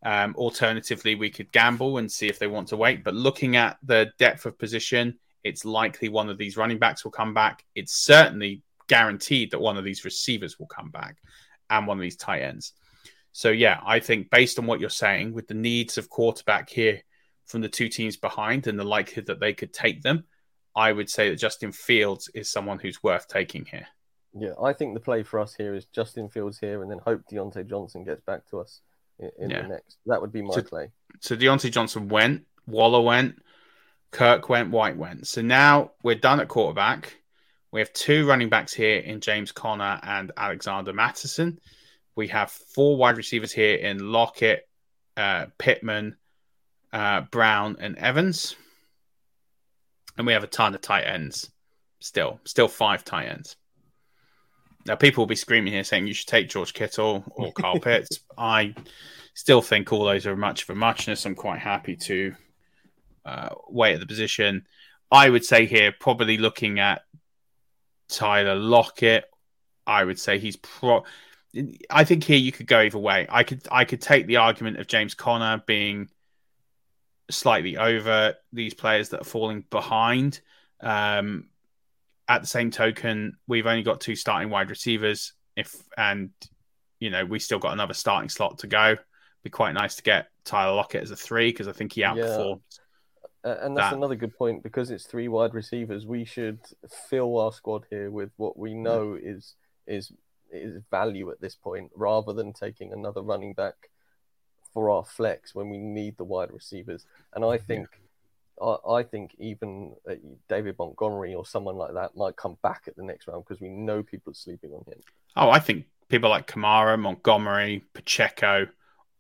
Um, 0.04 0.36
alternatively, 0.36 1.16
we 1.16 1.30
could 1.30 1.52
gamble 1.52 1.98
and 1.98 2.12
see 2.12 2.28
if 2.28 2.38
they 2.38 2.48
want 2.48 2.68
to 2.70 2.78
wait. 2.78 3.04
But 3.04 3.16
looking 3.16 3.56
at 3.56 3.78
the 3.84 4.12
depth 4.20 4.46
of 4.46 4.58
position, 4.58 5.18
it's 5.44 5.66
likely 5.66 6.10
one 6.10 6.30
of 6.30 6.38
these 6.38 6.58
running 6.58 6.78
backs 6.80 7.04
will 7.04 7.12
come 7.12 7.34
back. 7.34 7.64
It's 7.76 7.94
certainly 7.94 8.64
guaranteed 8.88 9.52
that 9.52 9.62
one 9.62 9.78
of 9.78 9.84
these 9.84 10.04
receivers 10.04 10.60
will 10.60 10.68
come 10.68 10.90
back 10.90 11.18
and 11.70 11.88
one 11.88 11.98
of 11.98 12.02
these 12.02 12.18
tight 12.18 12.42
ends. 12.42 12.74
So, 13.32 13.50
yeah, 13.50 13.80
I 13.86 14.00
think 14.00 14.30
based 14.30 14.60
on 14.60 14.66
what 14.66 14.80
you're 14.80 14.90
saying, 14.90 15.34
with 15.34 15.48
the 15.48 15.54
needs 15.54 15.98
of 15.98 16.10
quarterback 16.10 16.70
here 16.70 17.02
from 17.46 17.62
the 17.62 17.70
two 17.70 17.90
teams 17.90 18.18
behind 18.18 18.68
and 18.68 18.78
the 18.78 18.84
likelihood 18.84 19.26
that 19.28 19.40
they 19.40 19.54
could 19.54 19.74
take 19.74 20.02
them, 20.02 20.26
I 20.76 20.92
would 20.92 21.10
say 21.10 21.30
that 21.30 21.40
Justin 21.40 21.72
Fields 21.72 22.30
is 22.34 22.50
someone 22.50 22.80
who's 22.80 23.02
worth 23.02 23.28
taking 23.28 23.66
here. 23.66 23.88
Yeah, 24.34 24.54
I 24.62 24.74
think 24.74 24.94
the 24.94 25.00
play 25.00 25.24
for 25.24 25.40
us 25.40 25.54
here 25.56 25.76
is 25.76 25.86
Justin 25.86 26.30
Fields 26.30 26.60
here 26.60 26.82
and 26.82 26.92
then 26.92 27.00
hope 27.00 27.22
Diontae 27.32 27.70
Johnson 27.70 28.04
gets 28.04 28.22
back 28.22 28.46
to 28.50 28.60
us 28.60 28.82
in, 29.40 29.50
yeah. 29.50 29.62
the 29.64 29.68
next. 29.70 29.98
That 30.06 30.22
would 30.22 30.32
be 30.32 30.42
my 30.42 30.54
so, 30.54 30.62
play. 30.62 30.90
So 31.20 31.36
Diontae 31.36 31.72
Johnson 31.72 32.08
went, 32.08 32.46
Waller 32.68 33.02
went, 33.02 33.42
Kirk 34.12 34.50
went, 34.50 34.72
White 34.72 34.98
went. 34.98 35.28
So 35.28 35.42
now 35.42 35.92
we're 36.04 36.16
done 36.16 36.40
at 36.40 36.48
quarterback. 36.48 37.18
We 37.72 37.80
have 37.80 37.92
two 37.94 38.28
running 38.28 38.50
backs 38.50 38.74
here 38.74 39.00
in 39.00 39.20
James 39.20 39.52
Conner 39.52 40.00
and 40.04 40.32
Alexander 40.38 40.94
Mattison. 40.94 41.60
We 42.16 42.28
have 42.28 42.52
four 42.52 42.98
wide 42.98 43.18
receivers 43.18 43.52
here 43.52 43.76
in 43.76 44.12
Lockett, 44.12 44.68
uh, 45.18 45.48
Pittman, 45.58 46.18
uh, 46.92 47.22
Brown, 47.22 47.78
and 47.80 47.98
Evans. 47.98 48.56
And 50.16 50.28
we 50.28 50.34
have 50.34 50.44
a 50.44 50.48
ton 50.48 50.76
of 50.76 50.82
tight 50.82 51.06
ends 51.06 51.50
still, 52.04 52.40
still 52.44 52.68
five 52.68 53.04
tight 53.04 53.28
ends. 53.28 53.56
Now, 54.86 54.96
people 54.96 55.22
will 55.22 55.28
be 55.28 55.36
screaming 55.36 55.74
here 55.74 55.84
saying 55.84 56.08
you 56.08 56.14
should 56.14 56.28
take 56.28 56.50
George 56.50 56.74
Kittle 56.74 57.24
or 57.36 57.52
Kyle 57.54 57.80
Pitts. 57.80 58.20
I 58.38 58.76
still 59.34 59.62
think 59.62 59.92
all 59.92 60.06
those 60.06 60.26
are 60.28 60.36
much 60.36 60.64
of 60.64 60.70
a 60.70 60.76
muchness. 60.76 61.26
I'm 61.26 61.36
quite 61.36 61.60
happy 61.60 61.96
to 61.96 62.36
uh, 63.26 63.50
wait 63.70 63.94
at 63.94 64.00
the 64.00 64.06
position. 64.06 64.68
I 65.12 65.30
would 65.30 65.46
say 65.46 65.66
here, 65.66 65.94
probably 65.98 66.38
looking 66.38 66.80
at 66.80 67.04
Tyler 68.10 68.56
Lockett, 68.56 69.26
I 69.86 70.04
would 70.04 70.20
say 70.20 70.40
he's 70.40 70.56
pro. 70.56 71.04
I 71.90 72.04
think 72.04 72.24
here 72.24 72.38
you 72.38 72.52
could 72.52 72.68
go 72.68 72.80
either 72.80 72.98
way. 72.98 73.28
I 73.30 73.44
could 73.44 73.62
I 73.72 73.86
could 73.86 74.02
take 74.02 74.26
the 74.26 74.38
argument 74.38 74.80
of 74.80 74.88
James 74.88 75.14
Conner 75.14 75.62
being 75.66 76.10
slightly 77.30 77.78
over 77.78 78.36
these 78.52 78.74
players 78.74 79.10
that 79.10 79.22
are 79.22 79.26
falling 79.26 79.66
behind. 79.70 80.42
Um, 80.82 81.50
at 82.28 82.42
the 82.42 82.48
same 82.48 82.72
token, 82.72 83.34
we've 83.48 83.68
only 83.68 83.84
got 83.84 84.02
two 84.02 84.16
starting 84.16 84.50
wide 84.50 84.70
receivers. 84.70 85.34
If 85.56 85.76
and 85.98 86.32
you 87.00 87.10
know 87.10 87.26
we 87.26 87.40
still 87.40 87.60
got 87.60 87.74
another 87.74 87.94
starting 87.94 88.30
slot 88.30 88.60
to 88.60 88.68
go. 88.68 88.96
Be 89.44 89.50
quite 89.50 89.74
nice 89.74 89.96
to 89.96 90.04
get 90.04 90.28
Tyler 90.46 90.76
Lockett 90.76 91.04
as 91.04 91.12
a 91.12 91.16
three 91.16 91.52
because 91.52 91.68
I 91.68 91.74
think 91.74 91.94
he 91.94 92.02
outperforms. 92.02 92.62
Yeah. 93.44 93.66
and 93.66 93.76
that's 93.76 93.92
that. 93.92 93.98
another 93.98 94.16
good 94.16 94.36
point 94.38 94.64
because 94.64 94.90
it's 94.90 95.06
three 95.06 95.28
wide 95.28 95.54
receivers. 95.54 96.06
We 96.06 96.24
should 96.24 96.60
fill 97.10 97.38
our 97.40 97.52
squad 97.52 97.86
here 97.90 98.10
with 98.10 98.32
what 98.38 98.58
we 98.58 98.74
know 98.74 99.16
yeah. 99.16 99.32
is 99.32 99.56
is 99.86 100.12
is 100.52 100.82
value 100.90 101.30
at 101.32 101.42
this 101.42 101.56
point, 101.56 101.92
rather 101.96 102.32
than 102.32 102.54
taking 102.54 102.94
another 102.94 103.22
running 103.22 103.54
back 103.54 103.90
for 104.74 104.90
our 104.90 105.04
flex 105.04 105.54
when 105.54 105.70
we 105.70 105.78
need 105.78 106.18
the 106.18 106.24
wide 106.24 106.52
receivers. 106.52 107.06
And 107.34 107.46
I 107.46 107.58
think 107.58 107.88
I, 108.62 108.76
I 108.90 109.04
think 109.04 109.36
even 109.40 109.94
uh, 110.10 110.16
David 110.50 110.76
Montgomery 110.78 111.34
or 111.34 111.46
someone 111.46 111.76
like 111.76 111.94
that 111.94 112.16
might 112.16 112.36
come 112.36 112.58
back 112.62 112.84
at 112.88 112.96
the 112.96 113.04
next 113.04 113.28
round 113.28 113.44
because 113.48 113.62
we 113.62 113.70
know 113.70 114.04
people 114.04 114.32
are 114.32 114.36
sleeping 114.36 114.72
on 114.72 114.84
him. 114.86 115.00
Oh, 115.36 115.50
I 115.50 115.60
think 115.60 115.86
people 116.10 116.30
like 116.30 116.48
Kamara, 116.48 117.00
Montgomery, 117.00 117.84
Pacheco, 117.94 118.68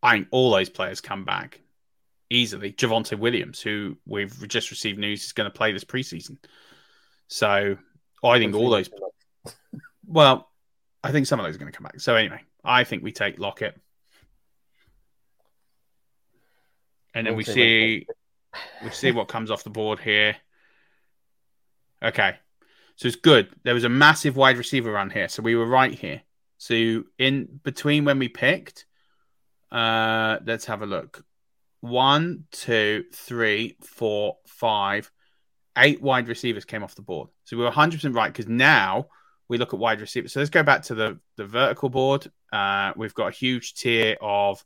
I 0.01 0.11
think 0.11 0.27
all 0.31 0.51
those 0.51 0.69
players 0.69 1.01
come 1.01 1.23
back 1.23 1.61
easily. 2.29 2.73
Javonte 2.73 3.17
Williams, 3.17 3.61
who 3.61 3.97
we've 4.05 4.47
just 4.47 4.69
received 4.69 4.99
news 4.99 5.23
is 5.23 5.31
going 5.31 5.49
to 5.49 5.55
play 5.55 5.71
this 5.71 5.85
preseason. 5.85 6.37
So 7.27 7.77
I 8.23 8.37
think 8.39 8.53
all 8.53 8.69
those. 8.69 8.89
well, 10.05 10.49
I 11.03 11.11
think 11.11 11.25
some 11.25 11.39
of 11.39 11.45
those 11.45 11.55
are 11.55 11.59
going 11.59 11.71
to 11.71 11.77
come 11.77 11.85
back. 11.85 11.99
So 11.99 12.15
anyway, 12.15 12.41
I 12.63 12.83
think 12.83 13.03
we 13.03 13.11
take 13.11 13.39
Lockett. 13.39 13.79
And 17.13 17.27
then 17.27 17.35
we 17.35 17.43
see 17.43 18.07
we 18.83 18.89
see 18.89 19.11
what 19.11 19.27
comes 19.27 19.51
off 19.51 19.63
the 19.63 19.69
board 19.69 19.99
here. 19.99 20.35
Okay. 22.03 22.35
So 22.95 23.07
it's 23.07 23.17
good. 23.17 23.49
There 23.63 23.73
was 23.73 23.83
a 23.83 23.89
massive 23.89 24.35
wide 24.35 24.57
receiver 24.57 24.91
run 24.91 25.09
here. 25.09 25.29
So 25.29 25.41
we 25.41 25.55
were 25.55 25.65
right 25.65 25.93
here. 25.93 26.21
So 26.57 27.03
in 27.17 27.59
between 27.63 28.05
when 28.05 28.19
we 28.19 28.29
picked, 28.29 28.85
uh, 29.71 30.37
let's 30.45 30.65
have 30.65 30.81
a 30.81 30.85
look. 30.85 31.25
One, 31.81 32.45
two, 32.51 33.05
three, 33.13 33.77
four, 33.81 34.37
five, 34.45 35.11
eight 35.77 36.01
wide 36.01 36.27
receivers 36.27 36.65
came 36.65 36.83
off 36.83 36.95
the 36.95 37.01
board. 37.01 37.29
So 37.43 37.57
we 37.57 37.63
were 37.63 37.71
100% 37.71 38.15
right 38.15 38.31
because 38.31 38.47
now 38.47 39.07
we 39.49 39.57
look 39.57 39.73
at 39.73 39.79
wide 39.79 39.99
receivers. 39.99 40.31
So 40.31 40.39
let's 40.39 40.49
go 40.49 40.63
back 40.63 40.83
to 40.83 40.95
the, 40.95 41.19
the 41.35 41.45
vertical 41.45 41.89
board. 41.89 42.31
Uh, 42.51 42.93
we've 42.95 43.13
got 43.13 43.27
a 43.27 43.31
huge 43.31 43.73
tier 43.73 44.15
of 44.21 44.63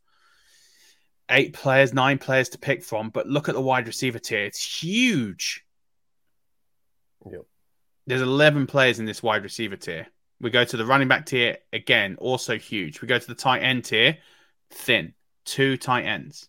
eight 1.30 1.54
players, 1.54 1.94
nine 1.94 2.18
players 2.18 2.50
to 2.50 2.58
pick 2.58 2.84
from, 2.84 3.10
but 3.10 3.28
look 3.28 3.50
at 3.50 3.56
the 3.56 3.62
wide 3.62 3.88
receiver 3.88 4.20
tier. 4.20 4.46
It's 4.46 4.82
huge. 4.82 5.66
Yep. 7.30 7.46
There's 8.06 8.22
11 8.22 8.68
players 8.68 9.00
in 9.00 9.06
this 9.06 9.22
wide 9.22 9.44
receiver 9.44 9.76
tier. 9.76 10.08
We 10.40 10.50
go 10.50 10.64
to 10.64 10.78
the 10.78 10.86
running 10.86 11.08
back 11.08 11.26
tier, 11.26 11.58
again, 11.74 12.16
also 12.20 12.58
huge. 12.58 13.02
We 13.02 13.08
go 13.08 13.20
to 13.20 13.28
the 13.28 13.36
tight 13.36 13.60
end 13.60 13.86
tier, 13.86 14.18
thin. 14.70 15.14
Two 15.46 15.78
tight 15.78 16.06
ends. 16.06 16.48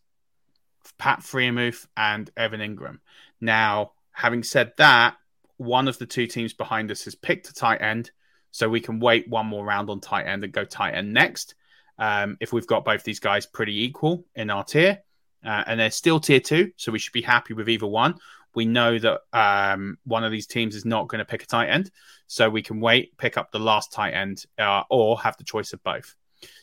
Pat 0.98 1.20
Freiermuth 1.20 1.86
and 1.96 2.30
Evan 2.36 2.60
Engram. 2.60 2.98
Now, 3.40 3.92
having 4.12 4.42
said 4.42 4.72
that, 4.78 5.16
one 5.56 5.88
of 5.88 5.98
the 5.98 6.06
two 6.06 6.26
teams 6.26 6.52
behind 6.52 6.90
us 6.90 7.04
has 7.04 7.14
picked 7.14 7.48
a 7.48 7.54
tight 7.54 7.80
end, 7.80 8.10
so 8.50 8.68
we 8.68 8.80
can 8.80 9.00
wait 9.00 9.28
one 9.28 9.46
more 9.46 9.64
round 9.64 9.90
on 9.90 10.00
tight 10.00 10.26
end 10.26 10.44
and 10.44 10.52
go 10.52 10.64
tight 10.64 10.94
end 10.94 11.12
next 11.12 11.54
um, 11.98 12.36
if 12.40 12.52
we've 12.52 12.66
got 12.66 12.84
both 12.84 13.02
these 13.04 13.20
guys 13.20 13.46
pretty 13.46 13.84
equal 13.84 14.24
in 14.34 14.50
our 14.50 14.64
tier. 14.64 14.98
Uh, 15.44 15.62
and 15.66 15.78
they're 15.78 15.90
still 15.90 16.18
tier 16.18 16.40
two, 16.40 16.72
so 16.76 16.90
we 16.90 16.98
should 16.98 17.12
be 17.12 17.22
happy 17.22 17.54
with 17.54 17.68
either 17.68 17.86
one. 17.86 18.14
We 18.54 18.64
know 18.64 18.98
that 18.98 19.20
um, 19.32 19.98
one 20.04 20.24
of 20.24 20.32
these 20.32 20.48
teams 20.48 20.74
is 20.74 20.84
not 20.84 21.06
going 21.06 21.20
to 21.20 21.24
pick 21.24 21.44
a 21.44 21.46
tight 21.46 21.68
end, 21.68 21.92
so 22.26 22.50
we 22.50 22.62
can 22.62 22.80
wait, 22.80 23.16
pick 23.18 23.36
up 23.36 23.52
the 23.52 23.60
last 23.60 23.92
tight 23.92 24.14
end, 24.14 24.44
uh, 24.58 24.82
or 24.90 25.20
have 25.20 25.36
the 25.36 25.44
choice 25.44 25.72
of 25.72 25.82
both. 25.84 26.16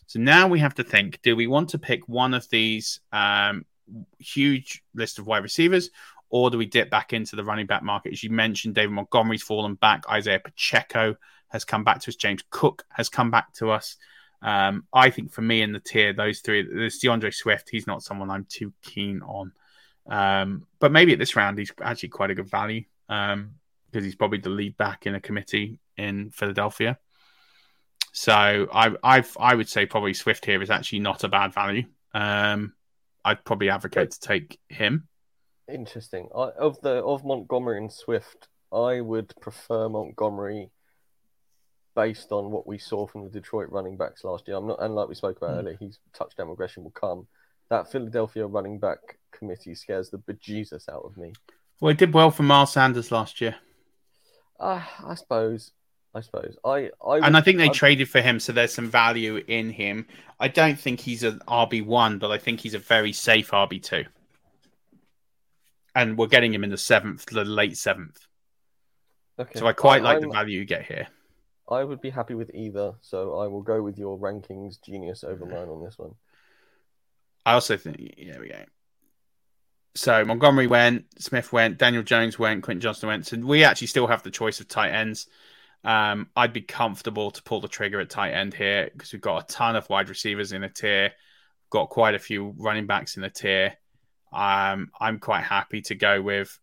So 0.07 0.19
now 0.19 0.47
we 0.47 0.59
have 0.59 0.75
to 0.75 0.83
think: 0.83 1.21
Do 1.21 1.37
we 1.37 1.47
want 1.47 1.69
to 1.69 1.79
pick 1.79 2.07
one 2.09 2.33
of 2.33 2.49
these 2.49 2.99
um, 3.13 3.65
huge 4.19 4.83
list 4.93 5.19
of 5.19 5.27
wide 5.27 5.43
receivers, 5.43 5.89
or 6.29 6.49
do 6.49 6.57
we 6.57 6.65
dip 6.65 6.89
back 6.89 7.13
into 7.13 7.37
the 7.37 7.45
running 7.45 7.65
back 7.65 7.83
market? 7.83 8.11
As 8.11 8.23
you 8.23 8.29
mentioned, 8.29 8.75
David 8.75 8.91
Montgomery's 8.91 9.43
fallen 9.43 9.75
back. 9.75 10.03
Isaiah 10.09 10.39
Pacheco 10.39 11.15
has 11.49 11.63
come 11.63 11.83
back 11.83 12.01
to 12.01 12.11
us. 12.11 12.15
James 12.15 12.43
Cook 12.49 12.83
has 12.89 13.07
come 13.09 13.31
back 13.31 13.53
to 13.53 13.71
us. 13.71 13.95
Um, 14.41 14.85
I 14.93 15.09
think 15.09 15.31
for 15.31 15.41
me 15.41 15.61
in 15.61 15.71
the 15.71 15.79
tier, 15.79 16.13
those 16.13 16.39
three, 16.39 16.67
there's 16.67 16.99
D'Andre 16.99 17.31
Swift. 17.31 17.69
He's 17.69 17.87
not 17.87 18.03
someone 18.03 18.29
I'm 18.29 18.45
too 18.45 18.73
keen 18.81 19.21
on. 19.21 19.51
Um, 20.07 20.67
but 20.79 20.91
maybe 20.91 21.13
at 21.13 21.19
this 21.19 21.35
round, 21.35 21.57
he's 21.57 21.71
actually 21.81 22.09
quite 22.09 22.29
a 22.29 22.35
good 22.35 22.49
value 22.49 22.83
Um, 23.09 23.55
because 23.91 24.03
um, 24.03 24.05
he's 24.05 24.15
probably 24.15 24.39
the 24.39 24.49
lead 24.49 24.77
back 24.77 25.07
in 25.07 25.15
a 25.15 25.19
committee 25.19 25.79
in 25.97 26.29
Philadelphia. 26.31 26.99
So 28.11 28.33
I, 28.33 28.95
I've, 29.03 29.35
I 29.39 29.55
would 29.55 29.67
say 29.67 29.85
probably 29.85 30.13
Swift 30.13 30.45
here 30.45 30.61
is 30.61 30.69
actually 30.69 30.99
not 30.99 31.23
a 31.23 31.27
bad 31.27 31.53
value. 31.53 31.85
Um, 32.13 32.73
I'd 33.25 33.43
probably 33.43 33.69
advocate 33.69 34.11
to 34.11 34.19
take 34.19 34.59
him. 34.69 35.07
Interesting. 35.67 36.29
of 36.33 36.79
the 36.81 37.03
of 37.03 37.25
Montgomery 37.25 37.77
and 37.77 37.91
Swift, 37.91 38.47
I 38.71 39.01
would 39.01 39.33
prefer 39.41 39.89
Montgomery 39.89 40.69
based 41.95 42.31
on 42.31 42.51
what 42.51 42.67
we 42.67 42.77
saw 42.77 43.07
from 43.07 43.23
the 43.23 43.29
Detroit 43.29 43.69
running 43.69 43.97
backs 43.97 44.23
last 44.23 44.47
year. 44.47 44.57
I'm 44.57 44.67
not, 44.67 44.81
and 44.81 44.93
like 44.93 45.07
we 45.07 45.15
spoke 45.15 45.37
about 45.37 45.51
mm. 45.51 45.59
earlier, 45.59 45.77
his 45.79 45.99
touchdown 46.13 46.49
regression 46.49 46.83
will 46.83 46.91
come. 46.91 47.27
That 47.69 47.91
Philadelphia 47.91 48.45
running 48.45 48.77
back 48.77 49.17
committee 49.31 49.73
scares 49.73 50.09
the 50.09 50.19
bejesus 50.19 50.87
out 50.89 51.03
of 51.03 51.17
me. 51.17 51.33
Well, 51.79 51.91
it 51.91 51.97
did 51.97 52.13
well 52.13 52.31
for 52.31 52.43
Miles 52.43 52.73
Sanders 52.73 53.11
last 53.11 53.41
year. 53.41 53.55
Uh, 54.59 54.81
I 55.03 55.15
suppose. 55.15 55.71
I 56.13 56.21
suppose. 56.21 56.55
I, 56.63 56.91
I 57.05 57.17
and 57.17 57.35
I 57.35 57.41
think 57.41 57.57
they 57.57 57.65
I'd... 57.65 57.73
traded 57.73 58.09
for 58.09 58.21
him, 58.21 58.39
so 58.39 58.53
there's 58.53 58.73
some 58.73 58.89
value 58.89 59.43
in 59.47 59.69
him. 59.69 60.05
I 60.39 60.47
don't 60.47 60.79
think 60.79 61.01
he's 61.01 61.23
an 61.23 61.41
RB 61.47 61.85
one, 61.85 62.19
but 62.19 62.31
I 62.31 62.37
think 62.37 62.61
he's 62.61 62.73
a 62.73 62.79
very 62.79 63.11
safe 63.11 63.51
RB 63.51 63.81
two. 63.81 64.05
And 65.93 66.17
we're 66.17 66.27
getting 66.27 66.53
him 66.53 66.63
in 66.63 66.69
the 66.69 66.77
seventh, 66.77 67.25
the 67.25 67.43
late 67.43 67.77
seventh. 67.77 68.27
Okay. 69.39 69.59
So 69.59 69.67
I 69.67 69.73
quite 69.73 70.01
I, 70.01 70.05
like 70.05 70.15
I'm... 70.17 70.21
the 70.21 70.29
value 70.29 70.59
you 70.59 70.65
get 70.65 70.85
here. 70.85 71.07
I 71.67 71.83
would 71.83 72.01
be 72.01 72.11
happy 72.11 72.35
with 72.35 72.51
either, 72.53 72.93
so 73.01 73.39
I 73.39 73.47
will 73.47 73.61
go 73.61 73.81
with 73.81 73.97
your 73.97 74.17
rankings 74.19 74.81
genius 74.83 75.23
over 75.23 75.45
mine 75.45 75.69
on 75.69 75.83
this 75.83 75.97
one. 75.97 76.11
I 77.45 77.53
also 77.53 77.77
think, 77.77 77.97
yeah, 78.17 78.39
we 78.39 78.49
go. 78.49 78.63
So 79.95 80.25
Montgomery 80.25 80.67
went, 80.67 81.05
Smith 81.19 81.53
went, 81.53 81.77
Daniel 81.77 82.03
Jones 82.03 82.37
went, 82.37 82.63
Quentin 82.63 82.81
Johnston 82.81 83.07
went. 83.07 83.25
So 83.25 83.37
we 83.37 83.63
actually 83.63 83.87
still 83.87 84.07
have 84.07 84.23
the 84.23 84.31
choice 84.31 84.59
of 84.59 84.67
tight 84.67 84.91
ends. 84.91 85.27
Um, 85.83 86.27
I'd 86.35 86.53
be 86.53 86.61
comfortable 86.61 87.31
to 87.31 87.43
pull 87.43 87.61
the 87.61 87.67
trigger 87.67 87.99
at 87.99 88.09
tight 88.09 88.31
end 88.31 88.53
here 88.53 88.89
because 88.91 89.13
we've 89.13 89.21
got 89.21 89.43
a 89.43 89.53
ton 89.53 89.75
of 89.75 89.89
wide 89.89 90.09
receivers 90.09 90.51
in 90.51 90.63
a 90.63 90.69
tier, 90.69 91.11
got 91.69 91.89
quite 91.89 92.15
a 92.15 92.19
few 92.19 92.53
running 92.57 92.87
backs 92.87 93.15
in 93.15 93.21
the 93.21 93.29
tier. 93.29 93.75
Um, 94.33 94.89
I'm 94.99 95.19
quite 95.19 95.43
happy 95.43 95.81
to 95.83 95.95
go 95.95 96.21
with 96.21 96.59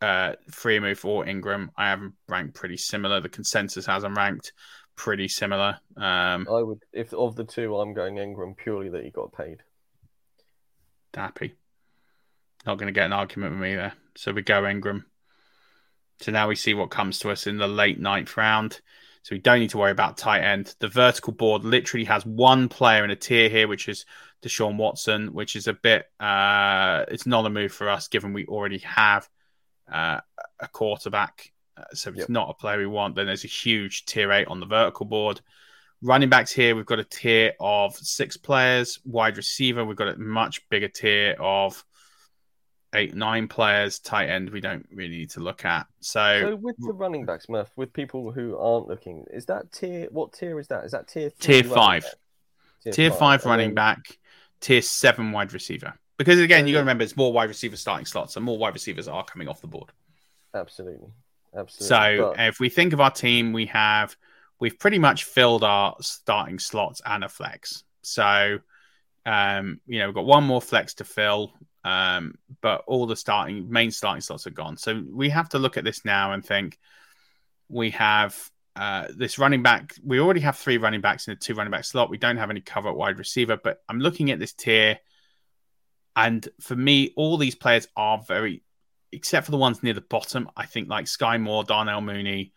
uh, 0.00 0.32
Freiermuth 0.50 1.04
or 1.04 1.24
Engram. 1.24 1.68
I 1.76 1.90
have 1.90 2.00
ranked 2.28 2.54
pretty 2.54 2.76
similar. 2.76 3.20
The 3.20 3.28
consensus 3.28 3.86
has 3.86 4.02
them 4.02 4.14
ranked 4.14 4.52
pretty 4.96 5.28
similar. 5.28 5.78
Um, 5.96 6.46
I 6.50 6.62
would, 6.62 6.82
if 6.92 7.12
of 7.14 7.36
the 7.36 7.44
two, 7.44 7.76
I'm 7.76 7.94
going 7.94 8.16
Engram 8.16 8.56
purely 8.56 8.88
that 8.90 9.04
he 9.04 9.10
got 9.10 9.32
paid. 9.32 9.62
Happy. 11.14 11.54
Not 12.66 12.78
going 12.78 12.92
to 12.92 12.98
get 12.98 13.06
an 13.06 13.12
argument 13.12 13.52
with 13.52 13.60
me 13.60 13.76
there. 13.76 13.94
So 14.16 14.32
we 14.32 14.42
go 14.42 14.62
Engram. 14.62 15.04
So 16.20 16.32
now 16.32 16.48
we 16.48 16.56
see 16.56 16.74
what 16.74 16.90
comes 16.90 17.18
to 17.20 17.30
us 17.30 17.46
in 17.46 17.58
the 17.58 17.68
late 17.68 18.00
ninth 18.00 18.36
round. 18.36 18.80
So 19.22 19.34
we 19.34 19.40
don't 19.40 19.60
need 19.60 19.70
to 19.70 19.78
worry 19.78 19.90
about 19.90 20.16
tight 20.16 20.42
end. 20.42 20.74
The 20.78 20.88
vertical 20.88 21.32
board 21.32 21.64
literally 21.64 22.04
has 22.04 22.24
one 22.24 22.68
player 22.68 23.04
in 23.04 23.10
a 23.10 23.16
tier 23.16 23.48
here, 23.48 23.68
which 23.68 23.88
is 23.88 24.06
Deshaun 24.42 24.76
Watson, 24.76 25.32
which 25.32 25.56
is 25.56 25.66
a 25.66 25.72
bit. 25.72 26.06
Uh, 26.20 27.04
it's 27.08 27.26
not 27.26 27.44
a 27.44 27.50
move 27.50 27.72
for 27.72 27.88
us, 27.88 28.08
given 28.08 28.32
we 28.32 28.46
already 28.46 28.78
have 28.78 29.28
uh, 29.90 30.20
a 30.60 30.68
quarterback. 30.68 31.52
Uh, 31.76 31.84
so 31.92 32.10
it's 32.10 32.20
yep. 32.20 32.28
not 32.28 32.50
a 32.50 32.54
player 32.54 32.78
we 32.78 32.86
want. 32.86 33.14
Then 33.14 33.26
there's 33.26 33.44
a 33.44 33.48
huge 33.48 34.04
tier 34.06 34.32
eight 34.32 34.48
on 34.48 34.60
the 34.60 34.66
vertical 34.66 35.06
board. 35.06 35.40
Running 36.02 36.28
backs 36.28 36.52
here, 36.52 36.76
we've 36.76 36.86
got 36.86 36.98
a 36.98 37.04
tier 37.04 37.54
of 37.58 37.96
six 37.96 38.36
players. 38.36 39.00
Wide 39.04 39.36
receiver, 39.36 39.84
we've 39.84 39.96
got 39.96 40.08
a 40.08 40.16
much 40.18 40.68
bigger 40.68 40.88
tier 40.88 41.36
of 41.40 41.82
eight, 42.94 43.14
nine 43.14 43.48
players. 43.48 43.98
Tight 43.98 44.28
end, 44.28 44.50
we 44.50 44.60
don't 44.60 44.86
really 44.92 45.16
need 45.16 45.30
to 45.30 45.40
look 45.40 45.64
at. 45.64 45.86
So, 46.00 46.40
so 46.40 46.56
with 46.56 46.76
the 46.78 46.92
running 46.92 47.24
backs, 47.24 47.48
Murph, 47.48 47.70
with 47.76 47.92
people 47.92 48.30
who 48.30 48.58
aren't 48.58 48.88
looking, 48.88 49.24
is 49.32 49.46
that 49.46 49.72
tier? 49.72 50.08
What 50.10 50.32
tier 50.32 50.58
is 50.60 50.68
that? 50.68 50.84
Is 50.84 50.92
that 50.92 51.08
tier? 51.08 51.30
Tier 51.40 51.64
five. 51.64 52.04
Tier, 52.84 52.92
tier, 52.92 53.10
five, 53.10 53.40
five 53.40 53.46
running 53.46 53.68
then... 53.68 53.74
back. 53.74 54.18
Tier 54.60 54.82
seven 54.82 55.32
wide 55.32 55.52
receiver. 55.52 55.94
Because 56.16 56.40
again, 56.40 56.66
you 56.66 56.72
got 56.72 56.78
to 56.78 56.82
remember 56.82 57.04
it's 57.04 57.16
more 57.16 57.32
wide 57.32 57.48
receiver 57.48 57.76
starting 57.76 58.06
slots, 58.06 58.36
and 58.36 58.44
more 58.44 58.58
wide 58.58 58.74
receivers 58.74 59.08
are 59.08 59.24
coming 59.24 59.48
off 59.48 59.60
the 59.60 59.66
board. 59.66 59.90
Absolutely, 60.54 61.08
absolutely. 61.56 61.86
So 61.86 62.32
but... 62.34 62.46
if 62.46 62.60
we 62.60 62.68
think 62.68 62.92
of 62.92 63.00
our 63.00 63.10
team, 63.10 63.52
we 63.52 63.66
have 63.66 64.16
we've 64.58 64.78
pretty 64.78 64.98
much 64.98 65.24
filled 65.24 65.62
our 65.62 65.96
starting 66.00 66.58
slots 66.58 67.02
and 67.04 67.22
a 67.24 67.28
flex. 67.28 67.84
So 68.02 68.58
um, 69.26 69.80
you 69.86 69.98
know 69.98 70.06
we've 70.06 70.14
got 70.14 70.24
one 70.24 70.44
more 70.44 70.62
flex 70.62 70.94
to 70.94 71.04
fill, 71.04 71.52
um, 71.84 72.36
but 72.62 72.84
all 72.86 73.06
the 73.06 73.16
starting 73.16 73.70
main 73.70 73.90
starting 73.90 74.22
slots 74.22 74.46
are 74.46 74.50
gone. 74.50 74.78
So 74.78 75.02
we 75.10 75.28
have 75.30 75.50
to 75.50 75.58
look 75.58 75.76
at 75.76 75.84
this 75.84 76.04
now 76.04 76.32
and 76.32 76.44
think 76.44 76.78
we 77.68 77.90
have 77.90 78.50
uh, 78.74 79.08
this 79.14 79.38
running 79.38 79.62
back. 79.62 79.94
We 80.04 80.20
already 80.20 80.40
have 80.40 80.56
three 80.56 80.78
running 80.78 81.00
backs 81.00 81.28
in 81.28 81.32
the 81.32 81.40
two 81.40 81.54
running 81.54 81.70
back 81.70 81.84
slot. 81.84 82.08
We 82.08 82.18
don't 82.18 82.36
have 82.36 82.50
any 82.50 82.60
cover 82.60 82.88
at 82.88 82.96
wide 82.96 83.18
receiver, 83.18 83.58
but 83.62 83.82
I'm 83.88 84.00
looking 84.00 84.30
at 84.30 84.38
this 84.38 84.52
tier 84.52 84.98
and 86.16 86.48
for 86.60 86.74
me, 86.74 87.12
all 87.14 87.36
these 87.36 87.54
players 87.54 87.86
are 87.94 88.18
very, 88.26 88.62
except 89.12 89.44
for 89.44 89.52
the 89.52 89.58
ones 89.58 89.82
near 89.82 89.92
the 89.92 90.00
bottom, 90.00 90.48
I 90.56 90.64
think 90.64 90.88
like 90.88 91.04
Skyy 91.04 91.38
Moore, 91.40 91.62
Darnell 91.62 92.00
Mooney, 92.00 92.52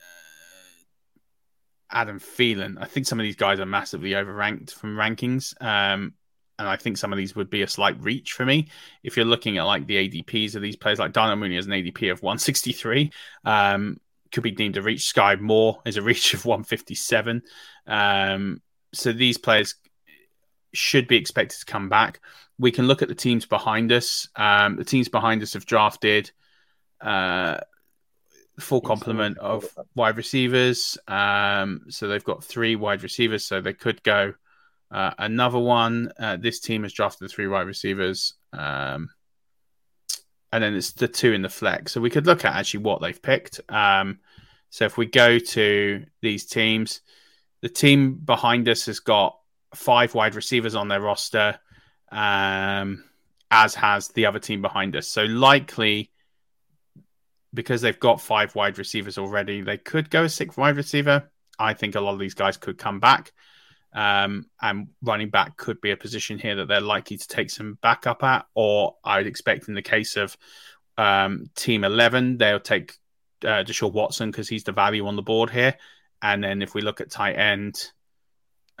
uh, 0.00 1.98
Adam 1.98 2.18
Thielen. 2.18 2.76
I 2.80 2.86
think 2.86 3.06
some 3.06 3.20
of 3.20 3.24
these 3.24 3.36
guys 3.36 3.60
are 3.60 3.66
massively 3.66 4.12
overranked 4.12 4.72
from 4.72 4.96
rankings. 4.96 5.54
Um, 5.62 6.14
and 6.58 6.68
I 6.68 6.76
think 6.76 6.96
some 6.96 7.12
of 7.12 7.18
these 7.18 7.36
would 7.36 7.50
be 7.50 7.62
a 7.62 7.68
slight 7.68 8.02
reach 8.02 8.32
for 8.32 8.46
me. 8.46 8.68
If 9.02 9.16
you're 9.16 9.26
looking 9.26 9.58
at 9.58 9.64
like 9.64 9.86
the 9.86 10.08
ADPs 10.08 10.54
of 10.54 10.62
these 10.62 10.76
players, 10.76 10.98
like 10.98 11.12
Darnell 11.12 11.36
Mooney 11.36 11.56
has 11.56 11.66
an 11.66 11.72
ADP 11.72 12.10
of 12.10 12.22
163, 12.22 13.12
um, 13.44 13.98
could 14.32 14.42
be 14.42 14.50
deemed 14.50 14.78
a 14.78 14.82
reach. 14.82 15.12
Skyy 15.12 15.38
Moore 15.38 15.80
is 15.84 15.98
a 15.98 16.02
reach 16.02 16.32
of 16.32 16.46
157. 16.46 17.42
Um, 17.86 18.62
so 18.92 19.12
these 19.12 19.38
players 19.38 19.74
should 20.72 21.08
be 21.08 21.16
expected 21.16 21.58
to 21.58 21.66
come 21.66 21.88
back 21.88 22.20
we 22.60 22.70
can 22.70 22.86
look 22.86 23.00
at 23.00 23.08
the 23.08 23.14
teams 23.14 23.46
behind 23.46 23.90
us. 23.90 24.28
Um, 24.36 24.76
the 24.76 24.84
teams 24.84 25.08
behind 25.08 25.42
us 25.42 25.54
have 25.54 25.64
drafted 25.64 26.30
uh, 27.00 27.58
full 28.60 28.82
complement 28.82 29.38
of 29.38 29.64
wide 29.94 30.18
receivers. 30.18 30.98
Um, 31.08 31.86
so 31.88 32.06
they've 32.06 32.22
got 32.22 32.44
three 32.44 32.76
wide 32.76 33.02
receivers, 33.02 33.44
so 33.44 33.62
they 33.62 33.72
could 33.72 34.02
go 34.02 34.34
uh, 34.90 35.12
another 35.18 35.58
one. 35.58 36.12
Uh, 36.18 36.36
this 36.36 36.60
team 36.60 36.82
has 36.82 36.92
drafted 36.92 37.30
three 37.30 37.48
wide 37.48 37.66
receivers. 37.66 38.34
Um, 38.52 39.08
and 40.52 40.62
then 40.62 40.74
it's 40.74 40.92
the 40.92 41.08
two 41.08 41.32
in 41.32 41.40
the 41.40 41.48
flex. 41.48 41.92
So 41.92 42.00
we 42.02 42.10
could 42.10 42.26
look 42.26 42.44
at 42.44 42.54
actually 42.54 42.82
what 42.82 43.00
they've 43.00 43.22
picked. 43.22 43.60
Um, 43.70 44.18
so 44.68 44.84
if 44.84 44.98
we 44.98 45.06
go 45.06 45.38
to 45.38 46.04
these 46.20 46.44
teams, 46.44 47.00
the 47.62 47.70
team 47.70 48.16
behind 48.16 48.68
us 48.68 48.84
has 48.84 49.00
got 49.00 49.39
five 49.74 50.14
wide 50.14 50.34
receivers 50.34 50.74
on 50.74 50.88
their 50.88 51.00
roster 51.00 51.58
um, 52.10 53.04
as 53.50 53.74
has 53.74 54.08
the 54.08 54.26
other 54.26 54.38
team 54.38 54.62
behind 54.62 54.96
us. 54.96 55.08
So 55.08 55.24
likely, 55.24 56.10
because 57.52 57.80
they've 57.80 57.98
got 57.98 58.20
five 58.20 58.54
wide 58.54 58.78
receivers 58.78 59.18
already, 59.18 59.60
they 59.62 59.78
could 59.78 60.10
go 60.10 60.24
a 60.24 60.28
sixth 60.28 60.56
wide 60.58 60.76
receiver. 60.76 61.30
I 61.58 61.74
think 61.74 61.94
a 61.94 62.00
lot 62.00 62.14
of 62.14 62.20
these 62.20 62.34
guys 62.34 62.56
could 62.56 62.78
come 62.78 63.00
back. 63.00 63.32
Um, 63.92 64.46
and 64.62 64.88
running 65.02 65.30
back 65.30 65.56
could 65.56 65.80
be 65.80 65.90
a 65.90 65.96
position 65.96 66.38
here 66.38 66.56
that 66.56 66.68
they're 66.68 66.80
likely 66.80 67.16
to 67.16 67.26
take 67.26 67.50
some 67.50 67.76
backup 67.82 68.22
at, 68.22 68.46
or 68.54 68.96
I'd 69.04 69.26
expect 69.26 69.68
in 69.68 69.74
the 69.74 69.82
case 69.82 70.16
of 70.16 70.36
um, 70.96 71.46
Team 71.56 71.82
11, 71.82 72.38
they'll 72.38 72.60
take 72.60 72.92
uh, 73.42 73.64
Deshaun 73.64 73.92
Watson 73.92 74.30
because 74.30 74.48
he's 74.48 74.64
the 74.64 74.72
value 74.72 75.06
on 75.06 75.16
the 75.16 75.22
board 75.22 75.50
here. 75.50 75.76
And 76.22 76.44
then 76.44 76.62
if 76.62 76.74
we 76.74 76.82
look 76.82 77.00
at 77.00 77.10
tight 77.10 77.36
end, 77.36 77.90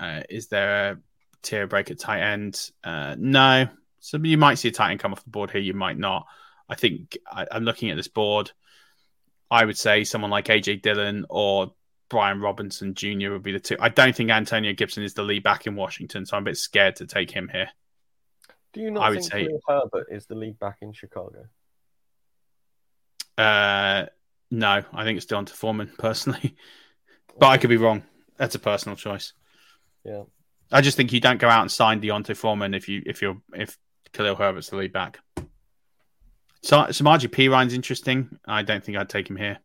uh, 0.00 0.22
is 0.28 0.48
there 0.48 0.92
a 0.92 0.98
tier 1.42 1.66
break 1.66 1.90
at 1.90 1.98
tight 1.98 2.22
end? 2.22 2.70
Uh, 2.82 3.14
no. 3.18 3.68
So 4.00 4.18
you 4.18 4.38
might 4.38 4.54
see 4.54 4.68
a 4.68 4.72
tight 4.72 4.92
end 4.92 5.00
come 5.00 5.12
off 5.12 5.22
the 5.22 5.30
board 5.30 5.50
here. 5.50 5.60
You 5.60 5.74
might 5.74 5.98
not. 5.98 6.26
I 6.68 6.74
think 6.74 7.18
I, 7.30 7.46
am 7.50 7.64
looking 7.64 7.90
at 7.90 7.96
this 7.96 8.08
board. 8.08 8.50
I 9.50 9.64
would 9.64 9.76
say 9.76 10.04
someone 10.04 10.30
like 10.30 10.46
AJ 10.46 10.82
Dillon 10.82 11.26
or 11.28 11.74
Brian 12.08 12.40
Robinson 12.40 12.94
Jr. 12.94 13.32
would 13.32 13.42
be 13.42 13.52
the 13.52 13.60
two. 13.60 13.76
I 13.78 13.88
don't 13.88 14.14
think 14.14 14.30
Antonio 14.30 14.72
Gibson 14.72 15.02
is 15.02 15.14
the 15.14 15.22
lead 15.22 15.42
back 15.42 15.66
in 15.66 15.76
Washington, 15.76 16.24
so 16.24 16.36
I'm 16.36 16.44
a 16.44 16.46
bit 16.46 16.56
scared 16.56 16.96
to 16.96 17.06
take 17.06 17.30
him 17.30 17.48
here. 17.52 17.68
Do 18.72 18.80
you 18.80 18.90
not 18.90 19.02
I 19.02 19.10
would 19.10 19.24
say 19.24 19.48
Herbert 19.66 20.06
is 20.10 20.26
the 20.26 20.36
lead 20.36 20.58
back 20.58 20.78
in 20.80 20.92
Chicago? 20.92 21.46
Uh, 23.36 24.06
no, 24.50 24.82
I 24.92 25.04
think 25.04 25.16
it's 25.16 25.26
D'Onta 25.26 25.52
Foreman 25.52 25.90
personally, 25.98 26.56
but 27.38 27.48
I 27.48 27.58
could 27.58 27.70
be 27.70 27.76
wrong. 27.76 28.04
That's 28.36 28.54
a 28.54 28.60
personal 28.60 28.96
choice. 28.96 29.32
Yeah. 30.04 30.22
I 30.72 30.80
just 30.80 30.96
think 30.96 31.12
you 31.12 31.20
don't 31.20 31.40
go 31.40 31.48
out 31.48 31.62
and 31.62 31.70
sign 31.70 32.00
D'Onta 32.00 32.36
Foreman 32.36 32.74
if 32.74 32.88
you 32.88 33.02
if 33.04 33.20
you're 33.20 33.40
if 33.52 33.76
Khalil 34.12 34.36
Herbert's 34.36 34.70
the 34.70 34.76
lead 34.76 34.92
back. 34.92 35.18
So 36.62 36.76
Samaje 36.84 37.30
Perine's 37.30 37.74
interesting. 37.74 38.38
I 38.44 38.62
don't 38.62 38.84
think 38.84 38.96
I'd 38.98 39.08
take 39.08 39.28
him 39.28 39.36
here. 39.36 39.58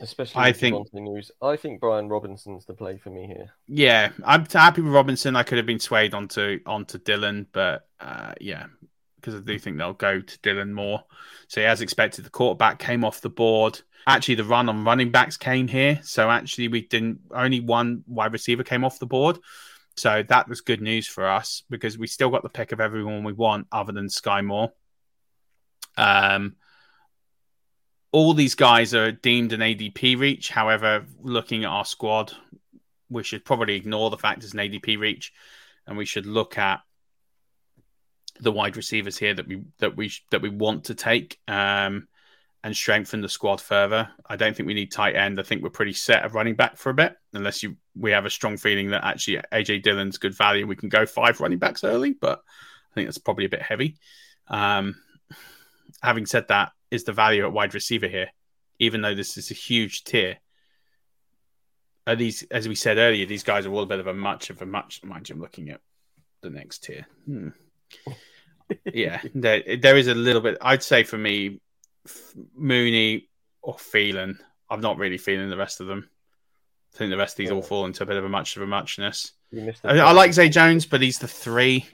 Especially 0.00 0.40
I 0.40 0.52
think 0.52 0.92
news. 0.92 1.32
I 1.42 1.56
think 1.56 1.80
Brian 1.80 2.08
Robinson's 2.08 2.64
the 2.64 2.74
play 2.74 2.98
for 2.98 3.10
me 3.10 3.26
here. 3.26 3.50
Yeah, 3.66 4.10
I'm 4.24 4.46
happy 4.46 4.80
with 4.80 4.92
Robinson. 4.92 5.34
I 5.34 5.42
could 5.42 5.58
have 5.58 5.66
been 5.66 5.80
swayed 5.80 6.14
onto 6.14 6.60
onto 6.66 6.98
Dillon, 6.98 7.48
but 7.50 7.88
uh, 7.98 8.34
yeah, 8.40 8.66
because 9.16 9.34
I 9.34 9.40
do 9.40 9.58
think 9.58 9.76
they'll 9.76 9.94
go 9.94 10.20
to 10.20 10.38
Dillon 10.40 10.72
more. 10.72 11.02
So 11.48 11.60
as 11.62 11.80
expected, 11.80 12.24
the 12.24 12.30
quarterback 12.30 12.78
came 12.78 13.04
off 13.04 13.20
the 13.20 13.28
board. 13.28 13.80
Actually, 14.06 14.36
the 14.36 14.44
run 14.44 14.68
on 14.68 14.84
running 14.84 15.10
backs 15.10 15.36
came 15.36 15.66
here. 15.66 15.98
So 16.04 16.30
actually, 16.30 16.68
we 16.68 16.82
didn't 16.82 17.18
only 17.32 17.58
one 17.58 18.04
wide 18.06 18.32
receiver 18.32 18.62
came 18.62 18.84
off 18.84 19.00
the 19.00 19.06
board. 19.06 19.40
So 19.98 20.22
that 20.28 20.48
was 20.48 20.60
good 20.60 20.80
news 20.80 21.06
for 21.06 21.26
us 21.26 21.64
because 21.68 21.98
we 21.98 22.06
still 22.06 22.30
got 22.30 22.42
the 22.42 22.48
pick 22.48 22.72
of 22.72 22.80
everyone 22.80 23.24
we 23.24 23.32
want 23.32 23.66
other 23.72 23.92
than 23.92 24.06
Skyy 24.06 24.44
Moore. 24.44 24.72
Um, 25.96 26.56
all 28.12 28.32
these 28.32 28.54
guys 28.54 28.94
are 28.94 29.12
deemed 29.12 29.52
an 29.52 29.60
ADP 29.60 30.18
reach. 30.18 30.48
However, 30.48 31.04
looking 31.20 31.64
at 31.64 31.70
our 31.70 31.84
squad, 31.84 32.32
we 33.10 33.22
should 33.22 33.44
probably 33.44 33.74
ignore 33.74 34.10
the 34.10 34.16
fact 34.16 34.44
it's 34.44 34.54
an 34.54 34.60
ADP 34.60 34.98
reach, 34.98 35.32
and 35.86 35.96
we 35.96 36.04
should 36.04 36.26
look 36.26 36.56
at 36.56 36.80
the 38.40 38.52
wide 38.52 38.76
receivers 38.76 39.18
here 39.18 39.34
that 39.34 39.48
we 39.48 39.62
that 39.78 39.96
we 39.96 40.12
that 40.30 40.42
we 40.42 40.48
want 40.48 40.84
to 40.84 40.94
take 40.94 41.38
um, 41.48 42.06
and 42.64 42.76
strengthen 42.76 43.20
the 43.20 43.28
squad 43.28 43.60
further. 43.60 44.08
I 44.26 44.36
don't 44.36 44.56
think 44.56 44.66
we 44.66 44.74
need 44.74 44.90
tight 44.90 45.14
end. 45.14 45.38
I 45.38 45.42
think 45.42 45.62
we're 45.62 45.70
pretty 45.70 45.92
set 45.92 46.24
at 46.24 46.34
running 46.34 46.56
back 46.56 46.76
for 46.76 46.90
a 46.90 46.94
bit, 46.94 47.16
unless 47.32 47.62
you 47.62 47.76
we 47.96 48.10
have 48.10 48.26
a 48.26 48.30
strong 48.30 48.56
feeling 48.56 48.90
that 48.90 49.04
actually 49.04 49.40
AJ 49.52 49.82
Dillon's 49.82 50.18
good 50.18 50.34
value. 50.34 50.66
We 50.66 50.76
can 50.76 50.88
go 50.88 51.06
five 51.06 51.40
running 51.40 51.58
backs 51.58 51.84
early, 51.84 52.12
but 52.12 52.40
I 52.90 52.94
think 52.94 53.06
that's 53.06 53.18
probably 53.18 53.44
a 53.44 53.50
bit 53.50 53.62
heavy. 53.62 53.96
Um, 54.48 54.96
having 56.02 56.26
said 56.26 56.48
that, 56.48 56.72
is 56.90 57.04
the 57.04 57.12
value 57.12 57.44
at 57.44 57.52
wide 57.52 57.74
receiver 57.74 58.08
here, 58.08 58.28
even 58.78 59.02
though 59.02 59.14
this 59.14 59.36
is 59.36 59.50
a 59.50 59.54
huge 59.54 60.04
tier. 60.04 60.38
Are 62.06 62.16
these, 62.16 62.42
as 62.50 62.66
we 62.66 62.74
said 62.74 62.96
earlier, 62.96 63.26
these 63.26 63.42
guys 63.42 63.66
are 63.66 63.72
all 63.72 63.82
a 63.82 63.86
bit 63.86 64.00
of 64.00 64.06
a 64.06 64.14
much 64.14 64.50
of 64.50 64.62
a 64.62 64.66
much. 64.66 65.04
Mind 65.04 65.28
you, 65.28 65.34
I'm 65.34 65.40
looking 65.40 65.68
at 65.68 65.80
the 66.40 66.50
next 66.50 66.84
tier. 66.84 67.06
Hmm. 67.26 67.48
yeah, 68.92 69.20
there, 69.34 69.62
there 69.76 69.96
is 69.96 70.08
a 70.08 70.14
little 70.14 70.40
bit. 70.40 70.56
I'd 70.62 70.82
say 70.82 71.04
for 71.04 71.18
me, 71.18 71.60
Mooney 72.54 73.28
or 73.62 73.74
Thielen. 73.74 74.38
I'm 74.70 74.80
not 74.80 74.98
really 74.98 75.18
feeling 75.18 75.50
the 75.50 75.56
rest 75.56 75.80
of 75.80 75.86
them. 75.86 76.08
I 76.94 76.98
think 76.98 77.10
the 77.10 77.16
rest 77.16 77.34
of 77.34 77.38
these 77.38 77.48
yeah. 77.50 77.54
all 77.54 77.62
fall 77.62 77.86
into 77.86 78.02
a 78.02 78.06
bit 78.06 78.16
of 78.16 78.24
a 78.24 78.28
match 78.28 78.56
of 78.56 78.62
a 78.62 78.66
matchness. 78.66 79.32
I, 79.84 79.98
I, 79.98 80.12
like 80.12 80.32
Zay 80.32 80.48
Jones, 80.48 80.84
but 80.84 81.00
he's 81.00 81.18
the 81.18 81.28
three. 81.28 81.86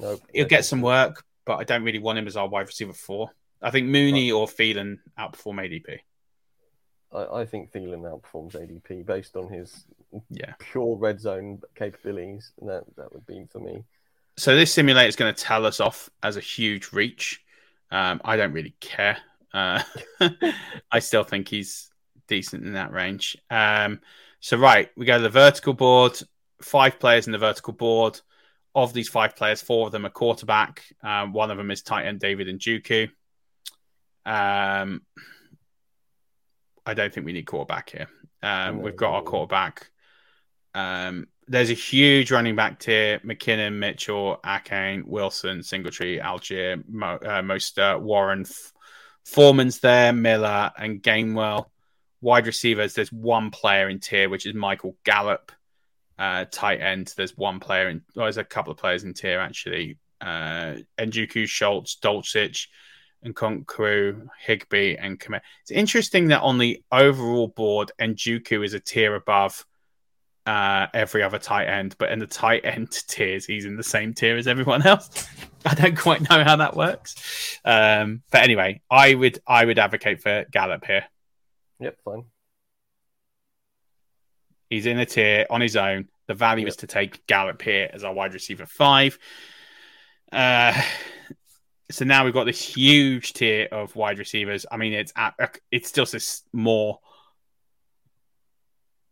Nope, 0.00 0.22
He'll 0.32 0.46
get 0.46 0.64
some 0.64 0.80
work, 0.80 1.24
but 1.44 1.56
I 1.56 1.64
don't 1.64 1.84
really 1.84 1.98
want 1.98 2.18
him 2.18 2.26
as 2.26 2.36
our 2.36 2.48
wide 2.48 2.66
receiver 2.66 2.92
four. 2.92 3.30
I 3.60 3.70
think 3.70 3.88
Mooney 3.88 4.30
or 4.30 4.46
Thielen 4.46 4.98
outperform 5.18 5.56
ADP. 5.56 5.98
I, 7.12 7.40
I 7.40 7.46
think 7.46 7.72
Thielen 7.72 8.02
outperforms 8.02 8.54
ADP 8.54 9.04
based 9.06 9.36
on 9.36 9.48
his 9.48 9.84
yeah 10.30 10.54
pure 10.58 10.96
red 10.96 11.20
zone 11.20 11.60
capabilities. 11.74 12.52
That 12.62 12.84
that 12.96 13.12
would 13.12 13.26
be 13.26 13.44
for 13.50 13.60
me. 13.60 13.84
So 14.36 14.54
this 14.54 14.72
simulator 14.72 15.08
is 15.08 15.16
going 15.16 15.34
to 15.34 15.44
tell 15.44 15.66
us 15.66 15.80
off 15.80 16.08
as 16.22 16.36
a 16.36 16.40
huge 16.40 16.92
reach. 16.92 17.42
Um, 17.90 18.20
I 18.24 18.36
don't 18.36 18.52
really 18.52 18.76
care. 18.80 19.18
Uh, 19.52 19.82
I 20.92 20.98
still 20.98 21.24
think 21.24 21.48
he's 21.48 21.90
decent 22.26 22.64
in 22.64 22.74
that 22.74 22.92
range. 22.92 23.36
Um, 23.50 24.00
so 24.40 24.56
right, 24.56 24.90
we 24.96 25.06
go 25.06 25.16
to 25.16 25.22
the 25.22 25.28
vertical 25.28 25.72
board. 25.72 26.20
Five 26.62 26.98
players 26.98 27.26
in 27.26 27.32
the 27.32 27.38
vertical 27.38 27.72
board. 27.72 28.20
Of 28.74 28.92
these 28.92 29.08
five 29.08 29.34
players, 29.34 29.60
four 29.60 29.86
of 29.86 29.92
them 29.92 30.06
are 30.06 30.10
quarterback. 30.10 30.84
Um, 31.02 31.32
one 31.32 31.50
of 31.50 31.56
them 31.56 31.70
is 31.70 31.82
tight 31.82 32.06
end 32.06 32.20
David 32.20 32.46
Njoku. 32.46 33.08
Um, 34.24 35.02
I 36.86 36.94
don't 36.94 37.12
think 37.12 37.26
we 37.26 37.32
need 37.32 37.46
quarterback 37.46 37.90
here. 37.90 38.08
Um, 38.42 38.82
we've 38.82 38.94
got 38.94 39.14
our 39.14 39.22
quarterback. 39.22 39.90
Um, 40.74 41.26
there's 41.48 41.70
a 41.70 41.74
huge 41.74 42.30
running 42.30 42.54
back 42.54 42.78
tier: 42.78 43.18
McKinnon, 43.20 43.74
Mitchell, 43.74 44.38
Achane, 44.44 45.04
Wilson, 45.04 45.62
Singletary, 45.62 46.18
Allgeier, 46.18 46.84
Mo, 46.88 47.16
uh, 47.16 47.42
Mostert, 47.42 48.00
Warren, 48.00 48.42
F- 48.42 48.72
Foreman's 49.28 49.80
there, 49.80 50.12
Miller, 50.12 50.72
and 50.78 51.02
Gainwell. 51.02 51.66
Wide 52.22 52.46
receivers, 52.46 52.94
there's 52.94 53.12
one 53.12 53.50
player 53.50 53.88
in 53.90 54.00
tier, 54.00 54.30
which 54.30 54.46
is 54.46 54.54
Michael 54.54 54.96
Gallup. 55.04 55.52
Uh, 56.18 56.46
tight 56.50 56.80
end, 56.80 57.12
there's 57.16 57.36
one 57.36 57.60
player 57.60 57.90
in. 57.90 58.02
Well, 58.16 58.24
there's 58.24 58.38
a 58.38 58.44
couple 58.44 58.72
of 58.72 58.78
players 58.78 59.04
in 59.04 59.12
tier 59.12 59.38
actually. 59.38 59.98
Uh, 60.20 60.76
Njoku, 60.98 61.46
Schultz, 61.46 61.98
Dulcich, 62.02 62.68
and 63.22 63.36
Okonkwo, 63.36 64.26
Higbee, 64.40 64.96
and 64.96 65.20
Kmet. 65.20 65.42
It's 65.60 65.70
interesting 65.70 66.28
that 66.28 66.40
on 66.40 66.56
the 66.56 66.82
overall 66.90 67.48
board, 67.48 67.92
Njoku 68.00 68.64
is 68.64 68.72
a 68.72 68.80
tier 68.80 69.14
above 69.14 69.64
uh, 70.48 70.86
every 70.94 71.22
other 71.22 71.38
tight 71.38 71.66
end, 71.66 71.94
but 71.98 72.10
in 72.10 72.18
the 72.18 72.26
tight 72.26 72.64
end 72.64 72.90
tiers, 73.06 73.44
he's 73.44 73.66
in 73.66 73.76
the 73.76 73.82
same 73.82 74.14
tier 74.14 74.38
as 74.38 74.48
everyone 74.48 74.84
else. 74.86 75.28
I 75.66 75.74
don't 75.74 75.96
quite 75.96 76.22
know 76.22 76.42
how 76.42 76.56
that 76.56 76.74
works, 76.74 77.58
um, 77.66 78.22
but 78.30 78.42
anyway, 78.42 78.80
I 78.90 79.14
would 79.14 79.40
I 79.46 79.66
would 79.66 79.78
advocate 79.78 80.22
for 80.22 80.46
Gallup 80.50 80.86
here. 80.86 81.04
Yep, 81.80 81.98
fine. 82.02 82.24
He's 84.70 84.86
in 84.86 84.98
a 84.98 85.04
tier 85.04 85.44
on 85.50 85.60
his 85.60 85.76
own. 85.76 86.08
The 86.28 86.34
value 86.34 86.62
yep. 86.62 86.68
is 86.68 86.76
to 86.76 86.86
take 86.86 87.26
Gallup 87.26 87.60
here 87.60 87.90
as 87.92 88.02
our 88.02 88.14
wide 88.14 88.32
receiver 88.32 88.64
five. 88.64 89.18
Uh, 90.32 90.80
so 91.90 92.06
now 92.06 92.24
we've 92.24 92.34
got 92.34 92.44
this 92.44 92.62
huge 92.62 93.34
tier 93.34 93.68
of 93.70 93.94
wide 93.96 94.18
receivers. 94.18 94.64
I 94.70 94.78
mean, 94.78 94.94
it's 94.94 95.12
at, 95.14 95.34
it's 95.70 95.92
just 95.92 96.12
this 96.12 96.42
more. 96.54 97.00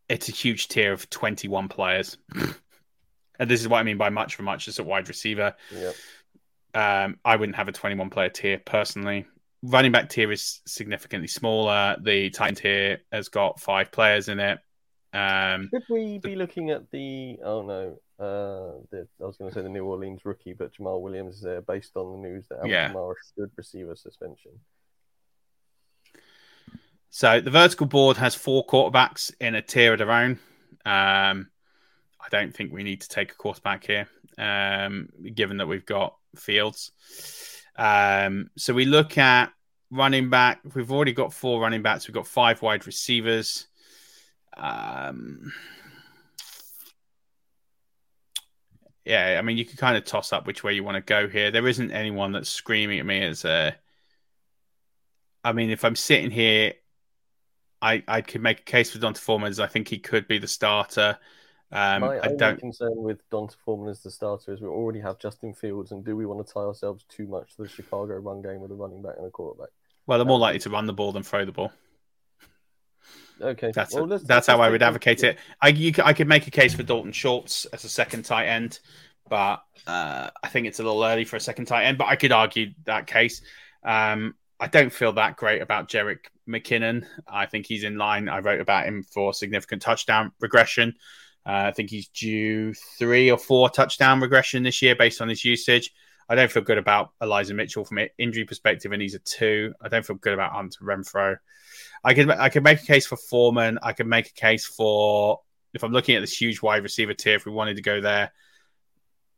It's 0.09 0.29
a 0.29 0.33
huge 0.33 0.69
tier 0.69 0.93
of 0.93 1.09
twenty-one 1.11 1.69
players, 1.69 2.17
and 2.35 3.51
this 3.51 3.61
is 3.61 3.69
what 3.69 3.79
I 3.79 3.83
mean 3.83 3.99
by 3.99 4.11
much 4.11 4.35
for 4.35 4.43
much 4.43 4.69
as 4.69 4.79
a 4.79 4.85
wide 4.85 5.09
receiver. 5.09 5.55
Yep. 5.73 5.95
Um, 6.75 7.19
I 7.25 7.37
wouldn't 7.37 7.57
have 7.57 7.69
a 7.69 7.73
twenty-one 7.73 8.11
player 8.11 8.29
tier 8.29 8.59
personally. 8.59 9.27
Running 9.63 9.93
back 9.93 10.11
tier 10.11 10.31
is 10.31 10.61
significantly 10.67 11.29
smaller. 11.29 11.97
The 12.01 12.31
Titan 12.31 12.55
tier 12.55 12.99
has 13.11 13.29
got 13.29 13.59
five 13.59 13.91
players 13.91 14.29
in 14.29 14.39
it. 14.39 14.59
Um, 15.13 15.71
Should 15.73 15.85
we 15.89 16.19
be 16.19 16.37
looking 16.37 16.71
at 16.71 16.91
the? 16.91 17.39
Oh 17.43 17.63
no, 17.63 17.99
uh, 18.19 18.81
the, 18.91 19.07
I 19.21 19.27
was 19.27 19.37
going 19.37 19.51
to 19.51 19.55
say 19.55 19.63
the 19.63 19.69
New 19.69 19.85
Orleans 19.85 20.25
rookie, 20.25 20.53
but 20.53 20.73
Jamaal 20.75 21.01
Williams 21.01 21.37
is 21.37 21.43
there 21.43 21.63
based 21.63 21.97
on 21.97 22.13
the 22.13 22.29
news 22.29 22.47
that 22.49 22.57
Alvin 22.57 22.71
yeah. 22.71 22.93
Kamara 22.93 23.15
should 23.35 23.51
receive 23.57 23.89
a 23.89 23.97
suspension. 23.97 24.53
So 27.11 27.41
the 27.41 27.51
vertical 27.51 27.87
board 27.87 28.17
has 28.19 28.35
four 28.35 28.67
quarterbacks 28.67 29.33
in 29.41 29.55
a 29.55 29.63
tier 29.63 29.93
of 29.93 29.99
their 29.99 30.11
own. 30.11 30.39
Um, 30.85 31.49
I 32.21 32.29
don't 32.31 32.55
think 32.55 32.73
we 32.73 32.83
need 32.83 33.01
to 33.03 33.09
take 33.09 33.33
a 33.33 33.35
quarterback 33.37 33.87
here, 33.87 34.09
um, 34.39 35.09
given 35.35 35.59
that 35.59 35.67
we've 35.67 35.87
got 35.87 36.17
Fields. 36.37 36.93
Um, 37.77 38.51
so 38.57 38.75
we 38.75 38.85
look 38.85 39.19
at 39.19 39.53
running 39.91 40.31
back. 40.31 40.61
We've 40.75 40.91
already 40.91 41.13
got 41.13 41.33
four 41.33 41.61
running 41.61 41.83
backs. 41.83 42.09
We've 42.09 42.15
got 42.15 42.27
five 42.27 42.63
wide 42.63 42.87
receivers. 42.87 43.67
Um, 44.57 45.53
yeah, 49.05 49.37
I 49.39 49.43
mean, 49.43 49.57
you 49.57 49.65
can 49.65 49.77
kind 49.77 49.97
of 49.97 50.05
toss 50.05 50.33
up 50.33 50.47
which 50.47 50.65
way 50.65 50.73
you 50.73 50.83
want 50.83 50.97
to 50.97 51.01
go 51.01 51.29
here. 51.29 51.51
There 51.51 51.69
isn't 51.69 51.93
anyone 51.93 52.33
that's 52.33 52.51
screaming 52.51 52.99
at 52.99 53.07
me 53.07 53.23
as 53.23 53.45
a. 53.45 53.77
I 55.45 55.53
mean, 55.53 55.71
if 55.71 55.85
I'm 55.85 55.95
sitting 55.95 56.33
here, 56.33 56.75
I 57.83 58.03
I 58.09 58.21
could 58.21 58.43
make 58.43 58.61
a 58.61 58.65
case 58.65 58.91
for 58.91 58.99
D'Onta 58.99 59.21
Foreman 59.21 59.49
as 59.49 59.61
I 59.61 59.67
think 59.67 59.89
he 59.89 59.99
could 59.99 60.27
be 60.29 60.39
the 60.39 60.49
starter. 60.49 61.19
Um, 61.73 62.03
My 62.03 62.21
I 62.21 62.29
don't 62.29 62.61
concern 62.61 62.95
with 62.97 63.29
D'Onta 63.31 63.57
Foreman 63.65 63.89
as 63.89 64.01
the 64.01 64.11
starter 64.11 64.53
is 64.53 64.61
we 64.61 64.69
already 64.69 65.01
have 65.01 65.19
Justin 65.19 65.53
Fields, 65.53 65.93
and 65.93 66.05
do 66.05 66.17
we 66.17 66.27
want 66.27 66.47
to 66.47 66.53
tie 66.53 66.61
ourselves 66.61 67.05
too 67.09 67.27
much 67.27 67.57
to 67.57 67.63
the 67.63 67.69
Chicago 67.69 68.15
run 68.17 68.43
game 68.43 68.61
with 68.61 68.71
a 68.71 68.75
running 68.75 69.03
back 69.03 69.15
and 69.17 69.27
a 69.27 69.31
quarterback? 69.31 69.71
Well, 70.07 70.19
they're 70.19 70.27
more 70.27 70.37
um, 70.37 70.43
likely 70.43 70.61
to 70.61 70.71
run 70.71 70.87
the 70.87 70.93
ball 70.93 71.13
than 71.13 71.23
throw 71.23 71.45
the 71.45 71.53
ball. 71.53 71.73
Okay, 73.41 73.71
that's 73.75 73.95
well, 73.95 74.07
let's, 74.07 74.25
that's 74.25 74.47
how 74.47 74.61
I 74.61 74.71
would 74.71 74.83
advocate 74.83 75.23
it. 75.23 75.39
I 75.61 75.69
you, 75.69 75.93
I 76.03 76.13
could 76.13 76.29
make 76.29 76.47
a 76.47 76.51
case 76.51 76.75
for 76.75 76.83
Dalton 76.83 77.13
Schultz 77.13 77.67
as 77.67 77.85
a 77.85 77.89
second 77.89 78.25
tight 78.25 78.47
end, 78.47 78.79
but 79.29 79.63
uh, 79.87 80.31
I 80.43 80.49
think 80.49 80.67
it's 80.67 80.81
a 80.81 80.83
little 80.83 81.05
early 81.05 81.25
for 81.25 81.37
a 81.37 81.41
second 81.41 81.67
tight 81.67 81.85
end. 81.85 81.99
But 81.99 82.07
I 82.07 82.17
could 82.17 82.33
argue 82.33 82.73
that 82.85 83.07
case. 83.07 83.43
Um, 83.83 84.35
I 84.59 84.69
don't 84.69 84.93
feel 84.93 85.13
that 85.13 85.37
great 85.37 85.61
about 85.61 85.89
Jerick 85.89 86.27
McKinnon. 86.49 87.07
I 87.29 87.47
think 87.47 87.67
he's 87.67 87.85
in 87.85 87.99
line. 87.99 88.29
I 88.29 88.39
wrote 88.39 88.61
about 88.61 88.87
him 88.87 89.03
for 89.03 89.35
significant 89.35 89.83
touchdown 89.83 90.33
regression. 90.41 90.95
Uh, 91.45 91.69
I 91.69 91.73
think 91.73 91.91
he's 91.91 92.09
due 92.09 92.75
three 92.99 93.31
or 93.31 93.39
four 93.39 93.69
touchdown 93.69 94.21
regression 94.21 94.63
this 94.63 94.81
year 94.83 94.97
based 94.97 95.21
on 95.21 95.29
his 95.29 95.45
usage. 95.45 95.93
I 96.29 96.35
don't 96.35 96.51
feel 96.51 96.63
good 96.63 96.79
about 96.79 97.11
Elijah 97.23 97.55
Mitchell 97.55 97.85
from 97.85 97.99
an 97.99 98.09
injury 98.19 98.45
perspective, 98.45 98.93
and 98.93 99.01
he's 99.01 99.15
a 99.15 99.21
two. 99.21 99.73
I 99.81 99.89
don't 99.89 100.05
feel 100.05 100.17
good 100.17 100.35
about 100.35 100.53
Hunter 100.53 100.85
Renfrow. 100.85 101.37
I 102.03 102.15
could 102.15 102.31
I 102.31 102.49
could 102.49 102.65
make 102.65 102.83
a 102.83 102.87
case 102.87 103.07
for 103.07 103.17
Foreman. 103.17 103.79
I 103.83 103.93
could 103.93 104.09
make 104.09 104.29
a 104.29 104.33
case 104.33 104.67
for 104.67 105.41
if 105.73 105.85
I'm 105.85 105.93
looking 105.93 106.17
at 106.17 106.21
this 106.21 106.41
huge 106.41 106.63
wide 106.63 106.83
receiver 106.83 107.15
tier. 107.15 107.37
If 107.37 107.47
we 107.47 107.53
wanted 107.53 107.77
to 107.77 107.83
go 107.83 108.01
there, 108.01 108.33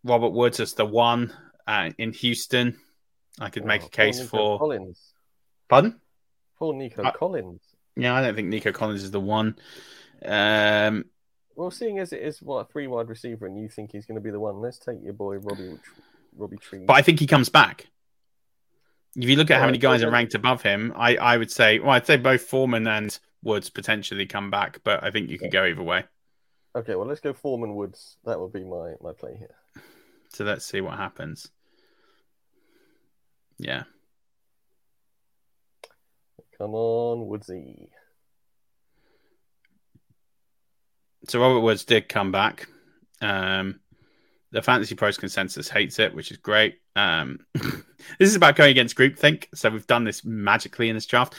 Robert 0.04 0.30
Woods 0.30 0.60
as 0.60 0.74
the 0.74 0.86
one 0.86 1.32
uh, 1.66 1.90
in 1.98 2.12
Houston. 2.12 2.78
I 3.40 3.50
could 3.50 3.64
oh, 3.64 3.66
make 3.66 3.84
a 3.84 3.88
case 3.88 4.20
for 4.20 4.58
Collins. 4.58 5.12
Pardon? 5.68 6.00
For 6.58 6.74
Nico 6.74 7.02
uh, 7.02 7.12
Collins. 7.12 7.60
Yeah, 7.96 8.14
I 8.14 8.22
don't 8.22 8.34
think 8.34 8.48
Nico 8.48 8.72
Collins 8.72 9.04
is 9.04 9.10
the 9.10 9.20
one. 9.20 9.56
Um, 10.24 11.04
well, 11.56 11.70
seeing 11.70 11.98
as 11.98 12.12
it 12.12 12.22
is 12.22 12.40
what 12.40 12.58
a 12.58 12.64
three 12.64 12.86
wide 12.86 13.08
receiver, 13.08 13.46
and 13.46 13.58
you 13.58 13.68
think 13.68 13.92
he's 13.92 14.06
going 14.06 14.16
to 14.16 14.20
be 14.20 14.30
the 14.30 14.40
one, 14.40 14.60
let's 14.60 14.78
take 14.78 15.02
your 15.02 15.12
boy 15.12 15.36
Robbie 15.36 15.78
Robbie 16.36 16.56
Tree. 16.56 16.84
But 16.86 16.94
I 16.94 17.02
think 17.02 17.20
he 17.20 17.26
comes 17.26 17.48
back. 17.48 17.86
If 19.16 19.28
you 19.28 19.36
look 19.36 19.50
at 19.50 19.58
how 19.58 19.66
many 19.66 19.78
guys 19.78 20.02
are 20.02 20.10
ranked 20.10 20.34
above 20.34 20.62
him, 20.62 20.92
I, 20.94 21.16
I 21.16 21.36
would 21.36 21.50
say, 21.50 21.80
well, 21.80 21.90
I'd 21.90 22.06
say 22.06 22.16
both 22.16 22.42
Foreman 22.42 22.86
and 22.86 23.18
Woods 23.42 23.70
potentially 23.70 24.26
come 24.26 24.50
back, 24.50 24.80
but 24.84 25.02
I 25.02 25.10
think 25.10 25.30
you 25.30 25.38
could 25.38 25.50
go 25.50 25.64
either 25.64 25.82
way. 25.82 26.04
Okay, 26.76 26.94
well, 26.94 27.06
let's 27.06 27.20
go 27.20 27.32
Foreman 27.32 27.74
Woods. 27.74 28.16
That 28.24 28.38
would 28.38 28.52
be 28.52 28.62
my, 28.62 28.92
my 29.00 29.12
play 29.12 29.36
here. 29.36 29.56
So 30.28 30.44
let's 30.44 30.64
see 30.64 30.80
what 30.80 30.96
happens. 30.96 31.50
Yeah. 33.58 33.84
Come 36.58 36.74
on, 36.74 37.26
Woodsy. 37.26 37.90
So 41.28 41.40
Robert 41.40 41.60
Woods 41.60 41.84
did 41.84 42.08
come 42.08 42.32
back. 42.32 42.68
Um, 43.20 43.80
the 44.50 44.62
Fantasy 44.62 44.94
Pros 44.94 45.18
consensus 45.18 45.68
hates 45.68 45.98
it, 45.98 46.14
which 46.14 46.30
is 46.30 46.38
great. 46.38 46.80
Um, 46.96 47.40
this 47.54 48.28
is 48.28 48.34
about 48.34 48.56
going 48.56 48.70
against 48.70 48.96
groupthink. 48.96 49.46
So 49.54 49.70
we've 49.70 49.86
done 49.86 50.04
this 50.04 50.24
magically 50.24 50.88
in 50.88 50.94
this 50.94 51.06
draft. 51.06 51.34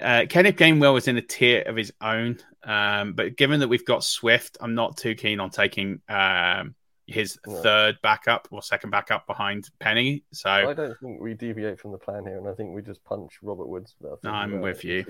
Uh, 0.00 0.26
Kenneth 0.28 0.56
Gainwell 0.56 0.94
was 0.94 1.08
in 1.08 1.16
a 1.16 1.22
tier 1.22 1.62
of 1.62 1.76
his 1.76 1.92
own, 2.00 2.38
um, 2.64 3.12
but 3.12 3.36
given 3.36 3.60
that 3.60 3.68
we've 3.68 3.84
got 3.84 4.02
Swift, 4.02 4.56
I'm 4.60 4.74
not 4.74 4.96
too 4.96 5.14
keen 5.14 5.40
on 5.40 5.50
taking 5.50 6.00
um, 6.08 6.74
his 7.10 7.38
yeah. 7.46 7.60
third 7.62 7.98
backup 8.02 8.48
or 8.50 8.62
second 8.62 8.90
backup 8.90 9.26
behind 9.26 9.68
Penny. 9.80 10.22
So 10.32 10.50
I 10.50 10.72
don't 10.72 10.98
think 11.00 11.20
we 11.20 11.34
deviate 11.34 11.80
from 11.80 11.92
the 11.92 11.98
plan 11.98 12.24
here, 12.24 12.38
and 12.38 12.48
I 12.48 12.54
think 12.54 12.74
we 12.74 12.82
just 12.82 13.02
punch 13.04 13.32
Robert 13.42 13.68
Woods. 13.68 13.94
I'm 14.24 14.60
with 14.60 14.84
you. 14.84 15.04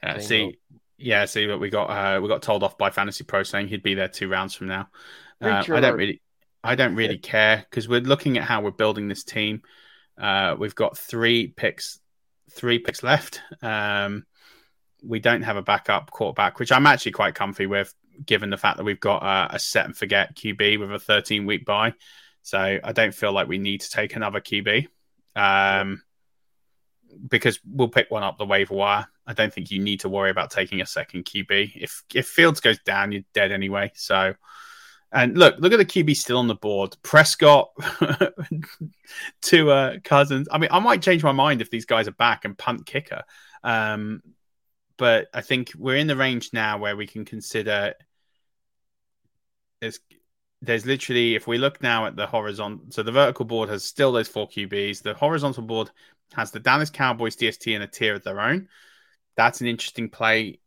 Uh, 0.00 0.18
see, 0.20 0.56
yeah, 0.96 1.24
see 1.24 1.46
what 1.48 1.58
we 1.58 1.70
got. 1.70 1.86
Uh, 1.86 2.20
we 2.20 2.28
got 2.28 2.42
told 2.42 2.62
off 2.62 2.78
by 2.78 2.90
Fantasy 2.90 3.24
Pro 3.24 3.42
saying 3.42 3.68
he'd 3.68 3.82
be 3.82 3.94
there 3.94 4.08
two 4.08 4.28
rounds 4.28 4.54
from 4.54 4.68
now. 4.68 4.88
Uh, 5.40 5.64
I 5.68 5.80
don't 5.80 5.96
really, 5.96 6.22
I 6.62 6.76
don't 6.76 6.94
really 6.94 7.14
yeah. 7.14 7.30
care 7.30 7.66
because 7.68 7.88
we're 7.88 8.00
looking 8.00 8.38
at 8.38 8.44
how 8.44 8.60
we're 8.60 8.70
building 8.70 9.08
this 9.08 9.24
team. 9.24 9.62
Uh, 10.16 10.54
we've 10.58 10.74
got 10.74 10.96
three 10.96 11.48
picks, 11.48 12.00
three 12.50 12.78
picks 12.78 13.02
left. 13.02 13.40
Um, 13.60 14.24
we 15.02 15.20
don't 15.20 15.42
have 15.42 15.56
a 15.56 15.62
backup 15.62 16.10
quarterback, 16.10 16.58
which 16.58 16.72
I'm 16.72 16.86
actually 16.86 17.12
quite 17.12 17.34
comfy 17.34 17.66
with, 17.66 17.94
given 18.24 18.50
the 18.50 18.56
fact 18.56 18.76
that 18.76 18.84
we've 18.84 19.00
got 19.00 19.22
uh, 19.22 19.48
a 19.50 19.58
set 19.58 19.86
and 19.86 19.96
forget 19.96 20.36
QB 20.36 20.80
with 20.80 20.92
a 20.92 20.98
13 20.98 21.46
week 21.46 21.64
bye. 21.64 21.94
So 22.42 22.58
I 22.82 22.92
don't 22.92 23.14
feel 23.14 23.32
like 23.32 23.48
we 23.48 23.58
need 23.58 23.82
to 23.82 23.90
take 23.90 24.16
another 24.16 24.40
QB. 24.40 24.86
Um, 25.36 26.02
because 27.28 27.58
we'll 27.64 27.88
pick 27.88 28.10
one 28.10 28.22
up 28.22 28.38
the 28.38 28.46
waiver 28.46 28.74
wire. 28.74 29.06
I 29.26 29.32
don't 29.32 29.52
think 29.52 29.70
you 29.70 29.80
need 29.80 30.00
to 30.00 30.08
worry 30.08 30.30
about 30.30 30.50
taking 30.50 30.80
a 30.80 30.86
second 30.86 31.24
QB. 31.24 31.72
If 31.74 32.02
if 32.14 32.26
Fields 32.26 32.60
goes 32.60 32.78
down, 32.80 33.12
you're 33.12 33.22
dead 33.34 33.52
anyway. 33.52 33.92
So, 33.94 34.34
and 35.12 35.36
look, 35.36 35.56
look 35.58 35.72
at 35.72 35.78
the 35.78 35.84
QB 35.84 36.16
still 36.16 36.38
on 36.38 36.48
the 36.48 36.54
board. 36.54 36.96
Prescott 37.02 37.70
to 39.42 39.70
uh, 39.70 39.96
Cousins. 40.04 40.48
I 40.50 40.58
mean, 40.58 40.70
I 40.72 40.78
might 40.78 41.02
change 41.02 41.22
my 41.22 41.32
mind 41.32 41.60
if 41.60 41.70
these 41.70 41.86
guys 41.86 42.08
are 42.08 42.12
back 42.12 42.44
and 42.44 42.56
punt 42.56 42.86
kicker. 42.86 43.22
Um, 43.62 44.22
but 44.96 45.28
I 45.32 45.42
think 45.42 45.72
we're 45.76 45.96
in 45.96 46.06
the 46.06 46.16
range 46.16 46.50
now 46.52 46.78
where 46.78 46.96
we 46.96 47.06
can 47.06 47.24
consider. 47.24 47.94
There's, 49.80 50.00
there's 50.60 50.86
literally, 50.86 51.34
if 51.34 51.46
we 51.46 51.58
look 51.58 51.82
now 51.82 52.06
at 52.06 52.16
the 52.16 52.26
horizontal, 52.26 52.86
so 52.90 53.02
the 53.02 53.12
vertical 53.12 53.44
board 53.44 53.68
has 53.68 53.84
still 53.84 54.12
those 54.12 54.28
four 54.28 54.48
QBs. 54.48 55.02
The 55.02 55.14
horizontal 55.14 55.62
board 55.62 55.90
has 56.34 56.50
the 56.50 56.60
Dallas 56.60 56.90
Cowboys 56.90 57.36
DST 57.36 57.74
in 57.74 57.82
a 57.82 57.86
tier 57.86 58.14
of 58.14 58.24
their 58.24 58.40
own. 58.40 58.68
That's 59.36 59.60
an 59.60 59.66
interesting 59.66 60.08
play 60.10 60.58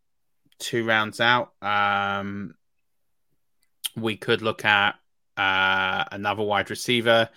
two 0.59 0.85
rounds 0.85 1.19
out. 1.19 1.51
Um, 1.61 2.55
we 3.95 4.15
could 4.15 4.41
look 4.41 4.63
at 4.63 4.95
uh, 5.35 6.05
another 6.11 6.43
wide 6.43 6.69
receiver. 6.69 7.29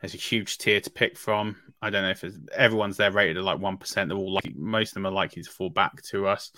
There's 0.00 0.14
a 0.14 0.18
huge 0.18 0.58
tier 0.58 0.80
to 0.80 0.90
pick 0.90 1.16
from. 1.16 1.56
I 1.80 1.90
don't 1.90 2.02
know 2.02 2.10
if 2.10 2.24
everyone's 2.52 2.96
there 2.96 3.10
rated 3.10 3.38
at 3.38 3.44
like 3.44 3.60
one 3.60 3.78
percent. 3.78 4.08
They're 4.08 4.18
all 4.18 4.34
like 4.34 4.54
most 4.54 4.90
of 4.90 4.94
them 4.94 5.06
are 5.06 5.12
likely 5.12 5.42
to 5.42 5.50
fall 5.50 5.70
back 5.70 6.02
to 6.10 6.26
us. 6.26 6.50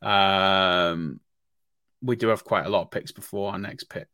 Um, 0.00 1.20
we 2.02 2.16
do 2.16 2.28
have 2.28 2.44
quite 2.44 2.66
a 2.66 2.68
lot 2.68 2.82
of 2.82 2.90
picks 2.90 3.12
before 3.12 3.52
our 3.52 3.58
next 3.58 3.84
pick, 3.84 4.08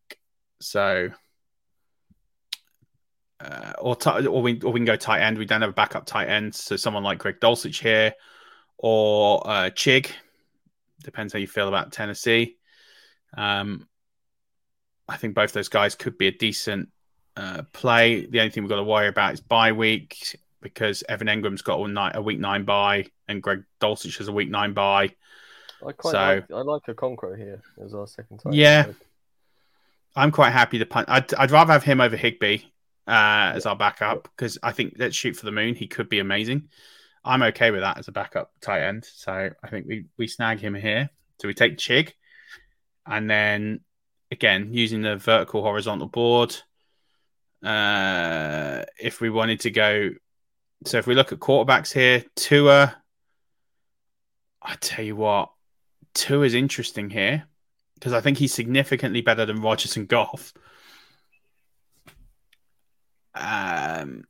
so 0.61 1.11
uh, 3.41 3.73
or 3.79 3.97
t- 3.97 4.27
or 4.27 4.43
we 4.43 4.61
or 4.61 4.73
we 4.73 4.81
can 4.81 4.85
go 4.85 4.97
tight 4.97 5.21
end. 5.21 5.39
We 5.39 5.47
don't 5.47 5.61
have 5.61 5.71
a 5.71 5.75
backup 5.75 6.07
tight 6.07 6.29
end, 6.29 6.55
so 6.55 6.77
someone 6.77 7.03
like 7.03 7.19
Greg 7.19 7.41
Dulcich 7.41 7.81
here, 7.81 8.15
or 8.77 9.47
uh, 9.47 9.71
Chig. 9.71 10.11
Depends 11.03 11.33
how 11.33 11.39
you 11.39 11.47
feel 11.47 11.69
about 11.69 11.93
Tennessee. 11.93 12.57
Um, 13.37 13.87
I 15.09 15.17
think 15.17 15.35
both 15.35 15.53
those 15.53 15.69
guys 15.69 15.95
could 15.95 16.19
be 16.19 16.27
a 16.27 16.33
decent 16.33 16.89
uh, 17.37 17.63
play. 17.73 18.27
The 18.27 18.41
only 18.41 18.51
thing 18.51 18.65
we've 18.65 18.71
got 18.71 18.77
to 18.77 18.85
worry 18.85 19.09
about 19.09 19.33
is 19.33 19.41
bye 19.41 19.73
week 19.73 20.37
because 20.61 21.05
Evan 21.09 21.29
Engram's 21.29 21.63
got 21.63 21.77
a 21.77 22.21
week 22.21 22.41
nine 22.41 22.65
bye 22.65 23.07
and 23.29 23.43
Greg 23.43 23.63
Dulcich 23.81 24.19
has 24.19 24.29
a 24.29 24.33
week 24.33 24.51
nine 24.51 24.73
bye. 24.73 25.15
I 25.87 25.93
quite 25.93 26.13
so, 26.13 26.19
like, 26.19 26.51
I 26.53 26.63
like 26.63 26.83
a 26.89 26.95
Okonkwo 26.95 27.37
here 27.37 27.63
as 27.85 27.95
our 27.95 28.07
second 28.07 28.39
time. 28.39 28.53
Yeah, 28.53 28.87
I'm 30.17 30.33
quite 30.33 30.51
happy 30.51 30.79
to 30.79 30.87
punt. 30.87 31.09
I'd, 31.09 31.33
I'd 31.35 31.51
rather 31.51 31.73
have 31.73 31.85
him 31.85 32.01
over 32.01 32.17
Higbee 32.17 32.59
uh, 33.07 33.53
as 33.55 33.67
our 33.67 33.77
backup 33.77 34.25
because 34.25 34.59
I 34.63 34.73
think 34.73 34.95
let's 34.99 35.17
shoot 35.17 35.37
for 35.37 35.47
the 35.47 35.53
moon. 35.53 35.75
He 35.75 35.87
could 35.87 36.09
be 36.09 36.19
amazing. 36.19 36.69
I'm 37.25 37.43
okay 37.43 37.71
with 37.71 37.81
that 37.81 37.99
as 37.99 38.09
a 38.09 38.13
backup 38.13 38.53
tight 38.61 38.83
end. 38.83 39.05
So 39.05 39.51
I 39.63 39.69
think 39.69 39.87
we 39.87 40.07
we 40.17 40.27
snag 40.27 40.61
him 40.61 40.75
here. 40.75 41.11
So 41.41 41.49
we 41.49 41.55
take 41.55 41.77
Chig, 41.77 42.13
and 43.07 43.31
then 43.31 43.81
again 44.31 44.73
using 44.73 45.03
the 45.03 45.17
vertical 45.17 45.63
horizontal 45.63 46.09
board. 46.09 46.57
Uh, 47.63 48.85
if 49.01 49.21
we 49.21 49.31
wanted 49.31 49.61
to 49.61 49.71
go, 49.71 50.11
so 50.85 50.99
if 50.99 51.07
we 51.07 51.15
look 51.15 51.33
at 51.33 51.39
quarterbacks 51.39 51.93
here, 51.93 52.25
Tua. 52.35 52.97
I 54.61 54.75
tell 54.81 55.05
you 55.05 55.17
what, 55.17 55.51
Tua 56.19 56.45
is 56.45 56.55
interesting 56.55 57.11
here 57.11 57.45
because 57.95 58.13
I 58.13 58.21
think 58.21 58.39
he's 58.39 58.53
significantly 58.53 59.21
better 59.21 59.47
than 59.47 59.63
Rodgers 59.63 59.97
and 59.97 60.09
Goff. 60.09 60.53
Um, 63.35 64.25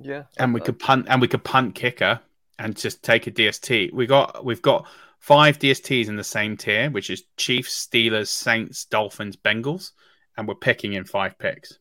yeah, 0.00 0.24
and 0.36 0.52
we 0.52 0.60
could 0.60 0.80
punt 0.80 1.06
and 1.08 1.20
we 1.20 1.28
could 1.28 1.44
punt 1.44 1.76
kicker 1.76 2.20
and 2.58 2.76
just 2.76 3.04
take 3.04 3.28
a 3.28 3.30
DST. 3.30 3.92
We 3.92 4.06
got 4.06 4.44
we've 4.44 4.62
got 4.62 4.88
five 5.20 5.60
DSTs 5.60 6.08
in 6.08 6.16
the 6.16 6.24
same 6.24 6.56
tier, 6.56 6.90
which 6.90 7.08
is 7.08 7.22
Chiefs, 7.36 7.86
Steelers, 7.86 8.26
Saints, 8.26 8.84
Dolphins, 8.84 9.36
Bengals, 9.36 9.92
and 10.36 10.48
we're 10.48 10.56
picking 10.56 10.94
in 10.94 11.04
five 11.04 11.38
picks. 11.38 11.78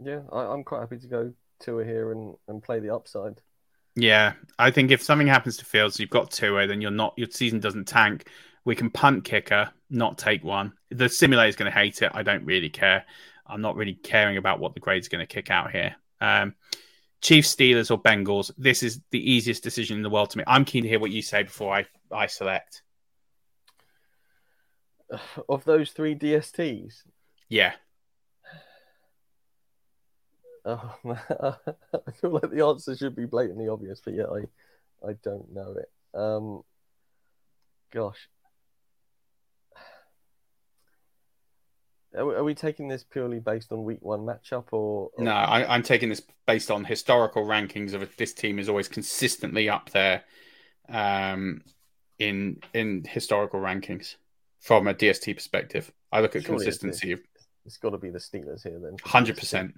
Yeah, 0.00 0.20
I, 0.32 0.52
am 0.52 0.62
quite 0.62 0.80
happy 0.80 0.98
to 0.98 1.06
go 1.08 1.32
Tua 1.60 1.84
here 1.84 2.12
and, 2.12 2.34
and 2.46 2.62
play 2.62 2.78
the 2.78 2.94
upside. 2.94 3.40
Yeah, 3.94 4.34
I 4.58 4.70
think 4.70 4.90
if 4.90 5.02
something 5.02 5.26
happens 5.26 5.58
to 5.58 5.64
Fields, 5.64 6.00
you've 6.00 6.10
got 6.10 6.30
Tua, 6.30 6.66
then 6.66 6.80
you're 6.80 6.90
not 6.90 7.14
your 7.16 7.28
season 7.30 7.60
doesn't 7.60 7.88
tank. 7.88 8.28
We 8.64 8.76
can 8.76 8.90
punt 8.90 9.24
kicker, 9.24 9.70
not 9.90 10.18
take 10.18 10.44
one. 10.44 10.72
The 10.90 11.08
simulator 11.08 11.48
is 11.48 11.56
going 11.56 11.70
to 11.70 11.76
hate 11.76 12.00
it. 12.02 12.12
I 12.14 12.22
don't 12.22 12.44
really 12.44 12.70
care. 12.70 13.04
I'm 13.46 13.60
not 13.60 13.76
really 13.76 13.94
caring 13.94 14.36
about 14.36 14.60
what 14.60 14.74
the 14.74 14.80
grade's 14.80 15.08
going 15.08 15.26
to 15.26 15.26
kick 15.26 15.50
out 15.50 15.72
here. 15.72 15.96
Um, 16.20 16.54
Chiefs, 17.20 17.54
Steelers, 17.54 17.90
or 17.90 18.00
Bengals. 18.00 18.50
This 18.56 18.82
is 18.82 19.00
the 19.10 19.30
easiest 19.30 19.62
decision 19.62 19.96
in 19.96 20.02
the 20.02 20.10
world 20.10 20.30
to 20.30 20.38
me. 20.38 20.44
I'm 20.46 20.64
keen 20.64 20.82
to 20.84 20.88
hear 20.88 20.98
what 20.98 21.10
you 21.10 21.22
say 21.22 21.42
before 21.42 21.74
I, 21.74 21.86
I 22.10 22.26
select. 22.26 22.82
Of 25.48 25.64
those 25.64 25.90
three 25.90 26.14
DSTs? 26.14 27.02
Yeah. 27.48 27.72
Oh, 30.64 30.94
I 31.04 32.10
feel 32.20 32.30
like 32.30 32.50
the 32.50 32.64
answer 32.64 32.96
should 32.96 33.16
be 33.16 33.26
blatantly 33.26 33.68
obvious, 33.68 34.00
but 34.04 34.14
yeah, 34.14 34.26
I, 34.26 35.08
I 35.08 35.12
don't 35.22 35.52
know 35.52 35.74
it. 35.76 35.90
Um, 36.18 36.62
gosh, 37.90 38.28
Are 42.14 42.44
we 42.44 42.54
taking 42.54 42.88
this 42.88 43.04
purely 43.04 43.38
based 43.38 43.72
on 43.72 43.84
week 43.84 44.02
one 44.02 44.20
matchup, 44.20 44.64
or, 44.70 45.10
or... 45.14 45.24
no? 45.24 45.30
I, 45.30 45.74
am 45.74 45.82
taking 45.82 46.10
this 46.10 46.20
based 46.46 46.70
on 46.70 46.84
historical 46.84 47.44
rankings 47.44 47.94
of 47.94 48.16
this 48.16 48.34
team 48.34 48.58
is 48.58 48.68
always 48.68 48.86
consistently 48.86 49.70
up 49.70 49.88
there 49.90 50.22
um, 50.90 51.62
in 52.18 52.58
in 52.74 53.04
historical 53.08 53.60
rankings 53.60 54.16
from 54.60 54.88
a 54.88 54.94
DST 54.94 55.34
perspective. 55.34 55.90
I 56.12 56.20
look 56.20 56.36
at 56.36 56.42
Surely 56.42 56.66
consistency. 56.66 57.12
It's, 57.12 57.22
it's 57.64 57.76
got 57.78 57.90
to 57.90 57.98
be 57.98 58.10
the 58.10 58.18
Steelers 58.18 58.62
here 58.62 58.78
then. 58.78 58.96
Hundred 59.02 59.38
percent. 59.38 59.74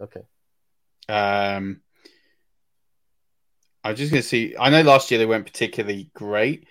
Okay. 0.00 0.20
Um, 1.08 1.80
I'm 3.84 3.96
just 3.96 4.12
going 4.12 4.22
to 4.22 4.28
see. 4.28 4.54
I 4.58 4.70
know 4.70 4.82
last 4.82 5.10
year 5.10 5.18
they 5.18 5.26
weren't 5.26 5.46
particularly 5.46 6.10
great. 6.14 6.66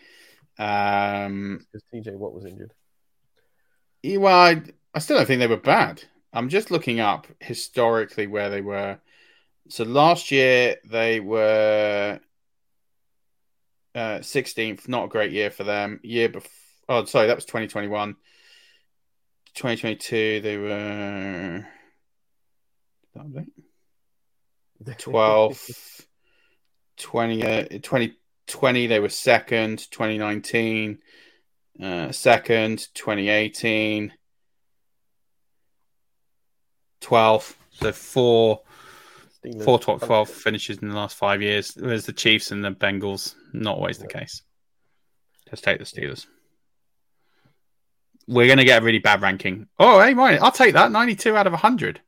Um, 0.60 1.66
because 1.72 1.88
TJ 1.94 2.14
Watt 2.16 2.34
was 2.34 2.46
injured. 2.46 2.74
Well, 4.04 4.36
I, 4.36 4.62
I 4.94 5.00
still 5.00 5.18
don't 5.18 5.26
think 5.26 5.40
they 5.40 5.48
were 5.48 5.58
bad. 5.58 6.04
I'm 6.34 6.50
just 6.50 6.72
looking 6.72 7.00
up 7.00 7.28
historically 7.40 8.28
where 8.28 8.50
they 8.50 8.62
were. 8.62 9.00
So 9.70 9.84
last 9.84 10.32
year 10.32 10.78
they 10.86 11.20
were 11.20 12.20
uh, 13.96 14.20
16th, 14.20 14.88
not 14.88 15.06
a 15.06 15.10
great 15.10 15.32
year 15.32 15.50
for 15.50 15.64
them. 15.64 16.00
Year 16.04 16.30
before, 16.30 16.52
oh, 16.90 17.06
sorry, 17.06 17.28
that 17.28 17.36
was 17.36 17.46
2021. 17.46 18.16
2022 19.56 20.42
they 20.42 20.58
were 20.58 21.66
12 24.98 26.06
20 26.98 27.44
uh, 27.44 27.64
2020 27.64 28.88
they 28.88 29.00
were 29.00 29.10
second 29.10 29.80
2019 29.92 31.00
uh, 31.82 32.12
second 32.12 32.88
2018 32.94 34.14
12. 37.02 37.58
So 37.72 37.92
four, 37.92 38.62
Steelers. 39.46 39.64
Four 39.64 39.80
top 39.80 40.02
12 40.02 40.30
finishes 40.30 40.78
in 40.80 40.90
the 40.90 40.96
last 40.96 41.16
five 41.16 41.42
years. 41.42 41.74
There's 41.74 42.06
the 42.06 42.14
Chiefs 42.14 42.52
and 42.52 42.64
the 42.64 42.72
Bengals. 42.72 43.36
Not 43.54 43.78
always 43.78 43.98
the 43.98 44.08
case. 44.08 44.42
Let's 45.48 45.62
take 45.62 45.80
the 45.80 45.86
Steelers. 45.86 46.26
We're 48.28 48.48
going 48.48 48.58
to 48.58 48.66
get 48.66 48.82
a 48.82 48.86
really 48.86 49.00
bad 49.00 49.22
ranking. 49.22 49.68
Oh, 49.80 50.02
hey, 50.02 50.14
mine. 50.14 50.40
I'll 50.42 50.52
take 50.52 50.74
that. 50.74 50.92
92 50.92 51.38
out 51.38 51.48
of 51.48 51.54
100. 51.54 52.02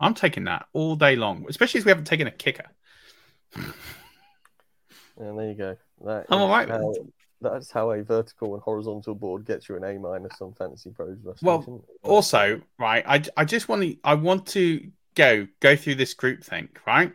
I'm 0.00 0.14
taking 0.14 0.44
that 0.44 0.66
all 0.72 0.96
day 0.96 1.16
long, 1.16 1.46
especially 1.48 1.78
as 1.78 1.84
we 1.84 1.90
haven't 1.90 2.04
taken 2.04 2.26
a 2.26 2.30
kicker. 2.30 2.66
And 5.18 5.38
there 5.38 5.48
you 5.48 5.54
go. 5.54 5.76
That 6.04 6.26
I'm 6.28 6.42
all 6.42 6.48
right. 6.48 6.68
how- 6.68 6.92
that's 7.40 7.70
how 7.70 7.90
a 7.90 8.02
vertical 8.02 8.54
and 8.54 8.62
horizontal 8.62 9.14
board 9.14 9.44
gets 9.44 9.68
you 9.68 9.76
an 9.76 9.84
A 9.84 9.98
minus 9.98 10.40
on 10.40 10.54
Fantasy 10.54 10.90
Pros. 10.90 11.18
Well. 11.42 11.84
Also, 12.02 12.62
right, 12.78 13.04
I, 13.06 13.22
I 13.36 13.44
just 13.44 13.68
want 13.68 13.82
to 13.82 13.96
I 14.04 14.14
want 14.14 14.46
to 14.48 14.90
go 15.14 15.46
go 15.60 15.76
through 15.76 15.96
this 15.96 16.14
group 16.14 16.42
think, 16.42 16.80
right? 16.86 17.12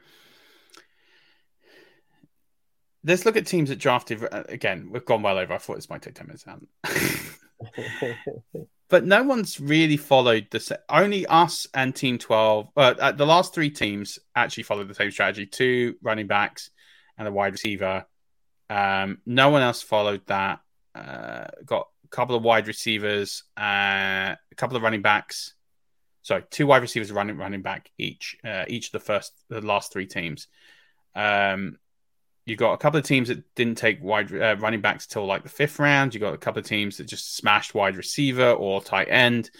Let's 3.03 3.25
look 3.25 3.35
at 3.35 3.47
teams 3.47 3.69
that 3.69 3.79
drafted 3.79 4.23
uh, 4.31 4.43
again. 4.47 4.89
We've 4.91 5.05
gone 5.05 5.23
well 5.23 5.39
over. 5.39 5.53
I 5.53 5.57
thought 5.57 5.77
this 5.77 5.89
might 5.89 6.03
take 6.03 6.13
ten 6.13 6.27
minutes. 6.27 6.45
Out. 6.47 6.61
but 8.89 9.05
no 9.05 9.23
one's 9.23 9.59
really 9.59 9.97
followed 9.97 10.47
the 10.51 10.59
sa- 10.59 10.75
only 10.89 11.25
us 11.25 11.67
and 11.73 11.95
Team 11.95 12.17
Twelve. 12.17 12.69
Uh, 12.75 12.93
uh, 12.99 13.11
the 13.11 13.25
last 13.25 13.53
three 13.53 13.69
teams 13.69 14.19
actually 14.35 14.63
followed 14.63 14.87
the 14.87 14.95
same 14.95 15.11
strategy: 15.11 15.45
two 15.45 15.95
running 16.01 16.27
backs 16.27 16.69
and 17.17 17.27
a 17.27 17.31
wide 17.31 17.53
receiver. 17.53 18.05
Um, 18.69 19.19
no 19.25 19.49
one 19.49 19.61
else 19.61 19.81
followed 19.81 20.21
that. 20.27 20.59
Uh, 20.93 21.47
got 21.65 21.87
a 22.03 22.07
couple 22.09 22.35
of 22.35 22.43
wide 22.43 22.67
receivers, 22.67 23.43
uh, 23.57 24.35
a 24.35 24.55
couple 24.55 24.77
of 24.77 24.83
running 24.83 25.01
backs. 25.01 25.53
Sorry, 26.23 26.43
two 26.51 26.67
wide 26.67 26.81
receivers, 26.81 27.11
running 27.11 27.37
running 27.37 27.61
back 27.61 27.89
each. 27.97 28.37
Uh, 28.43 28.65
each 28.67 28.87
of 28.87 28.91
the 28.93 28.99
first, 28.99 29.33
the 29.49 29.61
last 29.61 29.91
three 29.91 30.05
teams. 30.05 30.47
Um, 31.15 31.77
you 32.45 32.55
got 32.55 32.73
a 32.73 32.77
couple 32.77 32.99
of 32.99 33.05
teams 33.05 33.27
that 33.27 33.43
didn't 33.55 33.77
take 33.77 34.01
wide 34.01 34.33
uh, 34.33 34.55
running 34.57 34.81
backs 34.81 35.05
till 35.05 35.25
like 35.25 35.43
the 35.43 35.49
fifth 35.49 35.79
round. 35.79 36.13
You 36.13 36.19
got 36.19 36.33
a 36.33 36.39
couple 36.39 36.59
of 36.59 36.65
teams 36.65 36.97
that 36.97 37.05
just 37.05 37.35
smashed 37.35 37.75
wide 37.75 37.97
receiver 37.97 38.51
or 38.51 38.81
tight 38.81 39.09
end. 39.09 39.51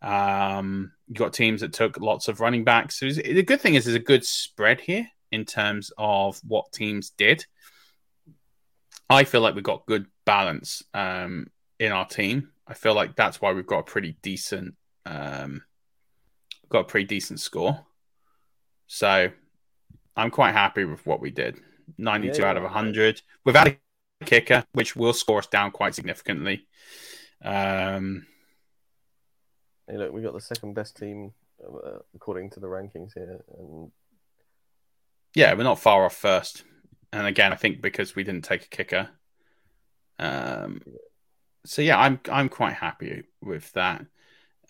Um, 0.00 0.92
you 1.08 1.14
got 1.14 1.32
teams 1.32 1.60
that 1.60 1.72
took 1.72 1.98
lots 2.00 2.28
of 2.28 2.40
running 2.40 2.64
backs. 2.64 2.98
So 2.98 3.10
the 3.10 3.42
good 3.42 3.60
thing 3.60 3.74
is 3.74 3.84
there's 3.84 3.96
a 3.96 4.00
good 4.00 4.24
spread 4.24 4.80
here 4.80 5.06
in 5.32 5.44
terms 5.44 5.90
of 5.98 6.40
what 6.46 6.72
teams 6.72 7.10
did. 7.10 7.44
I 9.10 9.24
feel 9.24 9.42
like 9.42 9.54
we've 9.54 9.62
got 9.62 9.86
good 9.86 10.06
balance 10.24 10.82
um, 10.94 11.48
in 11.78 11.92
our 11.92 12.06
team. 12.06 12.50
I 12.66 12.74
feel 12.74 12.94
like 12.94 13.16
that's 13.16 13.40
why 13.40 13.52
we've 13.52 13.66
got 13.66 13.80
a 13.80 13.84
pretty 13.84 14.16
decent, 14.22 14.74
um, 15.04 15.62
got 16.70 16.80
a 16.80 16.84
pretty 16.84 17.06
decent 17.06 17.40
score. 17.40 17.84
So 18.86 19.30
I'm 20.16 20.30
quite 20.30 20.52
happy 20.52 20.84
with 20.84 21.04
what 21.04 21.20
we 21.20 21.30
did. 21.30 21.60
92 21.98 22.42
Yeah, 22.42 22.48
out 22.48 22.56
of 22.56 22.62
yeah. 22.62 22.70
100 22.70 23.22
without 23.44 23.68
a 23.68 23.78
kicker, 24.24 24.64
which 24.72 24.96
will 24.96 25.12
score 25.12 25.38
us 25.38 25.46
down 25.46 25.70
quite 25.70 25.94
significantly. 25.94 26.66
Um, 27.42 28.26
Hey, 29.86 29.98
look, 29.98 30.12
we 30.12 30.22
got 30.22 30.32
the 30.32 30.40
second 30.40 30.74
best 30.74 30.96
team 30.96 31.32
uh, 31.62 31.98
according 32.14 32.50
to 32.50 32.60
the 32.60 32.66
rankings 32.68 33.12
here, 33.14 33.44
and 33.58 33.90
yeah, 35.34 35.52
we're 35.52 35.62
not 35.62 35.78
far 35.78 36.04
off 36.04 36.16
first. 36.16 36.64
And 37.12 37.26
again, 37.26 37.52
I 37.52 37.56
think 37.56 37.82
because 37.82 38.16
we 38.16 38.24
didn't 38.24 38.44
take 38.44 38.64
a 38.64 38.68
kicker. 38.68 39.10
Um, 40.18 40.80
so 41.66 41.82
yeah, 41.82 41.98
I'm 41.98 42.18
I'm 42.30 42.48
quite 42.48 42.74
happy 42.74 43.24
with 43.42 43.70
that. 43.72 44.06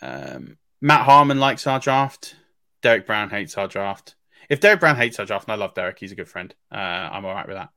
Um, 0.02 0.58
Matt 0.80 1.02
Harmon 1.02 1.38
likes 1.38 1.66
our 1.66 1.78
draft. 1.78 2.36
Derek 2.82 3.06
Brown 3.06 3.30
hates 3.30 3.56
our 3.56 3.68
draft. 3.68 4.16
If 4.48 4.60
Derek 4.60 4.80
Brown 4.80 4.96
hates 4.96 5.18
our 5.18 5.26
draft, 5.26 5.46
and 5.46 5.52
I 5.52 5.56
love 5.56 5.74
Derek, 5.74 5.98
he's 5.98 6.12
a 6.12 6.16
good 6.16 6.28
friend. 6.28 6.54
Uh, 6.70 6.76
I'm 6.76 7.24
all 7.24 7.34
right 7.34 7.48
with 7.48 7.56
that. 7.56 7.70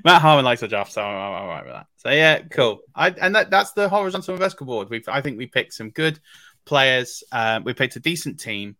Matt 0.04 0.22
Harmon 0.22 0.44
likes 0.44 0.62
our 0.62 0.68
draft, 0.68 0.92
so 0.92 1.02
I'm, 1.02 1.14
I'm 1.14 1.42
all 1.42 1.48
right 1.48 1.64
with 1.64 1.74
that. 1.74 1.86
So 1.96 2.10
yeah, 2.10 2.40
cool. 2.50 2.80
I, 2.94 3.10
and 3.10 3.34
that, 3.34 3.50
that's 3.50 3.72
the 3.72 3.88
horizontal 3.88 4.36
vertical 4.36 4.66
board. 4.66 4.90
We've 4.90 5.08
I 5.08 5.20
think 5.20 5.38
we 5.38 5.46
picked 5.46 5.74
some 5.74 5.90
good 5.90 6.18
players. 6.64 7.22
Uh, 7.32 7.60
we 7.64 7.74
picked 7.74 7.96
a 7.96 8.00
decent 8.00 8.40
team 8.40 8.76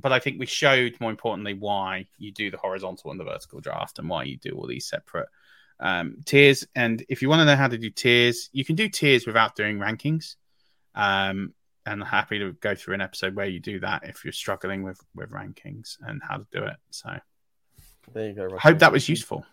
but 0.00 0.12
I 0.12 0.20
think 0.20 0.38
we 0.38 0.46
showed 0.46 0.96
more 1.00 1.10
importantly 1.10 1.54
why 1.54 2.06
you 2.18 2.30
do 2.32 2.50
the 2.50 2.56
horizontal 2.56 3.10
and 3.10 3.18
the 3.18 3.24
vertical 3.24 3.60
draft 3.60 3.98
and 3.98 4.08
why 4.08 4.24
you 4.24 4.36
do 4.36 4.50
all 4.50 4.66
these 4.66 4.86
separate 4.86 5.28
um, 5.80 6.18
tiers. 6.24 6.66
And 6.74 7.04
if 7.08 7.20
you 7.20 7.28
want 7.28 7.40
to 7.40 7.44
know 7.44 7.56
how 7.56 7.68
to 7.68 7.78
do 7.78 7.90
tiers, 7.90 8.48
you 8.52 8.64
can 8.64 8.76
do 8.76 8.88
tiers 8.88 9.26
without 9.26 9.56
doing 9.56 9.78
rankings. 9.78 10.36
Um, 10.94 11.52
and 11.88 12.02
happy 12.02 12.38
to 12.38 12.52
go 12.54 12.74
through 12.74 12.94
an 12.94 13.00
episode 13.00 13.34
where 13.34 13.46
you 13.46 13.60
do 13.60 13.80
that 13.80 14.04
if 14.04 14.24
you're 14.24 14.32
struggling 14.32 14.82
with 14.82 15.00
with 15.14 15.30
rankings 15.30 15.96
and 16.00 16.20
how 16.26 16.36
to 16.38 16.46
do 16.52 16.62
it. 16.64 16.76
So 16.90 17.10
there 18.12 18.28
you 18.28 18.34
go. 18.34 18.56
Hope 18.58 18.78
that 18.78 18.92
was 18.92 19.08
useful. 19.08 19.44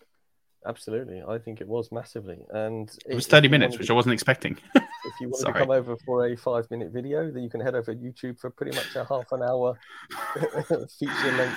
Absolutely, 0.66 1.22
I 1.26 1.38
think 1.38 1.60
it 1.60 1.68
was 1.68 1.92
massively, 1.92 2.38
and 2.50 2.90
It 3.08 3.14
was 3.14 3.28
30 3.28 3.46
minutes, 3.48 3.70
wanted- 3.72 3.80
which 3.80 3.90
I 3.90 3.94
wasn't 3.94 4.14
expecting. 4.14 4.58
If 5.06 5.20
you 5.20 5.28
want 5.28 5.46
to 5.46 5.52
come 5.52 5.70
over 5.70 5.96
for 6.04 6.26
a 6.26 6.36
five-minute 6.36 6.90
video, 6.90 7.30
then 7.30 7.44
you 7.44 7.48
can 7.48 7.60
head 7.60 7.76
over 7.76 7.94
to 7.94 8.00
YouTube 8.00 8.40
for 8.40 8.50
pretty 8.50 8.76
much 8.76 8.96
a 8.96 9.04
half 9.04 9.30
an 9.30 9.40
hour 9.40 9.78
feature 10.98 11.32
length. 11.36 11.56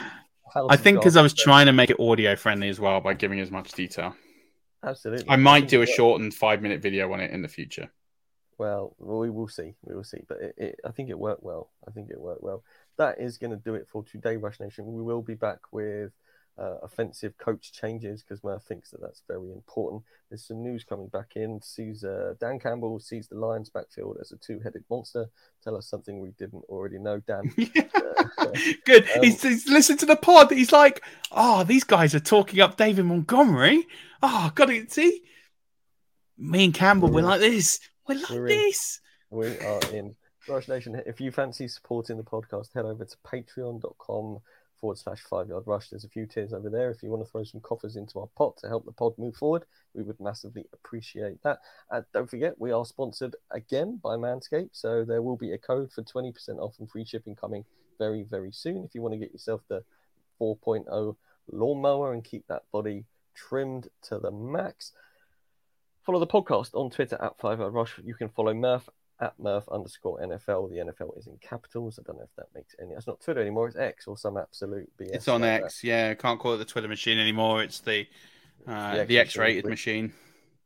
I 0.69 0.75
think 0.77 0.99
because 0.99 1.17
I 1.17 1.23
was 1.23 1.33
trying 1.33 1.65
to 1.65 1.71
make 1.73 1.89
it 1.89 1.99
audio 1.99 2.35
friendly 2.35 2.69
as 2.69 2.79
well 2.79 3.01
by 3.01 3.15
giving 3.15 3.39
as 3.39 3.49
much 3.49 3.71
detail. 3.71 4.15
Absolutely, 4.83 5.25
I 5.27 5.35
might 5.35 5.67
do 5.67 5.81
a 5.81 5.87
shortened 5.87 6.35
five 6.35 6.61
minute 6.61 6.79
video 6.81 7.11
on 7.11 7.19
it 7.21 7.31
in 7.31 7.41
the 7.41 7.47
future. 7.47 7.89
Well, 8.59 8.93
we 8.99 9.29
will 9.29 9.47
see. 9.47 9.73
We 9.85 9.95
will 9.95 10.03
see. 10.03 10.23
But 10.27 10.41
it, 10.41 10.55
it, 10.57 10.79
I 10.85 10.91
think 10.91 11.09
it 11.09 11.17
worked 11.17 11.43
well. 11.43 11.69
I 11.87 11.91
think 11.91 12.11
it 12.11 12.19
worked 12.19 12.43
well. 12.43 12.61
That 12.97 13.19
is 13.19 13.37
going 13.37 13.51
to 13.51 13.57
do 13.57 13.73
it 13.73 13.87
for 13.87 14.03
today, 14.03 14.35
Rush 14.35 14.59
Nation. 14.59 14.93
We 14.93 15.01
will 15.01 15.21
be 15.21 15.33
back 15.33 15.59
with 15.71 16.11
uh, 16.59 16.75
offensive 16.83 17.37
coach 17.37 17.71
changes 17.71 18.21
because 18.21 18.41
Murf 18.41 18.63
thinks 18.63 18.91
that 18.91 18.99
that's 18.99 19.23
very 19.29 19.53
important. 19.53 20.03
There's 20.29 20.43
some 20.43 20.61
news 20.61 20.83
coming 20.83 21.07
back 21.07 21.37
in. 21.37 21.61
Sees 21.61 22.03
uh, 22.03 22.33
Dan 22.41 22.59
Campbell 22.59 22.99
sees 22.99 23.29
the 23.29 23.37
Lions 23.37 23.69
backfield 23.69 24.17
as 24.19 24.33
a 24.33 24.37
two-headed 24.37 24.83
monster. 24.89 25.29
Tell 25.63 25.77
us 25.77 25.87
something 25.87 26.19
we 26.19 26.31
didn't 26.31 26.65
already 26.67 26.99
know, 26.99 27.21
Dan. 27.21 27.53
Good. 28.85 29.07
Um, 29.15 29.23
he's, 29.23 29.41
he's 29.41 29.69
listened 29.69 30.01
to 30.01 30.05
the 30.05 30.17
pod. 30.17 30.51
He's 30.51 30.73
like, 30.73 31.01
oh, 31.31 31.63
these 31.63 31.85
guys 31.85 32.13
are 32.13 32.19
talking 32.19 32.59
up 32.59 32.75
David 32.75 33.05
Montgomery. 33.05 33.87
Oh, 34.21 34.51
got 34.53 34.65
to 34.65 34.85
see. 34.89 35.21
Me 36.37 36.65
and 36.65 36.73
Campbell, 36.73 37.09
we're 37.09 37.23
like 37.23 37.39
this. 37.39 37.79
We're 38.09 38.15
like 38.15 38.29
We're 38.31 38.47
in. 38.47 38.57
this. 38.57 39.01
We 39.29 39.59
are 39.59 39.81
in 39.93 40.15
Rush 40.47 40.67
Nation. 40.67 40.99
If 41.05 41.21
you 41.21 41.31
fancy 41.31 41.67
supporting 41.67 42.17
the 42.17 42.23
podcast, 42.23 42.73
head 42.73 42.85
over 42.85 43.05
to 43.05 43.17
patreon.com 43.23 44.39
forward 44.81 44.97
slash 44.97 45.21
five 45.21 45.49
yard 45.49 45.65
rush. 45.67 45.89
There's 45.89 46.05
a 46.05 46.09
few 46.09 46.25
tiers 46.25 46.51
over 46.51 46.71
there. 46.71 46.89
If 46.89 47.03
you 47.03 47.11
want 47.11 47.23
to 47.23 47.31
throw 47.31 47.43
some 47.43 47.61
coffers 47.61 47.95
into 47.95 48.19
our 48.19 48.29
pot 48.35 48.57
to 48.57 48.67
help 48.67 48.85
the 48.85 48.93
pod 48.93 49.13
move 49.19 49.35
forward, 49.35 49.65
we 49.93 50.01
would 50.01 50.19
massively 50.19 50.65
appreciate 50.73 51.43
that. 51.43 51.59
And 51.91 52.03
don't 52.11 52.27
forget, 52.27 52.59
we 52.59 52.71
are 52.71 52.83
sponsored 52.83 53.35
again 53.51 53.99
by 54.01 54.15
Manscaped. 54.15 54.71
So 54.71 55.05
there 55.05 55.21
will 55.21 55.37
be 55.37 55.53
a 55.53 55.59
code 55.59 55.91
for 55.91 56.01
20% 56.01 56.33
off 56.57 56.79
and 56.79 56.89
free 56.89 57.05
shipping 57.05 57.35
coming 57.35 57.63
very, 57.99 58.23
very 58.23 58.51
soon. 58.51 58.83
If 58.83 58.95
you 58.95 59.03
want 59.03 59.13
to 59.13 59.19
get 59.19 59.33
yourself 59.33 59.61
the 59.67 59.83
4.0 60.41 61.15
lawnmower 61.51 62.11
and 62.11 62.23
keep 62.23 62.47
that 62.47 62.63
body 62.71 63.05
trimmed 63.35 63.89
to 64.03 64.17
the 64.17 64.31
max. 64.31 64.93
Follow 66.09 66.19
the 66.19 66.25
podcast 66.25 66.73
on 66.73 66.89
Twitter 66.89 67.19
at 67.21 67.37
Five 67.37 67.59
Rush. 67.59 67.99
You 68.03 68.15
can 68.15 68.29
follow 68.29 68.51
Murf 68.51 68.81
at 69.21 69.37
Murf 69.39 69.71
underscore 69.71 70.19
NFL. 70.19 70.71
The 70.71 70.77
NFL 70.77 71.15
is 71.19 71.27
in 71.27 71.37
capitals. 71.39 71.99
I 71.99 72.01
don't 72.03 72.17
know 72.17 72.23
if 72.23 72.35
that 72.35 72.47
makes 72.55 72.73
any. 72.81 72.93
It's 72.93 73.05
not 73.05 73.21
Twitter 73.21 73.41
anymore. 73.41 73.67
It's 73.67 73.77
X 73.77 74.07
or 74.07 74.17
some 74.17 74.35
absolute 74.35 74.89
BS. 74.99 75.09
It's 75.13 75.27
on 75.27 75.41
like 75.41 75.59
that. 75.61 75.65
X. 75.65 75.83
Yeah, 75.83 76.15
can't 76.15 76.39
call 76.39 76.55
it 76.55 76.57
the 76.57 76.65
Twitter 76.65 76.87
machine 76.87 77.19
anymore. 77.19 77.61
It's 77.61 77.79
the 77.81 78.07
uh, 78.65 78.97
The 78.97 79.05
the 79.05 79.19
X 79.19 79.29
X 79.29 79.37
rated 79.37 79.65
machine. 79.65 80.05
machine. 80.05 80.17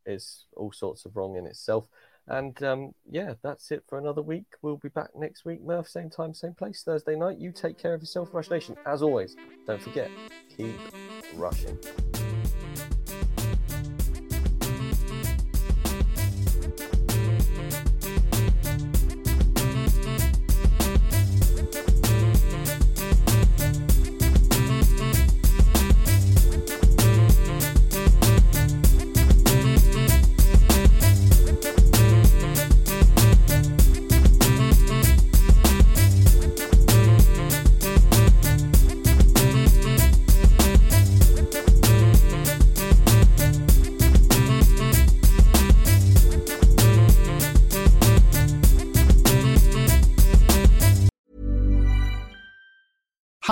Is 0.06 0.46
all 0.56 0.72
sorts 0.72 1.04
of 1.04 1.18
wrong 1.18 1.36
in 1.36 1.46
itself. 1.46 1.90
And 2.26 2.64
um, 2.64 2.94
yeah, 3.12 3.34
that's 3.44 3.70
it 3.72 3.84
for 3.90 3.98
another 3.98 4.22
week. 4.22 4.46
We'll 4.62 4.78
be 4.78 4.88
back 4.88 5.10
next 5.14 5.44
week, 5.44 5.62
Murf. 5.62 5.90
Same 5.90 6.10
time, 6.10 6.34
same 6.34 6.54
place, 6.54 6.84
Thursday 6.84 7.18
night. 7.18 7.38
You 7.38 7.52
take 7.52 7.78
care 7.78 7.94
of 7.94 8.00
yourself, 8.00 8.34
Rush 8.34 8.50
Nation. 8.50 8.78
As 8.86 9.02
always, 9.02 9.36
don't 9.68 9.82
forget, 9.82 10.10
keep 10.56 10.80
rushing. 11.36 11.78